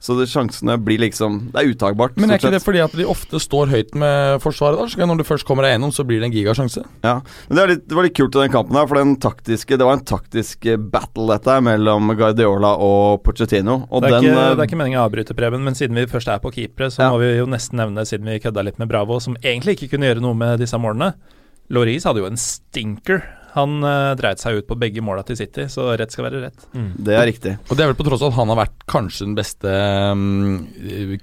Så 0.00 0.14
det, 0.16 0.30
sjansene 0.32 0.78
blir 0.80 0.96
liksom 1.02 1.50
Det 1.52 1.60
er 1.60 1.72
utagbart. 1.74 2.14
Men 2.16 2.30
er 2.32 2.38
ikke 2.40 2.50
det 2.54 2.62
fordi 2.64 2.80
at 2.80 2.94
de 2.96 3.04
ofte 3.04 3.36
står 3.42 3.68
høyt 3.68 3.94
med 4.00 4.40
forsvaret? 4.40 4.78
da? 4.80 4.86
Så 4.88 5.06
når 5.06 5.18
du 5.20 5.24
først 5.28 5.44
kommer 5.44 5.66
deg 5.66 5.74
gjennom, 5.74 5.92
så 5.92 6.06
blir 6.08 6.22
det 6.22 6.30
en 6.30 6.32
gigasjanse. 6.32 6.84
Ja. 7.04 7.18
Men 7.50 7.56
det, 7.58 7.62
er 7.62 7.72
litt, 7.74 7.82
det 7.90 7.98
var 7.98 8.06
litt 8.08 8.16
kult 8.16 8.34
i 8.38 8.40
den 8.46 8.54
kampen 8.54 8.78
her, 8.80 8.86
for 8.88 8.96
den 8.96 9.16
taktiske 9.20 9.76
Det 9.76 9.84
var 9.84 9.98
en 9.98 10.04
taktisk 10.08 10.64
eh, 10.72 10.78
battle, 10.80 11.26
dette 11.34 11.58
mellom 11.66 12.14
Guardiola 12.16 12.72
og 12.80 13.20
Pochettino. 13.26 13.82
Og 13.90 14.00
Det 14.00 14.08
er, 14.08 14.16
den 14.16 14.30
ikke, 14.30 14.38
eh, 14.40 14.54
det 14.56 14.64
er 14.64 14.70
ikke 14.70 14.80
meningen 14.80 15.02
å 15.02 15.04
avbryte, 15.04 15.36
Preben, 15.36 15.64
men 15.68 15.76
siden 15.76 16.00
vi 16.00 16.06
først 16.08 16.32
er 16.32 16.40
på 16.40 16.52
keepere, 16.56 16.88
så 16.88 17.04
Ja. 17.04 17.10
må 17.12 17.20
vi 17.20 17.36
jo 17.36 17.44
nesten 17.46 17.76
nevne, 17.76 18.06
siden 18.08 18.24
vi 18.24 18.40
kødda 18.40 18.64
litt 18.64 18.78
med 18.80 18.88
Bravo, 18.88 19.20
som 19.20 19.36
egentlig 19.44 19.76
ikke 19.76 19.90
kunne 19.98 20.08
gjøre 20.08 20.24
noe 20.24 20.34
med 20.34 20.58
disse 20.64 20.80
målene. 20.80 21.12
Loris 21.70 22.04
hadde 22.08 22.24
jo 22.24 22.26
en 22.26 22.40
stinker. 22.40 23.22
Han 23.56 23.80
uh, 23.82 24.12
dreit 24.18 24.38
seg 24.42 24.60
ut 24.60 24.66
på 24.68 24.76
begge 24.78 25.02
måla 25.04 25.24
til 25.26 25.38
City, 25.38 25.64
så 25.72 25.88
rett 25.98 26.12
skal 26.14 26.28
være 26.28 26.44
rett. 26.44 26.68
Det 27.02 27.16
er 27.16 27.26
riktig. 27.26 27.56
Og 27.66 27.74
det 27.74 27.84
er 27.84 27.90
vel 27.90 27.98
på 27.98 28.06
tross 28.06 28.22
av 28.22 28.30
at 28.30 28.38
han 28.38 28.52
har 28.52 28.60
vært 28.62 28.86
kanskje 28.90 29.26
den 29.26 29.34
beste 29.38 29.74
um, 30.14 30.68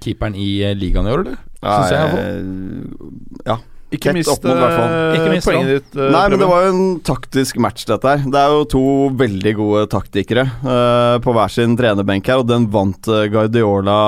keeperen 0.02 0.36
i 0.36 0.50
eh, 0.66 0.76
ligaen 0.76 1.08
i 1.08 1.14
år, 1.14 1.24
eller? 1.24 1.40
Synes 1.62 1.90
jeg 1.92 1.98
iallfall. 1.98 2.22
eh, 2.28 3.50
ja. 3.52 3.58
Ikke 3.88 4.12
mist 4.12 4.28
opp 4.28 4.42
mot, 4.44 4.52
i 4.52 4.60
hvert 4.60 4.74
fall. 4.76 4.94
Ikke 5.16 5.30
mist 5.32 5.48
poenget 5.48 5.70
ditt. 5.72 5.94
Uh, 5.96 6.10
Nei, 6.12 6.24
men 6.28 6.42
det 6.42 6.48
var 6.50 6.66
jo 6.66 6.72
en 6.74 6.88
taktisk 7.08 7.60
match, 7.64 7.86
dette 7.88 8.12
her. 8.12 8.26
Det 8.28 8.42
er 8.42 8.52
jo 8.52 8.66
to 8.76 8.84
veldig 9.24 9.54
gode 9.62 9.86
taktikere 9.94 10.44
uh, 10.60 11.16
på 11.24 11.32
hver 11.32 11.54
sin 11.54 11.76
trenerbenk 11.80 12.28
her, 12.28 12.42
og 12.42 12.50
den 12.50 12.68
vant 12.74 13.08
Guardiola 13.32 13.98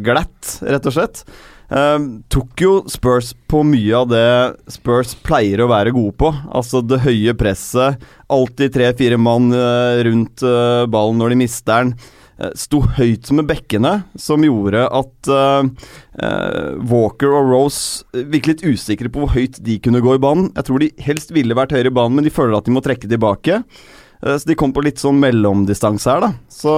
glatt, 0.00 0.54
rett 0.64 0.88
og 0.88 0.96
slett. 0.96 1.26
Eh, 1.72 1.98
tok 2.28 2.60
jo 2.60 2.72
Spurs 2.90 3.32
på 3.48 3.62
mye 3.64 3.92
av 3.96 4.10
det 4.10 4.72
Spurs 4.74 5.14
pleier 5.24 5.62
å 5.64 5.70
være 5.70 5.94
gode 5.96 6.14
på. 6.20 6.32
Altså 6.52 6.82
det 6.84 7.00
høye 7.06 7.32
presset, 7.38 8.02
alltid 8.32 8.74
tre-fire 8.74 9.20
mann 9.20 9.52
eh, 9.56 10.02
rundt 10.08 10.44
eh, 10.44 10.84
ballen 10.92 11.22
når 11.22 11.32
de 11.32 11.38
mister 11.40 11.86
den. 11.86 11.94
Eh, 12.42 12.52
Sto 12.60 12.82
høyt 12.98 13.30
med 13.32 13.48
bekkene, 13.48 13.94
som 14.20 14.44
gjorde 14.44 14.84
at 14.84 15.32
Walker 16.92 17.32
og 17.38 17.48
Rose 17.54 18.04
virket 18.12 18.50
litt 18.52 18.66
usikre 18.74 19.08
på 19.12 19.22
hvor 19.22 19.32
høyt 19.32 19.60
de 19.64 19.78
kunne 19.80 20.02
gå 20.04 20.18
i 20.18 20.22
banen. 20.22 20.50
Jeg 20.58 20.68
tror 20.68 20.82
de 20.82 20.92
helst 21.06 21.32
ville 21.32 21.56
vært 21.56 21.72
høyere 21.72 21.92
i 21.92 21.98
banen, 22.02 22.18
men 22.18 22.28
de 22.28 22.34
føler 22.34 22.58
at 22.58 22.68
de 22.68 22.76
må 22.76 22.84
trekke 22.84 23.08
tilbake. 23.08 23.62
Eh, 24.22 24.36
Så 24.38 24.46
de 24.46 24.54
kom 24.54 24.72
på 24.72 24.82
litt 24.84 25.00
sånn 25.02 25.18
mellomdistanse 25.18 26.06
her, 26.10 26.20
da. 26.22 26.30
Så 26.52 26.72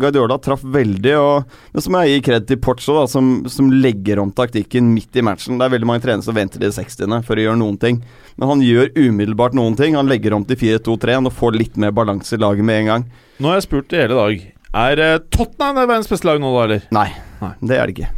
Guardiola 0.00 0.38
traff 0.40 0.62
veldig, 0.64 1.14
og 1.20 1.44
Men 1.74 1.82
så 1.84 1.92
må 1.92 2.02
jeg 2.04 2.16
gi 2.16 2.24
kred 2.30 2.46
til 2.48 2.56
Porcho, 2.62 2.94
da, 3.00 3.06
som, 3.10 3.44
som 3.52 3.68
legger 3.70 4.18
om 4.22 4.32
taktikken 4.32 4.88
midt 4.94 5.16
i 5.16 5.24
matchen. 5.26 5.58
Det 5.60 5.66
er 5.68 5.74
veldig 5.76 5.90
mange 5.90 6.04
trenere 6.06 6.24
som 6.24 6.34
venter 6.36 6.58
til 6.60 6.70
det 6.70 6.74
60. 6.78 7.22
for 7.26 7.36
å 7.36 7.44
gjøre 7.46 7.60
noen 7.60 7.78
ting. 7.78 8.02
Men 8.36 8.48
han 8.54 8.64
gjør 8.64 8.92
umiddelbart 8.96 9.54
noen 9.56 9.76
ting. 9.76 9.94
Han 9.96 10.08
legger 10.08 10.34
om 10.36 10.44
til 10.48 10.56
4-2-3 10.56 11.20
og 11.26 11.32
får 11.36 11.56
litt 11.60 11.76
mer 11.80 11.92
balanse 11.96 12.36
i 12.36 12.40
laget 12.40 12.64
med 12.64 12.82
en 12.84 12.92
gang. 12.92 13.08
Nå 13.40 13.48
har 13.52 13.60
jeg 13.60 13.68
spurt 13.68 13.92
i 13.92 14.00
hele 14.00 14.16
dag. 14.16 14.46
Er 14.76 15.00
eh, 15.00 15.18
Tottenham 15.32 15.78
verdens 15.86 16.08
beste 16.10 16.28
lag 16.28 16.40
nå, 16.40 16.50
da, 16.56 16.64
eller? 16.66 16.88
Nei, 16.92 17.08
Nei. 17.40 17.52
det 17.60 17.76
er 17.80 17.86
det 17.92 17.96
ikke. 17.96 18.10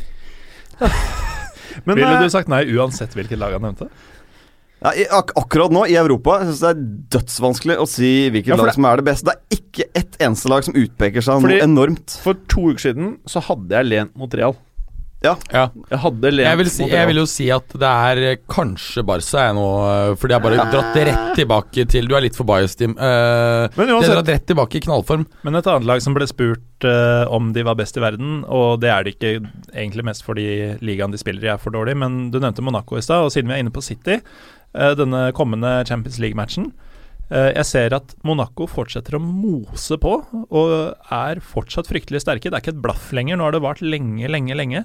Men 1.86 1.96
Ville 1.98 2.14
eh, 2.16 2.22
du 2.26 2.30
sagt 2.32 2.50
nei 2.50 2.64
uansett 2.74 3.14
hvilket 3.14 3.38
lag 3.38 3.54
han 3.54 3.62
nevnte? 3.68 3.86
Ja, 4.78 4.92
i, 4.94 5.06
ak 5.10 5.32
akkurat 5.38 5.72
nå, 5.74 5.82
i 5.90 5.96
Europa, 5.98 6.38
jeg 6.42 6.52
synes 6.52 6.60
det 6.62 6.70
er 6.70 6.84
dødsvanskelig 7.18 7.78
å 7.82 7.88
si 7.90 8.12
hvilket 8.30 8.52
Ja, 8.54 8.60
lag 8.60 8.70
som 8.76 8.86
er 8.86 9.00
det 9.00 9.08
beste. 9.10 9.32
Det 9.32 9.34
er 9.34 9.58
ikke 9.58 9.88
ett 9.98 10.20
eneste 10.22 10.52
lag 10.52 10.62
som 10.66 10.78
utpeker 10.78 11.24
seg 11.24 11.42
Fordi- 11.42 11.58
noe 11.58 11.66
enormt. 11.66 12.18
for 12.22 12.38
to 12.46 12.70
uker 12.70 12.84
siden 12.86 13.18
så 13.26 13.42
hadde 13.42 13.74
jeg 13.74 13.90
lent 13.90 14.16
mot 14.16 14.32
Real. 14.38 14.54
Ja. 15.18 15.32
Jeg 15.50 15.98
hadde 15.98 16.30
lent 16.30 16.46
Jeg 16.46 16.58
vil, 16.60 16.68
si, 16.70 16.82
mot 16.84 16.92
jeg 16.94 17.06
vil 17.10 17.18
jo 17.18 17.24
si 17.26 17.48
at 17.50 17.72
det 17.74 17.88
er 17.90 18.18
eh, 18.22 18.36
kanskje 18.46 19.02
Barca 19.02 19.48
jeg 19.48 19.56
nå, 19.56 19.64
fordi 20.14 20.30
jeg 20.30 20.30
de 20.30 20.36
har 20.36 20.44
bare 20.44 20.66
dratt 20.70 20.94
det 20.94 21.06
rett 21.08 21.32
tilbake 21.40 21.86
til 21.90 22.06
Du 22.06 22.14
er 22.14 22.22
litt 22.22 22.38
for 22.38 22.46
biased, 22.46 22.78
Tim. 22.78 22.94
Uh, 22.94 23.66
Men 23.74 23.88
har 23.90 23.96
uansett, 23.96 24.14
dratt 24.14 24.30
rett 24.30 24.46
tilbake 24.46 24.78
i 24.78 24.84
knallform. 24.86 25.26
Men 25.42 25.58
et 25.58 25.66
annet 25.66 25.88
lag 25.90 26.04
som 26.04 26.14
ble 26.14 26.28
spurt 26.30 26.86
uh, 26.86 27.26
om 27.34 27.50
de 27.52 27.66
var 27.66 27.74
best 27.74 27.98
i 27.98 28.04
verden, 28.04 28.44
og 28.46 28.78
det 28.84 28.92
er 28.94 29.02
det 29.08 29.16
ikke 29.16 29.32
egentlig 29.74 30.06
mest 30.06 30.22
fordi 30.22 30.46
ligaen 30.86 31.10
de 31.10 31.18
spiller 31.18 31.48
i 31.48 31.52
er 31.56 31.58
for 31.58 31.74
dårlig, 31.74 31.96
men 31.98 32.30
du 32.30 32.38
nevnte 32.38 32.62
Monaco 32.62 32.94
i 32.94 33.02
stad, 33.02 33.26
og 33.26 33.34
siden 33.34 33.50
vi 33.50 33.58
er 33.58 33.64
inne 33.64 33.74
på 33.74 33.82
City, 33.82 34.20
eh, 34.20 34.22
denne 34.72 35.30
kommende 35.36 35.80
Champions 35.88 36.18
League-matchen 36.20 36.72
eh, 37.30 37.52
Jeg 37.56 37.66
ser 37.68 37.94
at 37.96 38.14
Monaco 38.26 38.66
fortsetter 38.68 39.16
å 39.16 39.22
mose 39.22 39.96
på, 40.00 40.18
og 40.48 40.74
er 41.14 41.40
fortsatt 41.44 41.88
fryktelig 41.90 42.24
sterke. 42.24 42.50
Det 42.50 42.58
er 42.58 42.64
ikke 42.64 42.76
et 42.76 42.84
blaff 42.84 43.12
lenger, 43.16 43.38
nå 43.38 43.48
har 43.48 43.56
det 43.56 43.64
vart 43.64 43.84
lenge, 43.84 44.28
lenge, 44.28 44.58
lenge. 44.58 44.84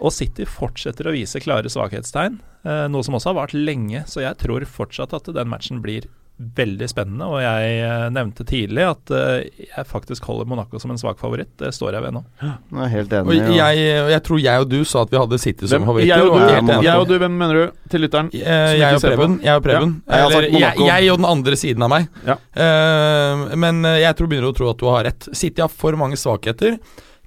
Og 0.00 0.12
City 0.14 0.46
fortsetter 0.48 1.08
å 1.08 1.14
vise 1.14 1.40
klare 1.44 1.70
svakhetstegn, 1.70 2.40
eh, 2.64 2.86
noe 2.90 3.04
som 3.04 3.18
også 3.18 3.32
har 3.32 3.40
vart 3.42 3.56
lenge. 3.56 4.04
Så 4.08 4.24
jeg 4.24 4.40
tror 4.40 4.66
fortsatt 4.66 5.14
at 5.16 5.30
den 5.36 5.52
matchen 5.52 5.82
blir 5.84 6.08
veldig 6.36 6.88
spennende. 6.90 7.26
Og 7.28 7.42
jeg 7.42 7.74
eh, 7.84 8.06
nevnte 8.14 8.44
tidlig 8.48 8.84
at 8.88 9.12
eh, 9.14 9.66
jeg 9.68 9.84
faktisk 9.88 10.26
holder 10.26 10.48
Monaco 10.48 10.80
som 10.82 10.92
en 10.94 11.00
svak 11.00 11.20
favoritt. 11.20 11.52
Det 11.60 11.72
står 11.74 11.96
jeg 11.96 12.06
ved 12.06 12.16
nå. 12.16 12.22
Jeg 12.42 12.80
er 12.86 12.92
helt 12.94 13.14
enig. 13.18 13.36
Og 13.36 13.54
jeg, 13.58 13.84
jeg 14.14 14.24
tror 14.26 14.42
jeg 14.42 14.64
og 14.64 14.72
du 14.72 14.78
sa 14.88 15.04
at 15.06 15.12
vi 15.12 15.20
hadde 15.20 15.40
City 15.42 15.68
som 15.68 15.76
hvem, 15.76 15.88
favoritter. 15.90 16.10
jeg, 16.12 16.26
og 16.26 16.34
du, 16.34 16.46
helt 16.48 16.88
jeg 16.88 17.04
og 17.04 17.06
du, 17.10 17.14
hvem 17.22 17.38
mener 17.44 17.60
du? 17.60 17.86
Til 17.92 18.04
lytteren. 18.06 18.32
Eh, 18.34 18.74
jeg 18.80 18.98
og. 18.98 19.06
Preben. 19.06 19.38
Jeg 19.44 19.60
og 19.60 19.64
Preben. 19.68 19.94
Ja, 20.06 20.18
jeg 20.18 20.26
Eller 20.26 20.48
jeg, 20.50 20.88
jeg 20.88 21.14
og 21.14 21.22
den 21.22 21.30
andre 21.30 21.60
siden 21.62 21.86
av 21.86 21.92
meg. 21.92 22.10
Ja. 22.26 22.38
Uh, 22.52 23.46
men 23.58 23.82
jeg 23.86 24.16
tror 24.18 24.28
begynner 24.30 24.52
å 24.52 24.56
tro 24.56 24.68
at 24.72 24.80
du 24.80 24.86
har 24.90 25.06
rett. 25.08 25.30
City 25.36 25.62
har 25.64 25.72
for 25.72 25.96
mange 26.00 26.18
svakheter. 26.20 26.78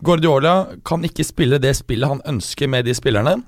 Guardiola 0.06 0.56
kan 0.88 1.06
ikke 1.08 1.24
spille 1.26 1.60
det 1.62 1.76
spillet 1.78 2.12
han 2.12 2.24
ønsker 2.36 2.70
med 2.72 2.88
de 2.88 2.96
spillerne. 2.98 3.40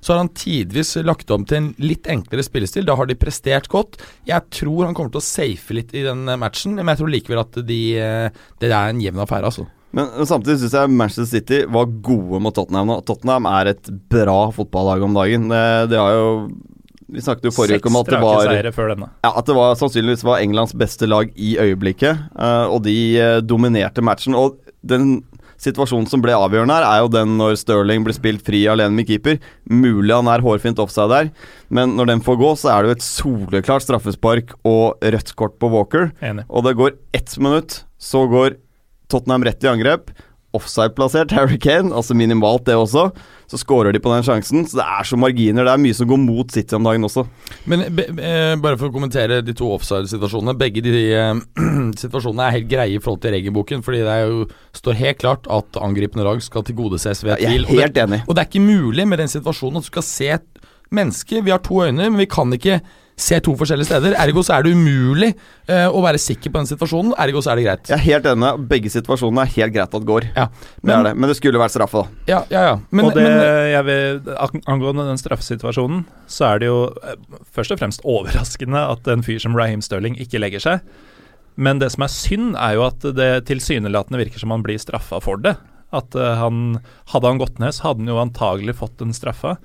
Så 0.00 0.12
har 0.12 0.22
han 0.22 0.32
tidvis 0.36 0.94
lagt 1.04 1.30
om 1.34 1.46
til 1.46 1.58
en 1.60 1.70
litt 1.82 2.08
enklere 2.10 2.44
spillestil. 2.46 2.86
Da 2.86 2.96
har 2.98 3.08
de 3.08 3.18
prestert 3.18 3.68
godt. 3.72 3.98
Jeg 4.28 4.44
tror 4.54 4.86
han 4.86 4.96
kommer 4.96 5.14
til 5.14 5.22
å 5.22 5.26
safe 5.26 5.76
litt 5.76 5.94
i 5.96 6.04
den 6.06 6.26
eh, 6.28 6.38
matchen, 6.40 6.76
men 6.78 6.92
jeg 6.92 7.02
tror 7.02 7.12
likevel 7.12 7.42
at 7.42 7.58
de, 7.66 7.80
eh, 8.00 8.44
det 8.62 8.70
er 8.70 8.92
en 8.92 9.02
jevn 9.02 9.24
affære, 9.24 9.50
altså. 9.50 9.66
Men, 9.96 10.10
samtidig 10.28 10.58
syns 10.60 10.74
jeg 10.76 10.92
Manchester 10.92 11.28
City 11.30 11.60
var 11.72 11.88
gode 12.04 12.40
mot 12.44 12.54
Tottenham 12.54 12.90
nå. 12.90 12.98
Tottenham 13.08 13.46
er 13.48 13.72
et 13.72 13.92
bra 14.12 14.50
fotballag 14.52 15.04
om 15.06 15.14
dagen. 15.16 15.46
Det, 15.52 15.62
det 15.92 16.00
har 16.00 16.12
jo 16.12 16.26
Vi 17.06 17.22
snakket 17.22 17.48
jo 17.48 17.54
forrige 17.54 17.78
uke 17.80 17.88
om 17.92 18.00
at 18.02 18.10
det 18.10 18.20
var 18.20 18.70
før 18.74 18.90
denne. 18.92 19.08
Ja, 19.24 19.30
At 19.30 19.46
det 19.48 19.54
var 19.56 19.78
sannsynligvis 19.78 20.26
var 20.26 20.42
Englands 20.42 20.74
beste 20.76 21.08
lag 21.08 21.30
i 21.38 21.54
øyeblikket, 21.62 22.26
eh, 22.34 22.66
og 22.66 22.82
de 22.84 22.96
dominerte 23.46 24.04
matchen. 24.04 24.36
Og 24.36 24.58
den 24.86 25.22
situasjonen 25.62 26.08
som 26.10 26.22
ble 26.24 26.34
avgjørende 26.36 26.76
her, 26.76 26.86
er 26.86 27.02
jo 27.02 27.12
den 27.12 27.36
når 27.40 27.56
Sterling 27.60 28.04
blir 28.06 28.16
spilt 28.16 28.44
fri 28.46 28.62
alene 28.70 28.96
med 28.96 29.08
keeper. 29.08 29.40
Mulig 29.70 30.14
han 30.14 30.30
er 30.30 30.44
hårfint 30.44 30.80
offside 30.82 31.08
der, 31.12 31.32
men 31.72 31.96
når 31.98 32.12
den 32.12 32.24
får 32.26 32.38
gå, 32.42 32.52
så 32.60 32.72
er 32.72 32.82
det 32.82 32.90
jo 32.90 32.98
et 32.98 33.08
soleklart 33.08 33.86
straffespark 33.86 34.54
og 34.68 35.02
rødt 35.02 35.34
kort 35.38 35.58
på 35.62 35.72
Walker. 35.72 36.10
Enig. 36.24 36.46
Og 36.48 36.66
det 36.66 36.76
går 36.78 36.96
ett 37.16 37.36
minutt, 37.42 37.82
så 37.98 38.26
går 38.30 38.58
Tottenham 39.12 39.46
rett 39.46 39.64
i 39.64 39.70
angrep. 39.70 40.10
Offside-plassert 40.56 41.32
Harry 41.36 41.58
Kane, 41.62 41.92
altså 41.94 42.16
minimalt 42.16 42.64
det 42.66 42.74
også. 42.76 43.10
Så 43.46 43.60
skårer 43.60 43.94
de 43.94 44.00
på 44.02 44.10
den 44.10 44.24
sjansen. 44.26 44.64
Så 44.66 44.80
det 44.80 44.86
er 44.88 45.06
så 45.06 45.18
marginer. 45.20 45.62
Det 45.68 45.72
er 45.76 45.82
mye 45.84 45.94
som 45.94 46.08
går 46.10 46.18
mot 46.18 46.50
City 46.50 46.74
om 46.74 46.82
dagen 46.88 47.06
også. 47.06 47.22
Men 47.70 47.84
be, 47.94 48.08
be, 48.16 48.30
bare 48.64 48.78
for 48.80 48.88
å 48.90 48.94
kommentere 48.96 49.38
de 49.46 49.54
to 49.54 49.68
offside-situasjonene. 49.76 50.56
Begge 50.58 50.82
de 50.82 50.94
eh, 51.14 51.42
situasjonene 52.02 52.48
er 52.48 52.56
helt 52.58 52.70
greie 52.72 52.96
i 52.96 53.02
forhold 53.04 53.22
til 53.22 53.36
regelboken, 53.36 53.84
fordi 53.86 54.02
det 54.02 54.16
er 54.16 54.26
jo, 54.32 54.44
står 54.80 54.98
helt 55.04 55.22
klart 55.22 55.46
at 55.60 55.78
angripende 55.78 56.26
lag 56.26 56.42
skal 56.42 56.66
tilgodeses 56.66 57.22
ved 57.26 57.36
Jeg 57.38 57.52
tvil. 57.54 57.62
er 57.62 57.70
Og 57.70 57.76
det, 57.76 57.82
helt 57.86 58.02
enig. 58.06 58.22
og 58.26 58.34
det 58.34 58.42
er 58.42 58.50
ikke 58.50 58.66
mulig 58.66 59.06
med 59.12 59.22
den 59.22 59.30
situasjonen 59.36 59.78
at 59.82 59.86
du 59.86 59.92
skal 59.94 60.08
se 60.10 60.32
et 60.40 60.64
menneske. 60.94 61.42
Vi 61.46 61.54
har 61.54 61.62
to 61.66 61.84
øyne, 61.86 62.10
men 62.10 62.18
vi 62.22 62.26
kan 62.30 62.50
ikke 62.56 62.80
se 63.16 63.38
to 63.40 63.54
forskjellige 63.56 63.88
steder. 63.88 64.14
Ergo 64.20 64.42
så 64.44 64.58
er 64.58 64.66
det 64.66 64.74
umulig 64.76 65.30
eh, 65.72 65.86
å 65.88 66.02
være 66.04 66.20
sikker 66.20 66.52
på 66.52 66.60
den 66.60 66.68
situasjonen. 66.68 67.14
Ergo 67.24 67.40
så 67.40 67.54
er 67.54 67.60
det 67.60 67.64
greit. 67.64 67.88
Jeg 67.88 67.96
er 67.96 68.04
helt 68.04 68.28
enig. 68.28 68.50
Begge 68.68 68.92
situasjonene 68.92 69.46
er 69.46 69.52
helt 69.54 69.74
greit 69.76 69.96
at 69.96 70.06
går. 70.10 70.26
Ja, 70.36 70.46
Det 70.52 70.84
men, 70.84 70.94
er 70.98 71.08
det. 71.08 71.14
Men 71.16 71.32
det 71.32 71.36
skulle 71.38 71.62
vært 71.62 71.72
straffe, 71.72 72.02
da. 72.04 72.20
ja, 72.28 72.40
ja, 72.52 72.64
ja. 72.70 72.74
Men, 72.90 73.08
og 73.08 73.16
det, 73.16 73.24
men 73.24 73.72
jeg 73.72 73.86
vil, 73.88 74.20
angående 74.68 75.06
den 75.08 75.20
straffesituasjonen, 75.22 76.04
så 76.28 76.50
er 76.50 76.60
det 76.60 76.68
jo 76.68 76.78
eh, 77.00 77.16
først 77.56 77.72
og 77.72 77.80
fremst 77.80 78.04
overraskende 78.04 78.84
at 78.92 79.08
en 79.14 79.24
fyr 79.24 79.40
som 79.42 79.56
Raheem 79.56 79.84
Sterling 79.84 80.18
ikke 80.20 80.42
legger 80.42 80.62
seg. 80.66 80.84
Men 81.56 81.80
det 81.80 81.88
som 81.94 82.04
er 82.04 82.12
synd, 82.12 82.52
er 82.60 82.76
jo 82.76 82.84
at 82.84 83.08
det 83.16 83.30
tilsynelatende 83.48 84.20
virker 84.20 84.42
som 84.44 84.52
han 84.52 84.64
blir 84.66 84.76
straffa 84.82 85.22
for 85.24 85.40
det. 85.40 85.54
At 85.96 86.12
eh, 86.18 86.36
han 86.36 86.82
Hadde 87.14 87.32
han 87.32 87.40
gått 87.40 87.60
ned, 87.62 87.72
så 87.72 87.88
hadde 87.88 88.04
han 88.04 88.12
jo 88.12 88.20
antagelig 88.20 88.76
fått 88.76 88.98
den 89.00 89.16
straffa. 89.16 89.56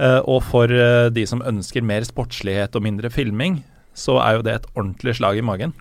Eh, 0.00 0.20
og 0.24 0.40
for 0.48 0.72
eh, 0.72 1.10
de 1.12 1.26
som 1.28 1.42
ønsker 1.44 1.84
mer 1.84 2.06
sportslighet 2.08 2.76
og 2.76 2.84
mindre 2.86 3.10
filming, 3.12 3.60
så 3.96 4.16
er 4.22 4.38
jo 4.38 4.44
det 4.46 4.56
et 4.56 4.68
ordentlig 4.72 5.16
slag 5.18 5.40
i 5.40 5.44
magen. 5.44 5.74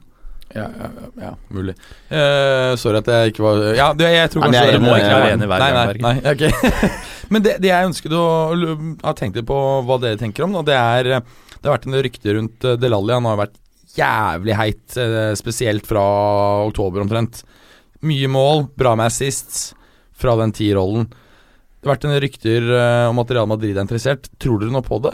ja, 0.50 0.66
ja, 0.66 0.88
ja, 1.22 1.32
mulig. 1.54 1.76
Uh, 2.10 2.74
sorry 2.82 2.98
at 3.04 3.10
jeg 3.14 3.32
ikke 3.32 3.44
var 3.44 3.60
Ja, 3.78 3.92
det, 3.94 4.08
jeg 4.10 4.32
tror 4.34 4.48
kanskje 4.48 4.80
Du 4.80 4.82
må 4.82 4.96
ikke 4.98 5.12
være 5.14 5.36
enig 5.36 5.50
hver 5.52 5.62
gang. 5.62 5.76
nei, 6.02 6.14
nei, 6.24 6.32
okay. 6.32 6.90
Men 7.32 7.46
det, 7.46 7.54
det 7.62 7.70
jeg 7.70 7.90
ønsket 7.92 8.16
å 8.18 8.24
ha 9.04 9.14
tenkt 9.14 9.38
litt 9.38 9.46
på 9.46 9.60
hva 9.86 10.00
dere 10.02 10.18
tenker 10.18 10.48
om, 10.48 10.58
og 10.58 10.66
det 10.66 10.74
er 10.74 11.12
Det 11.20 11.68
har 11.68 11.76
vært 11.76 11.86
en 11.86 12.00
rykte 12.02 12.34
rundt 12.40 12.68
Delali. 12.82 13.14
Han 13.14 13.30
har 13.30 13.38
vært 13.44 13.60
jævlig 13.94 14.56
heit, 14.58 14.98
spesielt 15.38 15.86
fra 15.86 16.02
oktober 16.66 17.04
omtrent. 17.04 17.44
Mye 18.06 18.30
mål, 18.32 18.64
bra 18.80 18.96
med 18.98 19.12
assists 19.12 19.74
fra 20.18 20.34
den 20.40 20.54
T-rollen. 20.56 21.10
Det 21.80 21.88
har 21.88 21.96
vært 21.96 22.08
en 22.10 22.20
rykter 22.20 22.70
eh, 22.76 23.06
om 23.08 23.22
at 23.22 23.30
Real 23.32 23.48
Madrid 23.48 23.78
er 23.78 23.86
interessert. 23.86 24.28
Tror 24.44 24.60
dere 24.60 24.74
noe 24.74 24.84
på 24.84 25.00
det? 25.06 25.14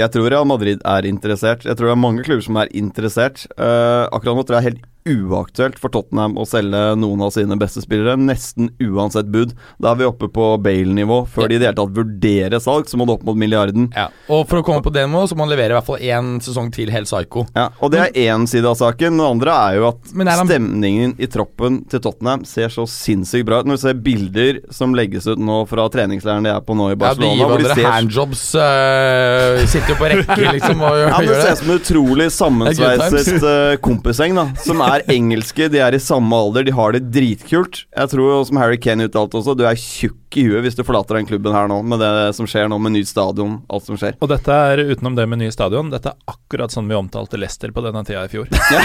Jeg 0.00 0.10
tror 0.10 0.30
Real 0.32 0.48
Madrid 0.48 0.80
er 0.88 1.06
interessert. 1.06 1.66
Jeg 1.68 1.78
tror 1.78 1.90
det 1.90 1.94
er 1.94 2.00
mange 2.02 2.24
klubber 2.26 2.42
som 2.42 2.58
er 2.58 2.70
interessert. 2.74 3.44
Uh, 3.58 4.08
akkurat 4.08 4.38
nå 4.38 4.44
tror 4.48 4.58
jeg 4.58 4.68
helt 4.70 4.86
uaktuelt 5.08 5.78
for 5.80 5.92
Tottenham 5.92 6.36
å 6.38 6.44
selge 6.46 6.80
noen 6.98 7.22
av 7.26 7.32
sine 7.34 7.56
beste 7.60 7.82
spillere, 7.82 8.14
nesten 8.20 8.70
uansett 8.82 9.26
bud. 9.32 9.54
Da 9.82 9.92
er 9.92 10.00
vi 10.02 10.06
oppe 10.08 10.28
på 10.32 10.52
Bale-nivå. 10.62 11.22
Før 11.32 11.48
de 11.50 11.56
i 11.56 11.60
det 11.62 11.68
hele 11.70 11.78
tatt 11.80 11.96
vurderer 11.96 12.62
salg, 12.62 12.86
så 12.90 12.98
må 13.00 13.06
det 13.08 13.16
opp 13.18 13.24
mot 13.26 13.38
milliarden. 13.38 13.88
Ja. 13.96 14.08
Og 14.32 14.46
for 14.50 14.60
å 14.60 14.66
komme 14.66 14.84
på 14.84 14.92
det 14.94 15.04
nivået, 15.08 15.32
så 15.32 15.38
må 15.38 15.46
han 15.46 15.52
levere 15.54 15.74
i 15.74 15.78
hvert 15.78 15.88
fall 15.88 16.04
én 16.06 16.30
sesong 16.44 16.70
til 16.74 16.92
helt 16.94 17.10
psycho. 17.10 17.46
Ja, 17.56 17.68
og 17.82 17.92
det 17.94 18.02
er 18.06 18.20
én 18.30 18.46
side 18.50 18.68
av 18.70 18.78
saken. 18.78 19.18
Den 19.18 19.24
andre 19.26 19.56
er 19.68 19.78
jo 19.80 19.88
at 19.90 20.12
er 20.14 20.30
han- 20.30 20.46
stemningen 20.52 21.16
i 21.18 21.26
troppen 21.26 21.82
til 21.90 22.00
Tottenham 22.00 22.44
ser 22.46 22.68
så 22.68 22.86
sinnssykt 22.86 23.46
bra 23.46 23.60
ut. 23.60 23.66
Når 23.66 23.76
du 23.80 23.82
ser 23.82 23.94
bilder 23.94 24.60
som 24.70 24.94
legges 24.94 25.26
ut 25.26 25.38
nå 25.38 25.66
fra 25.68 25.88
treningsleiren 25.88 26.44
de 26.46 26.50
er 26.54 26.60
på 26.60 26.76
nå 26.78 26.92
i 26.92 26.94
Barcelona 26.94 27.26
Ja, 27.26 27.34
de 27.34 27.38
gir 27.38 27.46
hverandre 27.50 27.74
ser 27.74 27.90
handjobs, 27.90 28.44
øh, 28.54 29.66
sitter 29.66 29.88
jo 29.88 29.98
på 29.98 30.10
rekke, 30.12 30.52
liksom, 30.56 30.80
og 30.80 30.96
Ja, 31.02 31.18
Det 31.18 31.42
ser 31.42 31.52
ut 31.52 31.58
som 31.58 31.70
en 31.70 31.78
utrolig 31.80 32.30
sammensveiset 32.40 33.42
uh, 33.42 33.76
kompisgjeng, 33.82 34.34
da. 34.38 34.46
Som 34.62 34.80
er 34.80 34.91
engelske, 35.08 35.68
de 35.72 35.78
er 35.80 35.94
i 35.96 36.00
samme 36.02 36.36
alder, 36.36 36.64
de 36.68 36.72
har 36.76 36.92
det 36.92 37.06
dritkult. 37.14 37.86
Jeg 37.96 38.10
tror, 38.12 38.42
som 38.44 38.58
Harry 38.60 38.76
Kane 38.76 39.06
uttalte 39.08 39.38
også, 39.40 39.54
du 39.56 39.64
er 39.64 39.78
tjukk 39.78 40.36
i 40.36 40.44
huet 40.48 40.62
hvis 40.64 40.76
du 40.76 40.82
forlater 40.84 41.16
den 41.18 41.26
klubben 41.28 41.52
her 41.52 41.66
nå, 41.68 41.78
med 41.84 42.00
det 42.00 42.10
som 42.36 42.46
skjer 42.48 42.68
nå 42.72 42.78
med 42.80 42.92
ny 42.96 43.02
stadion, 43.08 43.58
alt 43.72 43.84
som 43.88 43.96
skjer. 44.00 44.16
Og 44.24 44.28
dette 44.32 44.52
er 44.72 44.82
utenom 44.92 45.16
det 45.16 45.26
med 45.28 45.40
ny 45.42 45.50
stadion, 45.52 45.90
dette 45.92 46.12
er 46.12 46.32
akkurat 46.34 46.72
sånn 46.72 46.88
vi 46.88 46.96
omtalte 46.98 47.40
Leicester 47.40 47.72
på 47.72 47.84
denne 47.84 48.04
tida 48.08 48.24
i 48.26 48.32
fjor. 48.32 48.48
ja, 48.52 48.82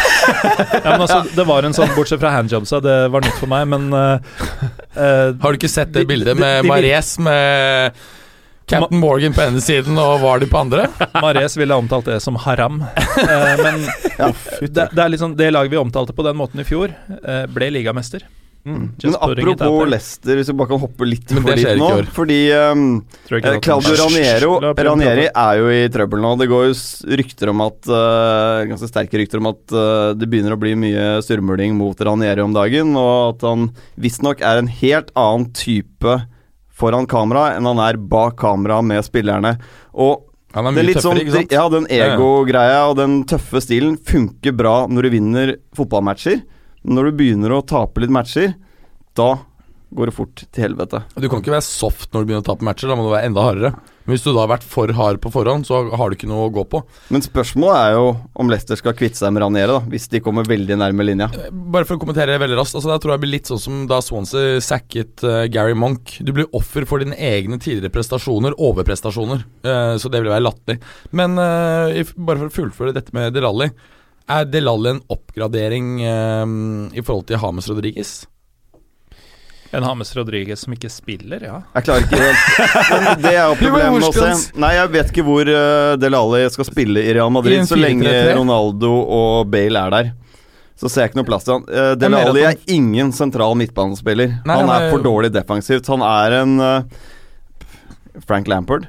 men 0.86 1.04
altså, 1.04 1.22
Det 1.36 1.48
var 1.48 1.68
en 1.68 1.76
sånn, 1.76 1.92
bortsett 1.96 2.22
fra 2.24 2.34
handjobsa, 2.38 2.80
det 2.84 2.98
var 3.14 3.24
nytt 3.28 3.40
for 3.40 3.52
meg, 3.52 3.68
men 3.72 3.90
uh, 3.92 4.20
uh, 4.96 5.34
Har 5.44 5.52
du 5.52 5.60
ikke 5.60 5.72
sett 5.72 5.92
det 5.96 6.04
De- 6.06 6.12
bildet 6.14 6.36
de- 6.36 6.42
med 6.44 6.68
Mares 6.68 7.16
med 7.20 7.96
Captain 8.68 9.00
Morgan 9.00 9.34
på 9.34 9.42
ene 9.46 9.62
siden 9.64 9.96
og 10.02 10.18
Vardy 10.20 10.48
på 10.52 10.60
andre? 10.60 10.90
Mares 11.24 11.56
ville 11.56 11.76
omtalt 11.80 12.10
det 12.10 12.20
som 12.24 12.36
haram. 12.44 12.82
Eh, 12.84 13.62
men 13.64 13.80
det, 14.60 14.90
det 14.92 15.04
er 15.06 15.14
liksom 15.14 15.38
det 15.40 15.54
laget 15.56 15.72
vi 15.72 15.80
omtalte 15.80 16.16
på 16.16 16.26
den 16.28 16.36
måten 16.36 16.60
i 16.60 16.68
fjor, 16.68 16.92
eh, 17.08 17.46
ble 17.48 17.72
ligamester. 17.78 18.28
Mm. 18.68 18.92
Men 19.04 19.14
putting 19.14 19.54
apropos. 19.54 19.88
Leicester, 19.88 20.36
hvis 20.36 20.50
vi 20.52 20.56
bare 20.60 20.68
kan 20.74 20.82
hoppe 20.82 21.08
litt 21.08 21.32
Men 21.32 21.46
for 21.46 21.56
dit 21.56 21.80
nå. 21.80 21.90
Fordi 22.12 22.40
um, 22.52 22.88
Eh, 23.32 23.60
Claudio 23.64 23.96
Raniero 23.96 24.58
Ranieri 24.60 25.28
er 25.30 25.60
jo 25.62 25.70
i 25.72 25.88
trøbbel 25.92 26.20
nå. 26.24 26.34
Det 26.42 26.50
går 26.52 26.68
jo 26.68 26.76
rykter 27.22 27.54
om 27.54 27.64
at 27.64 27.88
uh, 27.88 28.68
Ganske 28.68 28.90
sterke 28.92 29.22
rykter 29.22 29.40
om 29.40 29.54
at 29.54 29.64
uh, 29.72 30.12
det 30.18 30.28
begynner 30.28 30.58
å 30.58 30.60
bli 30.60 30.76
mye 30.80 31.22
surmuling 31.24 31.78
mot 31.80 31.96
Ranieri 31.96 32.44
om 32.44 32.56
dagen, 32.56 32.92
og 33.00 33.38
at 33.38 33.48
han 33.48 33.70
visstnok 33.96 34.44
er 34.44 34.60
en 34.60 34.72
helt 34.82 35.16
annen 35.16 35.48
type 35.56 36.20
foran 36.78 37.08
kamera 37.10 37.52
enn 37.56 37.68
han 37.70 37.82
er 37.84 37.98
bak 37.98 38.38
kamera 38.42 38.80
med 38.86 39.06
spillerne. 39.06 39.56
Og 39.98 40.24
Han 40.56 40.70
er 40.70 40.78
mye 40.78 40.86
tøffere, 40.86 41.02
sånn, 41.04 41.18
tøffere, 41.18 41.26
ikke 41.26 41.36
sant? 41.36 41.56
Ja, 41.58 41.66
den 41.74 41.90
ego-greia 41.92 42.80
og 42.92 42.96
den 43.02 43.18
tøffe 43.30 43.62
stilen 43.66 43.98
funker 43.98 44.56
bra 44.58 44.78
når 44.90 45.08
du 45.08 45.14
vinner 45.18 45.54
fotballmatcher. 45.78 46.40
Når 46.88 47.10
du 47.10 47.20
begynner 47.20 47.58
å 47.58 47.64
tape 47.68 48.02
litt 48.04 48.14
matcher, 48.14 48.54
da 49.18 49.34
går 49.98 50.10
det 50.12 50.16
fort 50.16 50.46
til 50.52 50.64
helvete. 50.68 51.02
Du 51.18 51.28
kan 51.32 51.42
ikke 51.42 51.56
være 51.56 51.66
soft 51.66 52.12
når 52.14 52.24
du 52.24 52.30
begynner 52.30 52.46
å 52.46 52.50
tape 52.52 52.66
matcher, 52.68 52.92
da 52.92 52.98
må 53.00 53.08
du 53.08 53.12
være 53.14 53.30
enda 53.32 53.44
hardere. 53.44 53.74
Men 54.08 54.16
hvis 54.16 54.24
du 54.24 54.30
da 54.32 54.46
har 54.46 54.52
vært 54.54 54.64
for 54.64 54.92
hard 54.96 55.20
på 55.20 55.32
forhånd, 55.34 55.68
så 55.68 55.82
har 56.00 56.10
du 56.10 56.16
ikke 56.16 56.30
noe 56.32 56.48
å 56.48 56.54
gå 56.56 56.64
på. 56.72 56.80
Men 57.12 57.26
spørsmålet 57.26 57.78
er 57.82 57.98
jo 57.98 58.06
om 58.40 58.52
Leicester 58.52 58.80
skal 58.80 58.96
kvitte 58.96 59.20
seg 59.20 59.34
med 59.36 59.44
Raniere, 59.44 59.76
da, 59.76 59.82
hvis 59.92 60.08
de 60.14 60.22
kommer 60.24 60.48
veldig 60.48 60.78
nærme 60.80 61.04
linja. 61.04 61.28
Bare 61.52 61.84
for 61.84 61.98
å 61.98 62.02
kommentere 62.02 62.40
veldig 62.40 62.60
raskt. 62.62 62.80
Altså, 62.80 62.94
jeg 62.94 63.04
tror 63.04 63.14
jeg 63.14 63.24
blir 63.26 63.34
litt 63.36 63.52
sånn 63.52 63.62
som 63.62 63.84
da 63.92 64.00
Swansea 64.04 64.62
sacket 64.64 65.26
uh, 65.28 65.44
Gary 65.52 65.76
Monk. 65.76 66.16
Du 66.24 66.32
blir 66.38 66.48
offer 66.56 66.88
for 66.88 67.04
dine 67.04 67.20
egne 67.20 67.60
tidligere 67.60 67.92
prestasjoner, 67.94 68.56
overprestasjoner. 68.56 69.44
Uh, 69.68 70.00
så 70.00 70.10
det 70.14 70.24
vil 70.24 70.32
være 70.32 70.48
latterlig. 70.48 70.80
Men 71.12 71.36
uh, 71.36 72.16
bare 72.16 72.40
for 72.46 72.48
å 72.48 72.58
fullføre 72.62 72.96
dette 72.96 73.16
med 73.18 73.36
Delali. 73.36 73.70
Er 74.28 74.48
Delali 74.48 74.92
en 74.92 75.04
oppgradering 75.14 76.02
eh, 76.04 76.50
i 77.00 77.04
forhold 77.04 77.30
til 77.30 77.40
Hames 77.40 77.70
Rodriguez? 77.72 78.26
En 79.76 79.84
Hames 79.84 80.16
Rodriguez 80.16 80.62
som 80.64 80.74
ikke 80.76 80.90
spiller, 80.92 81.44
ja. 81.44 81.58
Jeg 81.76 81.88
klarer 81.88 82.06
ikke 82.06 82.20
helt 82.22 82.94
Men 82.94 83.08
det 83.24 83.34
er 83.34 83.42
jo 83.42 83.58
problemet 83.64 83.98
med 83.98 84.08
å 84.08 84.14
se. 84.16 84.54
Nei, 84.64 84.72
jeg 84.78 84.94
vet 84.94 85.12
ikke 85.12 85.26
hvor 85.28 85.52
uh, 85.52 85.96
Del 86.00 86.18
Alli 86.18 86.46
skal 86.54 86.70
spille 86.70 87.04
i 87.04 87.18
Real 87.18 87.34
Madrid 87.34 87.68
så 87.68 87.80
lenge 87.80 88.14
Ronaldo 88.38 88.94
og 89.04 89.52
Bale 89.52 89.84
er 89.84 89.96
der. 89.98 90.12
Så 90.78 90.92
ser 90.94 91.06
jeg 91.08 91.12
ikke 91.12 91.22
noe 91.24 91.28
plass 91.28 91.48
til 91.48 91.58
han. 91.58 91.68
Uh, 91.68 91.94
Del 92.00 92.16
Alli 92.16 92.46
er 92.48 92.60
ingen 92.72 93.12
sentral 93.16 93.58
midtbanespiller. 93.60 94.38
Nei, 94.48 94.60
han 94.62 94.72
er 94.72 94.92
for 94.94 95.04
dårlig 95.04 95.34
defensivt. 95.36 95.90
Han 95.92 96.06
er 96.06 96.40
en 96.44 96.60
uh, 96.62 98.22
Frank 98.28 98.48
Lampard. 98.52 98.88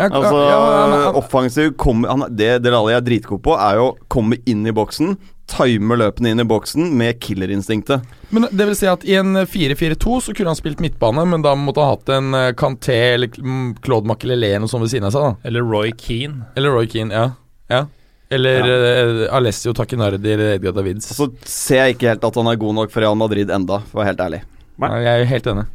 Altså, 0.00 1.12
offensiv 1.18 1.74
kommer, 1.80 2.08
han, 2.08 2.24
Det 2.32 2.54
Del 2.64 2.76
Alli 2.76 2.94
er 2.96 3.04
dritgod 3.04 3.42
på, 3.44 3.56
er 3.56 3.80
jo 3.80 3.90
å 3.90 3.96
komme 4.12 4.38
inn 4.48 4.62
i 4.68 4.72
boksen, 4.72 5.16
time 5.50 5.98
løpene 6.00 6.32
inn 6.32 6.42
i 6.42 6.48
boksen 6.48 6.90
med 6.98 7.20
killerinstinktet. 7.22 8.06
Men 8.30 8.48
det 8.50 8.66
vil 8.68 8.78
si 8.78 8.88
at 8.90 9.04
i 9.06 9.16
en 9.18 9.34
4-4-2 9.44 10.20
så 10.26 10.34
kunne 10.34 10.54
han 10.54 10.58
spilt 10.58 10.82
midtbane, 10.82 11.26
men 11.28 11.44
da 11.44 11.56
måtte 11.58 11.82
han 11.82 11.94
hatt 11.94 12.12
en 12.16 12.40
Canté 12.58 12.80
Kanté 12.80 13.14
eller 13.14 13.28
mm, 13.38 13.74
Claude 13.82 14.06
Makelele 14.06 14.46
eller 14.46 14.64
noe 14.64 14.70
sånt 14.70 14.84
ved 14.84 14.92
siden 14.92 15.08
av 15.08 15.14
seg. 15.14 15.22
da 15.22 15.48
Eller 15.48 15.62
Roy 15.66 15.92
Keane. 15.96 16.46
Eller 16.56 16.70
Roy 16.70 16.88
Keane, 16.90 17.14
ja. 17.14 17.30
ja. 17.68 17.86
Eller 18.30 18.68
eh, 18.70 19.34
Alessio 19.34 19.74
Takinardi 19.74 20.32
eller 20.32 20.54
Edgar 20.54 20.72
Davids. 20.72 21.10
Så 21.16 21.30
ser 21.44 21.84
jeg 21.84 21.96
ikke 21.96 22.12
helt 22.12 22.24
at 22.24 22.38
han 22.38 22.50
er 22.50 22.60
god 22.60 22.76
nok 22.78 22.92
for 22.92 23.02
Real 23.02 23.18
Madrid 23.18 23.50
enda, 23.50 23.82
for 23.90 23.98
å 23.98 24.02
være 24.02 24.12
helt 24.12 24.26
ærlig. 24.26 24.42
Nei. 24.80 24.90
Nei, 24.90 25.00
jeg 25.04 25.24
er 25.24 25.32
helt 25.32 25.50
enig. 25.50 25.66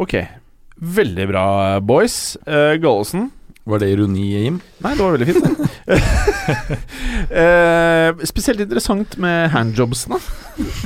Ok. 0.00 0.16
Veldig 0.80 1.26
bra, 1.28 1.44
boys. 1.84 2.16
Uh, 2.48 2.74
Gallosen. 2.80 3.28
Var 3.64 3.78
det 3.82 3.88
ironi, 3.92 4.24
Jim? 4.44 4.60
Nei, 4.80 4.94
det 4.96 5.02
var 5.04 5.16
veldig 5.18 5.34
fint. 5.34 5.46
Eh, 7.30 8.10
spesielt 8.26 8.58
interessant 8.64 9.12
med 9.20 9.50
handjobsene. 9.52 10.16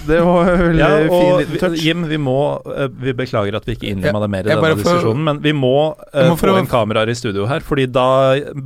Det 0.07 0.19
var 0.21 0.45
veldig 0.61 0.81
Ja, 0.83 0.89
fin 1.09 1.39
liten 1.41 1.59
touch. 1.63 1.79
Jim, 1.81 2.03
vi 2.11 2.19
må 2.21 2.35
eh, 2.69 2.89
Vi 3.01 3.15
beklager 3.17 3.57
at 3.57 3.65
vi 3.69 3.73
ikke 3.79 3.89
innlemma 3.95 4.21
det 4.25 4.29
mer 4.35 4.45
i 4.45 4.51
denne 4.51 4.61
får- 4.61 4.75
diskusjonen, 4.83 5.23
men 5.25 5.39
vi 5.45 5.53
må, 5.57 5.71
uh, 6.13 6.19
må 6.29 6.37
få 6.37 6.57
inn 6.61 6.69
kameraer 6.69 7.09
i 7.09 7.15
studio 7.17 7.47
her. 7.49 7.65
Fordi 7.65 7.87
da 7.95 8.05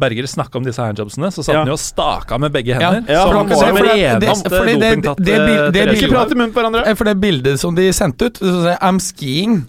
Berger 0.00 0.26
snakka 0.32 0.59
om 0.59 0.66
disse 0.66 0.82
handjobsene, 0.82 1.30
så 1.34 1.44
satt 1.44 1.54
Ja. 1.54 1.61
han 1.62 1.70
jo 1.70 1.76
og 1.78 1.82
staka 1.84 2.38
med 2.42 2.50
begge 2.56 2.74
hender. 2.74 3.04
ja, 3.06 3.22
som 3.22 3.30
for 3.30 3.38
han- 3.38 3.48
var 3.48 3.54
for 3.54 3.86
det- 3.86 3.94
den 3.94 4.20
det- 4.20 4.28
eneste 4.28 4.50
fordi 4.50 4.74
det- 4.80 5.02
det 5.28 5.72
det 5.72 5.86
Ikke 5.94 6.09
prate 6.09 6.14
prat 6.16 6.32
i 6.32 6.34
munnen 6.40 6.52
på 6.56 6.61
hverandre! 6.64 6.96
For 6.96 7.04
det 7.04 7.16
bildet 7.20 7.59
som 7.61 7.74
de 7.78 7.86
sendte 7.92 8.26
ut, 8.26 8.34
så 8.42 8.44
sier 8.64 8.74
jeg 8.74 8.80
'I'm 8.82 8.98
skiing'. 8.98 9.62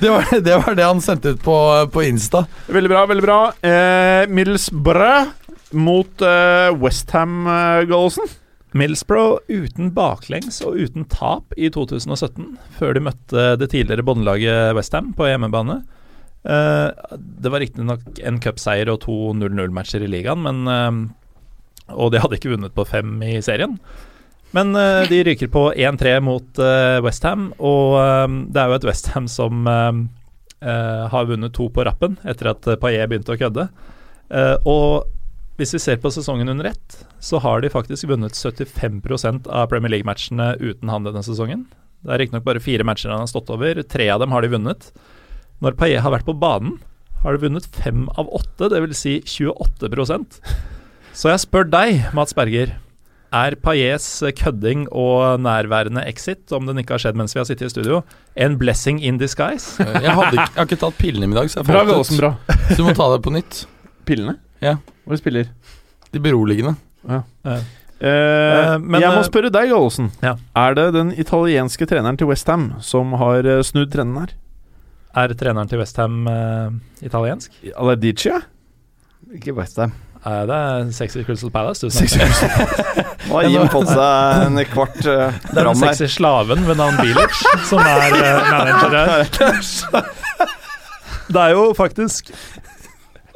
Det, 0.00 0.08
var, 0.10 0.40
det 0.40 0.56
var 0.66 0.74
det 0.74 0.84
han 0.84 1.00
sendte 1.00 1.28
ut 1.34 1.42
på, 1.42 1.54
på 1.92 2.04
Insta. 2.06 2.44
Veldig 2.70 2.90
bra, 2.92 3.04
veldig 3.10 3.24
bra. 3.24 3.38
Eh, 3.66 4.26
Middlesbrough 4.28 5.30
mot 5.76 6.22
eh, 6.22 6.68
Westham-goalsen. 6.80 7.88
Gallosen. 7.90 8.36
Middlesbrough 8.70 9.40
uten 9.50 9.90
baklengs 9.94 10.60
og 10.62 10.78
uten 10.78 11.06
tap 11.10 11.56
i 11.58 11.70
2017, 11.74 12.52
før 12.78 12.94
de 12.94 13.02
møtte 13.02 13.46
det 13.58 13.70
tidligere 13.72 14.04
båndlaget 14.06 14.76
Westham 14.78 15.10
på 15.18 15.26
hjemmebane. 15.26 15.80
Eh, 16.46 17.16
det 17.18 17.50
var 17.50 17.62
riktignok 17.64 18.20
en 18.22 18.38
cupseier 18.42 18.92
og 18.92 19.02
to 19.06 19.16
0-0-matcher 19.36 20.06
i 20.06 20.12
ligaen, 20.12 20.46
men 20.46 20.70
eh, 20.70 21.00
Og 21.90 22.12
de 22.12 22.20
hadde 22.22 22.38
ikke 22.38 22.52
vunnet 22.52 22.74
på 22.76 22.86
fem 22.86 23.18
i 23.26 23.40
serien. 23.42 23.74
Men 24.54 24.74
uh, 24.74 25.06
de 25.06 25.22
ryker 25.26 25.50
på 25.50 25.68
1-3 25.74 26.16
mot 26.26 26.58
uh, 26.58 26.98
Westham, 27.04 27.52
og 27.58 27.98
eh, 28.00 28.32
det 28.50 28.62
er 28.62 28.70
jo 28.70 28.78
et 28.78 28.86
Westham 28.88 29.28
som 29.30 29.66
eh, 29.70 30.00
eh, 30.60 31.06
har 31.12 31.30
vunnet 31.30 31.54
to 31.56 31.68
på 31.72 31.84
rappen 31.86 32.18
etter 32.28 32.52
at 32.52 32.68
Paillet 32.82 33.10
begynte 33.10 33.34
å 33.34 33.40
kødde. 33.40 33.68
Uh, 34.30 34.56
og 34.68 35.08
hvis 35.60 35.74
vi 35.74 35.80
ser 35.82 35.98
på 36.00 36.08
sesongen 36.14 36.48
under 36.48 36.70
ett, 36.70 36.94
så 37.20 37.40
har 37.44 37.60
de 37.60 37.68
faktisk 37.72 38.06
vunnet 38.08 38.32
75% 38.32 39.48
av 39.50 39.66
Premier 39.68 39.92
League-matchene 39.92 40.54
uten 40.56 40.88
han 40.88 41.04
denne 41.04 41.20
sesongen. 41.26 41.66
Det 42.00 42.14
er 42.14 42.22
riktignok 42.22 42.46
bare 42.46 42.62
fire 42.64 42.86
matcher 42.86 43.12
han 43.12 43.26
har 43.26 43.28
stått 43.28 43.50
over. 43.52 43.82
Tre 43.84 44.06
av 44.08 44.22
dem 44.22 44.32
har 44.32 44.40
de 44.40 44.54
vunnet. 44.54 44.86
Når 45.60 45.76
Paillet 45.76 46.00
har 46.00 46.14
vært 46.14 46.28
på 46.28 46.36
banen, 46.40 46.78
har 47.20 47.36
de 47.36 47.44
vunnet 47.44 47.66
fem 47.76 48.06
av 48.16 48.30
åtte, 48.32 48.70
dvs. 48.72 48.96
Si 48.96 49.18
28% 49.44 50.40
Så 51.12 51.28
jeg 51.28 51.42
spør 51.42 51.68
deg, 51.68 52.06
Mats 52.16 52.32
Berger. 52.32 52.78
Er 53.30 53.54
Paillets 53.62 54.06
kødding 54.40 54.88
og 54.90 55.38
nærværende 55.38 56.02
exit, 56.10 56.50
om 56.52 56.66
den 56.66 56.80
ikke 56.82 56.96
har 56.96 57.02
skjedd 57.04 57.18
mens 57.20 57.34
vi 57.36 57.38
har 57.38 57.46
sittet 57.46 57.68
i 57.68 57.70
studio, 57.70 58.00
en 58.34 58.56
blessing 58.58 58.98
in 59.06 59.20
disguise? 59.22 59.76
Jeg, 59.78 60.10
hadde, 60.16 60.32
ikke- 60.34 60.48
jeg 60.50 60.58
har 60.58 60.66
ikke 60.66 60.80
tatt 60.82 60.98
pillene 60.98 61.30
i 61.30 61.38
dag, 61.38 61.50
så 61.50 61.60
jeg 61.60 61.68
Bra, 61.70 61.84
falt 61.86 62.18
bra. 62.18 62.32
Så 62.72 62.78
du 62.80 62.84
må 62.88 62.94
ta 62.98 63.06
det 63.14 63.20
på 63.22 63.30
nytt. 63.34 63.60
Pillene? 64.08 64.34
Ja. 64.60 64.74
Hva 65.06 65.18
spiller? 65.20 65.52
De 66.10 66.18
beroligende. 66.18 66.74
Ja. 67.06 67.22
Uh, 68.00 68.80
men, 68.80 68.98
jeg 68.98 69.12
må 69.12 69.20
eh, 69.20 69.26
spørre 69.28 69.50
deg, 69.52 69.70
Gallosen. 69.70 70.10
Ja. 70.24 70.34
Er 70.56 70.74
det 70.74 70.86
den 70.96 71.10
italienske 71.20 71.86
treneren 71.86 72.16
til 72.18 72.26
Westham 72.32 72.70
som 72.82 73.12
har 73.20 73.44
eh, 73.46 73.60
snudd 73.62 73.92
trenden 73.92 74.16
her? 74.24 74.32
Er 75.20 75.34
treneren 75.38 75.68
til 75.70 75.78
Westham 75.82 76.24
uh, 76.26 76.70
italiensk? 77.04 77.52
Aladicia? 77.76 78.40
Ikke 79.36 79.54
Westham. 79.54 79.92
Uh, 80.20 80.42
det 80.44 80.56
er 80.56 80.90
Sexy 80.92 81.22
Crystal 81.24 81.50
Palace. 81.50 81.86
Du 81.86 81.90
Sexy. 81.90 82.18
Nå 83.28 83.38
har 83.38 83.48
Jim 83.48 83.68
fått 83.72 83.88
seg 83.88 84.42
en 84.48 84.60
kvart 84.68 84.98
uh, 85.06 85.30
Det 85.48 85.62
er 85.62 85.68
den 85.70 85.78
sexy 85.80 86.08
slaven 86.12 86.66
ved 86.68 86.76
navn 86.80 86.98
Bilic 87.00 87.38
som 87.68 87.80
er 87.80 88.16
uh, 88.18 88.50
manager 88.50 88.96
her. 88.98 90.10
Det 91.30 91.38
er 91.38 91.52
jo 91.54 91.70
faktisk 91.78 92.32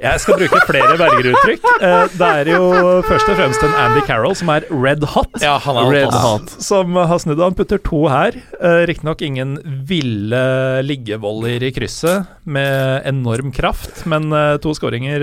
Jeg 0.02 0.20
skal 0.22 0.38
bruke 0.40 0.60
flere 0.68 0.96
Berger-uttrykk. 0.98 1.66
Eh, 1.84 2.04
det 2.18 2.28
er 2.40 2.50
jo 2.50 2.64
først 3.06 3.30
og 3.30 3.38
fremst 3.38 3.64
en 3.66 3.76
Andy 3.78 4.02
Carroll 4.08 4.36
som 4.38 4.50
er 4.54 4.66
red 4.70 5.04
hot. 5.14 5.30
Ja, 5.42 5.56
han 5.62 5.78
er 5.80 5.90
Red 5.94 6.16
hot. 6.24 6.54
Som 6.64 6.98
har 6.98 7.20
snudd. 7.22 7.42
Han 7.42 7.56
putter 7.56 7.78
to 7.82 8.04
her. 8.10 8.36
Uh, 8.58 8.82
Riktignok 8.88 9.22
ingen 9.24 9.56
ville 9.88 10.44
liggevoller 10.86 11.62
i 11.62 11.72
krysset 11.74 12.30
med 12.44 13.06
enorm 13.08 13.52
kraft, 13.54 14.04
men 14.10 14.32
eh, 14.34 14.56
to 14.62 14.74
skåringer 14.76 15.22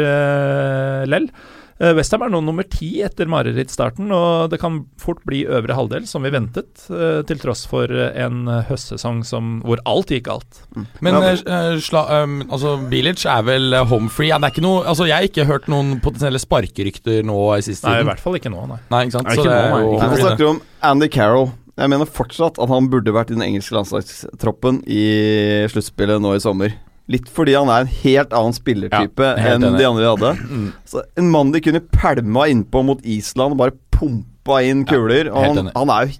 lell. 1.09 1.27
Uh, 1.81 1.95
Westham 1.97 2.21
er 2.21 2.29
nå 2.29 2.43
nummer 2.45 2.65
ti 2.69 2.99
etter 3.01 3.25
marerittstarten, 3.31 4.11
og 4.13 4.51
det 4.51 4.59
kan 4.61 4.83
fort 5.01 5.23
bli 5.25 5.39
øvre 5.49 5.73
halvdel, 5.73 6.05
som 6.05 6.21
vi 6.21 6.29
ventet, 6.33 6.83
eh, 6.93 7.23
til 7.25 7.39
tross 7.41 7.63
for 7.65 7.89
en 7.89 8.43
høstsesong 8.67 9.23
som, 9.25 9.55
hvor 9.65 9.81
alt 9.89 10.13
gikk 10.13 10.27
galt. 10.27 10.59
Men 11.01 11.17
Ja. 11.17 11.31
uh, 11.33 11.79
sla, 11.81 12.03
um, 12.21 12.41
altså, 12.51 12.75
Bilic 12.91 13.25
er 13.25 13.41
vel 13.47 13.73
eh, 13.73 13.85
home 13.89 14.09
free. 14.13 14.29
Ja, 14.29 14.37
det 14.37 14.51
er 14.51 14.53
ikke 14.53 14.65
noe, 14.67 14.83
altså, 14.85 15.07
jeg 15.09 15.17
har 15.17 15.27
ikke 15.27 15.47
hørt 15.49 15.65
noen 15.73 15.95
potensielle 16.03 16.39
sparkerykter 16.41 17.25
nå 17.25 17.39
i 17.57 17.65
siste 17.65 17.89
Nei, 17.89 18.03
i 18.03 18.07
hvert 18.11 18.21
fall 18.21 18.37
ikke 18.37 18.53
nå, 18.53 18.61
nei. 18.69 18.77
Nei, 18.93 19.01
ikke 19.07 19.17
sant? 19.17 19.31
Nei, 19.31 19.35
Så 19.35 19.41
ikke 19.41 19.49
det 19.49 19.57
nå, 19.57 19.79
er 19.79 19.81
jo 19.81 19.97
Nei, 19.97 20.11
Nå 20.11 20.21
snakker 20.21 20.43
vi 20.43 20.49
om 20.51 20.61
Andy 20.91 21.09
Carroll. 21.09 21.51
Jeg 21.81 21.89
mener 21.89 22.05
fortsatt 22.05 22.59
at 22.61 22.69
han 22.69 22.89
burde 22.91 23.13
vært 23.15 23.31
i 23.31 23.37
den 23.37 23.45
engelske 23.47 23.73
landslagstroppen 23.73 24.83
i 24.85 25.03
sluttspillet 25.71 26.21
nå 26.21 26.35
i 26.37 26.43
sommer. 26.43 26.75
Litt 27.09 27.27
fordi 27.33 27.55
han 27.57 27.67
er 27.73 27.81
en 27.85 27.87
helt 28.03 28.31
annen 28.37 28.53
spillertype 28.55 29.25
Ja, 29.25 29.35
helt 29.41 29.57
enn 29.63 29.69
enig. 29.71 29.79
de 29.81 29.87
andre 29.89 30.03
de 30.03 30.11
hadde. 30.13 30.33
Mm. 30.51 30.67
Så 30.85 31.01
En 31.17 31.29
mann 31.33 31.51
de 31.51 31.59
kunne 31.61 31.81
pælma 31.91 32.45
innpå 32.51 32.83
mot 32.85 33.01
Island 33.03 33.55
og 33.55 33.57
bare 33.63 33.73
pumpa 33.91 34.61
inn 34.63 34.85
kuler. 34.85 35.31
og 35.31 35.43
han, 35.43 35.71
han 35.75 35.89
er 35.89 36.05
jo 36.07 36.19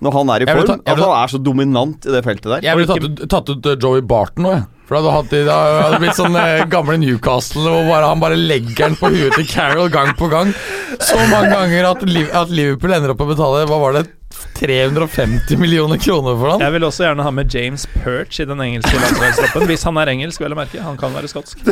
Når 0.00 0.12
han 0.14 0.28
er 0.30 0.42
i 0.42 0.46
form, 0.46 0.66
ta- 0.66 0.76
jeg 0.86 0.96
vil 0.96 1.04
han 1.08 1.22
er 1.24 1.30
så 1.32 1.38
dominant 1.42 2.04
i 2.06 2.10
det 2.14 2.20
feltet 2.26 2.50
der. 2.52 2.60
Jeg 2.62 2.76
ville 2.78 2.86
tatt, 2.98 3.22
tatt 3.30 3.48
ut 3.50 3.66
eh, 3.66 3.78
Joey 3.82 4.00
Barton 4.06 4.44
nå, 4.46 4.52
jeg. 4.54 4.66
For 4.88 5.02
da 5.04 5.10
hadde, 5.12 5.40
det- 5.44 5.56
hadde 5.56 5.98
blitt 6.00 6.16
sånn 6.16 6.36
eh, 6.38 6.62
gamle 6.70 6.94
Newcastle 7.02 7.64
hvor 7.66 7.82
bare, 7.90 8.06
han 8.08 8.20
bare 8.22 8.36
legger 8.38 8.86
den 8.86 8.94
på 9.00 9.10
huet 9.12 9.34
til 9.34 9.48
Carroll 9.50 9.90
gang 9.92 10.12
på 10.16 10.28
gang. 10.32 10.52
Så 11.02 11.18
mange 11.32 11.50
ganger 11.50 11.90
at, 11.90 12.04
at 12.42 12.48
Liverpool 12.54 12.94
ender 12.96 13.10
opp 13.12 13.18
med 13.20 13.28
å 13.28 13.34
betale 13.34 13.66
Hva 13.68 13.80
var 13.82 13.98
det 13.98 14.04
350 14.58 15.56
millioner 15.60 16.00
kroner 16.02 16.34
for 16.38 16.52
han? 16.54 16.64
Jeg 16.64 16.74
vil 16.74 16.86
også 16.88 17.04
gjerne 17.06 17.26
ha 17.26 17.32
med 17.34 17.54
James 17.54 17.86
Perch 17.98 18.40
i 18.42 18.46
den 18.48 18.60
engelske 18.64 18.94
landslagstroppen. 18.98 19.66
Hvis 19.70 19.84
han 19.86 20.00
er 20.02 20.12
engelsk, 20.14 20.42
vel 20.42 20.56
å 20.56 20.58
merke. 20.58 20.82
Han 20.82 20.98
kan 21.00 21.14
være 21.16 21.30
skotsk. 21.30 21.62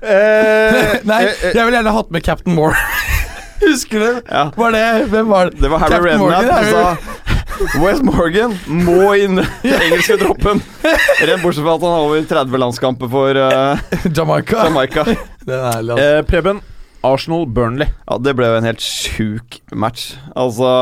Eh, 0.00 0.94
Nei, 1.04 1.18
eh, 1.26 1.32
eh, 1.44 1.50
jeg 1.52 1.60
vil 1.66 1.74
gjerne 1.76 1.90
ha 1.92 1.98
hatt 1.98 2.12
med 2.14 2.22
Captain 2.24 2.54
Moore. 2.56 2.72
Husker 3.66 4.00
du? 4.00 4.20
Ja. 4.32 4.46
Var 4.56 4.72
det 4.72 4.84
Hvem 5.12 5.28
var 5.28 5.50
det? 5.50 5.60
Det 5.60 5.68
var 5.68 5.82
Harry 5.84 5.98
Redknapp 6.08 6.46
som 6.48 6.70
sa 6.72 7.76
West 7.82 8.00
Morgan 8.06 8.54
må 8.72 9.10
inn 9.20 9.36
i 9.42 9.44
den 9.68 9.82
engelske 9.90 10.16
troppen. 10.22 10.62
Rent 10.80 11.42
bortsett 11.44 11.66
fra 11.66 11.74
at 11.76 11.84
han 11.84 11.92
har 11.92 12.06
over 12.06 12.24
30 12.30 12.62
landskamper 12.62 13.10
for 13.12 13.36
uh, 13.36 13.82
Jamaica. 14.08 14.62
Jamaica. 14.70 15.04
Det 15.44 15.58
er 15.58 15.66
ærlig, 15.74 15.92
altså. 15.98 16.06
eh, 16.06 16.22
Preben, 16.30 16.62
Arsenal-Burnley. 17.04 17.92
Ja, 18.08 18.16
det 18.24 18.32
ble 18.38 18.48
jo 18.48 18.62
en 18.62 18.70
helt 18.70 18.80
sjuk 18.80 19.60
match. 19.76 20.14
Altså 20.32 20.72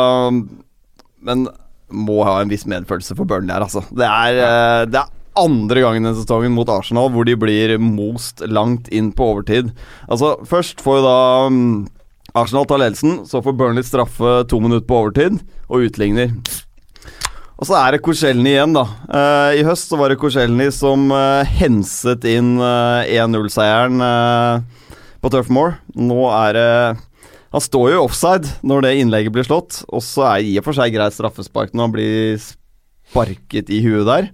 Men 1.25 1.49
må 1.89 2.21
ha 2.27 2.39
en 2.43 2.51
viss 2.53 2.67
medfølelse 2.69 3.17
for 3.17 3.29
Burnley 3.29 3.55
her, 3.55 3.65
altså. 3.65 3.83
Det 3.95 4.05
er, 4.07 4.41
eh, 4.45 4.83
det 4.91 5.01
er 5.01 5.15
andre 5.39 5.85
gangen 5.85 6.05
denne 6.05 6.19
sesongen 6.19 6.55
mot 6.57 6.69
Arsenal 6.73 7.11
hvor 7.15 7.27
de 7.29 7.37
blir 7.39 7.77
most 7.81 8.43
langt 8.45 8.91
inn 8.95 9.13
på 9.17 9.33
overtid. 9.33 9.73
Altså, 10.09 10.35
først 10.49 10.83
får 10.85 11.01
jo 11.01 11.05
da 11.07 11.19
mm, 11.55 11.75
Arsenal 12.39 12.67
ta 12.69 12.79
ledelsen, 12.81 13.21
så 13.29 13.43
får 13.45 13.57
Burnley 13.57 13.87
straffe 13.87 14.43
to 14.51 14.61
minutter 14.63 14.87
på 14.89 15.03
overtid, 15.03 15.39
og 15.69 15.87
utligner. 15.89 16.35
Og 17.59 17.67
så 17.67 17.75
er 17.75 17.95
det 17.97 18.03
Korselny 18.07 18.53
igjen, 18.53 18.77
da. 18.77 18.85
Eh, 19.11 19.59
I 19.59 19.65
høst 19.67 19.91
så 19.91 19.99
var 19.99 20.13
det 20.13 20.21
Korselny 20.21 20.69
som 20.75 21.09
eh, 21.11 21.57
henset 21.59 22.27
inn 22.31 22.55
eh, 22.63 23.09
1-0-seieren 23.19 24.05
eh, 24.05 24.99
på 25.19 25.33
Turfmore. 25.35 25.81
Nå 25.99 26.29
er 26.31 26.55
det 26.55 26.71
Han 27.55 27.65
står 27.65 27.95
jo 27.95 28.05
offside 28.05 28.51
når 28.67 28.85
det 28.85 28.95
innlegget 29.01 29.33
blir 29.33 29.47
slått, 29.49 29.83
og 29.89 30.05
så 30.05 30.27
er 30.29 30.43
det 30.43 30.53
i 30.53 30.61
og 30.61 30.69
for 30.69 30.77
seg 30.77 30.93
greit 30.95 31.17
straffespark 31.17 31.73
når 31.73 31.87
han 31.87 31.97
blir 31.97 32.39
sparket 32.45 33.73
i 33.73 33.81
huet 33.87 34.09
der. 34.09 34.31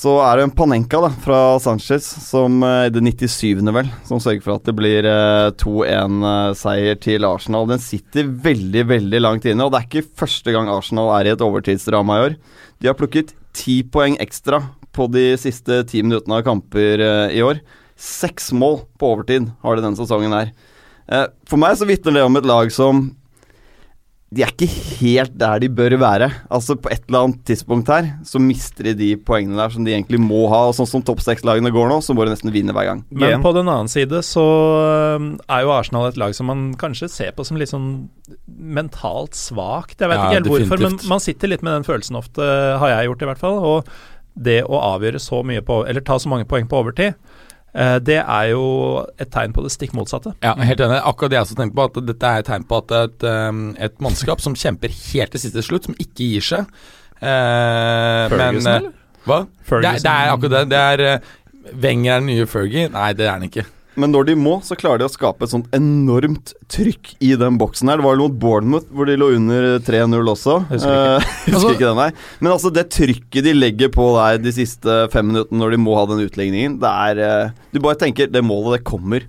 Så 0.00 0.14
er 0.24 0.38
det 0.38 0.46
en 0.46 0.52
Panenka 0.56 0.96
da, 1.02 1.10
fra 1.24 1.38
Sanchez, 1.60 2.06
som 2.24 2.62
i 2.64 2.88
det 2.92 3.02
97. 3.04 3.60
vel, 3.74 3.88
som 4.08 4.20
sørger 4.22 4.44
for 4.46 4.54
at 4.54 4.64
det 4.64 4.72
blir 4.78 5.04
eh, 5.04 5.50
2-1-seier 5.60 6.96
til 7.04 7.26
Arsenal. 7.28 7.68
Den 7.68 7.82
sitter 7.84 8.30
veldig, 8.46 8.86
veldig 8.94 9.20
langt 9.20 9.48
inne, 9.50 9.66
og 9.66 9.74
det 9.74 9.82
er 9.82 9.88
ikke 9.90 10.22
første 10.22 10.54
gang 10.56 10.72
Arsenal 10.72 11.12
er 11.18 11.28
i 11.28 11.34
et 11.34 11.44
overtidsdrama 11.44 12.16
i 12.16 12.24
år. 12.30 12.38
De 12.80 12.88
har 12.88 12.96
plukket 12.96 13.34
ti 13.56 13.82
poeng 13.84 14.16
ekstra 14.24 14.62
på 14.96 15.04
de 15.12 15.34
siste 15.40 15.82
ti 15.90 16.00
minuttene 16.06 16.38
av 16.38 16.46
kamper 16.48 17.04
eh, 17.04 17.36
i 17.36 17.44
år. 17.44 17.60
Seks 18.00 18.54
mål 18.56 18.80
på 18.96 19.12
overtid 19.12 19.50
har 19.60 19.76
de 19.76 19.84
denne 19.84 20.00
sesongen 20.00 20.32
her. 20.32 20.54
Eh, 21.10 21.26
for 21.48 21.60
meg 21.60 21.78
så 21.78 21.88
vitner 21.88 22.18
det 22.18 22.26
om 22.26 22.38
et 22.38 22.46
lag 22.48 22.70
som 22.74 23.08
de 24.30 24.44
er 24.46 24.52
ikke 24.52 24.68
helt 25.00 25.32
der 25.34 25.58
de 25.58 25.66
bør 25.74 25.96
være. 25.98 26.28
Altså 26.54 26.76
På 26.78 26.86
et 26.94 27.02
eller 27.08 27.24
annet 27.24 27.40
tidspunkt 27.48 27.88
her 27.90 28.12
så 28.22 28.38
mister 28.38 28.86
de 28.86 28.92
de 28.94 29.08
poengene 29.18 29.58
der 29.58 29.72
som 29.74 29.82
de 29.86 29.90
egentlig 29.90 30.20
må 30.22 30.44
ha. 30.52 30.60
Og 30.68 30.76
sånn 30.78 30.86
som 30.86 31.02
topp 31.02 31.18
seks-lagene 31.24 31.72
går 31.74 31.90
nå, 31.90 31.96
så 32.06 32.14
må 32.14 32.22
de 32.22 32.36
nesten 32.36 32.54
vinne 32.54 32.74
hver 32.76 32.86
gang. 32.86 33.02
Men 33.10 33.42
på 33.42 33.50
den 33.56 33.66
annen 33.66 33.90
side 33.90 34.22
så 34.26 34.44
er 35.18 35.64
jo 35.64 35.74
Arsenal 35.74 36.06
et 36.12 36.20
lag 36.20 36.36
som 36.38 36.46
man 36.46 36.68
kanskje 36.78 37.10
ser 37.10 37.34
på 37.34 37.46
som 37.48 37.58
litt 37.58 37.72
sånn 37.72 37.90
mentalt 38.46 39.34
svakt. 39.34 39.98
Jeg 39.98 40.12
vet 40.12 40.20
Ja, 40.20 40.30
ikke 40.30 40.38
helt 40.38 40.52
hvorfor, 40.54 40.86
men 40.86 41.00
man 41.10 41.26
sitter 41.26 41.50
litt 41.50 41.66
med 41.66 41.80
den 41.80 41.88
følelsen 41.90 42.22
ofte, 42.22 42.46
har 42.78 42.94
jeg 42.94 43.10
gjort 43.10 43.26
i 43.26 43.30
hvert 43.32 43.42
fall. 43.42 43.58
Og 43.58 43.92
det 44.38 44.60
å 44.62 44.78
avgjøre 44.94 45.18
så 45.18 45.42
mye 45.42 45.60
på 45.66 45.82
Eller 45.90 46.04
ta 46.06 46.14
så 46.22 46.30
mange 46.30 46.46
poeng 46.46 46.68
på 46.70 46.78
overtid, 46.78 47.18
det 47.72 48.16
er 48.18 48.46
jo 48.50 48.62
et 49.20 49.30
tegn 49.30 49.52
på 49.54 49.62
det 49.62 49.70
stikk 49.70 49.92
motsatte. 49.94 50.32
Ja, 50.42 50.56
helt 50.58 50.80
enig. 50.82 50.96
Akkurat 51.06 51.30
det 51.30 51.36
jeg 51.38 51.46
også 51.46 51.58
tenker 51.60 51.76
på, 51.78 51.84
at 51.86 52.00
dette 52.08 52.30
er 52.34 52.42
et 52.42 52.48
tegn 52.50 52.64
på 52.66 52.80
at 52.82 52.94
et, 52.98 53.26
um, 53.30 53.60
et 53.78 54.00
mannskap 54.02 54.40
som 54.42 54.56
kjemper 54.58 54.90
helt 54.90 55.30
til 55.36 55.40
siste 55.44 55.62
slutt, 55.62 55.86
som 55.86 55.94
ikke 56.02 56.26
gir 56.32 56.42
seg. 56.48 56.66
Eh, 57.20 58.24
men 58.32 58.32
Ferguson, 58.32 58.72
eh, 58.72 58.76
eller? 58.80 58.92
Hva? 59.28 59.38
Det, 59.68 59.84
er- 59.84 60.00
det 60.02 60.14
er 60.16 60.32
akkurat 60.32 60.56
det. 60.56 60.64
Det 60.72 60.80
er 60.88 61.04
uh, 61.20 61.36
Wenger 61.84 62.14
er 62.16 62.22
den 62.24 62.30
nye 62.32 62.46
Fergie. 62.48 62.88
Nei, 62.90 63.12
det 63.14 63.26
er 63.28 63.34
han 63.36 63.44
ikke. 63.46 63.66
Men 64.00 64.14
når 64.14 64.28
de 64.30 64.36
må, 64.40 64.56
så 64.64 64.76
klarer 64.78 65.02
de 65.02 65.06
å 65.08 65.12
skape 65.12 65.44
et 65.46 65.52
sånt 65.52 65.68
enormt 65.76 66.54
trykk 66.72 67.12
i 67.22 67.34
den 67.40 67.58
boksen 67.60 67.90
her. 67.90 68.00
Det 68.00 68.06
var 68.06 68.20
mot 68.20 68.36
Bournemouth 68.40 68.88
hvor 68.94 69.08
de 69.10 69.18
lå 69.20 69.30
under 69.36 69.68
3-0 69.86 70.30
også. 70.34 70.56
Husker 70.70 70.94
ikke. 70.94 71.16
Eh, 71.18 71.34
husker 71.44 71.58
Altså- 71.60 71.74
ikke 71.74 71.88
den, 71.90 72.00
nei. 72.00 72.10
Men 72.40 72.52
altså, 72.54 72.72
det 72.74 72.86
trykket 72.94 73.46
de 73.46 73.56
legger 73.56 73.92
på 73.94 74.06
der 74.16 74.40
de 74.42 74.54
siste 74.56 74.96
fem 75.12 75.28
minuttene 75.32 75.60
når 75.60 75.76
de 75.76 75.82
må 75.84 75.98
ha 75.98 76.06
den 76.10 76.24
utligningen, 76.24 76.78
det 76.80 76.94
er 77.10 77.22
eh, 77.26 77.52
Du 77.74 77.80
bare 77.84 77.98
tenker 78.00 78.30
det 78.32 78.42
målet, 78.46 78.78
det 78.78 78.88
kommer. 78.88 79.26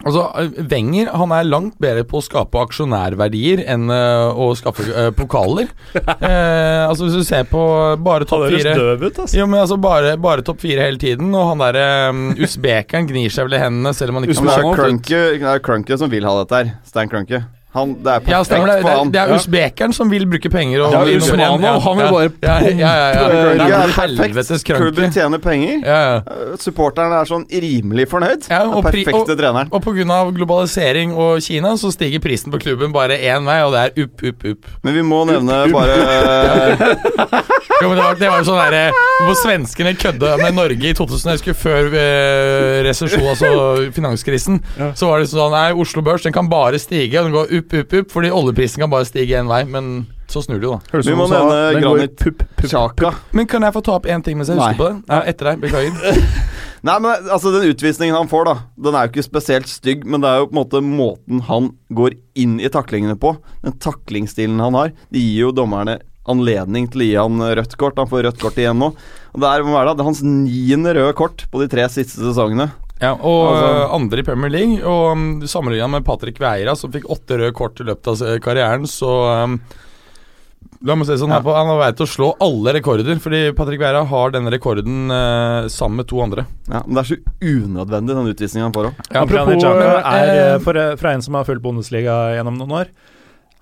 Altså, 0.00 0.22
eh, 0.40 0.60
Wenger 0.70 1.10
han 1.12 1.32
er 1.36 1.48
langt 1.48 1.76
bedre 1.82 2.06
på 2.08 2.20
å 2.20 2.24
skape 2.24 2.60
aksjonærverdier 2.62 3.62
enn 3.68 3.90
uh, 3.92 4.32
å 4.32 4.50
skaffe 4.56 4.86
uh, 4.88 5.10
pokaler. 5.16 5.68
uh, 5.94 6.86
altså 6.88 7.06
Hvis 7.06 7.20
du 7.20 7.26
ser 7.26 7.44
på 7.50 7.60
bare 8.00 8.28
topp 8.28 8.48
fire 8.48 8.74
altså. 8.74 9.44
Men 9.44 9.60
altså 9.62 9.76
Bare, 9.80 10.16
bare 10.20 10.44
topp 10.46 10.64
fire 10.64 10.88
hele 10.88 11.00
tiden, 11.00 11.32
og 11.36 11.52
han 11.52 11.64
derre 11.66 11.86
um, 12.14 12.26
usbekeren 12.40 13.08
gnir 13.10 13.32
seg 13.32 13.48
vel 13.48 13.58
i 13.58 13.62
hendene 13.62 13.94
selv 13.96 14.14
om 14.14 14.20
han 14.20 14.28
ikke 14.28 14.40
Men 14.40 14.52
kan. 14.56 14.76
Crunky, 14.80 15.22
det 15.40 15.54
er 15.54 15.64
Crunky 15.64 16.00
som 16.00 16.12
vil 16.12 16.28
ha 16.28 16.36
dette 16.42 16.62
her. 16.62 16.76
Stan 16.88 17.10
Crunky. 17.10 17.44
Han, 17.72 17.92
det 18.02 18.10
er 18.10 18.20
Ja, 18.26 18.40
perfekt 18.40 18.46
stemmer 18.48 18.66
det. 18.66 18.76
er, 18.82 19.04
det 19.14 19.20
er 19.20 19.28
Ja. 19.28 19.34
usbekeren 19.38 19.92
som 19.94 20.10
vil 20.10 20.26
bruke 20.26 20.50
penger. 20.50 20.80
Og 20.82 20.92
Ja, 20.92 21.16
Usmano, 21.16 21.60
ja. 21.62 21.78
han 21.78 21.96
vil 21.96 22.08
bare 22.10 22.30
ja, 22.42 22.58
ja, 22.58 22.70
ja, 22.70 22.94
ja. 23.14 23.28
Det 23.30 23.60
er 23.60 23.78
er 23.78 23.92
perfekt. 23.94 24.64
Klubben 24.66 25.12
tjener 25.12 25.38
penger. 25.38 25.80
Ja, 25.86 26.00
ja. 26.14 26.16
Uh, 26.26 26.56
Supporteren 26.58 27.12
er 27.14 27.24
sånn 27.30 27.46
rimelig 27.46 28.08
fornøyd. 28.10 28.48
Ja, 28.50 28.64
og 28.66 28.82
perfekte 28.84 29.36
treneren. 29.38 29.68
Og 29.70 29.82
pga. 29.82 30.30
globalisering 30.34 31.14
og 31.14 31.40
Kina 31.42 31.76
så 31.76 31.92
stiger 31.92 32.18
prisen 32.18 32.50
på 32.50 32.58
klubben 32.58 32.92
bare 32.92 33.16
én 33.18 33.46
vei, 33.46 33.62
og 33.62 33.72
det 33.72 33.80
er 33.86 34.02
upp, 34.04 34.22
upp, 34.24 34.44
upp. 34.44 34.66
Men 34.82 34.94
vi 34.94 35.02
må 35.02 35.24
nevne 35.26 35.72
bare 35.72 35.94
uh, 36.02 37.40
Jo, 37.80 37.88
men 37.88 37.96
det, 37.96 38.04
var, 38.04 38.18
det 38.20 38.28
var 38.28 38.42
jo 38.42 38.46
sånn 38.50 38.60
der, 38.74 38.98
Hvor 39.24 39.36
svenskene 39.40 39.94
kødda 39.96 40.34
med 40.40 40.56
Norge 40.58 40.90
i 40.90 40.94
2000, 40.96 41.30
jeg 41.30 41.40
husker 41.40 41.56
før 41.56 41.90
eh, 41.96 42.80
resesjon, 42.86 43.26
altså 43.32 43.50
finanskrisen. 43.96 44.60
Ja. 44.76 44.92
Så 44.98 45.08
var 45.08 45.22
det 45.22 45.30
sånn 45.32 45.54
Nei, 45.54 45.70
Oslo 45.80 46.04
Børs 46.04 46.26
den 46.26 46.36
kan 46.36 46.50
bare 46.52 46.80
stige, 46.82 47.20
og 47.20 47.30
den 47.30 47.36
går 47.36 47.52
upp, 47.60 47.76
upp, 47.82 47.98
upp, 48.02 48.10
fordi 48.12 48.32
oljeprisen 48.34 48.84
kan 48.84 48.92
bare 48.92 49.08
stige 49.08 49.40
én 49.40 49.48
vei. 49.50 49.62
Men 49.68 50.04
så 50.30 50.42
snur 50.44 50.60
det 50.60 50.68
jo, 50.68 50.76
da. 50.78 51.00
Vi 51.02 51.16
må 51.18 51.26
sa, 51.26 51.40
nevne 51.40 51.82
Granit 51.82 52.16
pup, 52.20 52.44
pup, 52.60 52.70
pup. 53.00 53.22
Men 53.34 53.48
kan 53.50 53.64
jeg 53.66 53.74
få 53.74 53.82
ta 53.86 53.96
opp 53.98 54.06
én 54.06 54.22
ting 54.24 54.38
mens 54.38 54.52
jeg 54.52 54.60
Nei. 54.60 54.70
husker 54.70 54.82
på 54.82 54.90
det? 54.90 55.00
Ja, 55.10 55.22
etter 55.32 55.50
deg, 55.50 55.64
beklager. 55.64 56.20
Nei, 56.86 56.96
men 57.04 57.26
altså 57.28 57.50
Den 57.52 57.66
utvisningen 57.68 58.16
han 58.16 58.30
får, 58.30 58.46
da 58.48 58.54
Den 58.80 58.96
er 58.96 59.04
jo 59.04 59.12
ikke 59.12 59.26
spesielt 59.26 59.68
stygg, 59.68 60.06
men 60.08 60.22
det 60.22 60.30
er 60.30 60.38
jo 60.40 60.46
på 60.48 60.54
en 60.54 60.60
måte 60.62 60.80
måten 60.84 61.42
han 61.50 61.72
går 61.92 62.16
inn 62.40 62.56
i 62.62 62.70
taklingene 62.72 63.18
på. 63.20 63.34
Den 63.64 63.76
taklingsstilen 63.82 64.62
han 64.62 64.78
har. 64.78 64.94
Det 65.12 65.20
gir 65.20 65.48
jo 65.48 65.52
dommerne 65.56 65.98
anledning 66.30 66.86
til 66.90 67.02
å 67.04 67.08
gi 67.08 67.16
han 67.18 67.42
rødt 67.60 67.76
kort. 67.80 67.98
Han 68.00 68.10
får 68.10 68.24
rødt 68.28 68.40
kort 68.42 68.60
igjen 68.60 68.78
nå. 68.80 68.92
Og 69.34 69.42
Det 69.42 69.50
er, 69.50 69.66
hva 69.66 69.82
er 69.82 69.90
det? 69.90 69.96
det 69.98 70.04
er 70.04 70.10
hans 70.10 70.22
niende 70.26 70.94
røde 70.96 71.16
kort 71.18 71.44
på 71.50 71.60
de 71.62 71.68
tre 71.72 71.88
siste 71.92 72.18
sesongene. 72.22 72.70
Ja, 73.00 73.14
og 73.16 73.54
Altså- 73.56 73.68
øh, 73.74 73.94
andre 73.96 74.18
i 74.20 74.26
Premier 74.26 74.50
League. 74.50 74.80
Og 74.84 75.12
um, 75.12 75.28
sammenligna 75.48 75.88
med 75.88 76.04
Patrick 76.04 76.38
Vieira, 76.38 76.76
som 76.76 76.92
fikk 76.92 77.08
åtte 77.08 77.38
røde 77.40 77.54
kort 77.56 77.80
i 77.80 77.84
løpet 77.88 78.06
av 78.12 78.40
karrieren, 78.44 78.84
så 78.86 79.44
um, 79.44 79.60
La 80.80 80.94
meg 80.96 81.04
si 81.04 81.16
sånn, 81.20 81.28
her 81.28 81.42
på, 81.44 81.52
Han 81.52 81.68
har 81.68 81.76
vei 81.76 81.90
til 81.92 82.06
å 82.06 82.08
slå 82.08 82.26
alle 82.40 82.72
rekorder, 82.78 83.18
fordi 83.20 83.40
Patrick 83.56 83.82
Vieira 83.82 84.00
har 84.08 84.32
denne 84.32 84.52
rekorden 84.52 85.12
øh, 85.12 85.68
sammen 85.68 86.00
med 86.00 86.08
to 86.08 86.20
andre. 86.24 86.46
Ja, 86.70 86.80
Men 86.86 86.96
det 86.96 87.02
er 87.02 87.08
så 87.10 87.18
unødvendig, 87.44 88.16
den 88.16 88.30
utvisningen 88.32 88.64
han 88.68 88.76
får 88.76 88.88
òg. 88.88 89.02
Ja, 89.10 89.24
Apropos 89.26 89.66
er, 89.68 89.98
eh, 90.00 90.38
eh, 90.54 90.58
for, 90.64 90.80
fra 90.96 91.12
en 91.12 91.24
som 91.26 91.36
har 91.36 91.44
fulgt 91.48 91.64
Bundesliga 91.66 92.16
gjennom 92.38 92.56
noen 92.56 92.72
år, 92.78 92.92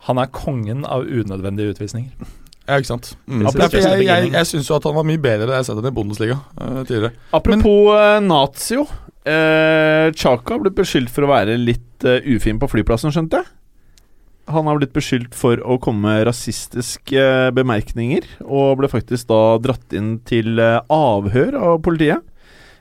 han 0.07 0.23
er 0.23 0.31
kongen 0.31 0.86
av 0.86 1.11
unødvendige 1.11 1.74
utvisninger. 1.74 2.31
Ja, 2.69 2.77
ikke 2.77 2.93
sant. 2.93 3.11
Mm. 3.24 3.40
Mm. 3.40 3.49
Jeg 3.49 3.81
jeg, 3.81 4.07
jeg, 4.07 4.31
jeg 4.36 4.49
syns 4.53 4.69
jo 4.69 4.77
at 4.77 4.86
han 4.86 4.97
var 4.99 5.07
mye 5.09 5.20
bedre 5.24 5.49
da 5.49 5.57
jeg 5.57 5.65
har 5.65 5.69
sett 5.70 5.81
ham 5.81 5.89
i 5.89 5.97
Bundesliga 5.97 6.39
uh, 6.61 6.82
tidligere. 6.85 7.15
Apropos 7.32 7.93
eh, 7.97 8.19
Nazio. 8.24 8.86
Uh, 9.28 10.09
Chaka 10.16 10.57
ble 10.61 10.73
beskyldt 10.77 11.12
for 11.12 11.27
å 11.27 11.32
være 11.32 11.57
litt 11.61 12.05
uh, 12.09 12.20
ufin 12.28 12.61
på 12.61 12.69
flyplassen, 12.70 13.12
skjønte 13.12 13.40
jeg. 13.40 13.51
Han 14.49 14.69
har 14.69 14.78
blitt 14.81 14.95
beskyldt 14.97 15.36
for 15.36 15.61
å 15.61 15.77
komme 15.82 16.09
med 16.09 16.24
rasistiske 16.28 17.20
eh, 17.20 17.51
bemerkninger, 17.53 18.24
og 18.47 18.78
ble 18.81 18.89
faktisk 18.89 19.28
da 19.28 19.59
dratt 19.61 19.97
inn 19.97 20.19
til 20.28 20.57
eh, 20.62 20.81
avhør 20.89 21.59
av 21.59 21.82
politiet. 21.85 22.24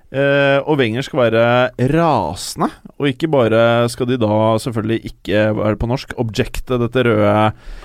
Eh, 0.08 0.60
og 0.64 0.78
Wenger 0.80 1.04
skal 1.04 1.20
være 1.26 1.44
rasende, 1.92 2.70
og 2.96 3.10
ikke 3.10 3.28
bare 3.32 3.62
skal 3.92 4.08
de 4.08 4.20
da 4.22 4.56
selvfølgelig 4.64 5.12
ikke 5.12 5.42
være 5.58 5.80
på 5.82 5.90
norsk 5.92 6.14
objecte 6.22 6.80
dette 6.80 7.04
røde 7.04 7.34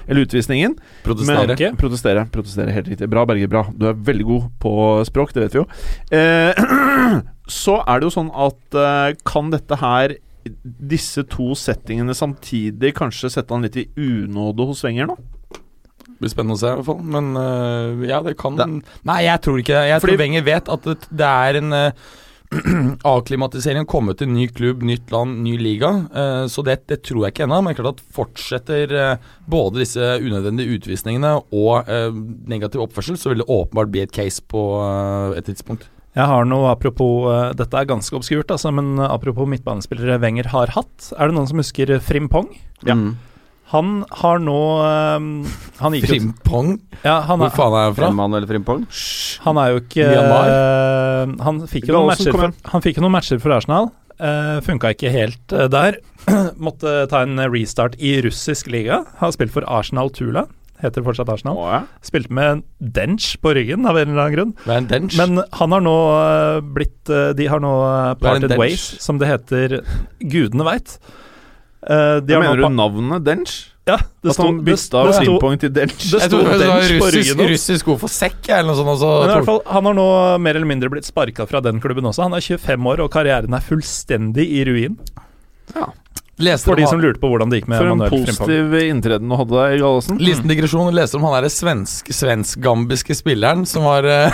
eller 0.06 0.22
utvisningen. 0.22 0.76
Protestere. 1.02 1.56
Men, 1.58 1.78
protestere. 1.80 2.26
Protestere, 2.30 2.74
helt 2.76 2.92
riktig. 2.92 3.10
Bra, 3.10 3.26
Berger. 3.26 3.50
Bra. 3.50 3.64
Du 3.74 3.88
er 3.90 3.98
veldig 3.98 4.28
god 4.28 4.50
på 4.62 4.74
språk, 5.08 5.34
det 5.34 5.48
vet 5.48 5.56
vi 5.56 5.62
jo. 5.62 5.66
Eh, 6.14 6.62
så 7.62 7.80
er 7.82 7.98
det 7.98 8.06
jo 8.06 8.14
sånn 8.14 8.30
at 8.30 8.78
eh, 8.78 9.16
kan 9.26 9.50
dette 9.52 9.80
her 9.82 10.16
disse 10.62 11.22
to 11.30 11.52
settingene 11.58 12.14
samtidig 12.18 12.96
kanskje 12.98 13.30
sette 13.30 13.54
han 13.54 13.66
litt 13.66 13.78
i 13.78 13.86
unåde 13.94 14.66
hos 14.66 14.82
Wenger 14.86 15.10
nå? 15.10 15.18
Blir 16.22 16.30
spennende 16.32 16.54
å 16.54 16.62
se, 16.62 16.70
i 16.72 16.78
hvert 16.78 16.86
fall. 16.86 17.00
Men 17.18 17.32
uh, 17.34 18.02
ja, 18.06 18.22
det 18.22 18.36
kan 18.40 18.54
Det- 18.60 18.68
Nei, 19.08 19.20
jeg 19.26 19.42
tror 19.42 19.58
ikke 19.62 19.74
det. 19.74 19.86
Jeg 19.90 20.00
Fordi- 20.04 20.14
tror 20.16 20.22
Wenger 20.24 20.44
vet 20.46 20.68
at 20.76 20.86
det, 20.86 20.98
det 21.10 21.30
er 21.32 21.58
en 21.62 21.72
uh, 21.82 21.90
Akklimatisering, 23.08 23.86
komme 23.88 24.12
til 24.18 24.28
ny 24.28 24.44
klubb, 24.52 24.82
nytt 24.84 25.10
land, 25.12 25.38
ny 25.44 25.54
liga. 25.60 25.88
Uh, 26.12 26.44
så 26.52 26.64
det, 26.66 26.82
det 26.90 27.00
tror 27.08 27.24
jeg 27.26 27.34
ikke 27.34 27.46
ennå. 27.46 27.60
Men 27.64 27.76
klart 27.78 27.94
at 27.96 28.02
fortsetter 28.14 28.92
eh, 28.92 29.30
både 29.50 29.80
disse 29.82 30.10
unødvendige 30.22 30.76
utvisningene 30.78 31.32
og 31.48 31.88
eh, 31.90 32.12
negativ 32.52 32.84
oppførsel, 32.84 33.16
så 33.20 33.32
vil 33.32 33.40
det 33.42 33.48
åpenbart 33.50 33.90
bli 33.94 34.04
et 34.04 34.12
case 34.14 34.44
på 34.52 34.60
eh, 34.84 35.38
et 35.40 35.48
tidspunkt. 35.48 35.88
Jeg 36.12 36.28
har 36.28 36.44
noe 36.44 36.68
apropos 36.68 37.24
eh, 37.32 37.54
Dette 37.56 37.78
er 37.80 37.88
ganske 37.88 38.12
obskurt, 38.18 38.52
altså, 38.52 38.68
men 38.76 38.98
apropos 39.00 39.48
midtbanespillere 39.48 40.20
Wenger 40.22 40.50
har 40.52 40.74
hatt. 40.76 41.08
Er 41.16 41.30
det 41.32 41.38
noen 41.38 41.48
som 41.48 41.62
husker 41.62 41.96
Frimpong? 42.04 42.52
Ja. 42.84 42.98
Mm. 42.98 43.14
Han 43.72 44.02
har 44.20 44.40
nå 44.42 44.58
um, 45.16 45.28
Han 45.80 45.96
gikk 45.96 46.04
jo 46.04 46.12
Frimpong? 46.12 46.74
ja, 47.00 47.22
han, 47.24 47.40
Hvor 47.40 47.48
er, 47.48 47.56
faen 47.56 47.76
er 47.78 47.86
han 47.88 47.96
fra? 47.96 48.10
Emmanuel 48.12 48.46
Frimpong. 48.50 48.84
han 49.46 49.60
er 49.62 49.72
jo 49.72 49.82
ikke 49.82 50.08
eh, 50.12 51.34
Han 51.46 51.62
fikk 51.70 51.88
jo 51.88 52.04
for, 52.28 52.52
han 52.74 52.84
fikk 52.84 53.00
jo 53.00 53.06
noen 53.06 53.16
matcher 53.16 53.40
for 53.42 53.56
Arsenal. 53.56 53.90
Uh, 54.22 54.60
Funka 54.62 54.92
ikke 54.94 55.10
helt 55.10 55.54
uh, 55.56 55.66
der. 55.72 55.96
Måtte 56.66 57.06
ta 57.10 57.24
en 57.24 57.40
restart 57.50 57.96
i 57.98 58.18
russisk 58.22 58.68
liga. 58.70 59.02
Har 59.18 59.32
spilt 59.34 59.54
for 59.54 59.66
Arsenal 59.66 60.12
Tula. 60.14 60.46
heter 60.82 61.04
fortsatt 61.06 61.30
Arsenal. 61.32 61.58
Oh, 61.58 61.70
ja. 61.70 61.80
Spilte 62.04 62.34
med 62.34 62.62
Dench 62.78 63.32
på 63.42 63.54
ryggen, 63.56 63.86
av 63.86 63.98
en 63.98 64.12
eller 64.12 64.22
annen 64.26 64.36
grunn. 64.36 64.54
Hva 64.66 64.76
er 64.76 64.82
en 64.82 64.90
dench. 64.90 65.16
Men 65.18 65.42
han 65.58 65.74
har 65.74 65.82
nå 65.84 65.96
eh, 66.18 66.60
blitt 66.76 67.10
eh, 67.10 67.32
De 67.38 67.48
har 67.50 67.62
nå 67.62 67.72
eh, 67.86 68.14
parted 68.20 68.56
ways, 68.58 68.84
som 69.02 69.20
det 69.22 69.30
heter. 69.30 69.80
Gudene 70.20 70.66
veit. 70.68 70.98
Uh, 71.82 72.20
Da 72.22 72.38
mener 72.40 72.56
du 72.62 72.68
navnet 72.70 73.24
Dench? 73.26 73.54
Ja, 73.82 73.96
det 74.22 74.30
At 74.30 74.38
han 74.38 74.60
bytta 74.62 75.00
Slimpoeng 75.16 75.58
til 75.58 75.72
Dench? 75.74 76.04
det 76.12 76.20
sto 76.22 76.38
Dench 76.38 76.92
på 77.02 77.08
ryggen. 77.10 77.40
hans. 77.40 77.50
russisk 77.50 77.88
ord 77.90 77.98
for 78.04 78.12
sekk, 78.14 78.38
eller 78.48 78.68
noe 78.70 78.76
sånt. 78.78 78.92
Også, 78.94 79.08
Men 79.24 79.30
i 79.30 79.34
hvert 79.40 79.48
fall, 79.48 79.62
Han 79.66 79.84
har 79.90 79.94
nå 79.98 80.06
mer 80.38 80.54
eller 80.60 80.70
mindre 80.70 80.90
blitt 80.92 81.08
sparka 81.08 81.48
fra 81.50 81.60
den 81.60 81.80
klubben 81.82 82.06
også. 82.06 82.22
Han 82.22 82.34
er 82.38 82.40
25 82.46 82.86
år, 82.92 83.02
og 83.02 83.10
karrieren 83.10 83.52
er 83.58 83.64
fullstendig 83.66 84.46
i 84.46 84.62
ruin. 84.68 84.96
leste 86.42 86.66
For 86.70 86.78
de 86.78 86.86
som 86.86 87.00
lurte 87.02 87.18
på 87.22 87.28
hvordan 87.30 87.50
det 87.50 87.60
gikk 87.62 87.68
med 87.70 87.78
For 87.82 87.90
en 87.90 87.98
Manuel 87.98 88.10
Frimpong. 88.10 88.46
positiv 88.46 88.78
inntreden 88.86 89.28
du 89.30 89.36
hadde 89.36 89.66
i 89.74 89.78
Gallosen. 89.82 90.18
Liten 90.22 90.48
digresjon. 90.50 90.88
Jeg 90.90 90.98
leste 91.02 91.18
om 91.18 91.26
han 91.26 91.36
derre 91.42 91.50
svensk, 91.52 92.06
svensk-gambiske 92.14 93.14
spilleren 93.18 93.66
som 93.66 93.82
var 93.86 94.06
eh, 94.06 94.30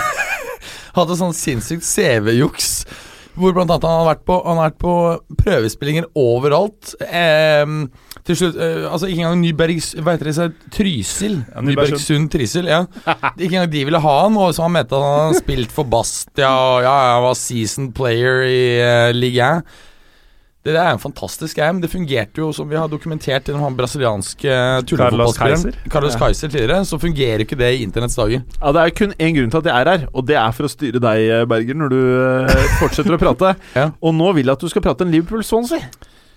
Hadde 0.97 1.17
sånn 1.17 1.33
sinnssykt 1.37 1.85
CV-juks. 1.85 2.69
Hvor 3.37 3.53
blant 3.55 3.71
annet 3.71 3.85
han 3.87 3.99
har 4.01 4.07
vært 4.09 4.23
på, 4.27 4.37
han 4.45 4.59
har 4.59 4.71
vært 4.71 4.79
på 4.81 4.93
prøvespillinger 5.43 6.07
overalt. 6.17 6.95
Eh, 7.05 7.75
til 8.27 8.37
slutt 8.37 8.57
eh, 8.61 8.85
Altså 8.89 9.09
ikke 9.09 9.23
engang 9.23 9.41
Nybergs... 9.41 9.91
Hva 9.97 10.15
heter 10.15 10.29
det? 10.29 10.35
seg? 10.37 10.57
Trysil? 10.75 11.37
Ja, 11.49 11.63
Nybergsund. 11.65 12.29
Trysil, 12.33 12.69
ja. 12.69 12.83
Ikke 13.39 13.53
engang 13.53 13.71
de 13.73 13.85
ville 13.87 14.01
ha 14.03 14.15
han, 14.25 14.37
og 14.39 14.53
så 14.55 14.65
han 14.65 14.75
mente 14.75 14.97
han 14.97 15.29
hadde 15.29 15.41
spilt 15.41 15.73
for 15.73 15.89
Bastia, 15.89 16.49
og 16.49 16.83
ja, 16.85 16.95
han 17.15 17.25
var 17.25 17.37
season 17.39 17.91
player 17.95 18.43
i 18.47 18.59
uh, 18.81 19.11
Ligue 19.15 19.45
1. 19.61 19.63
Det 20.73 20.81
er 20.81 20.91
en 20.93 21.01
fantastisk 21.01 21.57
game. 21.59 21.81
Det 21.81 21.89
fungerte 21.91 22.41
jo 22.43 22.51
som 22.55 22.69
vi 22.69 22.77
har 22.77 22.89
dokumentert 22.91 23.47
gjennom 23.49 23.65
han 23.67 23.77
brasilianske 23.77 24.57
tullefotballspilleren 24.89 25.89
Carlos 25.91 26.17
Kaiser 26.19 26.51
tidligere. 26.51 26.83
Så 26.85 26.99
fungerer 27.01 27.43
ikke 27.45 27.57
det 27.59 27.71
i 27.77 27.83
internetts 27.85 28.17
dager. 28.19 28.43
Ja, 28.59 28.71
Det 28.75 28.83
er 28.85 28.95
kun 29.01 29.13
én 29.17 29.35
grunn 29.37 29.51
til 29.53 29.61
at 29.63 29.71
jeg 29.71 29.81
er 29.81 29.91
her, 29.93 30.05
og 30.13 30.27
det 30.29 30.37
er 30.39 30.51
for 30.55 30.67
å 30.69 30.71
styre 30.71 31.01
deg, 31.03 31.47
Berger, 31.49 31.77
når 31.81 31.93
du 31.93 31.99
eh, 31.99 32.69
fortsetter 32.79 33.17
å 33.17 33.21
prate. 33.21 33.55
Ja. 33.79 33.89
Og 34.03 34.13
nå 34.15 34.31
vil 34.35 34.47
jeg 34.49 34.57
at 34.57 34.63
du 34.63 34.69
skal 34.71 34.83
prate 34.83 35.05
en 35.05 35.11
Liverpool-Swansea. 35.13 35.85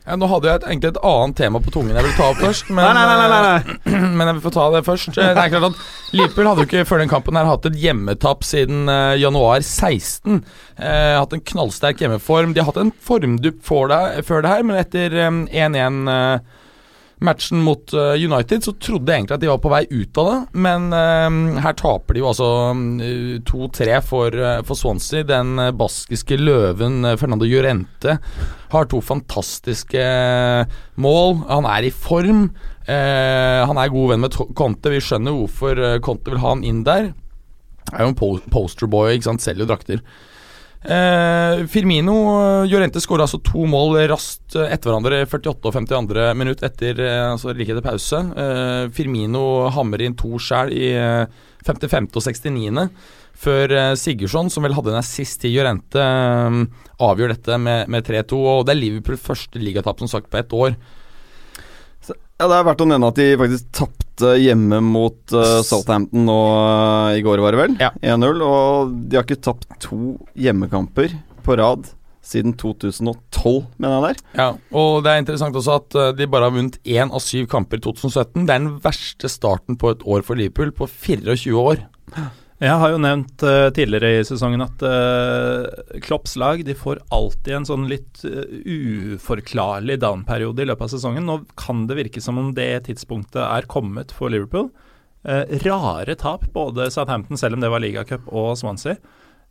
Ja, 0.02 0.16
nå 0.18 0.26
hadde 0.26 0.48
jeg 0.50 0.58
et, 0.58 0.64
egentlig 0.66 0.90
et 0.90 1.00
annet 1.06 1.36
tema 1.38 1.60
på 1.62 1.70
tungen 1.74 1.94
jeg 1.94 2.02
ville 2.02 2.16
ta 2.18 2.30
opp 2.32 2.40
først, 2.46 2.70
men, 2.74 2.82
Nei, 2.82 3.04
nei, 3.06 3.18
nei, 3.20 3.42
nei, 3.46 3.76
eh, 3.92 4.06
men 4.18 4.26
jeg 4.26 4.36
vil 4.38 4.44
få 4.48 4.52
ta 4.56 4.64
det 4.74 4.80
først. 4.88 5.12
Eh, 5.14 5.30
Det 5.36 5.44
er 5.44 5.52
klart 5.52 5.68
at 5.68 6.16
Liverpool 6.18 6.48
hadde 6.50 6.64
jo 6.64 6.68
ikke 6.70 6.86
før 6.90 7.02
den 7.04 7.12
kampen 7.12 7.38
her 7.38 7.46
hatt 7.48 7.68
et 7.70 7.78
hjemmetapp 7.78 8.42
siden 8.44 8.90
uh, 8.90 9.14
januar 9.20 9.62
16. 9.62 10.42
Uh, 10.74 11.14
hatt 11.20 11.36
en 11.38 11.44
knallsterk 11.52 12.02
hjemmeform. 12.02 12.52
De 12.56 12.60
har 12.64 12.68
hatt 12.72 12.80
en 12.82 12.90
formdupp 13.06 13.62
for 13.64 13.92
deg 13.92 14.18
før 14.26 14.42
det 14.44 14.50
her, 14.56 14.66
men 14.66 14.80
etter 14.82 15.14
eh, 15.22 15.30
1-1 15.68 16.02
eh, 16.16 16.58
matchen 17.24 17.62
mot 17.62 17.92
eh, 17.94 18.14
United, 18.20 18.64
så 18.64 18.74
trodde 18.80 19.10
jeg 19.10 19.22
egentlig 19.22 19.36
at 19.36 19.44
de 19.44 19.50
var 19.50 19.60
på 19.62 19.72
vei 19.72 19.82
ut 19.90 20.18
av 20.20 20.28
det. 20.28 20.38
Men 20.64 20.88
uh, 20.94 21.60
her 21.64 21.76
taper 21.78 22.16
de 22.16 22.22
jo 22.22 22.28
altså 22.30 22.48
eh, 23.02 23.38
2-3 23.48 24.00
for, 24.06 24.36
eh, 24.36 24.60
for 24.66 24.78
Swansea. 24.78 25.26
Den 25.28 25.54
baskiske 25.78 26.38
løven 26.40 27.02
Fernando 27.20 27.48
Llorente 27.48 28.18
har 28.72 28.88
to 28.88 29.02
fantastiske 29.04 30.04
mål. 31.02 31.40
Han 31.50 31.68
er 31.70 31.88
i 31.88 31.94
form. 31.94 32.48
Uh, 32.82 33.62
han 33.68 33.78
er 33.78 33.94
god 33.94 34.12
venn 34.12 34.24
med 34.26 34.38
Conte. 34.58 34.92
Vi 34.92 35.02
skjønner 35.04 35.36
hvorfor 35.38 35.82
Conte 36.04 36.34
vil 36.34 36.42
ha 36.42 36.54
han 36.56 36.66
inn 36.66 36.84
der. 36.88 37.12
Er 37.92 38.04
jo 38.04 38.12
en 38.12 38.18
po 38.18 38.34
posterboy, 38.52 39.16
ikke 39.16 39.30
sant. 39.30 39.44
Selger 39.44 39.66
jo 39.66 39.72
drakter. 39.72 40.04
Eh, 40.82 41.66
Firmino 41.70 42.14
Jorente 42.66 42.70
Llorente 42.72 43.00
skåra 43.00 43.22
altså 43.28 43.38
to 43.46 43.68
mål 43.70 44.00
raskt 44.10 44.56
eh, 44.58 44.72
etter 44.74 44.90
hverandre 44.90 45.20
48 45.30 45.68
og 45.70 45.76
52 45.76 46.24
minutt 46.34 46.64
etter 46.66 46.98
eh, 46.98 47.26
altså 47.28 47.54
like 47.54 47.70
etter 47.70 47.84
pause. 47.86 48.18
Eh, 48.18 48.90
Firmino 48.94 49.68
hamrer 49.76 50.08
inn 50.08 50.16
to 50.18 50.40
skjær 50.42 50.72
i 50.74 50.88
eh, 50.98 51.42
55. 51.62 52.10
og 52.18 52.26
69. 52.26 52.88
Før 53.42 53.76
eh, 53.78 53.92
Sigurdsson, 53.98 54.50
som 54.50 54.66
vel 54.66 54.74
hadde 54.74 54.90
en 54.90 54.98
assist 54.98 55.40
til 55.44 55.54
Llorente, 55.54 56.02
eh, 56.02 56.58
avgjør 57.02 57.36
dette 57.36 57.60
med, 57.62 57.86
med 57.92 58.08
3-2. 58.08 58.42
Og 58.56 58.66
det 58.66 58.74
er 58.74 58.82
Liverpools 58.82 59.22
første 59.22 59.62
ligatap 59.62 60.02
som 60.02 60.10
sagt 60.10 60.30
på 60.32 60.42
ett 60.42 60.52
år. 60.56 60.74
Ja, 62.42 62.48
Det 62.50 62.56
er 62.58 62.64
verdt 62.66 62.80
å 62.82 62.86
nevne 62.90 63.08
at 63.12 63.18
de 63.20 63.24
faktisk 63.38 63.66
tapte 63.78 64.32
hjemme 64.42 64.80
mot 64.82 65.30
uh, 65.30 65.60
Southampton 65.62 66.24
nå 66.26 66.38
uh, 66.50 67.14
i 67.14 67.20
går, 67.22 67.38
var 67.38 67.54
det 67.54 67.60
vel? 67.60 67.76
Ja. 67.78 67.92
1-0. 68.02 68.42
Og 68.42 68.96
de 69.06 69.18
har 69.20 69.22
ikke 69.22 69.44
tapt 69.46 69.68
to 69.84 70.16
hjemmekamper 70.34 71.14
på 71.46 71.56
rad 71.60 71.86
siden 72.26 72.56
2012, 72.58 73.62
mener 73.78 73.94
jeg 73.94 74.02
der. 74.08 74.26
Ja, 74.40 74.48
og 74.74 75.04
det 75.06 75.12
er 75.12 75.22
interessant 75.22 75.60
også 75.60 75.78
at 75.84 75.94
uh, 75.94 76.08
de 76.18 76.26
bare 76.34 76.50
har 76.50 76.56
vunnet 76.56 76.80
én 76.82 77.14
av 77.14 77.22
syv 77.22 77.46
kamper 77.52 77.78
i 77.78 77.86
2017. 77.86 78.42
Det 78.42 78.42
er 78.42 78.64
den 78.64 78.72
verste 78.82 79.30
starten 79.30 79.78
på 79.78 79.94
et 79.94 80.02
år 80.02 80.26
for 80.26 80.42
Liverpool 80.42 80.74
på 80.82 80.90
24 80.90 81.62
år. 81.62 81.86
Jeg 82.62 82.78
har 82.78 82.92
jo 82.92 83.00
nevnt 83.02 83.42
uh, 83.42 83.72
tidligere 83.74 84.20
i 84.20 84.26
sesongen 84.26 84.62
at 84.62 84.82
uh, 84.86 85.98
Klopps 86.04 86.36
lag 86.38 86.60
de 86.62 86.76
får 86.78 87.00
alltid 87.10 87.56
en 87.56 87.66
sånn 87.66 87.88
litt 87.90 88.22
uh, 88.22 88.44
uforklarlig 89.16 89.98
down-periode 90.04 90.62
i 90.62 90.68
løpet 90.70 90.86
av 90.86 90.92
sesongen. 90.92 91.26
Nå 91.26 91.40
kan 91.58 91.88
det 91.90 91.98
virke 91.98 92.22
som 92.22 92.38
om 92.38 92.52
det 92.54 92.84
tidspunktet 92.86 93.42
er 93.42 93.66
kommet 93.70 94.14
for 94.14 94.30
Liverpool. 94.30 94.70
Rare 95.22 96.16
tap, 96.18 96.48
både 96.54 96.88
Southampton, 96.90 97.38
selv 97.38 97.54
om 97.54 97.62
det 97.62 97.68
var 97.70 97.82
ligacup, 97.82 98.24
og 98.30 98.56
Swansea. 98.58 98.96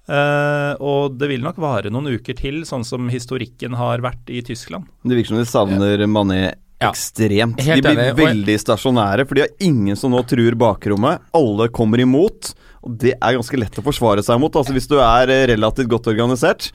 Uh, 0.09 0.73
og 0.81 1.19
det 1.21 1.29
vil 1.29 1.43
nok 1.45 1.59
vare 1.61 1.91
noen 1.93 2.15
uker 2.17 2.35
til, 2.39 2.63
sånn 2.67 2.83
som 2.88 3.05
historikken 3.13 3.75
har 3.77 4.01
vært 4.03 4.31
i 4.33 4.41
Tyskland. 4.45 4.89
Det 5.05 5.15
virker 5.19 5.35
som 5.35 5.39
de 5.43 5.47
savner 5.47 6.07
Mané 6.09 6.41
Ja. 6.81 6.89
ekstremt. 6.89 7.61
Helt 7.61 7.85
de 7.85 7.93
blir 7.93 8.15
veldig 8.17 8.57
stasjonære, 8.57 9.27
for 9.27 9.38
de 9.38 9.45
har 9.45 9.53
ingen 9.61 9.95
som 9.95 10.11
nå 10.11 10.23
truer 10.25 10.57
bakrommet. 10.57 11.21
Alle 11.38 11.69
kommer 11.69 12.01
imot, 12.01 12.55
og 12.82 12.98
det 12.98 13.14
er 13.14 13.38
ganske 13.38 13.60
lett 13.62 13.78
å 13.78 13.86
forsvare 13.86 14.24
seg 14.26 14.40
mot. 14.41 14.56
Altså 14.58 14.74
Hvis 14.74 14.90
du 14.90 14.98
er 14.98 15.30
eh, 15.30 15.45
relativt 15.53 15.90
godt 15.91 16.10
organisert. 16.10 16.72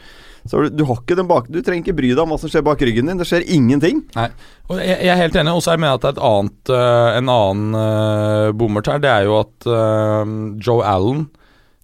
Så 0.46 0.60
du, 0.62 0.68
du 0.70 0.84
har 0.86 1.00
ikke 1.00 1.16
den 1.18 1.26
bak 1.26 1.48
Du 1.50 1.58
trenger 1.58 1.82
ikke 1.82 1.96
bry 1.98 2.12
deg 2.12 2.20
om 2.22 2.30
hva 2.30 2.36
som 2.38 2.50
skjer 2.50 2.62
bak 2.66 2.82
ryggen 2.86 3.08
din. 3.10 3.18
Det 3.18 3.26
skjer 3.26 3.46
ingenting. 3.50 4.04
Nei, 4.14 4.28
Og 4.70 4.78
jeg, 4.78 5.00
jeg 5.02 5.10
er 5.10 5.18
helt 5.24 5.38
enig, 5.40 5.54
og 5.58 5.64
så 5.64 5.74
mener 5.74 5.96
jeg 5.96 5.98
at 5.98 6.04
det 6.04 6.10
er 6.12 6.14
et 6.14 6.28
annet, 6.28 6.70
eh, 6.76 7.08
en 7.18 7.32
annen 7.34 7.80
uh, 7.80 8.52
bommert 8.54 8.92
her. 8.92 9.00
Det 9.02 9.10
er 9.10 9.26
jo 9.26 9.40
at 9.40 9.66
uh, 9.66 10.22
Joe 10.62 10.86
Allen 10.86 11.26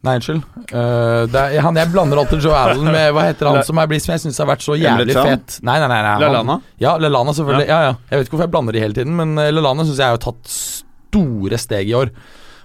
Nei, 0.03 0.17
unnskyld. 0.19 0.41
Uh, 0.73 1.31
er, 1.31 1.61
han, 1.63 1.77
jeg 1.79 1.91
blander 1.93 2.19
alltid 2.19 2.43
Joe 2.43 2.57
Allen 2.59 2.89
med 2.91 3.13
Hva 3.15 3.23
heter 3.29 3.47
han 3.47 3.61
som 3.67 3.79
er 3.79 3.87
blitt 3.91 4.03
som 4.03 4.17
jeg 4.17 4.25
syns 4.25 4.41
har 4.43 4.49
vært 4.51 4.65
så 4.65 4.75
jævlig 4.75 5.15
fet? 5.15 5.61
Nei, 5.63 5.77
nei, 5.79 5.87
nei. 5.87 6.01
nei 6.03 6.09
han- 6.11 6.23
Lallana? 6.25 6.57
Ja, 6.83 6.97
Lelana 6.99 7.35
selvfølgelig. 7.39 7.69
Ja. 7.71 7.79
ja, 7.87 7.93
Jeg 8.11 8.19
vet 8.19 8.27
ikke 8.27 8.35
hvorfor 8.35 8.49
jeg 8.49 8.55
blander 8.57 8.75
de 8.75 8.83
hele 8.83 8.99
tiden, 8.99 9.15
men 9.19 9.39
Lelana 9.55 9.87
syns 9.87 10.03
jeg 10.03 10.17
har 10.17 10.23
tatt 10.23 10.55
store 10.55 11.61
steg 11.63 11.91
i 11.91 11.95
år. 11.99 12.11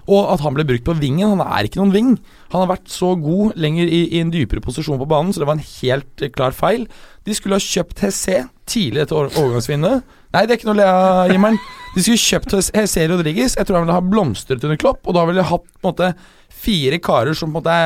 Og 0.08 0.30
at 0.32 0.40
han 0.40 0.54
ble 0.56 0.64
brukt 0.64 0.86
på 0.86 0.94
vingen. 0.96 1.34
Han 1.36 1.42
er 1.44 1.66
ikke 1.68 1.82
noen 1.82 1.92
ving. 1.92 2.10
Han 2.54 2.62
har 2.64 2.70
vært 2.70 2.88
så 2.88 3.10
god 3.20 3.58
lenger 3.60 3.84
i, 3.92 3.98
i 4.16 4.22
en 4.22 4.30
dypere 4.32 4.62
posisjon 4.64 4.96
på 5.02 5.08
banen, 5.10 5.34
så 5.36 5.42
det 5.42 5.48
var 5.50 5.58
en 5.58 5.66
helt 5.82 6.24
eh, 6.24 6.30
klar 6.32 6.56
feil. 6.56 6.86
De 7.28 7.34
skulle 7.36 7.58
ha 7.58 7.64
kjøpt 7.64 8.00
Hesse 8.06 8.38
tidlig 8.68 9.02
etter 9.04 9.18
over- 9.18 9.36
overgangsvinduet. 9.36 10.06
Nei, 10.32 10.42
det 10.44 10.54
er 10.54 10.58
ikke 10.60 10.68
noe 10.68 10.76
å 10.76 10.80
le 10.80 10.86
av, 10.88 11.30
Jimmeren. 11.32 11.60
De 11.94 12.02
skulle 12.04 12.20
kjøpt 12.20 12.56
Hesse 12.76 13.04
Rodriguez. 13.08 13.54
Jeg 13.56 13.68
tror 13.68 13.78
han 13.78 13.86
ville 13.86 13.96
ha 14.00 14.04
blomstret 14.04 14.64
under 14.64 14.80
Klopp, 14.80 15.04
og 15.08 15.16
da 15.16 15.24
ville 15.28 15.40
de 15.44 15.48
hatt 15.52 15.64
på 15.68 15.84
en 15.84 15.90
måte 15.92 16.10
fire 16.58 16.98
karer 17.04 17.36
som 17.38 17.52
på 17.52 17.60
en 17.60 17.68
måte 17.68 17.76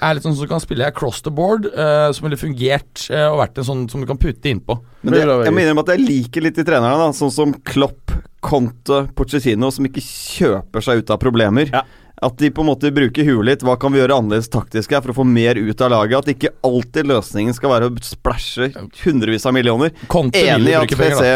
er, 0.00 0.14
litt 0.14 0.24
sånn 0.26 0.36
som 0.38 0.50
kan 0.50 0.62
spille 0.62 0.86
across 0.86 1.22
the 1.26 1.32
board, 1.34 1.68
uh, 1.74 2.08
som 2.14 2.28
ville 2.28 2.38
fungert 2.40 3.06
uh, 3.12 3.28
og 3.32 3.40
vært 3.42 3.60
en 3.60 3.68
sånn 3.68 3.84
som 3.92 4.02
du 4.02 4.08
kan 4.08 4.20
putte 4.20 4.50
innpå. 4.50 4.78
Men 5.02 5.14
det, 5.14 5.22
jeg 5.26 5.54
mener 5.54 5.74
om 5.74 5.82
at 5.84 5.92
jeg 5.94 6.04
liker 6.04 6.44
litt 6.44 6.58
de 6.58 6.66
trenerne, 6.66 6.98
da 7.00 7.12
sånn 7.16 7.34
som 7.34 7.54
Klopp, 7.66 8.14
Conte, 8.44 9.06
Pochettino, 9.18 9.70
som 9.74 9.88
ikke 9.88 10.04
kjøper 10.04 10.84
seg 10.84 11.02
ut 11.02 11.14
av 11.14 11.20
problemer. 11.22 11.72
Ja. 11.74 11.84
At 12.22 12.34
de 12.40 12.50
på 12.50 12.64
en 12.64 12.70
måte 12.72 12.90
bruker 12.90 13.26
huet 13.28 13.46
litt. 13.46 13.64
Hva 13.66 13.76
kan 13.78 13.94
vi 13.94 14.00
gjøre 14.00 14.16
annerledes 14.18 14.50
taktisk 14.50 14.90
her 14.94 15.04
for 15.04 15.14
å 15.14 15.20
få 15.20 15.26
mer 15.26 15.58
ut 15.58 15.82
av 15.86 15.92
laget? 15.92 16.18
At 16.18 16.32
ikke 16.32 16.50
alltid 16.66 17.06
løsningen 17.06 17.54
skal 17.54 17.70
være 17.70 17.90
å 17.90 17.94
splæsje 18.02 18.72
hundrevis 19.04 19.46
av 19.46 19.54
millioner. 19.54 19.94
Conte 20.10 20.42
Enig 20.42 20.74
i 20.74 20.78
at. 20.80 20.94
PC 20.98 21.28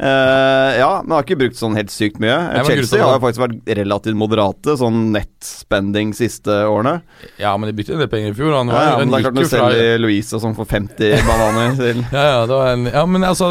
eh, 0.00 0.78
Ja, 0.80 0.88
men 1.04 1.14
har 1.14 1.24
ikke 1.26 1.38
brukt 1.42 1.58
sånn 1.58 1.76
helt 1.78 1.92
sykt 1.92 2.18
mye. 2.22 2.36
Nei, 2.54 2.64
Chelsea 2.66 3.02
har 3.04 3.18
jo 3.18 3.22
faktisk 3.22 3.42
vært 3.44 3.72
relativt 3.80 4.18
moderate, 4.18 4.76
sånn 4.80 5.10
nettspending 5.14 6.14
siste 6.16 6.56
årene. 6.66 6.96
Ja, 7.40 7.52
men 7.60 7.70
de 7.70 7.76
byttet 7.78 7.94
en 7.96 8.02
del 8.02 8.10
penger 8.12 8.32
i 8.32 8.38
fjor. 8.38 8.54
Han, 8.58 8.72
Ja, 8.72 8.78
var, 8.78 8.88
ja, 8.88 8.96
men 9.00 9.12
det 9.12 9.18
er 9.20 9.26
klart 9.26 9.38
Når 9.38 9.46
du 9.46 9.50
fra 9.50 9.68
selger 9.70 10.00
Louise 10.02 10.36
og 10.38 10.44
sånn 10.46 10.56
for 10.58 10.70
50 10.70 11.26
bananer 11.30 11.76
til 11.78 12.00
ja, 12.04 12.24
ja, 12.24 12.40
det 12.46 12.56
var 12.62 12.72
en, 12.74 12.88
ja, 12.90 13.04
men 13.06 13.26
altså 13.28 13.50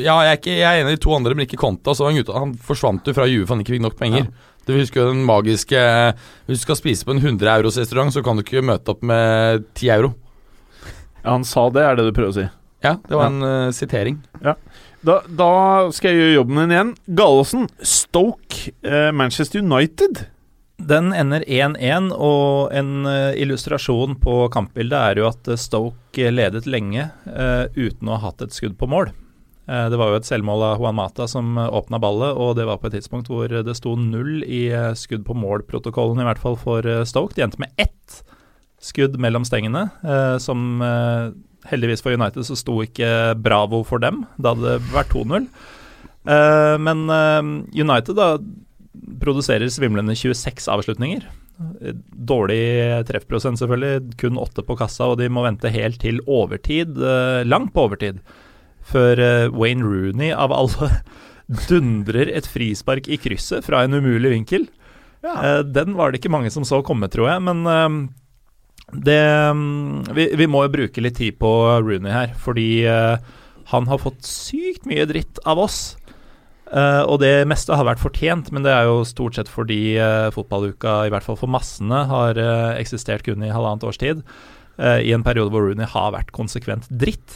Ja, 0.00 0.16
jeg 0.26 0.30
er, 0.30 0.38
ikke, 0.40 0.54
jeg 0.56 0.68
er 0.70 0.84
enig 0.84 0.94
i 0.94 1.00
de 1.00 1.04
to 1.06 1.16
andre, 1.16 1.34
men 1.36 1.48
ikke 1.48 1.60
Konta. 1.60 1.92
Altså, 1.92 2.06
han, 2.08 2.22
han 2.36 2.54
forsvant 2.70 3.10
jo 3.10 3.16
fra 3.16 3.26
Juve 3.30 3.46
for 3.48 3.56
han 3.56 3.64
ikke 3.66 3.76
fikk 3.76 3.84
nok 3.88 3.98
penger. 4.00 4.30
Du 4.68 4.74
husker 4.76 5.02
jo 5.02 5.10
den 5.14 5.24
magiske 5.26 5.80
Hvis 6.46 6.60
du 6.60 6.64
skal 6.66 6.78
spise 6.78 7.06
på 7.08 7.14
en 7.16 7.22
100 7.22 7.48
euros 7.56 7.78
restaurant, 7.80 8.12
så 8.14 8.22
kan 8.22 8.38
du 8.38 8.44
ikke 8.44 8.62
møte 8.62 8.92
opp 8.92 9.02
med 9.06 9.64
10 9.74 9.92
euro. 9.96 10.14
Ja, 11.24 11.34
han 11.34 11.44
sa 11.44 11.66
det, 11.72 11.82
er 11.84 11.98
det 11.98 12.06
du 12.06 12.14
prøver 12.16 12.32
å 12.32 12.36
si. 12.38 12.46
Ja, 12.84 12.94
det 13.04 13.12
var 13.12 13.28
en 13.28 13.42
uh, 13.44 13.72
sitering. 13.76 14.20
Da, 15.06 15.20
da 15.32 15.52
skal 15.96 16.12
jeg 16.12 16.20
gjøre 16.20 16.34
jobben 16.36 16.58
din 16.60 16.74
igjen. 16.74 16.90
Gallosen, 17.16 17.68
Stoke, 17.86 18.72
eh, 18.84 19.08
Manchester 19.16 19.62
United. 19.64 20.26
Den 20.80 21.12
ender 21.16 21.44
1-1, 21.48 22.10
og 22.16 22.72
en 22.76 23.06
eh, 23.08 23.32
illustrasjon 23.40 24.18
på 24.20 24.36
kampbildet 24.52 24.96
er 25.00 25.20
jo 25.22 25.26
at 25.30 25.48
eh, 25.48 25.58
Stoke 25.60 26.30
ledet 26.32 26.66
lenge 26.68 27.06
eh, 27.28 27.64
uten 27.76 28.08
å 28.12 28.18
ha 28.18 28.28
hatt 28.30 28.44
et 28.44 28.56
skudd 28.56 28.76
på 28.80 28.88
mål. 28.92 29.10
Eh, 29.68 29.86
Det 29.92 30.00
var 30.00 30.12
jo 30.12 30.20
et 30.20 30.28
selvmål 30.28 30.66
av 30.68 30.80
Juan 30.84 30.96
Mata 31.00 31.28
som 31.28 31.56
åpna 31.60 32.00
ballet, 32.00 32.36
og 32.36 32.56
det 32.60 32.68
var 32.68 32.80
på 32.80 32.90
et 32.90 32.98
tidspunkt 32.98 33.28
hvor 33.32 33.48
det 33.48 33.76
sto 33.76 33.96
null 33.96 34.42
i 34.44 34.66
eh, 34.68 34.92
skudd 34.96 35.24
på 35.28 35.36
mål-protokollen, 35.36 36.20
i 36.20 36.28
hvert 36.28 36.40
fall 36.44 36.60
for 36.60 36.84
eh, 36.84 37.04
Stoke. 37.08 37.36
De 37.36 37.44
endte 37.48 37.60
med 37.60 37.72
ett 37.80 38.20
skudd 38.80 39.16
mellom 39.20 39.44
stengene, 39.48 39.88
eh, 40.04 40.36
som 40.40 40.80
eh, 40.84 41.30
heldigvis 41.70 42.02
for 42.04 42.14
United 42.16 42.46
så 42.46 42.56
sto 42.58 42.80
ikke 42.84 43.34
Bravo 43.40 43.82
for 43.86 44.02
dem. 44.02 44.24
Da 44.38 44.54
hadde 44.54 44.76
det 44.76 44.90
vært 44.94 45.14
2-0. 45.14 45.46
Uh, 46.28 46.76
men 46.82 47.06
uh, 47.08 47.40
United 47.72 48.18
da 48.18 48.34
produserer 49.22 49.70
svimlende 49.72 50.16
26 50.18 50.66
avslutninger. 50.72 51.24
Eh, 51.60 51.96
Dårlig 52.30 52.60
treffprosent, 53.08 53.60
selvfølgelig. 53.60 54.16
Kun 54.20 54.40
åtte 54.40 54.64
på 54.66 54.76
kassa, 54.80 55.08
og 55.12 55.20
de 55.20 55.30
må 55.32 55.44
vente 55.46 55.72
helt 55.72 56.00
til 56.02 56.20
overtid, 56.26 56.98
uh, 56.98 57.40
langt 57.48 57.72
på 57.76 57.86
overtid, 57.88 58.20
før 58.90 59.20
eh, 59.20 59.48
Wayne 59.54 59.84
Rooney, 59.84 60.32
av 60.34 60.54
alle, 60.56 60.90
dundrer 61.68 62.30
et 62.32 62.46
frispark 62.48 63.08
i 63.10 63.18
krysset 63.20 63.66
fra 63.66 63.84
en 63.84 63.98
umulig 63.98 64.32
vinkel. 64.34 64.68
Eh, 65.22 65.60
Den 65.68 65.96
var 65.98 66.10
det 66.10 66.20
ikke 66.20 66.32
mange 66.32 66.50
som 66.52 66.64
så 66.66 66.80
komme, 66.86 67.10
tror 67.12 67.28
jeg, 67.28 67.44
men 67.46 67.62
eh, 67.68 67.88
det 68.92 69.20
mm, 69.54 70.10
vi, 70.16 70.26
vi 70.40 70.48
må 70.50 70.64
jo 70.66 70.74
bruke 70.74 71.02
litt 71.04 71.18
tid 71.20 71.38
på 71.40 71.50
Rooney 71.84 72.12
her, 72.12 72.34
fordi 72.38 72.84
eh, 72.90 73.16
han 73.70 73.88
har 73.90 74.02
fått 74.02 74.24
sykt 74.26 74.88
mye 74.90 75.06
dritt 75.10 75.40
av 75.48 75.60
oss. 75.62 75.80
Uh, 76.70 77.02
og 77.10 77.18
det 77.18 77.48
meste 77.50 77.74
har 77.74 77.86
vært 77.86 78.02
fortjent, 78.02 78.52
men 78.54 78.62
det 78.62 78.70
er 78.70 78.86
jo 78.86 79.02
stort 79.06 79.34
sett 79.34 79.48
fordi 79.50 79.96
uh, 79.98 80.30
fotballuka, 80.34 81.00
i 81.06 81.10
hvert 81.10 81.26
fall 81.26 81.38
for 81.38 81.50
massene, 81.50 82.04
har 82.06 82.38
uh, 82.38 82.78
eksistert 82.78 83.26
kun 83.26 83.42
i 83.42 83.50
halvannet 83.50 83.86
års 83.86 83.98
tid. 84.00 84.24
I 84.80 85.10
en 85.12 85.20
periode 85.20 85.52
hvor 85.52 85.66
Rooney 85.66 85.84
har 85.92 86.14
vært 86.14 86.30
konsekvent 86.32 86.86
dritt. 86.88 87.34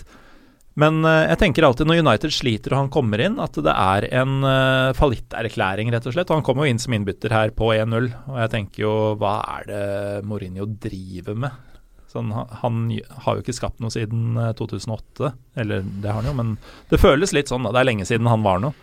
Men 0.81 1.05
eh, 1.07 1.29
jeg 1.31 1.41
tenker 1.43 1.67
alltid 1.67 1.87
når 1.87 2.01
United 2.03 2.35
sliter 2.35 2.75
og 2.75 2.81
han 2.83 2.93
kommer 2.95 3.23
inn, 3.23 3.37
at 3.43 3.55
det 3.63 3.75
er 3.75 4.09
en 4.23 4.41
uh, 4.43 4.95
fallitterklæring, 4.99 5.93
rett 5.95 6.09
og 6.11 6.17
slett. 6.17 6.33
Og 6.33 6.41
han 6.41 6.47
kommer 6.47 6.67
jo 6.67 6.75
inn 6.75 6.83
som 6.83 6.97
innbytter 6.97 7.35
her 7.35 7.55
på 7.55 7.71
1-0, 7.77 8.11
og 8.33 8.41
jeg 8.43 8.53
tenker 8.57 8.87
jo 8.87 8.95
hva 9.21 9.37
er 9.59 9.69
det 9.71 9.85
Mourinho 10.27 10.67
driver 10.83 11.39
med? 11.47 11.63
Sånn, 12.11 12.31
han, 12.31 12.83
har 13.25 13.37
jo 13.37 13.43
ikke 13.43 13.57
skapt 13.57 13.81
noe 13.83 13.91
siden 13.91 14.39
eh, 14.39 14.53
2008, 14.59 15.33
eller 15.63 15.87
det 16.03 16.11
har 16.11 16.21
han 16.21 16.31
jo, 16.31 16.35
men 16.39 16.57
det 16.91 17.03
føles 17.03 17.35
litt 17.35 17.51
sånn. 17.51 17.67
Det 17.67 17.81
er 17.81 17.91
lenge 17.91 18.07
siden 18.11 18.31
han 18.31 18.47
var 18.47 18.63
noe. 18.63 18.75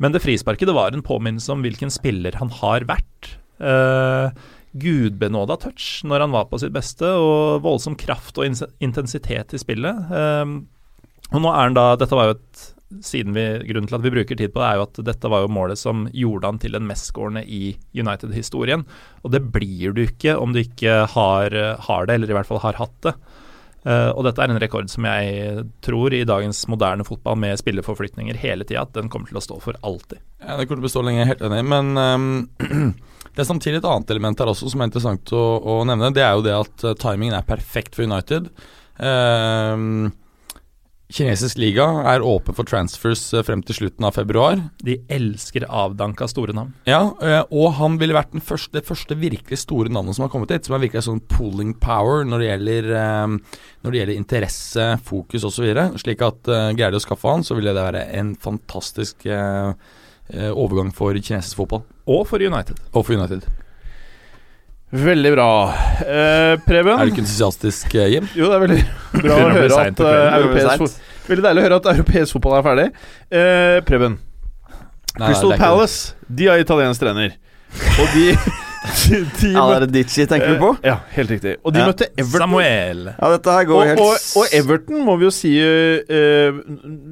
Men 0.00 0.14
det 0.14 0.22
frisparket 0.24 0.70
det 0.70 0.74
var 0.76 0.94
en 0.94 1.04
påminnelse 1.04 1.52
om 1.52 1.62
hvilken 1.66 1.92
spiller 1.92 2.38
han 2.40 2.50
har 2.62 2.86
vært. 2.88 3.34
Uh, 3.60 4.32
Gudbenåda 4.70 5.56
touch 5.60 6.04
når 6.06 6.24
han 6.24 6.34
var 6.34 6.46
på 6.50 6.60
sitt 6.62 6.74
beste, 6.74 7.06
og 7.06 7.62
voldsom 7.66 7.98
kraft 7.98 8.38
og 8.38 8.46
intensitet 8.82 9.54
i 9.54 9.60
spillet. 9.60 10.12
Eh, 10.14 10.54
og 11.30 11.42
nå 11.42 11.50
er 11.52 11.66
han 11.68 11.78
da 11.78 11.92
Dette 12.00 12.16
var 12.16 12.30
jo 12.30 12.36
et 12.38 12.68
siden 13.06 13.36
vi, 13.36 13.44
Grunnen 13.68 13.86
til 13.86 13.98
at 14.00 14.02
vi 14.02 14.10
bruker 14.10 14.38
tid 14.38 14.50
på 14.50 14.58
det, 14.58 14.66
er 14.66 14.80
jo 14.80 14.86
at 14.88 14.98
dette 15.06 15.30
var 15.30 15.44
jo 15.44 15.52
målet 15.54 15.78
som 15.78 16.08
gjorde 16.10 16.48
han 16.48 16.58
til 16.58 16.74
den 16.74 16.88
mestskårende 16.88 17.44
i 17.46 17.76
United-historien. 17.94 18.82
Og 19.22 19.30
det 19.30 19.44
blir 19.54 19.94
du 19.94 20.02
ikke 20.02 20.34
om 20.34 20.50
du 20.50 20.58
ikke 20.64 21.04
har, 21.12 21.54
har 21.86 22.08
det, 22.08 22.16
eller 22.16 22.32
i 22.32 22.36
hvert 22.38 22.50
fall 22.50 22.62
har 22.64 22.80
hatt 22.80 22.96
det. 23.06 23.14
Uh, 23.80 24.10
og 24.12 24.26
dette 24.26 24.42
er 24.44 24.52
en 24.52 24.60
rekord 24.60 24.90
som 24.92 25.06
jeg 25.08 25.62
tror 25.80 26.12
i 26.12 26.24
dagens 26.28 26.66
moderne 26.68 27.06
fotball 27.06 27.38
med 27.40 27.56
spillerforflytninger 27.62 28.36
hele 28.42 28.66
tida, 28.66 28.82
at 28.84 28.92
den 28.98 29.08
kommer 29.12 29.30
til 29.30 29.38
å 29.40 29.44
stå 29.44 29.56
for 29.62 29.78
alltid. 29.86 30.20
Ja, 30.42 30.58
Det 30.58 30.66
kommer 30.66 30.82
til 30.82 30.84
å 30.84 30.88
bestå 30.90 31.04
lenge, 31.06 31.28
helt 31.30 31.44
enig. 31.46 31.62
Men 31.70 31.94
um, 31.96 32.26
det 33.32 33.40
er 33.40 33.48
samtidig 33.48 33.80
et 33.80 33.88
annet 33.88 34.12
element 34.12 34.42
her 34.42 34.52
også 34.52 34.68
som 34.72 34.82
er 34.82 34.90
interessant 34.90 35.32
å, 35.32 35.44
å 35.62 35.78
nevne. 35.88 36.12
Det 36.12 36.26
er 36.26 36.34
jo 36.36 36.44
det 36.44 36.56
at 36.58 36.84
eh, 36.84 36.98
timingen 37.00 37.38
er 37.38 37.46
perfekt 37.48 37.96
for 37.96 38.04
United. 38.04 38.50
Ehm, 39.00 40.10
kinesisk 41.10 41.58
liga 41.60 41.86
er 42.12 42.24
åpen 42.26 42.56
for 42.56 42.68
transfers 42.68 43.22
eh, 43.34 43.44
frem 43.46 43.62
til 43.66 43.76
slutten 43.76 44.06
av 44.06 44.16
februar. 44.16 44.60
De 44.84 44.96
elsker 45.12 45.66
avdanka 45.66 46.28
store 46.30 46.54
navn. 46.56 46.72
Ja, 46.88 47.02
eh, 47.22 47.42
og 47.50 47.76
han 47.80 47.98
ville 48.00 48.16
vært 48.16 48.34
den 48.34 48.44
første, 48.44 48.72
det 48.78 48.86
første 48.88 49.18
virkelig 49.18 49.60
store 49.64 49.92
navnet 49.92 50.16
som 50.16 50.26
har 50.26 50.32
kommet 50.32 50.54
hit. 50.54 50.68
Som 50.68 50.78
er 50.78 50.84
virkelig 50.86 51.06
sånn 51.08 51.22
pooling 51.32 51.74
power 51.82 52.24
når 52.28 52.42
det 52.42 52.50
gjelder, 52.50 52.90
ehm, 53.00 53.38
når 53.84 53.92
det 53.92 54.02
gjelder 54.02 54.20
interesse, 54.20 54.90
fokus 55.06 55.46
osv. 55.48 55.72
Slik 56.00 56.22
at 56.24 56.52
greier 56.76 56.94
de 56.94 57.00
å 57.00 57.02
skaffe 57.02 57.30
han, 57.30 57.44
så 57.46 57.56
ville 57.58 57.74
det 57.74 57.86
være 57.86 58.06
en 58.18 58.34
fantastisk 58.40 59.26
eh, 59.26 59.72
eh, 60.34 60.50
overgang 60.50 60.92
for 60.94 61.16
kinesisk 61.16 61.62
fotball. 61.62 61.84
Og 62.10 62.26
for 62.30 62.42
United. 62.42 62.80
Og 62.94 63.06
for 63.06 63.16
United. 63.16 63.46
Veldig 64.90 65.30
bra. 65.36 65.48
Eh, 66.02 66.56
Preben? 66.66 66.96
Er 66.98 67.06
du 67.06 67.12
ikke 67.12 67.22
entusiastisk, 67.22 67.92
eh, 67.94 68.08
Jim? 68.16 68.24
Jo, 68.34 68.48
det 68.50 68.56
er 68.56 68.64
veldig 68.64 68.80
bra 69.22 69.36
å 69.36 69.50
høre 69.54 69.84
at 69.86 70.80
fot- 70.80 70.98
Veldig 71.30 71.44
deilig 71.46 71.60
å 71.62 71.66
høre 71.68 71.76
at 71.78 71.86
europeisk 71.92 72.34
fotball 72.34 72.56
er 72.58 72.64
ferdig. 72.66 72.86
Eh, 73.30 73.76
Preben. 73.86 74.16
Nei, 75.18 75.28
Crystal. 75.28 75.54
Palace 75.60 76.14
de 76.26 76.48
har 76.50 76.58
italiensk 76.58 77.00
trener. 77.04 77.36
Og 78.00 78.08
de, 78.16 78.24
de, 79.10 79.18
det 79.40 79.50
Alardici, 79.60 80.24
tenker 80.26 80.54
du 80.54 80.60
på? 80.60 80.70
Ja, 80.86 80.94
helt 81.12 81.30
riktig. 81.34 81.56
Og 81.64 81.74
de 81.74 81.82
Ja. 81.82 81.86
møtte 81.90 82.06
Everton. 82.16 82.46
Samuel. 82.46 83.02
Ja, 83.10 83.30
dette 83.34 83.56
her 83.56 83.66
går 83.68 83.76
Og, 83.76 83.88
helt 83.90 84.00
og, 84.00 84.12
og 84.40 84.54
Everton 84.56 85.02
må 85.04 85.16
vi 85.20 85.26
jo 85.26 85.32
si 85.34 85.50
uh, 85.60 86.60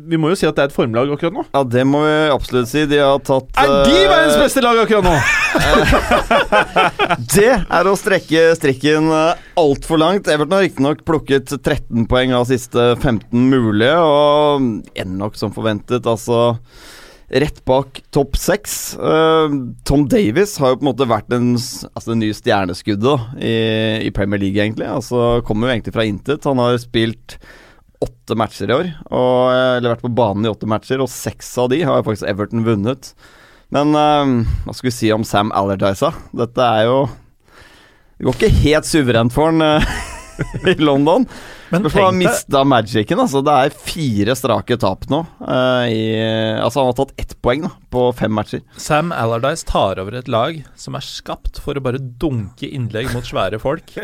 Vi 0.08 0.20
må 0.20 0.30
jo 0.32 0.38
si 0.40 0.48
at 0.48 0.56
det 0.56 0.64
er 0.64 0.70
et 0.70 0.76
formlag 0.76 1.12
akkurat 1.12 1.36
nå. 1.36 1.44
Ja, 1.52 1.62
det 1.76 1.84
må 1.88 2.00
vi 2.06 2.14
absolutt 2.32 2.70
si. 2.72 2.86
De 2.88 3.02
har 3.02 3.20
tatt 3.20 3.52
Er 3.60 3.74
de 3.84 3.96
eh, 3.98 4.08
verdens 4.08 4.38
beste 4.40 4.64
lag 4.64 4.80
akkurat 4.84 5.04
nå?! 5.04 5.16
Det 7.34 7.50
er 7.52 7.88
å 7.88 7.94
strekke 7.98 8.42
strikken 8.58 9.08
uh, 9.12 9.38
altfor 9.58 10.00
langt. 10.00 10.28
Everton 10.30 10.56
har 10.56 10.64
riktignok 10.64 11.04
plukket 11.08 11.52
13 11.58 12.06
poeng 12.10 12.32
av 12.36 12.46
siste 12.48 12.94
15 13.00 13.48
mulige, 13.50 13.96
og 13.98 14.64
ender 14.94 15.18
nok 15.20 15.36
som 15.38 15.52
forventet, 15.54 16.06
altså 16.08 16.56
rett 17.28 17.60
bak 17.68 18.00
topp 18.14 18.36
seks. 18.40 18.96
Uh, 18.96 19.52
Tom 19.84 20.06
Davies 20.08 20.56
har 20.58 20.72
jo 20.72 20.80
på 20.80 20.86
en 20.86 20.90
måte 20.92 21.08
vært 21.08 21.28
den, 21.32 21.52
altså 21.56 22.12
den 22.14 22.22
nye 22.24 22.36
stjerneskuddet 22.36 23.40
i, 23.44 23.56
i 24.08 24.12
Premier 24.16 24.40
League, 24.40 24.56
egentlig. 24.56 24.88
Altså 24.88 25.42
Kommer 25.46 25.68
jo 25.68 25.76
egentlig 25.76 25.96
fra 25.96 26.06
intet. 26.08 26.48
Han 26.48 26.62
har 26.62 26.78
spilt 26.80 27.36
åtte 28.04 28.36
matcher 28.38 28.70
i 28.70 28.76
år, 28.76 28.88
og, 29.10 29.50
eh, 29.50 29.76
eller 29.78 29.96
vært 29.96 30.04
på 30.06 30.14
banen 30.14 30.46
i 30.46 30.50
åtte 30.50 30.68
matcher, 30.70 31.02
og 31.02 31.10
seks 31.10 31.50
av 31.58 31.72
de 31.72 31.82
har 31.82 32.04
faktisk 32.06 32.28
Everton 32.30 32.62
vunnet. 32.66 33.12
Men 33.74 33.92
uh, 33.92 34.46
hva 34.64 34.72
skal 34.72 34.88
vi 34.88 34.94
si 34.96 35.10
om 35.12 35.26
Sam 35.28 35.50
Allardyce? 35.52 36.08
Dette 36.32 36.64
er 36.64 36.86
jo 36.88 37.00
Det 38.16 38.24
går 38.24 38.36
ikke 38.38 38.62
helt 38.62 38.88
suverent 38.88 39.34
for 39.34 39.50
han 39.50 39.60
uh, 39.60 39.98
i 40.72 40.78
London. 40.80 41.26
Men 41.70 41.86
om 41.86 41.92
han 41.94 42.18
mista 42.20 42.62
magicen. 42.64 43.20
Altså, 43.20 43.42
det 43.44 43.54
er 43.54 43.74
fire 43.88 44.36
strake 44.38 44.78
tap 44.80 45.06
nå. 45.12 45.22
Uh, 45.42 45.84
i, 45.90 46.02
altså, 46.62 46.82
han 46.82 46.90
har 46.92 46.98
tatt 47.00 47.14
ett 47.20 47.34
poeng 47.44 47.66
da, 47.66 47.72
på 47.92 48.06
fem 48.18 48.32
matcher. 48.34 48.64
Sam 48.80 49.12
Allardyce 49.14 49.68
tar 49.68 50.00
over 50.02 50.18
et 50.18 50.30
lag 50.32 50.62
som 50.78 50.96
er 50.98 51.04
skapt 51.04 51.60
for 51.64 51.78
å 51.78 51.84
bare 51.84 52.00
dunke 52.00 52.68
innlegg 52.68 53.12
mot 53.14 53.26
svære 53.26 53.60
folk, 53.62 53.94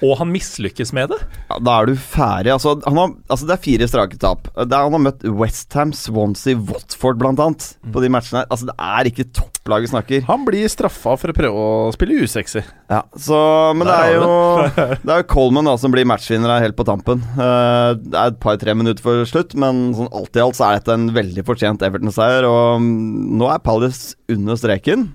og 0.00 0.16
han 0.20 0.30
mislykkes 0.32 0.94
med 0.96 1.12
det. 1.12 1.18
Ja, 1.50 1.58
da 1.60 1.76
er 1.80 1.90
du 1.90 1.98
ferdig. 1.98 2.52
Altså, 2.54 2.76
han 2.86 3.00
har, 3.00 3.14
altså, 3.28 3.48
det 3.48 3.56
er 3.56 3.64
fire 3.64 3.88
strake 3.90 4.20
tap. 4.20 4.48
Han 4.56 4.96
har 4.96 5.02
møtt 5.02 5.26
Westham, 5.26 5.92
Swansea, 5.96 6.56
Watford 6.70 7.20
blant 7.20 7.42
annet 7.42 7.66
på 7.92 8.02
de 8.04 8.12
matchene. 8.12 8.42
her. 8.42 8.48
Altså, 8.50 8.70
det 8.70 8.76
er 8.78 9.10
ikke 9.10 9.28
topplaget 9.36 9.92
snakker. 9.92 10.24
Han 10.30 10.46
blir 10.48 10.70
straffa 10.72 11.16
for 11.20 11.32
å 11.32 11.36
prøve 11.36 11.66
å 11.66 11.92
spille 11.96 12.22
usexy. 12.24 12.64
Ja, 12.90 13.02
så, 13.14 13.38
men 13.76 13.90
det 13.90 13.98
er 13.98 14.16
jo 14.16 14.30
Det 15.04 15.12
er 15.12 15.22
jo 15.22 15.28
Coleman 15.30 15.68
da 15.68 15.76
som 15.80 15.92
blir 15.92 16.08
matchvinner 16.08 16.64
helt 16.64 16.78
på 16.78 16.86
tampen. 16.88 17.22
Eh, 17.36 17.92
det 18.00 18.16
er 18.16 18.32
et 18.32 18.40
par-tre 18.42 18.74
minutter 18.78 19.04
for 19.04 19.28
slutt, 19.28 19.54
men 19.58 19.90
sånn 19.96 20.10
alt 20.16 20.36
i 20.36 20.44
alt 20.44 20.58
så 20.58 20.70
er 20.70 20.80
dette 20.80 20.96
en 20.96 21.10
veldig 21.14 21.44
fortjent 21.46 21.84
Everton-seier. 21.86 22.48
Og 22.48 22.80
mm, 22.82 23.36
nå 23.40 23.50
er 23.52 23.64
Palace 23.64 24.16
under 24.32 24.58
streken. 24.58 25.10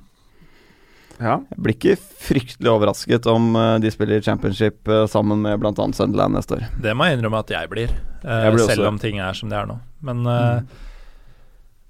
Ja. 1.21 1.37
Jeg 1.53 1.61
blir 1.63 1.75
ikke 1.77 1.97
fryktelig 2.27 2.71
overrasket 2.71 3.27
om 3.31 3.53
eh, 3.59 3.75
de 3.83 3.91
spiller 3.93 4.23
championship 4.25 4.87
eh, 4.91 5.05
sammen 5.11 5.43
med 5.45 5.61
bl.a. 5.61 5.73
Sunderland 5.75 6.35
neste 6.35 6.57
år. 6.57 6.65
Det 6.81 6.95
må 6.97 7.07
jeg 7.07 7.19
innrømme 7.19 7.43
at 7.45 7.53
jeg 7.55 7.71
blir, 7.71 7.93
eh, 8.23 8.41
Jeg 8.47 8.57
blir 8.57 8.73
selv 8.73 8.89
om 8.91 8.99
ting 9.01 9.21
er 9.23 9.37
som 9.37 9.51
det 9.51 9.61
er 9.61 9.69
nå. 9.69 9.77
Men 10.05 10.21
mm. 10.27 10.67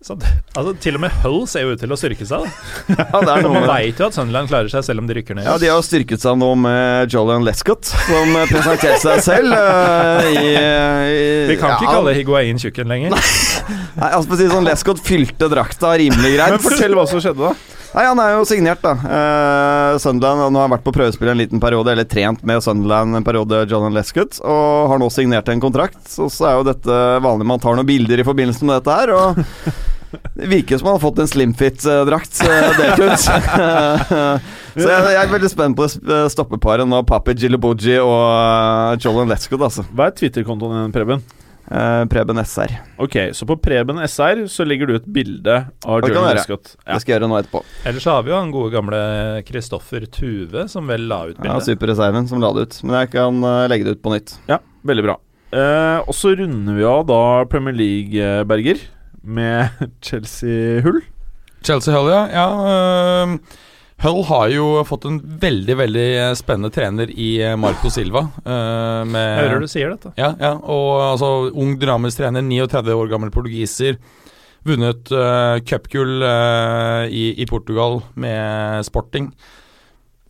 så, 0.05 0.15
altså, 0.53 0.75
til 0.79 0.99
og 0.99 1.03
med 1.03 1.17
Hull 1.23 1.41
ser 1.49 1.65
jo 1.65 1.73
ut 1.73 1.81
til 1.81 1.91
å 1.91 1.97
styrke 1.99 2.27
seg. 2.29 2.45
Da. 2.45 2.95
Ja, 3.01 3.19
det 3.25 3.33
er 3.33 3.43
noe 3.47 3.55
man 3.57 3.67
veit 3.71 3.99
jo 3.99 4.07
at 4.07 4.15
Sunderland 4.15 4.51
klarer 4.51 4.71
seg 4.71 4.85
selv 4.87 5.03
om 5.03 5.09
de 5.09 5.17
rykker 5.17 5.39
ned. 5.39 5.49
Ja, 5.49 5.57
De 5.59 5.71
har 5.73 5.83
styrket 5.83 6.21
seg 6.21 6.37
nå 6.39 6.53
med 6.61 7.11
Jolian 7.11 7.47
Lescott, 7.47 7.89
som 8.05 8.39
presenterte 8.51 9.01
seg 9.01 9.25
selv 9.25 9.57
i, 10.29 10.53
i 10.53 11.29
Vi 11.49 11.57
kan 11.59 11.75
ikke 11.75 11.89
ja, 11.89 11.97
kalle 11.97 12.15
Higuain 12.19 12.61
tjukken 12.61 12.93
lenger. 12.93 13.17
Nei, 13.17 14.11
altså 14.11 14.27
for 14.29 14.37
å 14.37 14.43
si 14.43 14.51
sånn, 14.53 14.67
Lescott 14.69 15.01
fylte 15.03 15.49
drakta 15.51 15.95
rimelig 15.97 16.35
greit. 16.37 16.59
Men 16.59 16.67
fortell 16.69 16.99
hva 16.99 17.09
som 17.09 17.23
skjedde, 17.23 17.49
da. 17.49 17.74
Nei, 17.95 18.03
Han 18.09 18.19
er 18.19 18.33
jo 18.35 18.43
signert, 18.47 18.83
da. 18.83 18.91
Uh, 18.99 19.95
Sunderland 20.03 20.43
og 20.43 20.51
Nå 20.51 20.59
har 20.59 20.67
han 20.67 20.75
vært 20.75 20.83
på 20.83 20.93
prøvespill 20.97 21.31
en 21.31 21.39
liten 21.39 21.61
periode, 21.63 21.93
eller 21.93 22.07
trent 22.09 22.43
med 22.47 22.63
Sunderland 22.63 23.15
en 23.15 23.27
periode, 23.27 23.61
John 23.71 23.95
Lescott, 23.95 24.41
og 24.43 24.91
har 24.91 24.99
nå 24.99 25.07
signert 25.13 25.47
en 25.51 25.63
kontrakt. 25.63 26.01
Så, 26.11 26.27
så 26.33 26.49
er 26.49 26.57
jo 26.59 26.67
dette 26.67 26.97
vanlig 27.23 27.47
man 27.47 27.61
tar 27.63 27.77
noen 27.77 27.87
bilder 27.87 28.19
i 28.19 28.27
forbindelse 28.27 28.67
med 28.67 28.81
dette 28.81 28.97
her, 28.99 29.13
og 29.15 29.39
det 30.35 30.51
virker 30.51 30.79
som 30.79 30.89
han 30.89 30.97
har 30.97 31.03
fått 31.03 31.21
en 31.23 31.31
slimfit-drakt 31.31 32.37
uh, 32.43 33.15
så 34.75 34.85
jeg, 34.87 34.99
jeg 35.15 35.19
er 35.19 35.31
veldig 35.31 35.49
spent 35.51 35.75
på 35.79 35.87
stoppeparet 36.31 36.87
nå, 36.87 37.01
Papi 37.07 37.35
Gilliboji 37.39 37.97
og 38.03 38.99
Jolan 38.99 39.03
Jolian 39.07 39.31
Lescott, 39.31 39.63
altså. 39.69 39.87
Hva 39.95 40.09
er 40.09 40.15
Twitter-kontoen 40.19 40.83
din, 40.83 40.95
Preben? 40.95 41.23
Eh, 41.71 42.05
Preben 42.05 42.37
SR. 42.37 42.71
Ok, 43.01 43.15
så 43.33 43.45
på 43.49 43.57
Preben 43.57 43.97
SR 44.05 44.43
så 44.51 44.65
legger 44.67 44.89
du 44.89 44.95
et 44.99 45.07
bilde 45.09 45.55
av 45.85 46.03
Det 46.03 46.11
gjøre. 46.13 46.35
Lescott. 46.37 46.75
Ja. 46.83 46.93
Det 46.93 47.01
skal 47.01 47.13
jeg 47.13 47.19
gjøre 47.19 47.29
nå 47.31 47.39
etterpå. 47.39 47.61
Ellers 47.89 48.05
så 48.05 48.15
har 48.15 48.25
vi 48.25 48.33
jo 48.33 48.37
han 48.37 48.53
gode 48.53 48.73
gamle 48.75 48.99
Kristoffer 49.47 50.05
Tuve, 50.05 50.67
som 50.71 50.85
vel 50.91 51.07
la 51.09 51.23
ut 51.31 51.39
bildet. 51.39 51.53
Ja. 51.53 51.65
Superreserven 51.65 52.29
som 52.29 52.43
la 52.43 52.53
det 52.55 52.67
ut. 52.67 52.79
Men 52.85 52.99
jeg 53.01 53.13
kan 53.15 53.41
eh, 53.41 53.65
legge 53.71 53.87
det 53.87 53.97
ut 53.97 54.03
på 54.05 54.13
nytt. 54.13 54.37
ja, 54.51 54.61
veldig 54.85 55.07
bra. 55.09 55.19
Uh, 55.55 56.01
og 56.03 56.11
så 56.17 56.33
runder 56.35 56.75
vi 56.75 56.83
av 56.83 57.05
da 57.07 57.19
Premier 57.47 57.75
League, 57.77 58.31
Berger, 58.49 58.81
med 59.23 59.85
Chelsea-hull. 60.05 60.99
Chelsea 61.65 61.95
Hull, 61.95 62.11
ja. 62.11 62.25
ja 62.29 63.23
øhm, 63.23 63.39
Hull 64.03 64.25
har 64.27 64.49
jo 64.51 64.65
fått 64.83 65.05
en 65.07 65.17
veldig 65.39 65.75
veldig 65.79 66.07
spennende 66.35 66.71
trener 66.73 67.09
i 67.09 67.29
eh, 67.41 67.55
Marco 67.57 67.89
Silva. 67.89 68.25
Uh, 68.43 69.01
med, 69.07 69.39
hører 69.39 69.63
du 69.63 69.69
sier 69.71 69.93
dette. 69.93 70.11
Ja, 70.19 70.33
ja, 70.35 70.51
og 70.59 70.89
altså 71.13 71.29
ung 71.55 71.77
dynamisk 71.79 72.19
trener, 72.19 72.43
39 72.43 72.91
år 72.91 73.11
gammel 73.13 73.31
portugiser. 73.33 73.97
Vunnet 74.67 75.11
uh, 75.15 75.61
cupgull 75.63 76.25
uh, 76.25 77.05
i, 77.07 77.29
i 77.39 77.47
Portugal 77.47 78.01
med 78.19 78.83
Sporting. 78.87 79.29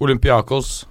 Olympiakos, 0.03 0.83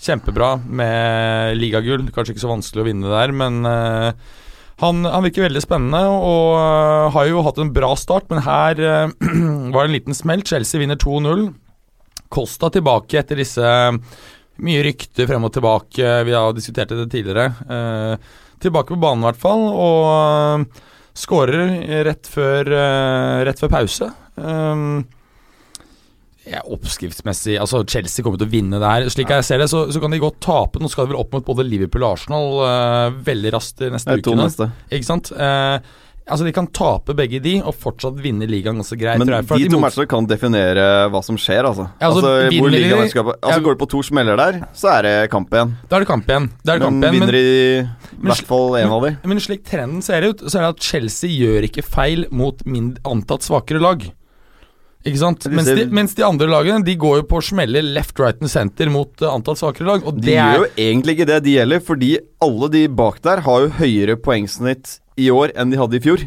kjempebra 0.00 0.54
med 0.64 1.58
ligagull. 1.60 2.06
Kanskje 2.14 2.34
ikke 2.34 2.46
så 2.46 2.54
vanskelig 2.54 2.86
å 2.86 2.88
vinne 2.88 3.12
der, 3.12 3.34
men 3.36 3.66
uh, 3.68 4.14
han, 4.80 5.04
han 5.04 5.26
virker 5.26 5.44
veldig 5.44 5.62
spennende 5.62 6.00
og 6.08 7.12
har 7.14 7.28
jo 7.28 7.44
hatt 7.46 7.60
en 7.62 7.74
bra 7.74 7.92
start, 8.00 8.26
men 8.32 8.42
her 8.46 8.80
var 9.74 9.84
det 9.84 9.90
en 9.90 9.98
liten 9.98 10.16
smell. 10.16 10.42
Chelsea 10.46 10.80
vinner 10.80 10.98
2-0. 10.98 11.52
Costa 12.32 12.70
tilbake 12.72 13.20
etter 13.20 13.38
disse 13.38 13.74
mye 14.64 14.82
rykter 14.86 15.28
frem 15.28 15.46
og 15.46 15.52
tilbake. 15.54 16.10
Vi 16.26 16.34
har 16.34 16.54
diskutert 16.54 16.94
det 16.94 17.08
tidligere. 17.12 17.50
Eh, 17.66 18.32
tilbake 18.62 18.94
på 18.94 19.00
banen, 19.00 19.24
i 19.24 19.28
hvert 19.30 19.42
fall. 19.42 19.66
Og 19.72 20.06
uh, 20.08 20.86
skårer 21.14 21.74
rett 22.06 22.30
eh, 22.38 23.42
rett 23.48 23.60
før 23.60 23.72
pause. 23.72 24.10
Um, 24.34 25.04
ja, 26.44 26.60
oppskriftsmessig 26.68 27.54
Altså, 27.56 27.78
Chelsea 27.88 28.24
kommer 28.24 28.40
til 28.40 28.48
å 28.50 28.52
vinne 28.52 28.80
der. 28.82 29.06
Slik 29.12 29.30
jeg 29.32 29.46
ser 29.46 29.62
det, 29.62 29.70
så, 29.72 29.86
så 29.94 30.02
kan 30.02 30.12
de 30.12 30.20
godt 30.22 30.42
tape. 30.44 30.82
Nå 30.82 30.90
skal 30.92 31.06
de 31.06 31.14
vel 31.14 31.20
opp 31.22 31.32
mot 31.36 31.46
både 31.46 31.66
Liverpool 31.66 32.04
og 32.04 32.18
Arsenal 32.18 32.58
uh, 32.60 33.20
veldig 33.24 33.54
raskt 33.54 33.80
de 33.80 33.92
neste 33.94 34.18
Det 34.18 34.24
ukene. 34.24 34.70
Ikke 34.92 35.08
sant? 35.08 35.32
Eh, 35.32 35.94
altså, 36.28 36.44
de 36.46 36.52
kan 36.56 36.66
tape 36.72 37.14
begge 37.16 37.40
de, 37.42 37.54
og 37.62 37.74
fortsatt 37.76 38.16
vinne 38.22 38.46
ligaen 38.48 38.78
ganske 38.80 38.96
greit. 38.98 39.18
Men 39.18 39.28
jeg, 39.28 39.46
de 39.46 39.68
to 39.72 39.80
matchene 39.82 40.08
kan 40.08 40.26
definere 40.26 40.86
hva 41.12 41.22
som 41.24 41.36
skjer, 41.40 41.64
altså. 41.68 41.88
Ja, 42.00 42.08
altså, 42.10 42.24
altså, 42.24 42.58
hvor 42.60 42.70
de- 42.70 42.82
Altså, 42.94 43.34
Ja. 43.54 43.58
Går 43.64 43.74
det 43.76 43.78
på 43.84 43.88
to 43.90 44.02
smeller 44.02 44.36
der, 44.36 44.60
så 44.74 44.88
er 44.98 45.02
det 45.02 45.30
kamp 45.30 45.50
igjen. 45.50 45.76
Da 45.88 45.96
er 45.96 46.00
det 46.00 46.08
kamp 46.08 46.26
igjen. 46.26 46.50
Det 46.64 46.72
er 46.74 46.78
det 46.78 46.82
Men 46.82 46.88
kamp 46.90 47.04
igjen 47.04 47.14
vinner 47.20 47.32
de 47.32 47.44
i 47.84 48.26
hvert 48.26 48.46
fall 48.46 48.76
en 48.76 48.90
av 48.90 49.02
de. 49.02 49.16
men 49.24 49.38
slik 49.40 49.64
trenden 49.64 50.02
ser 50.02 50.22
ut, 50.22 50.38
så 50.40 50.56
er 50.58 50.60
det 50.66 50.74
at 50.76 50.80
Chelsea 50.80 51.30
gjør 51.30 51.62
ikke 51.68 51.84
feil 51.84 52.26
mot 52.30 52.56
mindre 52.64 53.00
antatt 53.04 53.40
svakere 53.42 53.80
lag. 53.80 54.02
Ikke 55.04 55.20
sant? 55.20 55.46
Mens 55.52 55.68
de, 55.68 55.84
mens 55.92 56.14
de 56.16 56.24
andre 56.24 56.46
lagene 56.48 56.84
De 56.86 56.94
går 56.96 57.18
jo 57.18 57.24
på 57.28 57.36
å 57.36 57.44
smelle 57.44 57.82
left, 57.84 58.16
right 58.22 58.40
and 58.40 58.48
center 58.48 58.88
mot 58.92 59.10
antall 59.12 59.34
antatt 59.36 59.60
svakere 59.60 59.88
lag. 59.90 60.06
Og 60.08 60.16
De 60.16 60.30
det 60.30 60.38
gjør 60.38 60.62
jo 60.62 60.68
egentlig 60.86 61.16
ikke 61.18 61.28
det 61.28 61.40
de 61.44 61.56
gjelder, 61.58 61.82
fordi 61.84 62.10
alle 62.46 62.70
de 62.72 62.86
bak 63.02 63.20
der 63.24 63.44
har 63.44 63.66
jo 63.66 63.74
høyere 63.82 64.16
poengsnitt 64.24 64.98
i 65.20 65.28
år 65.30 65.52
enn 65.54 65.74
de 65.74 65.80
hadde 65.80 66.00
i 66.00 66.02
fjor. 66.04 66.24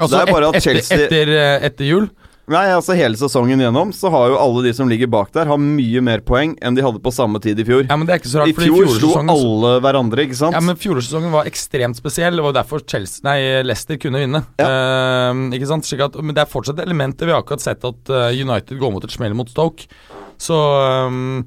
altså 0.00 0.22
et, 0.24 0.56
etter, 0.62 0.80
etter, 1.04 1.34
eh, 1.36 1.66
etter 1.68 1.90
jul. 1.90 2.08
Nei, 2.52 2.64
altså 2.74 2.96
hele 2.98 3.18
sesongen 3.18 3.62
gjennom 3.62 3.92
så 3.96 4.10
har 4.12 4.32
jo 4.32 4.38
alle 4.40 4.64
de 4.66 4.72
som 4.76 4.90
ligger 4.90 5.10
bak 5.12 5.32
der, 5.34 5.48
har 5.50 5.60
mye 5.60 6.02
mer 6.04 6.22
poeng 6.26 6.54
enn 6.60 6.76
de 6.76 6.84
hadde 6.84 7.00
på 7.02 7.12
samme 7.14 7.40
tid 7.42 7.60
i 7.62 7.66
fjor. 7.68 7.86
Ja, 7.88 7.96
men 7.98 8.08
det 8.08 8.16
er 8.16 8.22
ikke 8.22 8.32
så 8.32 8.42
rart, 8.42 8.52
I 8.52 8.56
fjor 8.56 8.92
slo 8.96 9.14
alle 9.22 9.72
hverandre, 9.84 10.26
ikke 10.26 10.38
sant? 10.38 10.56
Ja, 10.56 10.62
men 10.64 10.78
Fjorårssesongen 10.80 11.32
var 11.34 11.48
ekstremt 11.50 11.98
spesiell. 11.98 12.36
Det 12.38 12.44
var 12.44 12.56
derfor 12.56 12.84
Chelsea, 12.84 13.24
nei, 13.26 13.38
Leicester 13.64 13.98
kunne 14.02 14.22
vinne. 14.22 14.44
Eh, 14.60 15.42
ikke 15.58 15.70
sant? 15.70 15.88
At, 16.02 16.20
men 16.20 16.36
det 16.36 16.44
er 16.44 16.52
fortsatt 16.52 16.80
elementer. 16.84 17.28
Vi 17.28 17.34
har 17.34 17.42
akkurat 17.44 17.64
sett 17.64 17.84
at 17.88 18.12
eh, 18.12 18.42
United 18.42 18.80
går 18.80 18.94
mot 18.94 19.04
et 19.04 19.14
smell 19.14 19.36
mot 19.38 19.50
Stoke. 19.50 19.90
Så 20.40 20.56
um 21.08 21.44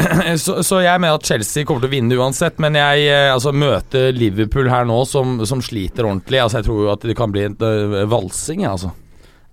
så, 0.44 0.62
så 0.64 0.80
jeg 0.80 1.00
mener 1.02 1.18
at 1.18 1.26
Chelsea 1.26 1.66
kommer 1.66 1.84
til 1.84 1.90
å 1.90 1.92
vinne 1.92 2.18
uansett, 2.20 2.60
men 2.62 2.78
jeg 2.78 3.06
eh, 3.10 3.28
altså, 3.32 3.52
møter 3.52 4.14
Liverpool 4.16 4.70
her 4.72 4.86
nå, 4.88 5.02
som, 5.08 5.40
som 5.48 5.62
sliter 5.64 6.06
ordentlig. 6.06 6.40
Altså, 6.40 6.60
jeg 6.60 6.68
tror 6.68 6.82
jo 6.84 6.90
at 6.94 7.06
det 7.10 7.16
kan 7.18 7.34
bli 7.34 7.46
en 7.48 7.56
eh, 7.66 8.02
valsing, 8.10 8.64
altså. 8.68 8.94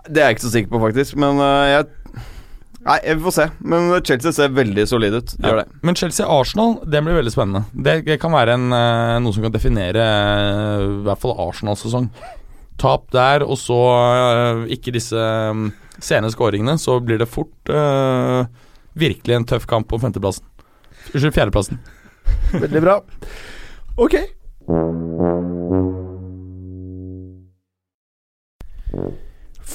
Det 0.07 0.21
er 0.21 0.31
jeg 0.31 0.37
ikke 0.37 0.45
så 0.45 0.53
sikker 0.53 0.73
på, 0.73 0.81
faktisk. 0.87 1.17
Men 1.19 1.41
øh, 1.43 1.69
jeg 1.71 1.87
Nei, 2.87 3.01
vi 3.03 3.19
får 3.25 3.33
se. 3.35 3.45
Men 3.67 3.89
Chelsea 4.07 4.31
ser 4.31 4.53
veldig 4.55 4.85
solid 4.87 5.17
ut. 5.17 5.33
Ja. 5.41 5.49
Gjør 5.49 5.57
det. 5.59 5.65
Men 5.83 5.97
Chelsea-Arsenal, 5.99 6.77
det 6.87 7.01
blir 7.03 7.17
veldig 7.17 7.33
spennende. 7.33 7.65
Det, 7.73 7.97
det 8.07 8.15
kan 8.21 8.31
være 8.31 8.55
en, 8.55 8.69
eh, 8.71 9.17
noe 9.25 9.35
som 9.35 9.43
kan 9.43 9.51
definere 9.51 10.05
eh, 10.05 10.85
i 10.85 11.01
hvert 11.03 11.19
fall 11.19 11.35
Arsenal-sesong. 11.49 12.07
Tap 12.79 13.09
der, 13.11 13.43
og 13.43 13.57
så 13.59 13.75
ikke 14.71 14.93
disse 14.93 15.17
um, 15.17 15.71
sene 15.97 16.29
skåringene, 16.31 16.77
så 16.79 16.99
blir 17.01 17.17
det 17.17 17.25
fort 17.25 17.71
uh, 17.73 18.45
virkelig 18.93 19.33
en 19.33 19.47
tøff 19.49 19.65
kamp 19.67 19.91
om 19.97 20.03
femteplassen. 20.05 20.45
Unnskyld, 21.09 21.33
fjerdeplassen. 21.33 21.81
Veldig 22.53 22.83
bra. 22.85 22.99
Ok. 23.97 24.19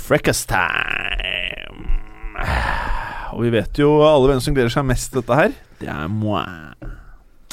Freckest 0.02 0.48
time. 0.50 1.86
Og 3.32 3.44
vi 3.46 3.52
vet 3.54 3.78
jo 3.78 4.00
alle 4.04 4.32
hvem 4.32 4.42
som 4.42 4.54
gleder 4.56 4.72
seg 4.74 4.86
mest 4.88 5.12
til 5.12 5.22
dette 5.22 5.38
her. 5.38 5.54
Det 5.78 5.88
er 5.88 6.10
moi. 6.10 6.42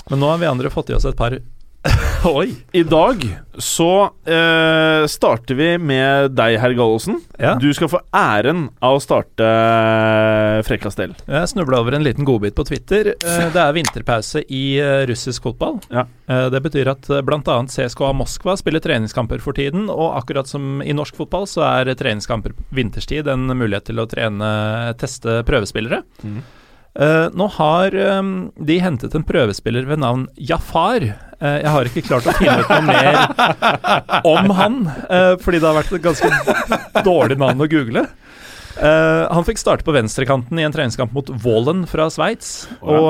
Men 0.10 0.22
nå 0.22 0.32
har 0.32 0.42
vi 0.42 0.50
andre 0.50 0.72
fått 0.74 0.90
i 0.90 0.96
oss 0.98 1.06
et 1.06 1.18
par 1.20 1.38
Oi! 2.28 2.50
I 2.76 2.82
dag 2.84 3.22
så 3.60 3.86
eh, 4.28 5.06
starter 5.08 5.56
vi 5.56 5.68
med 5.80 6.34
deg, 6.36 6.58
herr 6.60 6.74
Gallosen. 6.76 7.22
Ja. 7.40 7.54
Du 7.60 7.70
skal 7.76 7.88
få 7.92 8.02
æren 8.16 8.66
av 8.84 8.98
å 8.98 9.02
starte 9.04 9.48
Frekkastell. 10.68 11.14
Jeg 11.24 11.52
snubla 11.54 11.80
over 11.80 11.96
en 11.96 12.04
liten 12.04 12.28
godbit 12.28 12.56
på 12.58 12.66
Twitter. 12.68 13.14
Eh, 13.16 13.46
Det 13.56 13.64
er 13.64 13.76
vinterpause 13.78 14.44
i 14.52 14.64
eh, 14.84 15.06
russisk 15.10 15.48
fotball. 15.48 15.80
Ja. 15.94 16.04
Eh, 16.28 16.50
Det 16.52 16.62
betyr 16.68 16.92
at 16.92 17.10
eh, 17.16 17.24
bl.a. 17.26 17.58
CSKA 17.72 18.12
Moskva 18.18 18.58
spiller 18.60 18.84
treningskamper 18.84 19.40
for 19.44 19.56
tiden, 19.56 19.88
og 19.90 20.18
akkurat 20.20 20.52
som 20.52 20.84
i 20.84 20.96
norsk 20.96 21.16
fotball, 21.20 21.48
så 21.48 21.64
er 21.70 21.94
treningskamper 22.00 22.56
vinterstid 22.76 23.32
en 23.32 23.48
mulighet 23.56 23.88
til 23.94 24.04
å 24.04 24.08
trene, 24.12 24.52
teste 25.00 25.42
prøvespillere. 25.48 26.04
Mhm. 26.24 26.42
Eh, 26.98 27.28
nå 27.38 27.46
har 27.54 27.96
um, 28.20 28.30
de 28.58 28.80
hentet 28.82 29.14
en 29.16 29.26
prøvespiller 29.26 29.86
ved 29.90 30.02
navn 30.02 30.26
Jafar. 30.36 31.06
Uh, 31.40 31.60
jeg 31.62 31.74
har 31.76 31.90
ikke 31.90 32.06
klart 32.08 32.28
å 32.28 32.34
finne 32.40 32.64
ut 32.64 32.72
noe 32.74 32.88
mer 32.88 34.24
om 34.28 34.50
han, 34.58 34.82
uh, 35.06 35.36
fordi 35.40 35.62
det 35.62 35.70
har 35.70 35.78
vært 35.78 35.94
et 35.96 36.08
ganske 36.08 37.04
dårlig 37.06 37.38
navn 37.40 37.62
å 37.66 37.70
google. 37.70 38.08
Han 38.80 39.44
fikk 39.44 39.58
starte 39.60 39.84
på 39.84 39.92
venstrekanten 39.92 40.56
i 40.56 40.64
en 40.64 40.72
treningskamp 40.72 41.12
mot 41.12 41.28
Wallen 41.44 41.82
fra 41.90 42.06
Sveits. 42.14 42.70
Og 42.80 43.10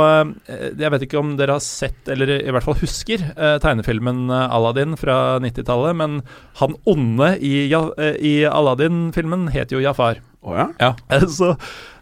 jeg 0.49 0.89
vet 0.95 1.03
ikke 1.05 1.19
om 1.19 1.35
dere 1.37 1.59
har 1.59 1.61
sett, 1.61 1.99
eller 2.09 2.31
i 2.39 2.49
hvert 2.55 2.65
fall 2.65 2.79
husker, 2.79 3.21
tegnefilmen 3.61 4.31
Aladdin 4.33 4.97
fra 4.97 5.37
90-tallet, 5.43 5.99
men 5.99 6.15
han 6.63 6.73
onde 6.89 7.35
i, 7.45 7.67
ja, 7.69 7.83
i 8.17 8.33
Aladdin-filmen 8.49 9.45
het 9.53 9.75
jo 9.75 9.83
Jafar. 9.83 10.23
Oh, 10.41 10.55
ja? 10.79 10.95
Eh, 11.09 11.27
Så 11.37 11.55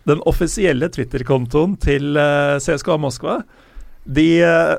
den 0.08 0.24
offisielle 0.30 0.90
Twitter-kontoen 0.94 1.78
til 1.84 2.18
eh, 2.20 2.58
CSKA 2.64 2.98
Moskva, 3.02 3.42
de 4.08 4.28
eh, 4.46 4.78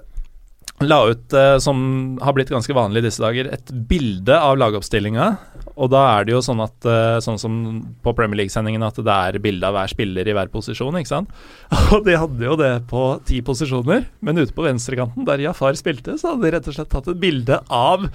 la 0.88 0.98
ut, 1.10 1.34
eh, 1.36 1.58
som 1.60 1.78
har 2.22 2.36
blitt 2.36 2.52
ganske 2.54 2.74
vanlig 2.76 3.04
disse 3.04 3.22
dager, 3.22 3.50
et 3.52 3.72
bilde 3.90 4.34
av 4.34 4.58
lagoppstillinga. 4.60 5.28
Og 5.78 5.92
da 5.92 6.02
er 6.16 6.26
det 6.26 6.34
jo 6.34 6.40
sånn 6.42 6.58
at 6.64 6.86
Sånn 7.22 7.38
som 7.38 7.52
på 8.02 8.10
Premier 8.16 8.40
League-sendingen, 8.40 8.82
at 8.82 8.96
det 8.98 9.14
er 9.14 9.38
bilde 9.42 9.68
av 9.68 9.76
hver 9.76 9.92
spiller 9.92 10.26
i 10.26 10.34
hver 10.34 10.50
posisjon, 10.50 10.96
ikke 10.98 11.12
sant. 11.12 11.30
Og 11.94 12.02
de 12.08 12.16
hadde 12.18 12.48
jo 12.48 12.56
det 12.58 12.72
på 12.90 13.04
ti 13.28 13.38
posisjoner, 13.46 14.08
men 14.24 14.42
ute 14.42 14.56
på 14.56 14.66
venstrekanten, 14.66 15.26
der 15.28 15.44
Jafar 15.44 15.78
spilte, 15.78 16.16
så 16.18 16.32
hadde 16.32 16.48
de 16.48 16.54
rett 16.56 16.70
og 16.72 16.78
slett 16.78 16.90
tatt 16.94 17.12
et 17.12 17.22
bilde 17.22 17.60
av 17.68 18.08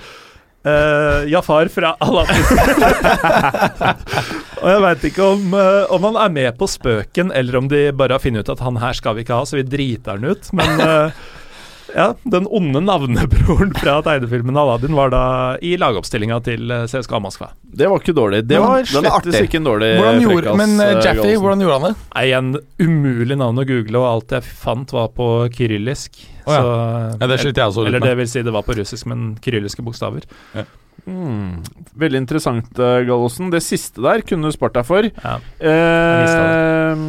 eh, 0.64 1.30
Jafar 1.32 1.68
fra 1.74 1.90
Aladdin. 2.04 2.44
Og 4.64 4.70
jeg 4.72 4.84
veit 4.86 5.02
ikke 5.10 5.24
om, 5.28 5.42
uh, 5.58 5.92
om 5.92 6.06
han 6.08 6.16
er 6.24 6.30
med 6.32 6.56
på 6.60 6.68
spøken, 6.72 7.34
eller 7.36 7.54
om 7.60 7.68
de 7.72 7.82
bare 7.92 8.14
har 8.16 8.24
funnet 8.24 8.46
ut 8.46 8.54
at 8.54 8.64
han 8.64 8.78
her 8.80 8.94
skal 8.96 9.16
vi 9.18 9.22
ikke 9.26 9.36
ha, 9.36 9.44
så 9.48 9.56
vi 9.60 9.66
driter 9.68 10.12
han 10.16 10.24
ut. 10.32 10.44
Men 10.56 10.70
eh, 10.80 11.08
ja, 11.96 12.08
den 12.24 12.48
onde 12.50 12.82
navnebroren 12.84 13.74
fra 13.78 14.00
tegnefilmen 14.06 14.58
Aladdin 14.58 14.98
var 14.98 15.14
da 15.14 15.24
i 15.62 15.76
lagoppstillinga 15.82 16.40
til 16.46 16.74
eh, 16.74 16.86
CSKA 16.90 17.22
Moskva. 17.24 17.52
Det 17.64 17.90
var 17.90 18.04
ikke 18.04 18.16
dårlig. 18.18 18.44
Det 18.50 18.60
var 18.62 18.82
den 18.82 18.92
slettes 18.92 19.38
artig. 19.38 19.48
ikke 19.48 19.62
en 19.62 19.70
dårlig 19.70 19.90
Hvordan 20.00 20.22
gjorde, 20.26 20.58
men 20.60 20.76
Jaffe, 20.82 21.32
hvordan 21.42 21.66
gjorde 21.66 21.80
han 21.80 21.88
det? 21.90 21.96
Nei, 22.14 22.28
en 22.38 22.54
umulig 22.84 23.40
navn 23.40 23.64
å 23.64 23.68
google, 23.70 24.04
og 24.04 24.10
alt 24.12 24.38
jeg 24.38 24.56
fant 24.64 24.94
var 24.94 25.12
på 25.18 25.30
kyrillisk. 25.56 26.22
Oh, 26.44 26.54
ja. 26.54 26.62
Så, 26.62 26.72
Ja, 27.22 27.28
det 27.32 27.42
sliter 27.42 27.64
jeg 27.64 27.72
også 27.72 27.84
litt 27.86 27.94
Eller 27.94 28.04
det 28.04 28.16
vil 28.20 28.32
si, 28.32 28.42
det 28.44 28.54
var 28.54 28.66
på 28.68 28.76
russisk, 28.78 29.08
men 29.10 29.34
kyrilliske 29.44 29.86
bokstaver. 29.86 30.28
Mm. 31.06 31.64
Veldig 32.00 32.22
interessant, 32.22 32.70
uh, 32.80 33.02
Gallosen. 33.08 33.52
Det 33.54 33.64
siste 33.64 34.04
der 34.04 34.24
kunne 34.28 34.50
du 34.50 34.56
spart 34.56 34.76
deg 34.78 34.88
for. 34.88 35.08
Ja. 35.08 35.36
Eh, 35.60 37.04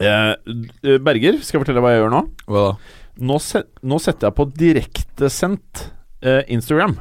eh, 0.00 0.96
Berger, 1.02 1.38
skal 1.44 1.58
jeg 1.58 1.64
fortelle 1.64 1.84
hva 1.84 1.94
jeg 1.94 2.02
gjør 2.02 2.14
nå? 2.16 2.24
Hva 2.50 2.64
da? 2.70 2.96
Nå, 3.20 3.36
se, 3.44 3.60
nå 3.84 3.98
setter 4.00 4.30
jeg 4.30 4.36
på 4.38 4.46
direktesendt 4.56 5.90
eh, 6.24 6.40
Instagram. 6.52 6.96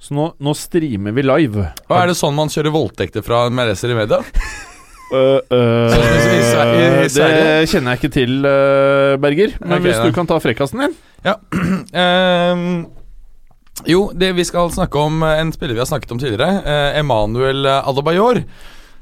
Så 0.00 0.14
nå, 0.16 0.32
nå 0.40 0.54
streamer 0.56 1.12
vi 1.14 1.22
live. 1.26 1.68
Og 1.86 1.94
Er 1.94 2.06
det 2.10 2.16
sånn 2.18 2.34
man 2.34 2.48
kjører 2.50 2.72
voldtekter 2.74 3.22
fra 3.22 3.44
med 3.52 3.68
leser 3.70 3.90
i 3.92 3.96
media? 3.98 4.18
Uh, 5.10 5.42
uh, 5.50 5.90
som 5.90 6.04
i 6.06 6.12
i 7.02 7.10
det 7.10 7.66
kjenner 7.66 7.90
jeg 7.92 7.98
ikke 7.98 8.14
til, 8.14 8.46
uh, 8.46 9.18
Berger. 9.20 9.50
Men 9.60 9.72
okay, 9.76 9.86
hvis 9.90 10.02
du 10.06 10.12
kan 10.14 10.26
ta 10.30 10.38
frekkasen 10.38 10.78
din 10.84 10.94
Ja 11.26 11.34
jo, 13.90 14.14
det 14.14 14.30
vi 14.38 14.44
skal 14.46 14.70
snakke 14.70 14.98
om 15.02 15.22
en 15.26 15.50
spiller 15.52 15.74
vi 15.74 15.82
har 15.82 15.90
snakket 15.90 16.12
om 16.14 16.20
tidligere. 16.20 16.62
Emanuel 17.00 17.66
Adebayor. 17.80 18.36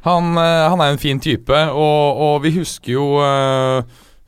Han, 0.07 0.25
han 0.39 0.81
er 0.81 0.89
en 0.93 1.03
fin 1.03 1.21
type, 1.21 1.59
og, 1.75 2.21
og 2.23 2.43
vi 2.45 2.51
husker 2.55 2.93
jo 2.95 3.07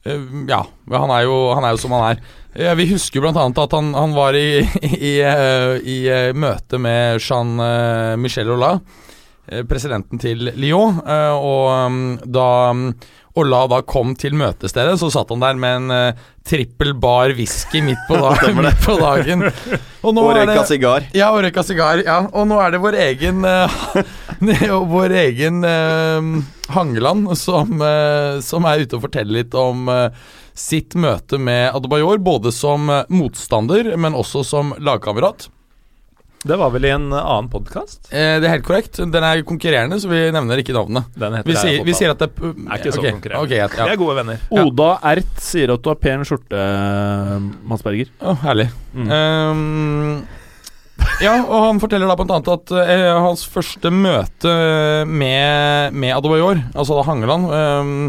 Ja, 0.04 0.62
han 0.94 1.10
er 1.12 1.26
jo, 1.26 1.34
han 1.52 1.66
er 1.66 1.74
jo 1.74 1.80
som 1.82 1.92
han 1.96 2.14
er. 2.14 2.22
Eh, 2.54 2.72
Vi 2.78 2.86
husker 2.94 3.20
bl.a. 3.20 3.32
at 3.36 3.76
han, 3.76 3.92
han 3.94 4.14
var 4.16 4.34
i, 4.38 4.62
i, 4.82 5.12
i, 5.20 5.20
i 5.20 5.98
eh, 6.08 6.30
møte 6.32 6.80
med 6.80 7.20
Jean-Michel 7.20 8.48
eh, 8.48 8.78
presidenten 9.68 10.20
til 10.22 10.50
Lyon, 10.56 11.00
eh, 11.06 11.32
og 11.36 11.64
um, 11.86 12.04
da 12.24 12.50
um, 12.74 12.92
Ola 13.38 13.60
da 13.70 13.78
kom 13.86 14.16
til 14.18 14.34
møtestedet, 14.34 14.96
så 14.98 15.06
satt 15.14 15.30
han 15.30 15.42
der 15.42 15.58
med 15.60 15.76
en 15.78 15.92
eh, 15.94 16.22
trippel 16.50 16.96
bar 16.98 17.30
whisky 17.38 17.78
midt 17.86 18.00
på, 18.08 18.16
dag, 18.24 18.48
midt 18.56 18.80
på 18.82 18.96
dagen. 18.98 19.44
Og 20.02 20.16
nå 20.16 20.24
Og 20.26 20.32
røyka 20.34 20.64
sigar. 20.66 21.06
ja, 21.14 21.28
og 21.30 21.44
røyka 21.46 21.62
sigar. 21.62 22.02
Ja. 22.02 22.24
Og 22.34 22.48
nå 22.50 22.58
er 22.58 22.74
det 22.74 22.80
vår 22.82 22.98
egen 23.06 23.46
eh, 23.46 23.78
Vår 24.96 25.14
egen 25.22 25.62
eh, 25.68 26.26
Hangeland 26.74 27.30
som, 27.38 27.78
eh, 27.86 28.40
som 28.42 28.66
er 28.66 28.82
ute 28.82 28.98
og 28.98 29.06
forteller 29.06 29.42
litt 29.44 29.54
om 29.54 29.86
eh, 29.94 30.10
sitt 30.58 30.98
møte 30.98 31.38
med 31.38 31.70
Adebayor, 31.70 32.18
både 32.18 32.50
som 32.52 32.90
eh, 32.90 33.06
motstander, 33.14 33.94
men 33.96 34.18
også 34.18 34.42
som 34.44 34.74
lagkamerat. 34.82 35.46
Det 36.44 36.56
var 36.56 36.70
vel 36.72 36.84
i 36.88 36.90
en 36.90 37.10
annen 37.12 37.50
podkast? 37.52 38.06
Eh, 38.08 38.38
det 38.40 38.48
er 38.48 38.54
helt 38.54 38.64
korrekt. 38.64 38.96
Den 38.96 39.24
er 39.26 39.42
konkurrerende, 39.44 39.98
så 40.00 40.08
vi 40.08 40.22
nevner 40.32 40.62
ikke 40.62 40.72
navnet. 40.72 41.10
Den 41.12 41.36
heter 41.36 41.52
Vi 41.52 41.56
sier, 41.58 41.82
vi 41.84 41.96
sier 41.98 42.14
at 42.14 42.22
det 42.22 42.30
Er 42.40 42.78
ikke 42.78 42.94
så 42.94 43.02
okay. 43.02 43.12
konkurrerende. 43.12 43.44
Okay, 43.44 43.58
ja. 43.60 43.68
Vi 43.68 43.92
er 43.92 44.00
gode 44.00 44.16
venner. 44.22 44.40
Ja. 44.48 44.64
Oda 44.64 44.88
Ert 45.12 45.42
sier 45.44 45.74
at 45.74 45.84
du 45.84 45.90
har 45.92 45.98
pen 46.00 46.24
skjorte, 46.24 46.62
Mads 47.68 47.84
Berger. 47.84 48.08
Oh, 48.24 48.40
herlig. 48.46 48.70
Mm. 48.96 49.12
Um, 49.12 50.14
ja, 51.20 51.34
og 51.44 51.66
han 51.66 51.82
forteller 51.82 52.08
da 52.08 52.16
blant 52.16 52.32
annet 52.32 52.50
at 52.54 52.72
eh, 52.86 53.06
hans 53.20 53.44
første 53.48 53.92
møte 53.92 54.56
med, 55.08 55.92
med 55.92 56.14
Adebayor, 56.16 56.64
altså 56.72 56.96
da 56.96 57.04
Hangeland 57.04 57.52
ehm, 57.52 58.02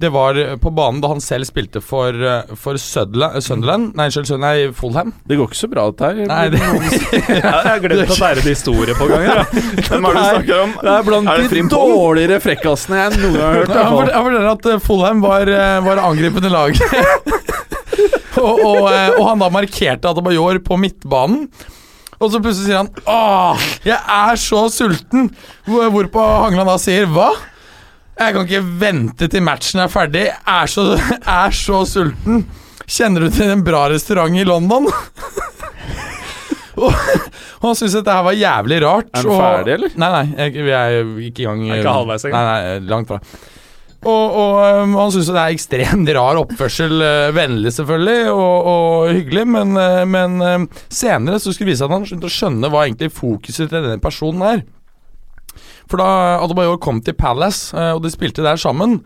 Det 0.00 0.08
var 0.14 0.38
på 0.62 0.70
banen 0.72 1.02
da 1.02 1.10
han 1.12 1.18
selv 1.20 1.44
spilte 1.44 1.82
for, 1.84 2.08
eh, 2.16 2.54
for 2.56 2.78
Sutherland, 2.80 3.42
Sunderland 3.44 3.90
Nei, 3.98 4.06
unnskyld, 4.08 4.40
nei, 4.40 4.54
Fulham. 4.72 5.10
Det 5.28 5.36
går 5.36 5.50
ikke 5.50 5.58
så 5.60 5.68
bra, 5.68 5.84
dette 5.90 6.08
her. 6.08 6.22
Nei, 6.30 6.44
det, 6.54 6.60
Jeg 7.28 7.42
har 7.44 7.82
glemt 7.84 8.04
at 8.06 8.14
det 8.14 8.28
er 8.30 8.40
en 8.40 8.48
historie 8.48 8.96
på 8.96 9.08
gang 9.10 9.26
her. 9.28 9.42
Hvem 9.90 10.08
er 10.08 10.16
det 10.16 10.22
du 10.22 10.30
snakker 10.30 10.62
om? 10.64 10.72
Det 10.80 10.94
er 10.94 11.04
blant 11.10 11.28
Er 11.34 11.42
det 11.44 11.50
de 11.52 11.64
dårligere 11.74 12.40
frekkasene 12.46 13.02
jeg 13.02 13.18
noen 13.20 13.36
gang 13.36 13.44
har 13.44 13.58
hørt. 13.60 13.74
Jeg 13.76 13.92
forteller- 13.98 14.48
at 14.54 14.70
eh, 14.72 14.80
Fulham 14.88 15.20
var, 15.26 15.52
eh, 15.58 15.76
var 15.84 16.00
angripende 16.08 16.52
lag. 16.54 16.80
og, 18.40 18.56
og, 18.64 18.88
eh, 18.88 19.10
og 19.18 19.24
han 19.28 19.42
da 19.44 19.50
markerte 19.52 20.10
Adebayor 20.14 20.62
på 20.64 20.78
midtbanen. 20.80 21.44
Og 22.20 22.28
så 22.32 22.40
plutselig 22.44 22.68
sier 22.68 22.80
han 22.82 22.90
Åh, 23.08 23.62
jeg 23.86 23.96
er 23.96 24.40
så 24.40 24.66
sulten! 24.72 25.30
Hvor- 25.68 25.88
Hvorpå 25.94 26.24
Hangland 26.44 26.68
da 26.68 26.74
sier 26.80 27.06
Hva? 27.08 27.30
Jeg 28.20 28.34
kan 28.36 28.44
ikke 28.44 28.64
vente 28.82 29.28
til 29.32 29.44
matchen 29.44 29.80
er 29.80 29.92
ferdig. 29.92 30.26
Jeg 30.28 30.56
er 30.56 30.68
så, 30.68 30.82
er 31.40 31.54
så 31.56 31.84
sulten. 31.88 32.42
Kjenner 32.90 33.24
du 33.24 33.30
til 33.32 33.52
en 33.54 33.62
bra 33.64 33.86
restaurant 33.88 34.34
i 34.36 34.44
London? 34.44 34.90
og, 36.82 36.90
og 36.90 37.64
han 37.64 37.78
syntes 37.78 37.96
dette 37.96 38.16
her 38.16 38.26
var 38.26 38.36
jævlig 38.36 38.80
rart. 38.84 39.08
Er 39.14 39.24
den 39.24 39.40
ferdig, 39.40 39.76
eller? 39.78 39.94
Nei, 40.02 40.10
nei, 40.16 40.26
jeg, 40.36 40.66
vi 40.66 40.74
er 40.76 40.98
ikke 41.30 41.46
i 41.46 41.48
gang. 41.48 41.62
Er 41.70 41.80
ikke 41.80 41.96
halvveis 41.96 42.26
engang? 42.28 42.50
Nei, 42.50 42.58
nei, 42.66 42.90
langt 42.90 43.08
fra. 43.08 43.22
Og, 44.00 44.36
og 44.42 44.58
um, 44.80 44.94
han 44.96 45.10
syns 45.12 45.28
det 45.28 45.40
er 45.40 45.54
ekstremt 45.54 46.12
rar 46.16 46.40
oppførsel. 46.40 46.94
Uh, 47.00 47.30
vennlig, 47.36 47.72
selvfølgelig, 47.76 48.32
og, 48.32 48.68
og 48.74 49.14
hyggelig, 49.14 49.46
men, 49.56 49.72
uh, 49.76 50.02
men 50.08 50.36
uh, 50.44 50.84
senere 50.92 51.40
så 51.40 51.52
skulle 51.52 51.70
det 51.70 51.74
vise 51.74 51.84
seg 51.84 51.88
at 51.88 51.96
han 51.96 52.04
begynte 52.04 52.28
å 52.28 52.36
skjønne 52.36 52.72
hva 52.72 52.84
egentlig 52.84 53.10
fokuset 53.16 53.68
til 53.68 53.76
denne 53.78 54.00
personen 54.00 54.46
er. 54.50 54.62
For 55.90 56.00
da 56.00 56.38
Adebayor 56.44 56.78
kom 56.82 57.02
til 57.02 57.16
Palace, 57.18 57.74
eh, 57.74 57.92
og 57.96 58.04
de 58.04 58.12
spilte 58.12 58.44
der 58.46 58.60
sammen, 58.60 59.00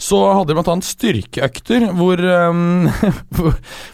så 0.00 0.18
hadde 0.32 0.54
de 0.54 0.56
bl.a. 0.56 0.76
styrkeøkter 0.80 1.90
hvor, 1.98 2.22
um, 2.48 2.88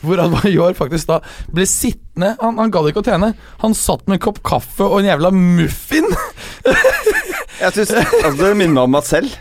hvor 0.06 0.23
Adebayor 0.23 0.77
faktisk 0.78 1.10
da 1.10 1.20
ble 1.51 1.66
sittende 1.66 2.36
Han, 2.40 2.60
han 2.62 2.70
gadd 2.73 2.93
ikke 2.93 3.02
å 3.02 3.09
trene. 3.09 3.32
Han 3.64 3.74
satt 3.77 4.06
med 4.06 4.20
en 4.20 4.24
kopp 4.28 4.39
kaffe 4.47 4.86
og 4.86 5.01
en 5.01 5.10
jævla 5.10 5.32
muffin 5.35 6.06
Jeg 7.60 7.73
synes, 7.74 7.93
altså, 8.23 8.39
Det 8.40 8.55
minner 8.56 8.86
om 8.86 8.94
meg 8.94 9.05
selv. 9.09 9.35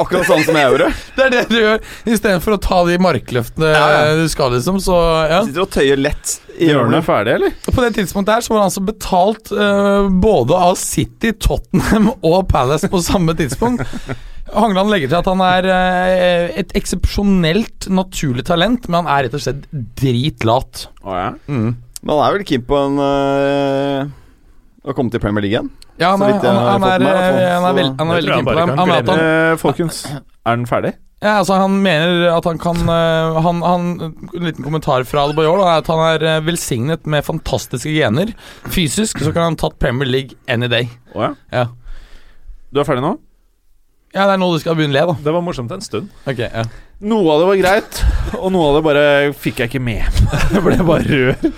Akkurat 0.00 0.26
sånn 0.28 0.42
som 0.46 0.56
jeg 0.58 0.70
gjorde. 0.72 0.88
Det 1.16 1.26
er 1.26 1.32
det 1.34 1.42
du 1.50 1.56
gjør, 1.58 1.84
istedenfor 2.08 2.56
å 2.56 2.60
ta 2.62 2.80
de 2.88 2.96
markløftene 3.02 3.70
Ja, 3.70 3.84
ja. 3.92 4.16
du 4.18 4.26
skal, 4.32 4.54
liksom. 4.56 4.80
Så 4.82 4.96
ja. 5.30 5.40
Sitter 5.46 5.64
og 5.64 5.70
tøyer 5.74 6.00
lett 6.00 6.38
i 6.54 6.68
Hjørnet 6.70 7.00
er 7.00 7.06
ferdig, 7.06 7.32
eller? 7.38 7.54
På 7.66 7.82
det 7.82 7.94
tidspunktet 7.96 8.36
her 8.36 8.44
så 8.44 8.54
var 8.54 8.62
han 8.62 8.70
altså 8.70 8.84
betalt 8.86 9.50
uh, 9.54 10.06
både 10.22 10.58
av 10.68 10.78
City, 10.78 11.32
Tottenham 11.34 12.12
og 12.30 12.44
Palace 12.50 12.90
på 12.90 13.02
samme 13.04 13.34
tidspunkt. 13.38 13.82
Hangeland 14.54 14.92
legger 14.92 15.10
til 15.10 15.18
at 15.18 15.30
han 15.30 15.42
er 15.42 15.70
uh, 15.70 16.58
et 16.62 16.74
eksepsjonelt 16.78 17.88
naturlig 17.90 18.46
talent, 18.46 18.86
men 18.88 19.02
han 19.02 19.10
er 19.10 19.26
rett 19.26 19.38
og 19.38 19.42
slett 19.46 19.64
dritlat. 19.98 20.86
Å 21.02 21.18
ja. 21.18 21.30
Mm. 21.48 21.72
Men 22.04 22.12
han 22.12 22.26
er 22.26 22.36
vel 22.36 22.46
keen 22.46 22.66
på 22.68 22.76
en 22.76 23.00
uh, 23.00 24.12
Å 24.84 24.92
komme 24.92 25.12
til 25.12 25.22
Premier 25.22 25.46
League 25.46 25.56
igjen? 25.56 25.72
Ja, 26.00 26.10
han 26.16 26.22
er, 26.26 26.32
han, 26.42 26.56
han 26.66 26.84
er, 26.88 27.02
eh, 27.06 27.48
han 27.54 27.64
er, 27.68 27.74
veld, 27.76 27.92
han 28.00 28.08
er 28.10 28.16
veldig 28.18 28.32
keen 28.34 28.46
på 28.48 28.54
dem. 28.58 28.72
Han, 28.80 28.90
at 28.96 29.10
han, 29.12 29.20
Eh, 29.24 29.56
folkens, 29.62 29.98
er 30.10 30.56
den 30.58 30.64
ferdig? 30.66 30.94
ja, 31.24 31.36
altså, 31.38 31.54
han 31.62 31.76
mener 31.84 32.24
at 32.34 32.44
han 32.50 32.58
kan 32.60 32.80
eh, 32.90 33.38
han, 33.46 33.62
han, 33.64 33.84
En 34.34 34.44
liten 34.48 34.64
kommentar 34.66 35.06
fra 35.08 35.22
Adebayor 35.28 35.62
er 35.62 35.78
at 35.78 35.86
han 35.88 36.02
er 36.08 36.42
velsignet 36.44 37.06
med 37.06 37.24
fantastiske 37.24 37.94
gener. 37.94 38.34
Fysisk 38.66 39.22
så 39.22 39.30
kan 39.32 39.50
han 39.52 39.56
tatt 39.60 39.78
Premier 39.78 40.10
League 40.10 40.36
any 40.50 40.68
day. 40.68 40.90
Oh, 41.14 41.22
ja. 41.28 41.32
Ja. 41.54 41.64
Du 42.74 42.82
er 42.82 42.88
ferdig 42.90 43.06
nå? 43.06 43.14
Ja, 44.14 44.28
det 44.28 44.34
er 44.36 44.38
nå 44.38 44.48
du 44.54 44.60
skal 44.62 44.76
begynne 44.78 44.94
å 44.94 44.98
le, 45.00 45.06
da. 45.10 45.14
Det 45.26 45.32
var 45.34 45.42
morsomt 45.42 45.72
en 45.74 45.82
stund. 45.82 46.10
Ok, 46.30 46.38
ja 46.44 46.62
Noe 47.04 47.32
av 47.34 47.40
det 47.42 47.46
var 47.48 47.56
greit, 47.58 47.96
og 48.38 48.52
noe 48.54 48.68
av 48.70 48.76
det 48.78 48.82
bare 48.86 49.06
fikk 49.36 49.58
jeg 49.60 49.68
ikke 49.72 49.80
med. 49.82 50.20
Jeg 50.54 50.62
ble 50.64 50.76
bare 50.86 51.02
rød. 51.10 51.48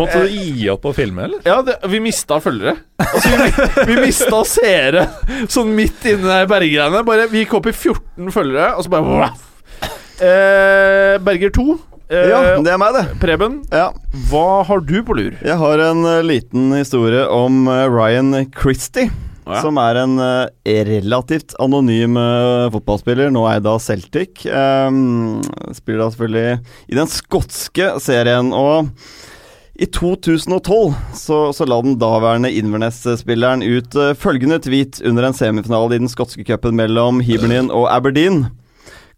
Måtte 0.00 0.22
du 0.24 0.32
gi 0.32 0.64
opp 0.72 0.88
å 0.88 0.92
filme, 0.96 1.26
eller? 1.28 1.42
Ja, 1.46 1.58
det, 1.62 1.76
vi 1.92 2.00
mista 2.02 2.38
følgere. 2.42 2.72
Altså, 3.04 3.34
vi, 3.36 3.92
vi 3.92 3.98
mista 4.00 4.40
seere 4.48 5.04
sånn 5.52 5.74
midt 5.76 6.08
inni 6.10 6.38
i 6.40 6.48
berggreiene. 6.50 7.04
Bare, 7.06 7.28
vi 7.30 7.44
gikk 7.44 7.54
opp 7.60 7.68
i 7.70 7.74
14 7.76 8.32
følgere, 8.34 8.72
og 8.80 8.86
så 8.88 8.94
bare 8.96 9.28
eh, 10.24 11.20
Berger 11.28 11.52
2. 11.60 11.66
Eh, 12.08 12.26
Ja, 12.32 12.40
det 12.64 12.72
er 12.72 12.80
meg, 12.80 12.96
det. 12.96 13.04
Preben, 13.22 13.60
Ja. 13.76 13.90
hva 14.32 14.64
har 14.66 14.80
du 14.80 14.96
på 15.06 15.14
lur? 15.20 15.36
Jeg 15.44 15.60
har 15.60 15.84
en 15.90 16.02
øh, 16.08 16.24
liten 16.26 16.72
historie 16.80 17.28
om 17.28 17.68
øh, 17.68 17.84
Ryan 17.92 18.32
Christie. 18.56 19.12
Ja. 19.46 19.60
Som 19.62 19.78
er 19.78 20.00
en 20.00 20.18
uh, 20.18 20.48
relativt 20.66 21.54
anonym 21.62 22.18
uh, 22.18 22.66
fotballspiller, 22.74 23.30
nå 23.30 23.44
eid 23.46 23.68
av 23.70 23.78
Celtic. 23.84 24.42
Um, 24.50 25.38
spiller 25.76 26.02
da 26.02 26.10
selvfølgelig 26.10 26.58
i 26.90 26.98
den 26.98 27.10
skotske 27.12 27.92
serien. 28.02 28.50
Og 28.50 28.90
i 29.78 29.86
2012 29.86 30.94
så, 31.14 31.40
så 31.54 31.68
la 31.68 31.78
den 31.84 31.94
daværende 32.00 32.50
Inverness-spilleren 32.58 33.62
ut 33.62 33.94
uh, 33.94 34.14
følgende 34.18 34.58
tweet 34.66 34.98
under 35.06 35.28
en 35.28 35.36
semifinale 35.36 35.94
i 35.94 36.02
den 36.02 36.10
skotske 36.10 36.42
cupen 36.48 36.74
mellom 36.80 37.22
Hibernian 37.22 37.70
og 37.70 37.86
Aberdeen. 37.94 38.48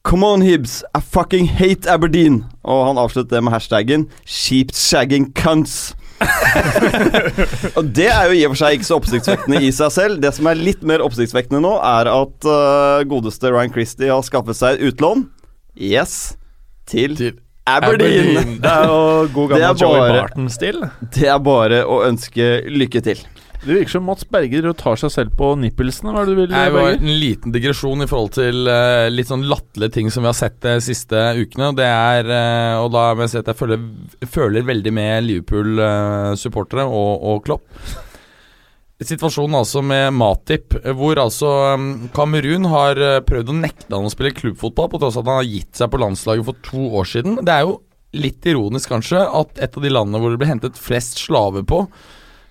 Come 0.05 0.27
on, 0.27 0.45
Hibs. 0.45 0.83
I 0.97 1.01
fucking 1.01 1.49
hate 1.49 1.89
Aberdeen. 1.89 2.45
Og 2.65 2.87
han 2.87 3.01
avsluttet 3.01 3.33
det 3.33 3.43
med 3.45 3.57
hashtaggen 3.57 4.11
sheepshagging 4.29 5.33
cunts. 5.33 5.95
og 7.78 7.90
det 7.95 8.09
er 8.11 8.28
jo 8.31 8.36
i 8.36 8.45
og 8.47 8.55
for 8.55 8.61
seg 8.62 8.78
ikke 8.78 8.89
så 8.89 8.99
oppsiktsvekkende 8.99 9.62
i 9.65 9.70
seg 9.74 9.93
selv. 9.95 10.20
Det 10.23 10.32
som 10.36 10.49
er 10.51 10.61
litt 10.61 10.82
mer 10.86 11.05
oppsiktsvekkende 11.05 11.62
nå, 11.65 11.74
er 11.78 12.11
at 12.12 12.49
uh, 12.49 13.07
godeste 13.09 13.53
Ryan 13.55 13.74
Christie 13.74 14.11
har 14.11 14.24
skaffet 14.27 14.59
seg 14.59 14.82
utlån. 14.90 15.27
Yes. 15.78 16.36
Til, 16.89 17.15
Til 17.19 17.36
Aberdeen. 17.69 18.36
Aberdeen. 18.36 18.55
Det 18.62 18.70
er 18.73 18.86
jo 18.89 19.01
god 19.35 19.53
gammel 19.53 19.82
Joey 19.82 20.15
Barton-stil. 20.16 20.81
Det 21.15 21.28
er 21.28 21.43
bare 21.45 21.82
å 21.86 22.01
ønske 22.09 22.49
lykke 22.73 23.05
til. 23.05 23.23
Det 23.64 23.74
virker 23.74 23.90
som 23.97 24.05
Mats 24.06 24.26
Berger 24.30 24.68
tar 24.78 24.98
seg 25.01 25.10
selv 25.12 25.32
på 25.39 25.51
nippelsene. 25.59 26.12
Hva 26.14 26.22
er 26.22 26.28
det 26.28 26.35
du 26.35 26.40
vil, 26.40 26.52
Det 26.55 26.74
var 26.76 26.90
en 26.94 27.14
liten 27.20 27.55
digresjon 27.55 28.05
i 28.05 28.09
forhold 28.10 28.36
til 28.39 28.70
uh, 28.70 29.09
litt 29.10 29.30
sånn 29.30 29.47
latterlige 29.51 29.97
ting 29.98 30.12
som 30.14 30.22
vi 30.24 30.30
har 30.30 30.39
sett 30.39 30.60
de 30.64 30.76
siste 30.85 31.22
ukene. 31.39 31.72
Det 31.78 31.89
er 31.89 32.30
uh, 32.30 32.85
Og 32.85 32.93
da 32.94 33.09
må 33.12 33.26
jeg 33.26 33.35
si 33.35 33.40
at 33.43 33.51
jeg 33.51 33.59
føler, 33.59 33.89
føler 34.30 34.68
veldig 34.68 34.93
med 34.94 35.26
Liverpool-supportere 35.26 36.86
og, 36.86 37.26
og 37.32 37.43
Klopp. 37.48 37.66
Situasjonen 38.98 39.55
altså 39.55 39.78
med 39.86 40.10
Matip, 40.10 40.74
hvor 40.98 41.20
altså 41.22 41.51
Kamerun 42.16 42.66
har 42.72 42.98
eh, 42.98 43.20
prøvd 43.22 43.52
å 43.52 43.55
nekte 43.55 43.94
han 43.94 44.09
å 44.09 44.10
spille 44.10 44.35
klubbfotball, 44.35 44.89
på 44.90 44.98
tross 44.98 45.14
av 45.20 45.22
at 45.22 45.30
han 45.30 45.39
har 45.39 45.47
gitt 45.47 45.78
seg 45.78 45.93
på 45.93 46.01
landslaget 46.02 46.48
for 46.48 46.59
to 46.66 46.89
år 46.98 47.06
siden. 47.06 47.39
Det 47.47 47.55
er 47.55 47.62
jo 47.68 47.76
litt 48.18 48.48
ironisk 48.51 48.90
kanskje, 48.90 49.22
at 49.22 49.62
et 49.62 49.78
av 49.78 49.86
de 49.86 49.93
landene 49.93 50.18
hvor 50.18 50.35
det 50.35 50.40
ble 50.43 50.51
hentet 50.51 50.80
flest 50.82 51.22
slaver 51.22 51.62
på, 51.68 51.85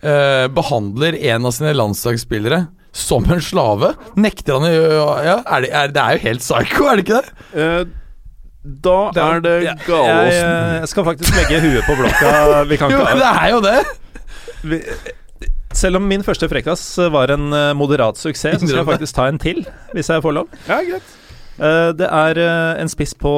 eh, 0.02 0.48
behandler 0.54 1.18
en 1.34 1.48
av 1.48 1.56
sine 1.56 1.74
landslagsspillere 1.78 2.66
som 2.98 3.26
en 3.30 3.42
slave. 3.44 3.94
Nekter 4.18 4.58
han 4.58 4.66
å 4.68 5.08
ja, 5.26 5.38
er 5.46 5.66
det, 5.66 5.72
er, 5.72 5.94
det 5.94 6.04
er 6.04 6.18
jo 6.18 6.24
helt 6.26 6.44
psycho, 6.46 6.88
er 6.90 7.00
det 7.00 7.06
ikke 7.06 7.22
det? 7.22 7.36
Eh, 7.62 7.94
da 8.88 8.98
er 9.24 9.44
det 9.46 9.54
Jeg, 9.64 9.78
Galåsen. 9.88 10.82
jeg 10.82 10.90
skal 10.92 11.06
faktisk 11.08 11.38
legge 11.38 11.62
huet 11.64 11.86
på 11.88 11.96
blokka. 12.02 12.34
Vi 12.68 12.80
kan 12.82 12.92
Jo, 12.96 13.06
det 13.06 13.30
er 13.30 13.54
jo 13.54 13.62
det! 13.64 13.78
vi, 14.68 14.82
Selv 15.78 16.02
om 16.02 16.10
min 16.10 16.26
første 16.26 16.50
frekkas 16.52 16.84
var 17.14 17.32
en 17.36 17.48
eh, 17.54 17.70
moderat 17.78 18.20
suksess, 18.20 18.60
så 18.60 18.68
skal 18.68 18.82
jeg 18.82 18.90
faktisk 18.90 19.16
ta 19.16 19.30
en 19.32 19.40
til, 19.40 19.64
hvis 19.94 20.10
jeg 20.12 20.26
får 20.26 20.36
lov. 20.42 20.52
Ja, 20.68 20.82
greit. 20.84 21.17
Eh, 21.58 21.90
Det 21.98 22.06
er 22.06 22.38
eh, 22.38 22.82
en 22.82 22.90
spiss 22.92 23.16
på 23.18 23.32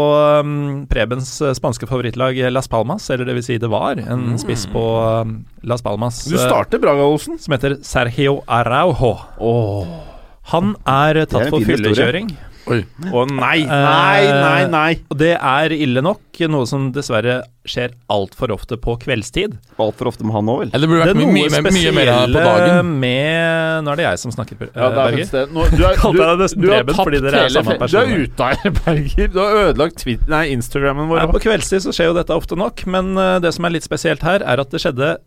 um, 0.44 0.86
Prebens 0.92 1.30
eh, 1.42 1.54
spanske 1.56 1.88
favorittlag 1.88 2.36
Las 2.52 2.68
Palmas, 2.68 3.10
eller 3.10 3.26
det 3.30 3.38
vil 3.40 3.46
si 3.46 3.58
det 3.62 3.70
var 3.72 4.02
en 4.02 4.38
spiss 4.42 4.66
på 4.68 4.84
um, 5.24 5.46
Las 5.64 5.82
Palmas 5.86 6.26
Du 6.28 6.36
starter 6.38 6.80
bra, 6.84 6.94
Olsen. 7.00 7.40
som 7.40 7.56
heter 7.56 7.78
Sergio 7.84 8.42
Araujo. 8.48 9.16
Han 10.52 10.76
er 10.86 11.26
tatt 11.26 11.46
er 11.46 11.50
for 11.54 11.64
fyllekjøring. 11.64 12.30
historie. 12.34 12.49
Fyllekjøring. 12.70 13.14
Å 13.14 13.24
nei, 13.30 13.60
nei, 13.68 14.26
nei, 14.30 14.66
nei. 14.74 14.90
Og 15.10 15.18
det 15.20 15.34
er 15.36 15.76
ille 15.76 16.04
nok, 16.06 16.22
noe 16.50 16.68
som 16.70 16.86
dessverre 16.96 17.42
skjer 17.68 17.94
altfor 18.12 18.54
ofte 18.56 18.78
på 18.80 18.96
kveldstid. 19.02 19.58
Altfor 19.82 20.10
ofte 20.12 20.26
med 20.26 20.38
han 20.38 20.52
òg, 20.52 20.62
vel. 20.64 20.72
Eller 20.74 20.88
det 20.88 20.92
burde 20.92 21.08
Det 21.08 21.12
er 21.12 21.18
vært 21.18 21.26
noe 21.26 21.36
mye, 21.36 21.50
mye, 21.52 21.74
mye 21.76 21.94
mer 21.98 22.12
på 22.30 22.44
dagen. 22.46 22.94
med 23.04 23.84
Nå 23.86 23.94
er 23.94 24.00
det 24.00 24.06
jeg 24.08 24.22
som 24.24 24.36
snakker, 24.36 24.62
eh, 24.66 24.70
Ja, 24.74 24.90
er 24.90 24.96
Berger. 25.00 25.50
Nå, 25.56 25.66
du, 25.74 25.84
er, 25.86 26.00
du, 26.20 26.22
nesten 26.44 26.64
du 26.64 26.70
har 26.74 26.86
tatt 26.86 26.96
tapt 27.02 27.18
er 27.20 27.40
hele. 27.42 27.66
Du 27.90 27.98
er 28.00 28.14
ute 28.24 28.52
her, 28.54 28.78
Berger. 28.84 29.34
Du 29.34 29.42
har 29.44 29.60
ødelagt 29.66 30.00
Twitter, 30.04 30.32
nei, 30.32 30.46
Instagrammen 30.56 31.12
vår. 31.12 31.24
Ja, 31.24 31.32
på 31.34 31.44
kveldstid 31.44 31.86
så 31.88 31.96
skjer 31.96 32.14
jo 32.14 32.16
dette 32.20 32.38
ofte 32.38 32.60
nok, 32.60 32.86
men 32.90 33.12
eh, 33.18 33.36
det 33.44 33.54
som 33.58 33.68
er 33.68 33.76
litt 33.76 33.88
spesielt 33.88 34.24
her, 34.26 34.46
er 34.46 34.64
at 34.64 34.72
det 34.74 34.82
skjedde 34.86 35.18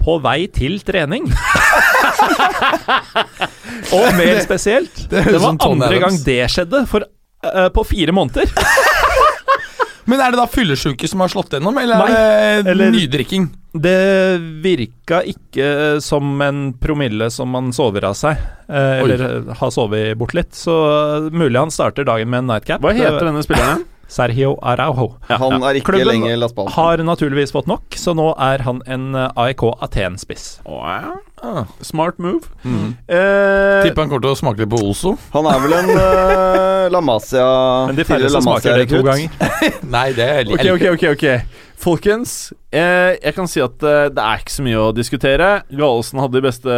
på 0.00 0.16
vei 0.24 0.44
til 0.52 0.80
trening. 0.84 1.28
Og 3.96 4.06
mer 4.18 4.40
spesielt, 4.44 5.06
det 5.10 5.24
det, 5.24 5.32
det 5.34 5.40
var 5.42 5.56
andre 5.66 5.98
gang 6.02 6.18
det 6.24 6.40
skjedde, 6.52 6.84
for 6.90 7.06
uh, 7.46 7.68
på 7.74 7.84
fire 7.88 8.14
måneder. 8.16 8.50
Men 10.10 10.18
er 10.24 10.32
det 10.32 10.40
da 10.40 10.46
fyllesyke 10.50 11.06
som 11.06 11.22
har 11.22 11.30
slått 11.30 11.52
gjennom, 11.54 11.76
eller 11.78 12.00
Nei, 12.00 12.12
er 12.18 12.62
det 12.66 12.72
eller- 12.74 12.94
nydrikking? 12.96 13.48
Det 13.70 14.40
virka 14.64 15.20
ikke 15.30 16.00
som 16.02 16.40
en 16.42 16.72
promille 16.74 17.28
som 17.30 17.52
man 17.54 17.68
sover 17.70 18.02
av 18.08 18.16
seg, 18.18 18.40
eller 18.66 19.04
Oi. 19.04 19.12
eller 19.14 19.22
eh, 19.28 19.52
har 19.60 19.70
sovet 19.70 20.18
bort 20.18 20.34
litt. 20.34 20.50
Så 20.58 20.74
eh, 20.90 21.28
mulig 21.30 21.54
han 21.60 21.70
starter 21.70 22.02
dagen 22.08 22.32
med 22.32 22.42
en 22.42 22.50
nightcap. 22.50 22.82
Hva 22.82 22.90
heter 22.96 23.28
denne 23.28 23.44
spilleren? 23.46 23.84
Sergio 24.10 24.56
Araujo. 24.66 25.12
Han 25.30 25.62
er 25.62 25.78
ikke 25.78 25.92
Klubben 25.92 26.10
lenger 26.10 26.40
Las 26.42 26.54
Palmas. 26.56 26.74
Har 26.74 27.02
naturligvis 27.06 27.54
fått 27.54 27.70
nok, 27.70 27.94
så 27.96 28.14
nå 28.18 28.32
er 28.42 28.64
han 28.66 28.82
en 28.90 29.14
eh, 29.14 29.44
AIK 29.46 29.62
Aten-spiss. 29.86 30.48
Oh, 30.66 30.82
ja. 30.82 31.14
Ah. 31.40 31.64
Smart 31.80 32.18
move. 32.18 32.50
Mm. 32.64 32.96
Eh, 33.08 33.86
Tipper 33.86 34.02
han 34.04 34.10
kommer 34.10 34.26
til 34.26 34.34
å 34.34 34.38
smake 34.42 34.64
litt 34.64 34.72
på 34.74 34.82
Oso. 34.90 35.14
Han 35.32 35.48
er 35.48 35.62
vel 35.62 35.76
en 35.78 35.94
uh, 35.94 36.90
La 36.92 37.00
Masia 37.00 37.46
Men 37.88 37.96
de 37.96 38.04
færreste 38.04 38.36
La 38.36 38.44
smaker 38.44 38.82
det 38.82 38.90
to 38.92 39.00
ganger. 39.06 39.32
Nei, 39.96 40.10
det 40.16 40.30
er 40.34 40.54
Ok, 40.58 40.66
ok, 40.74 40.86
ok, 40.96 41.10
ok 41.14 41.68
Folkens, 41.80 42.52
eh, 42.76 43.16
jeg 43.16 43.32
kan 43.32 43.46
si 43.48 43.60
at 43.64 43.80
eh, 43.88 44.10
det 44.12 44.20
er 44.20 44.42
ikke 44.42 44.52
så 44.52 44.64
mye 44.66 44.80
å 44.82 44.90
diskutere. 44.92 45.48
Galesen 45.72 46.20
hadde 46.20 46.36
de 46.36 46.42
beste 46.44 46.74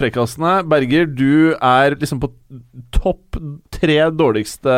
frekkasene. 0.00 0.52
Berger, 0.70 1.10
du 1.12 1.52
er 1.52 1.96
liksom 2.00 2.22
på 2.22 2.30
topp 2.94 3.36
tre 3.74 3.98
dårligste 4.16 4.76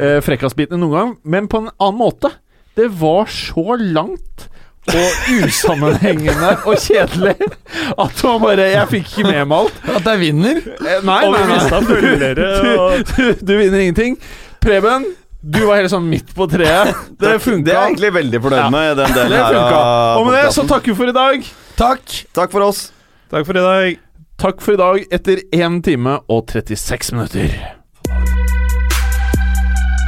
eh, 0.00 0.18
frekkasbitene 0.24 0.80
noen 0.80 0.96
gang, 0.96 1.12
men 1.24 1.46
på 1.52 1.60
en 1.64 1.70
annen 1.76 2.00
måte. 2.00 2.32
Det 2.78 2.88
var 3.00 3.28
så 3.30 3.76
langt 3.80 4.48
og 4.90 5.44
usammenhengende 5.44 6.54
og 6.68 6.78
kjedelig 6.80 7.34
at 7.36 8.14
det 8.16 8.22
var 8.24 8.38
bare 8.40 8.68
Jeg 8.72 8.88
fikk 8.94 9.10
ikke 9.12 9.26
med 9.28 9.48
meg 9.50 9.56
alt. 9.58 9.80
At 9.98 10.06
jeg 10.08 10.20
vinner? 10.22 10.60
Eh, 10.80 11.02
Nei, 11.06 11.18
Og 11.28 11.34
nei, 11.36 11.42
mista 11.52 11.80
følgere. 11.84 12.46
Du, 12.64 13.02
du, 13.10 13.24
du 13.44 13.52
vinner 13.58 13.82
ingenting. 13.84 14.16
Preben, 14.62 15.04
du 15.40 15.60
var 15.68 15.80
helt 15.80 15.92
sånn 15.92 16.08
midt 16.10 16.32
på 16.36 16.46
treet. 16.52 16.94
Det 17.20 17.36
funka. 17.44 17.64
Det 17.66 17.74
er 17.74 17.78
jeg 17.78 17.90
egentlig 17.94 18.12
veldig 18.16 18.40
fornøyd 18.46 18.80
Ja. 18.80 18.94
den 19.02 19.14
delen 19.18 19.34
Det 19.36 19.42
her 19.44 19.58
av 19.60 20.20
Og 20.20 20.26
med 20.30 20.38
det 20.38 20.46
så 20.56 20.64
takker 20.68 20.92
vi 20.92 20.98
for 21.02 21.12
i 21.12 21.16
dag. 21.16 21.50
Takk. 21.80 22.16
Takk 22.36 22.52
for 22.56 22.66
oss. 22.70 22.86
takk 23.32 23.46
for 23.48 23.56
i 23.60 23.66
dag. 23.66 24.00
Takk 24.40 24.64
for 24.64 24.76
i 24.76 24.80
dag 24.80 25.04
etter 25.12 25.42
1 25.52 25.82
time 25.84 26.18
og 26.28 26.46
36 26.48 27.12
minutter. 27.16 27.79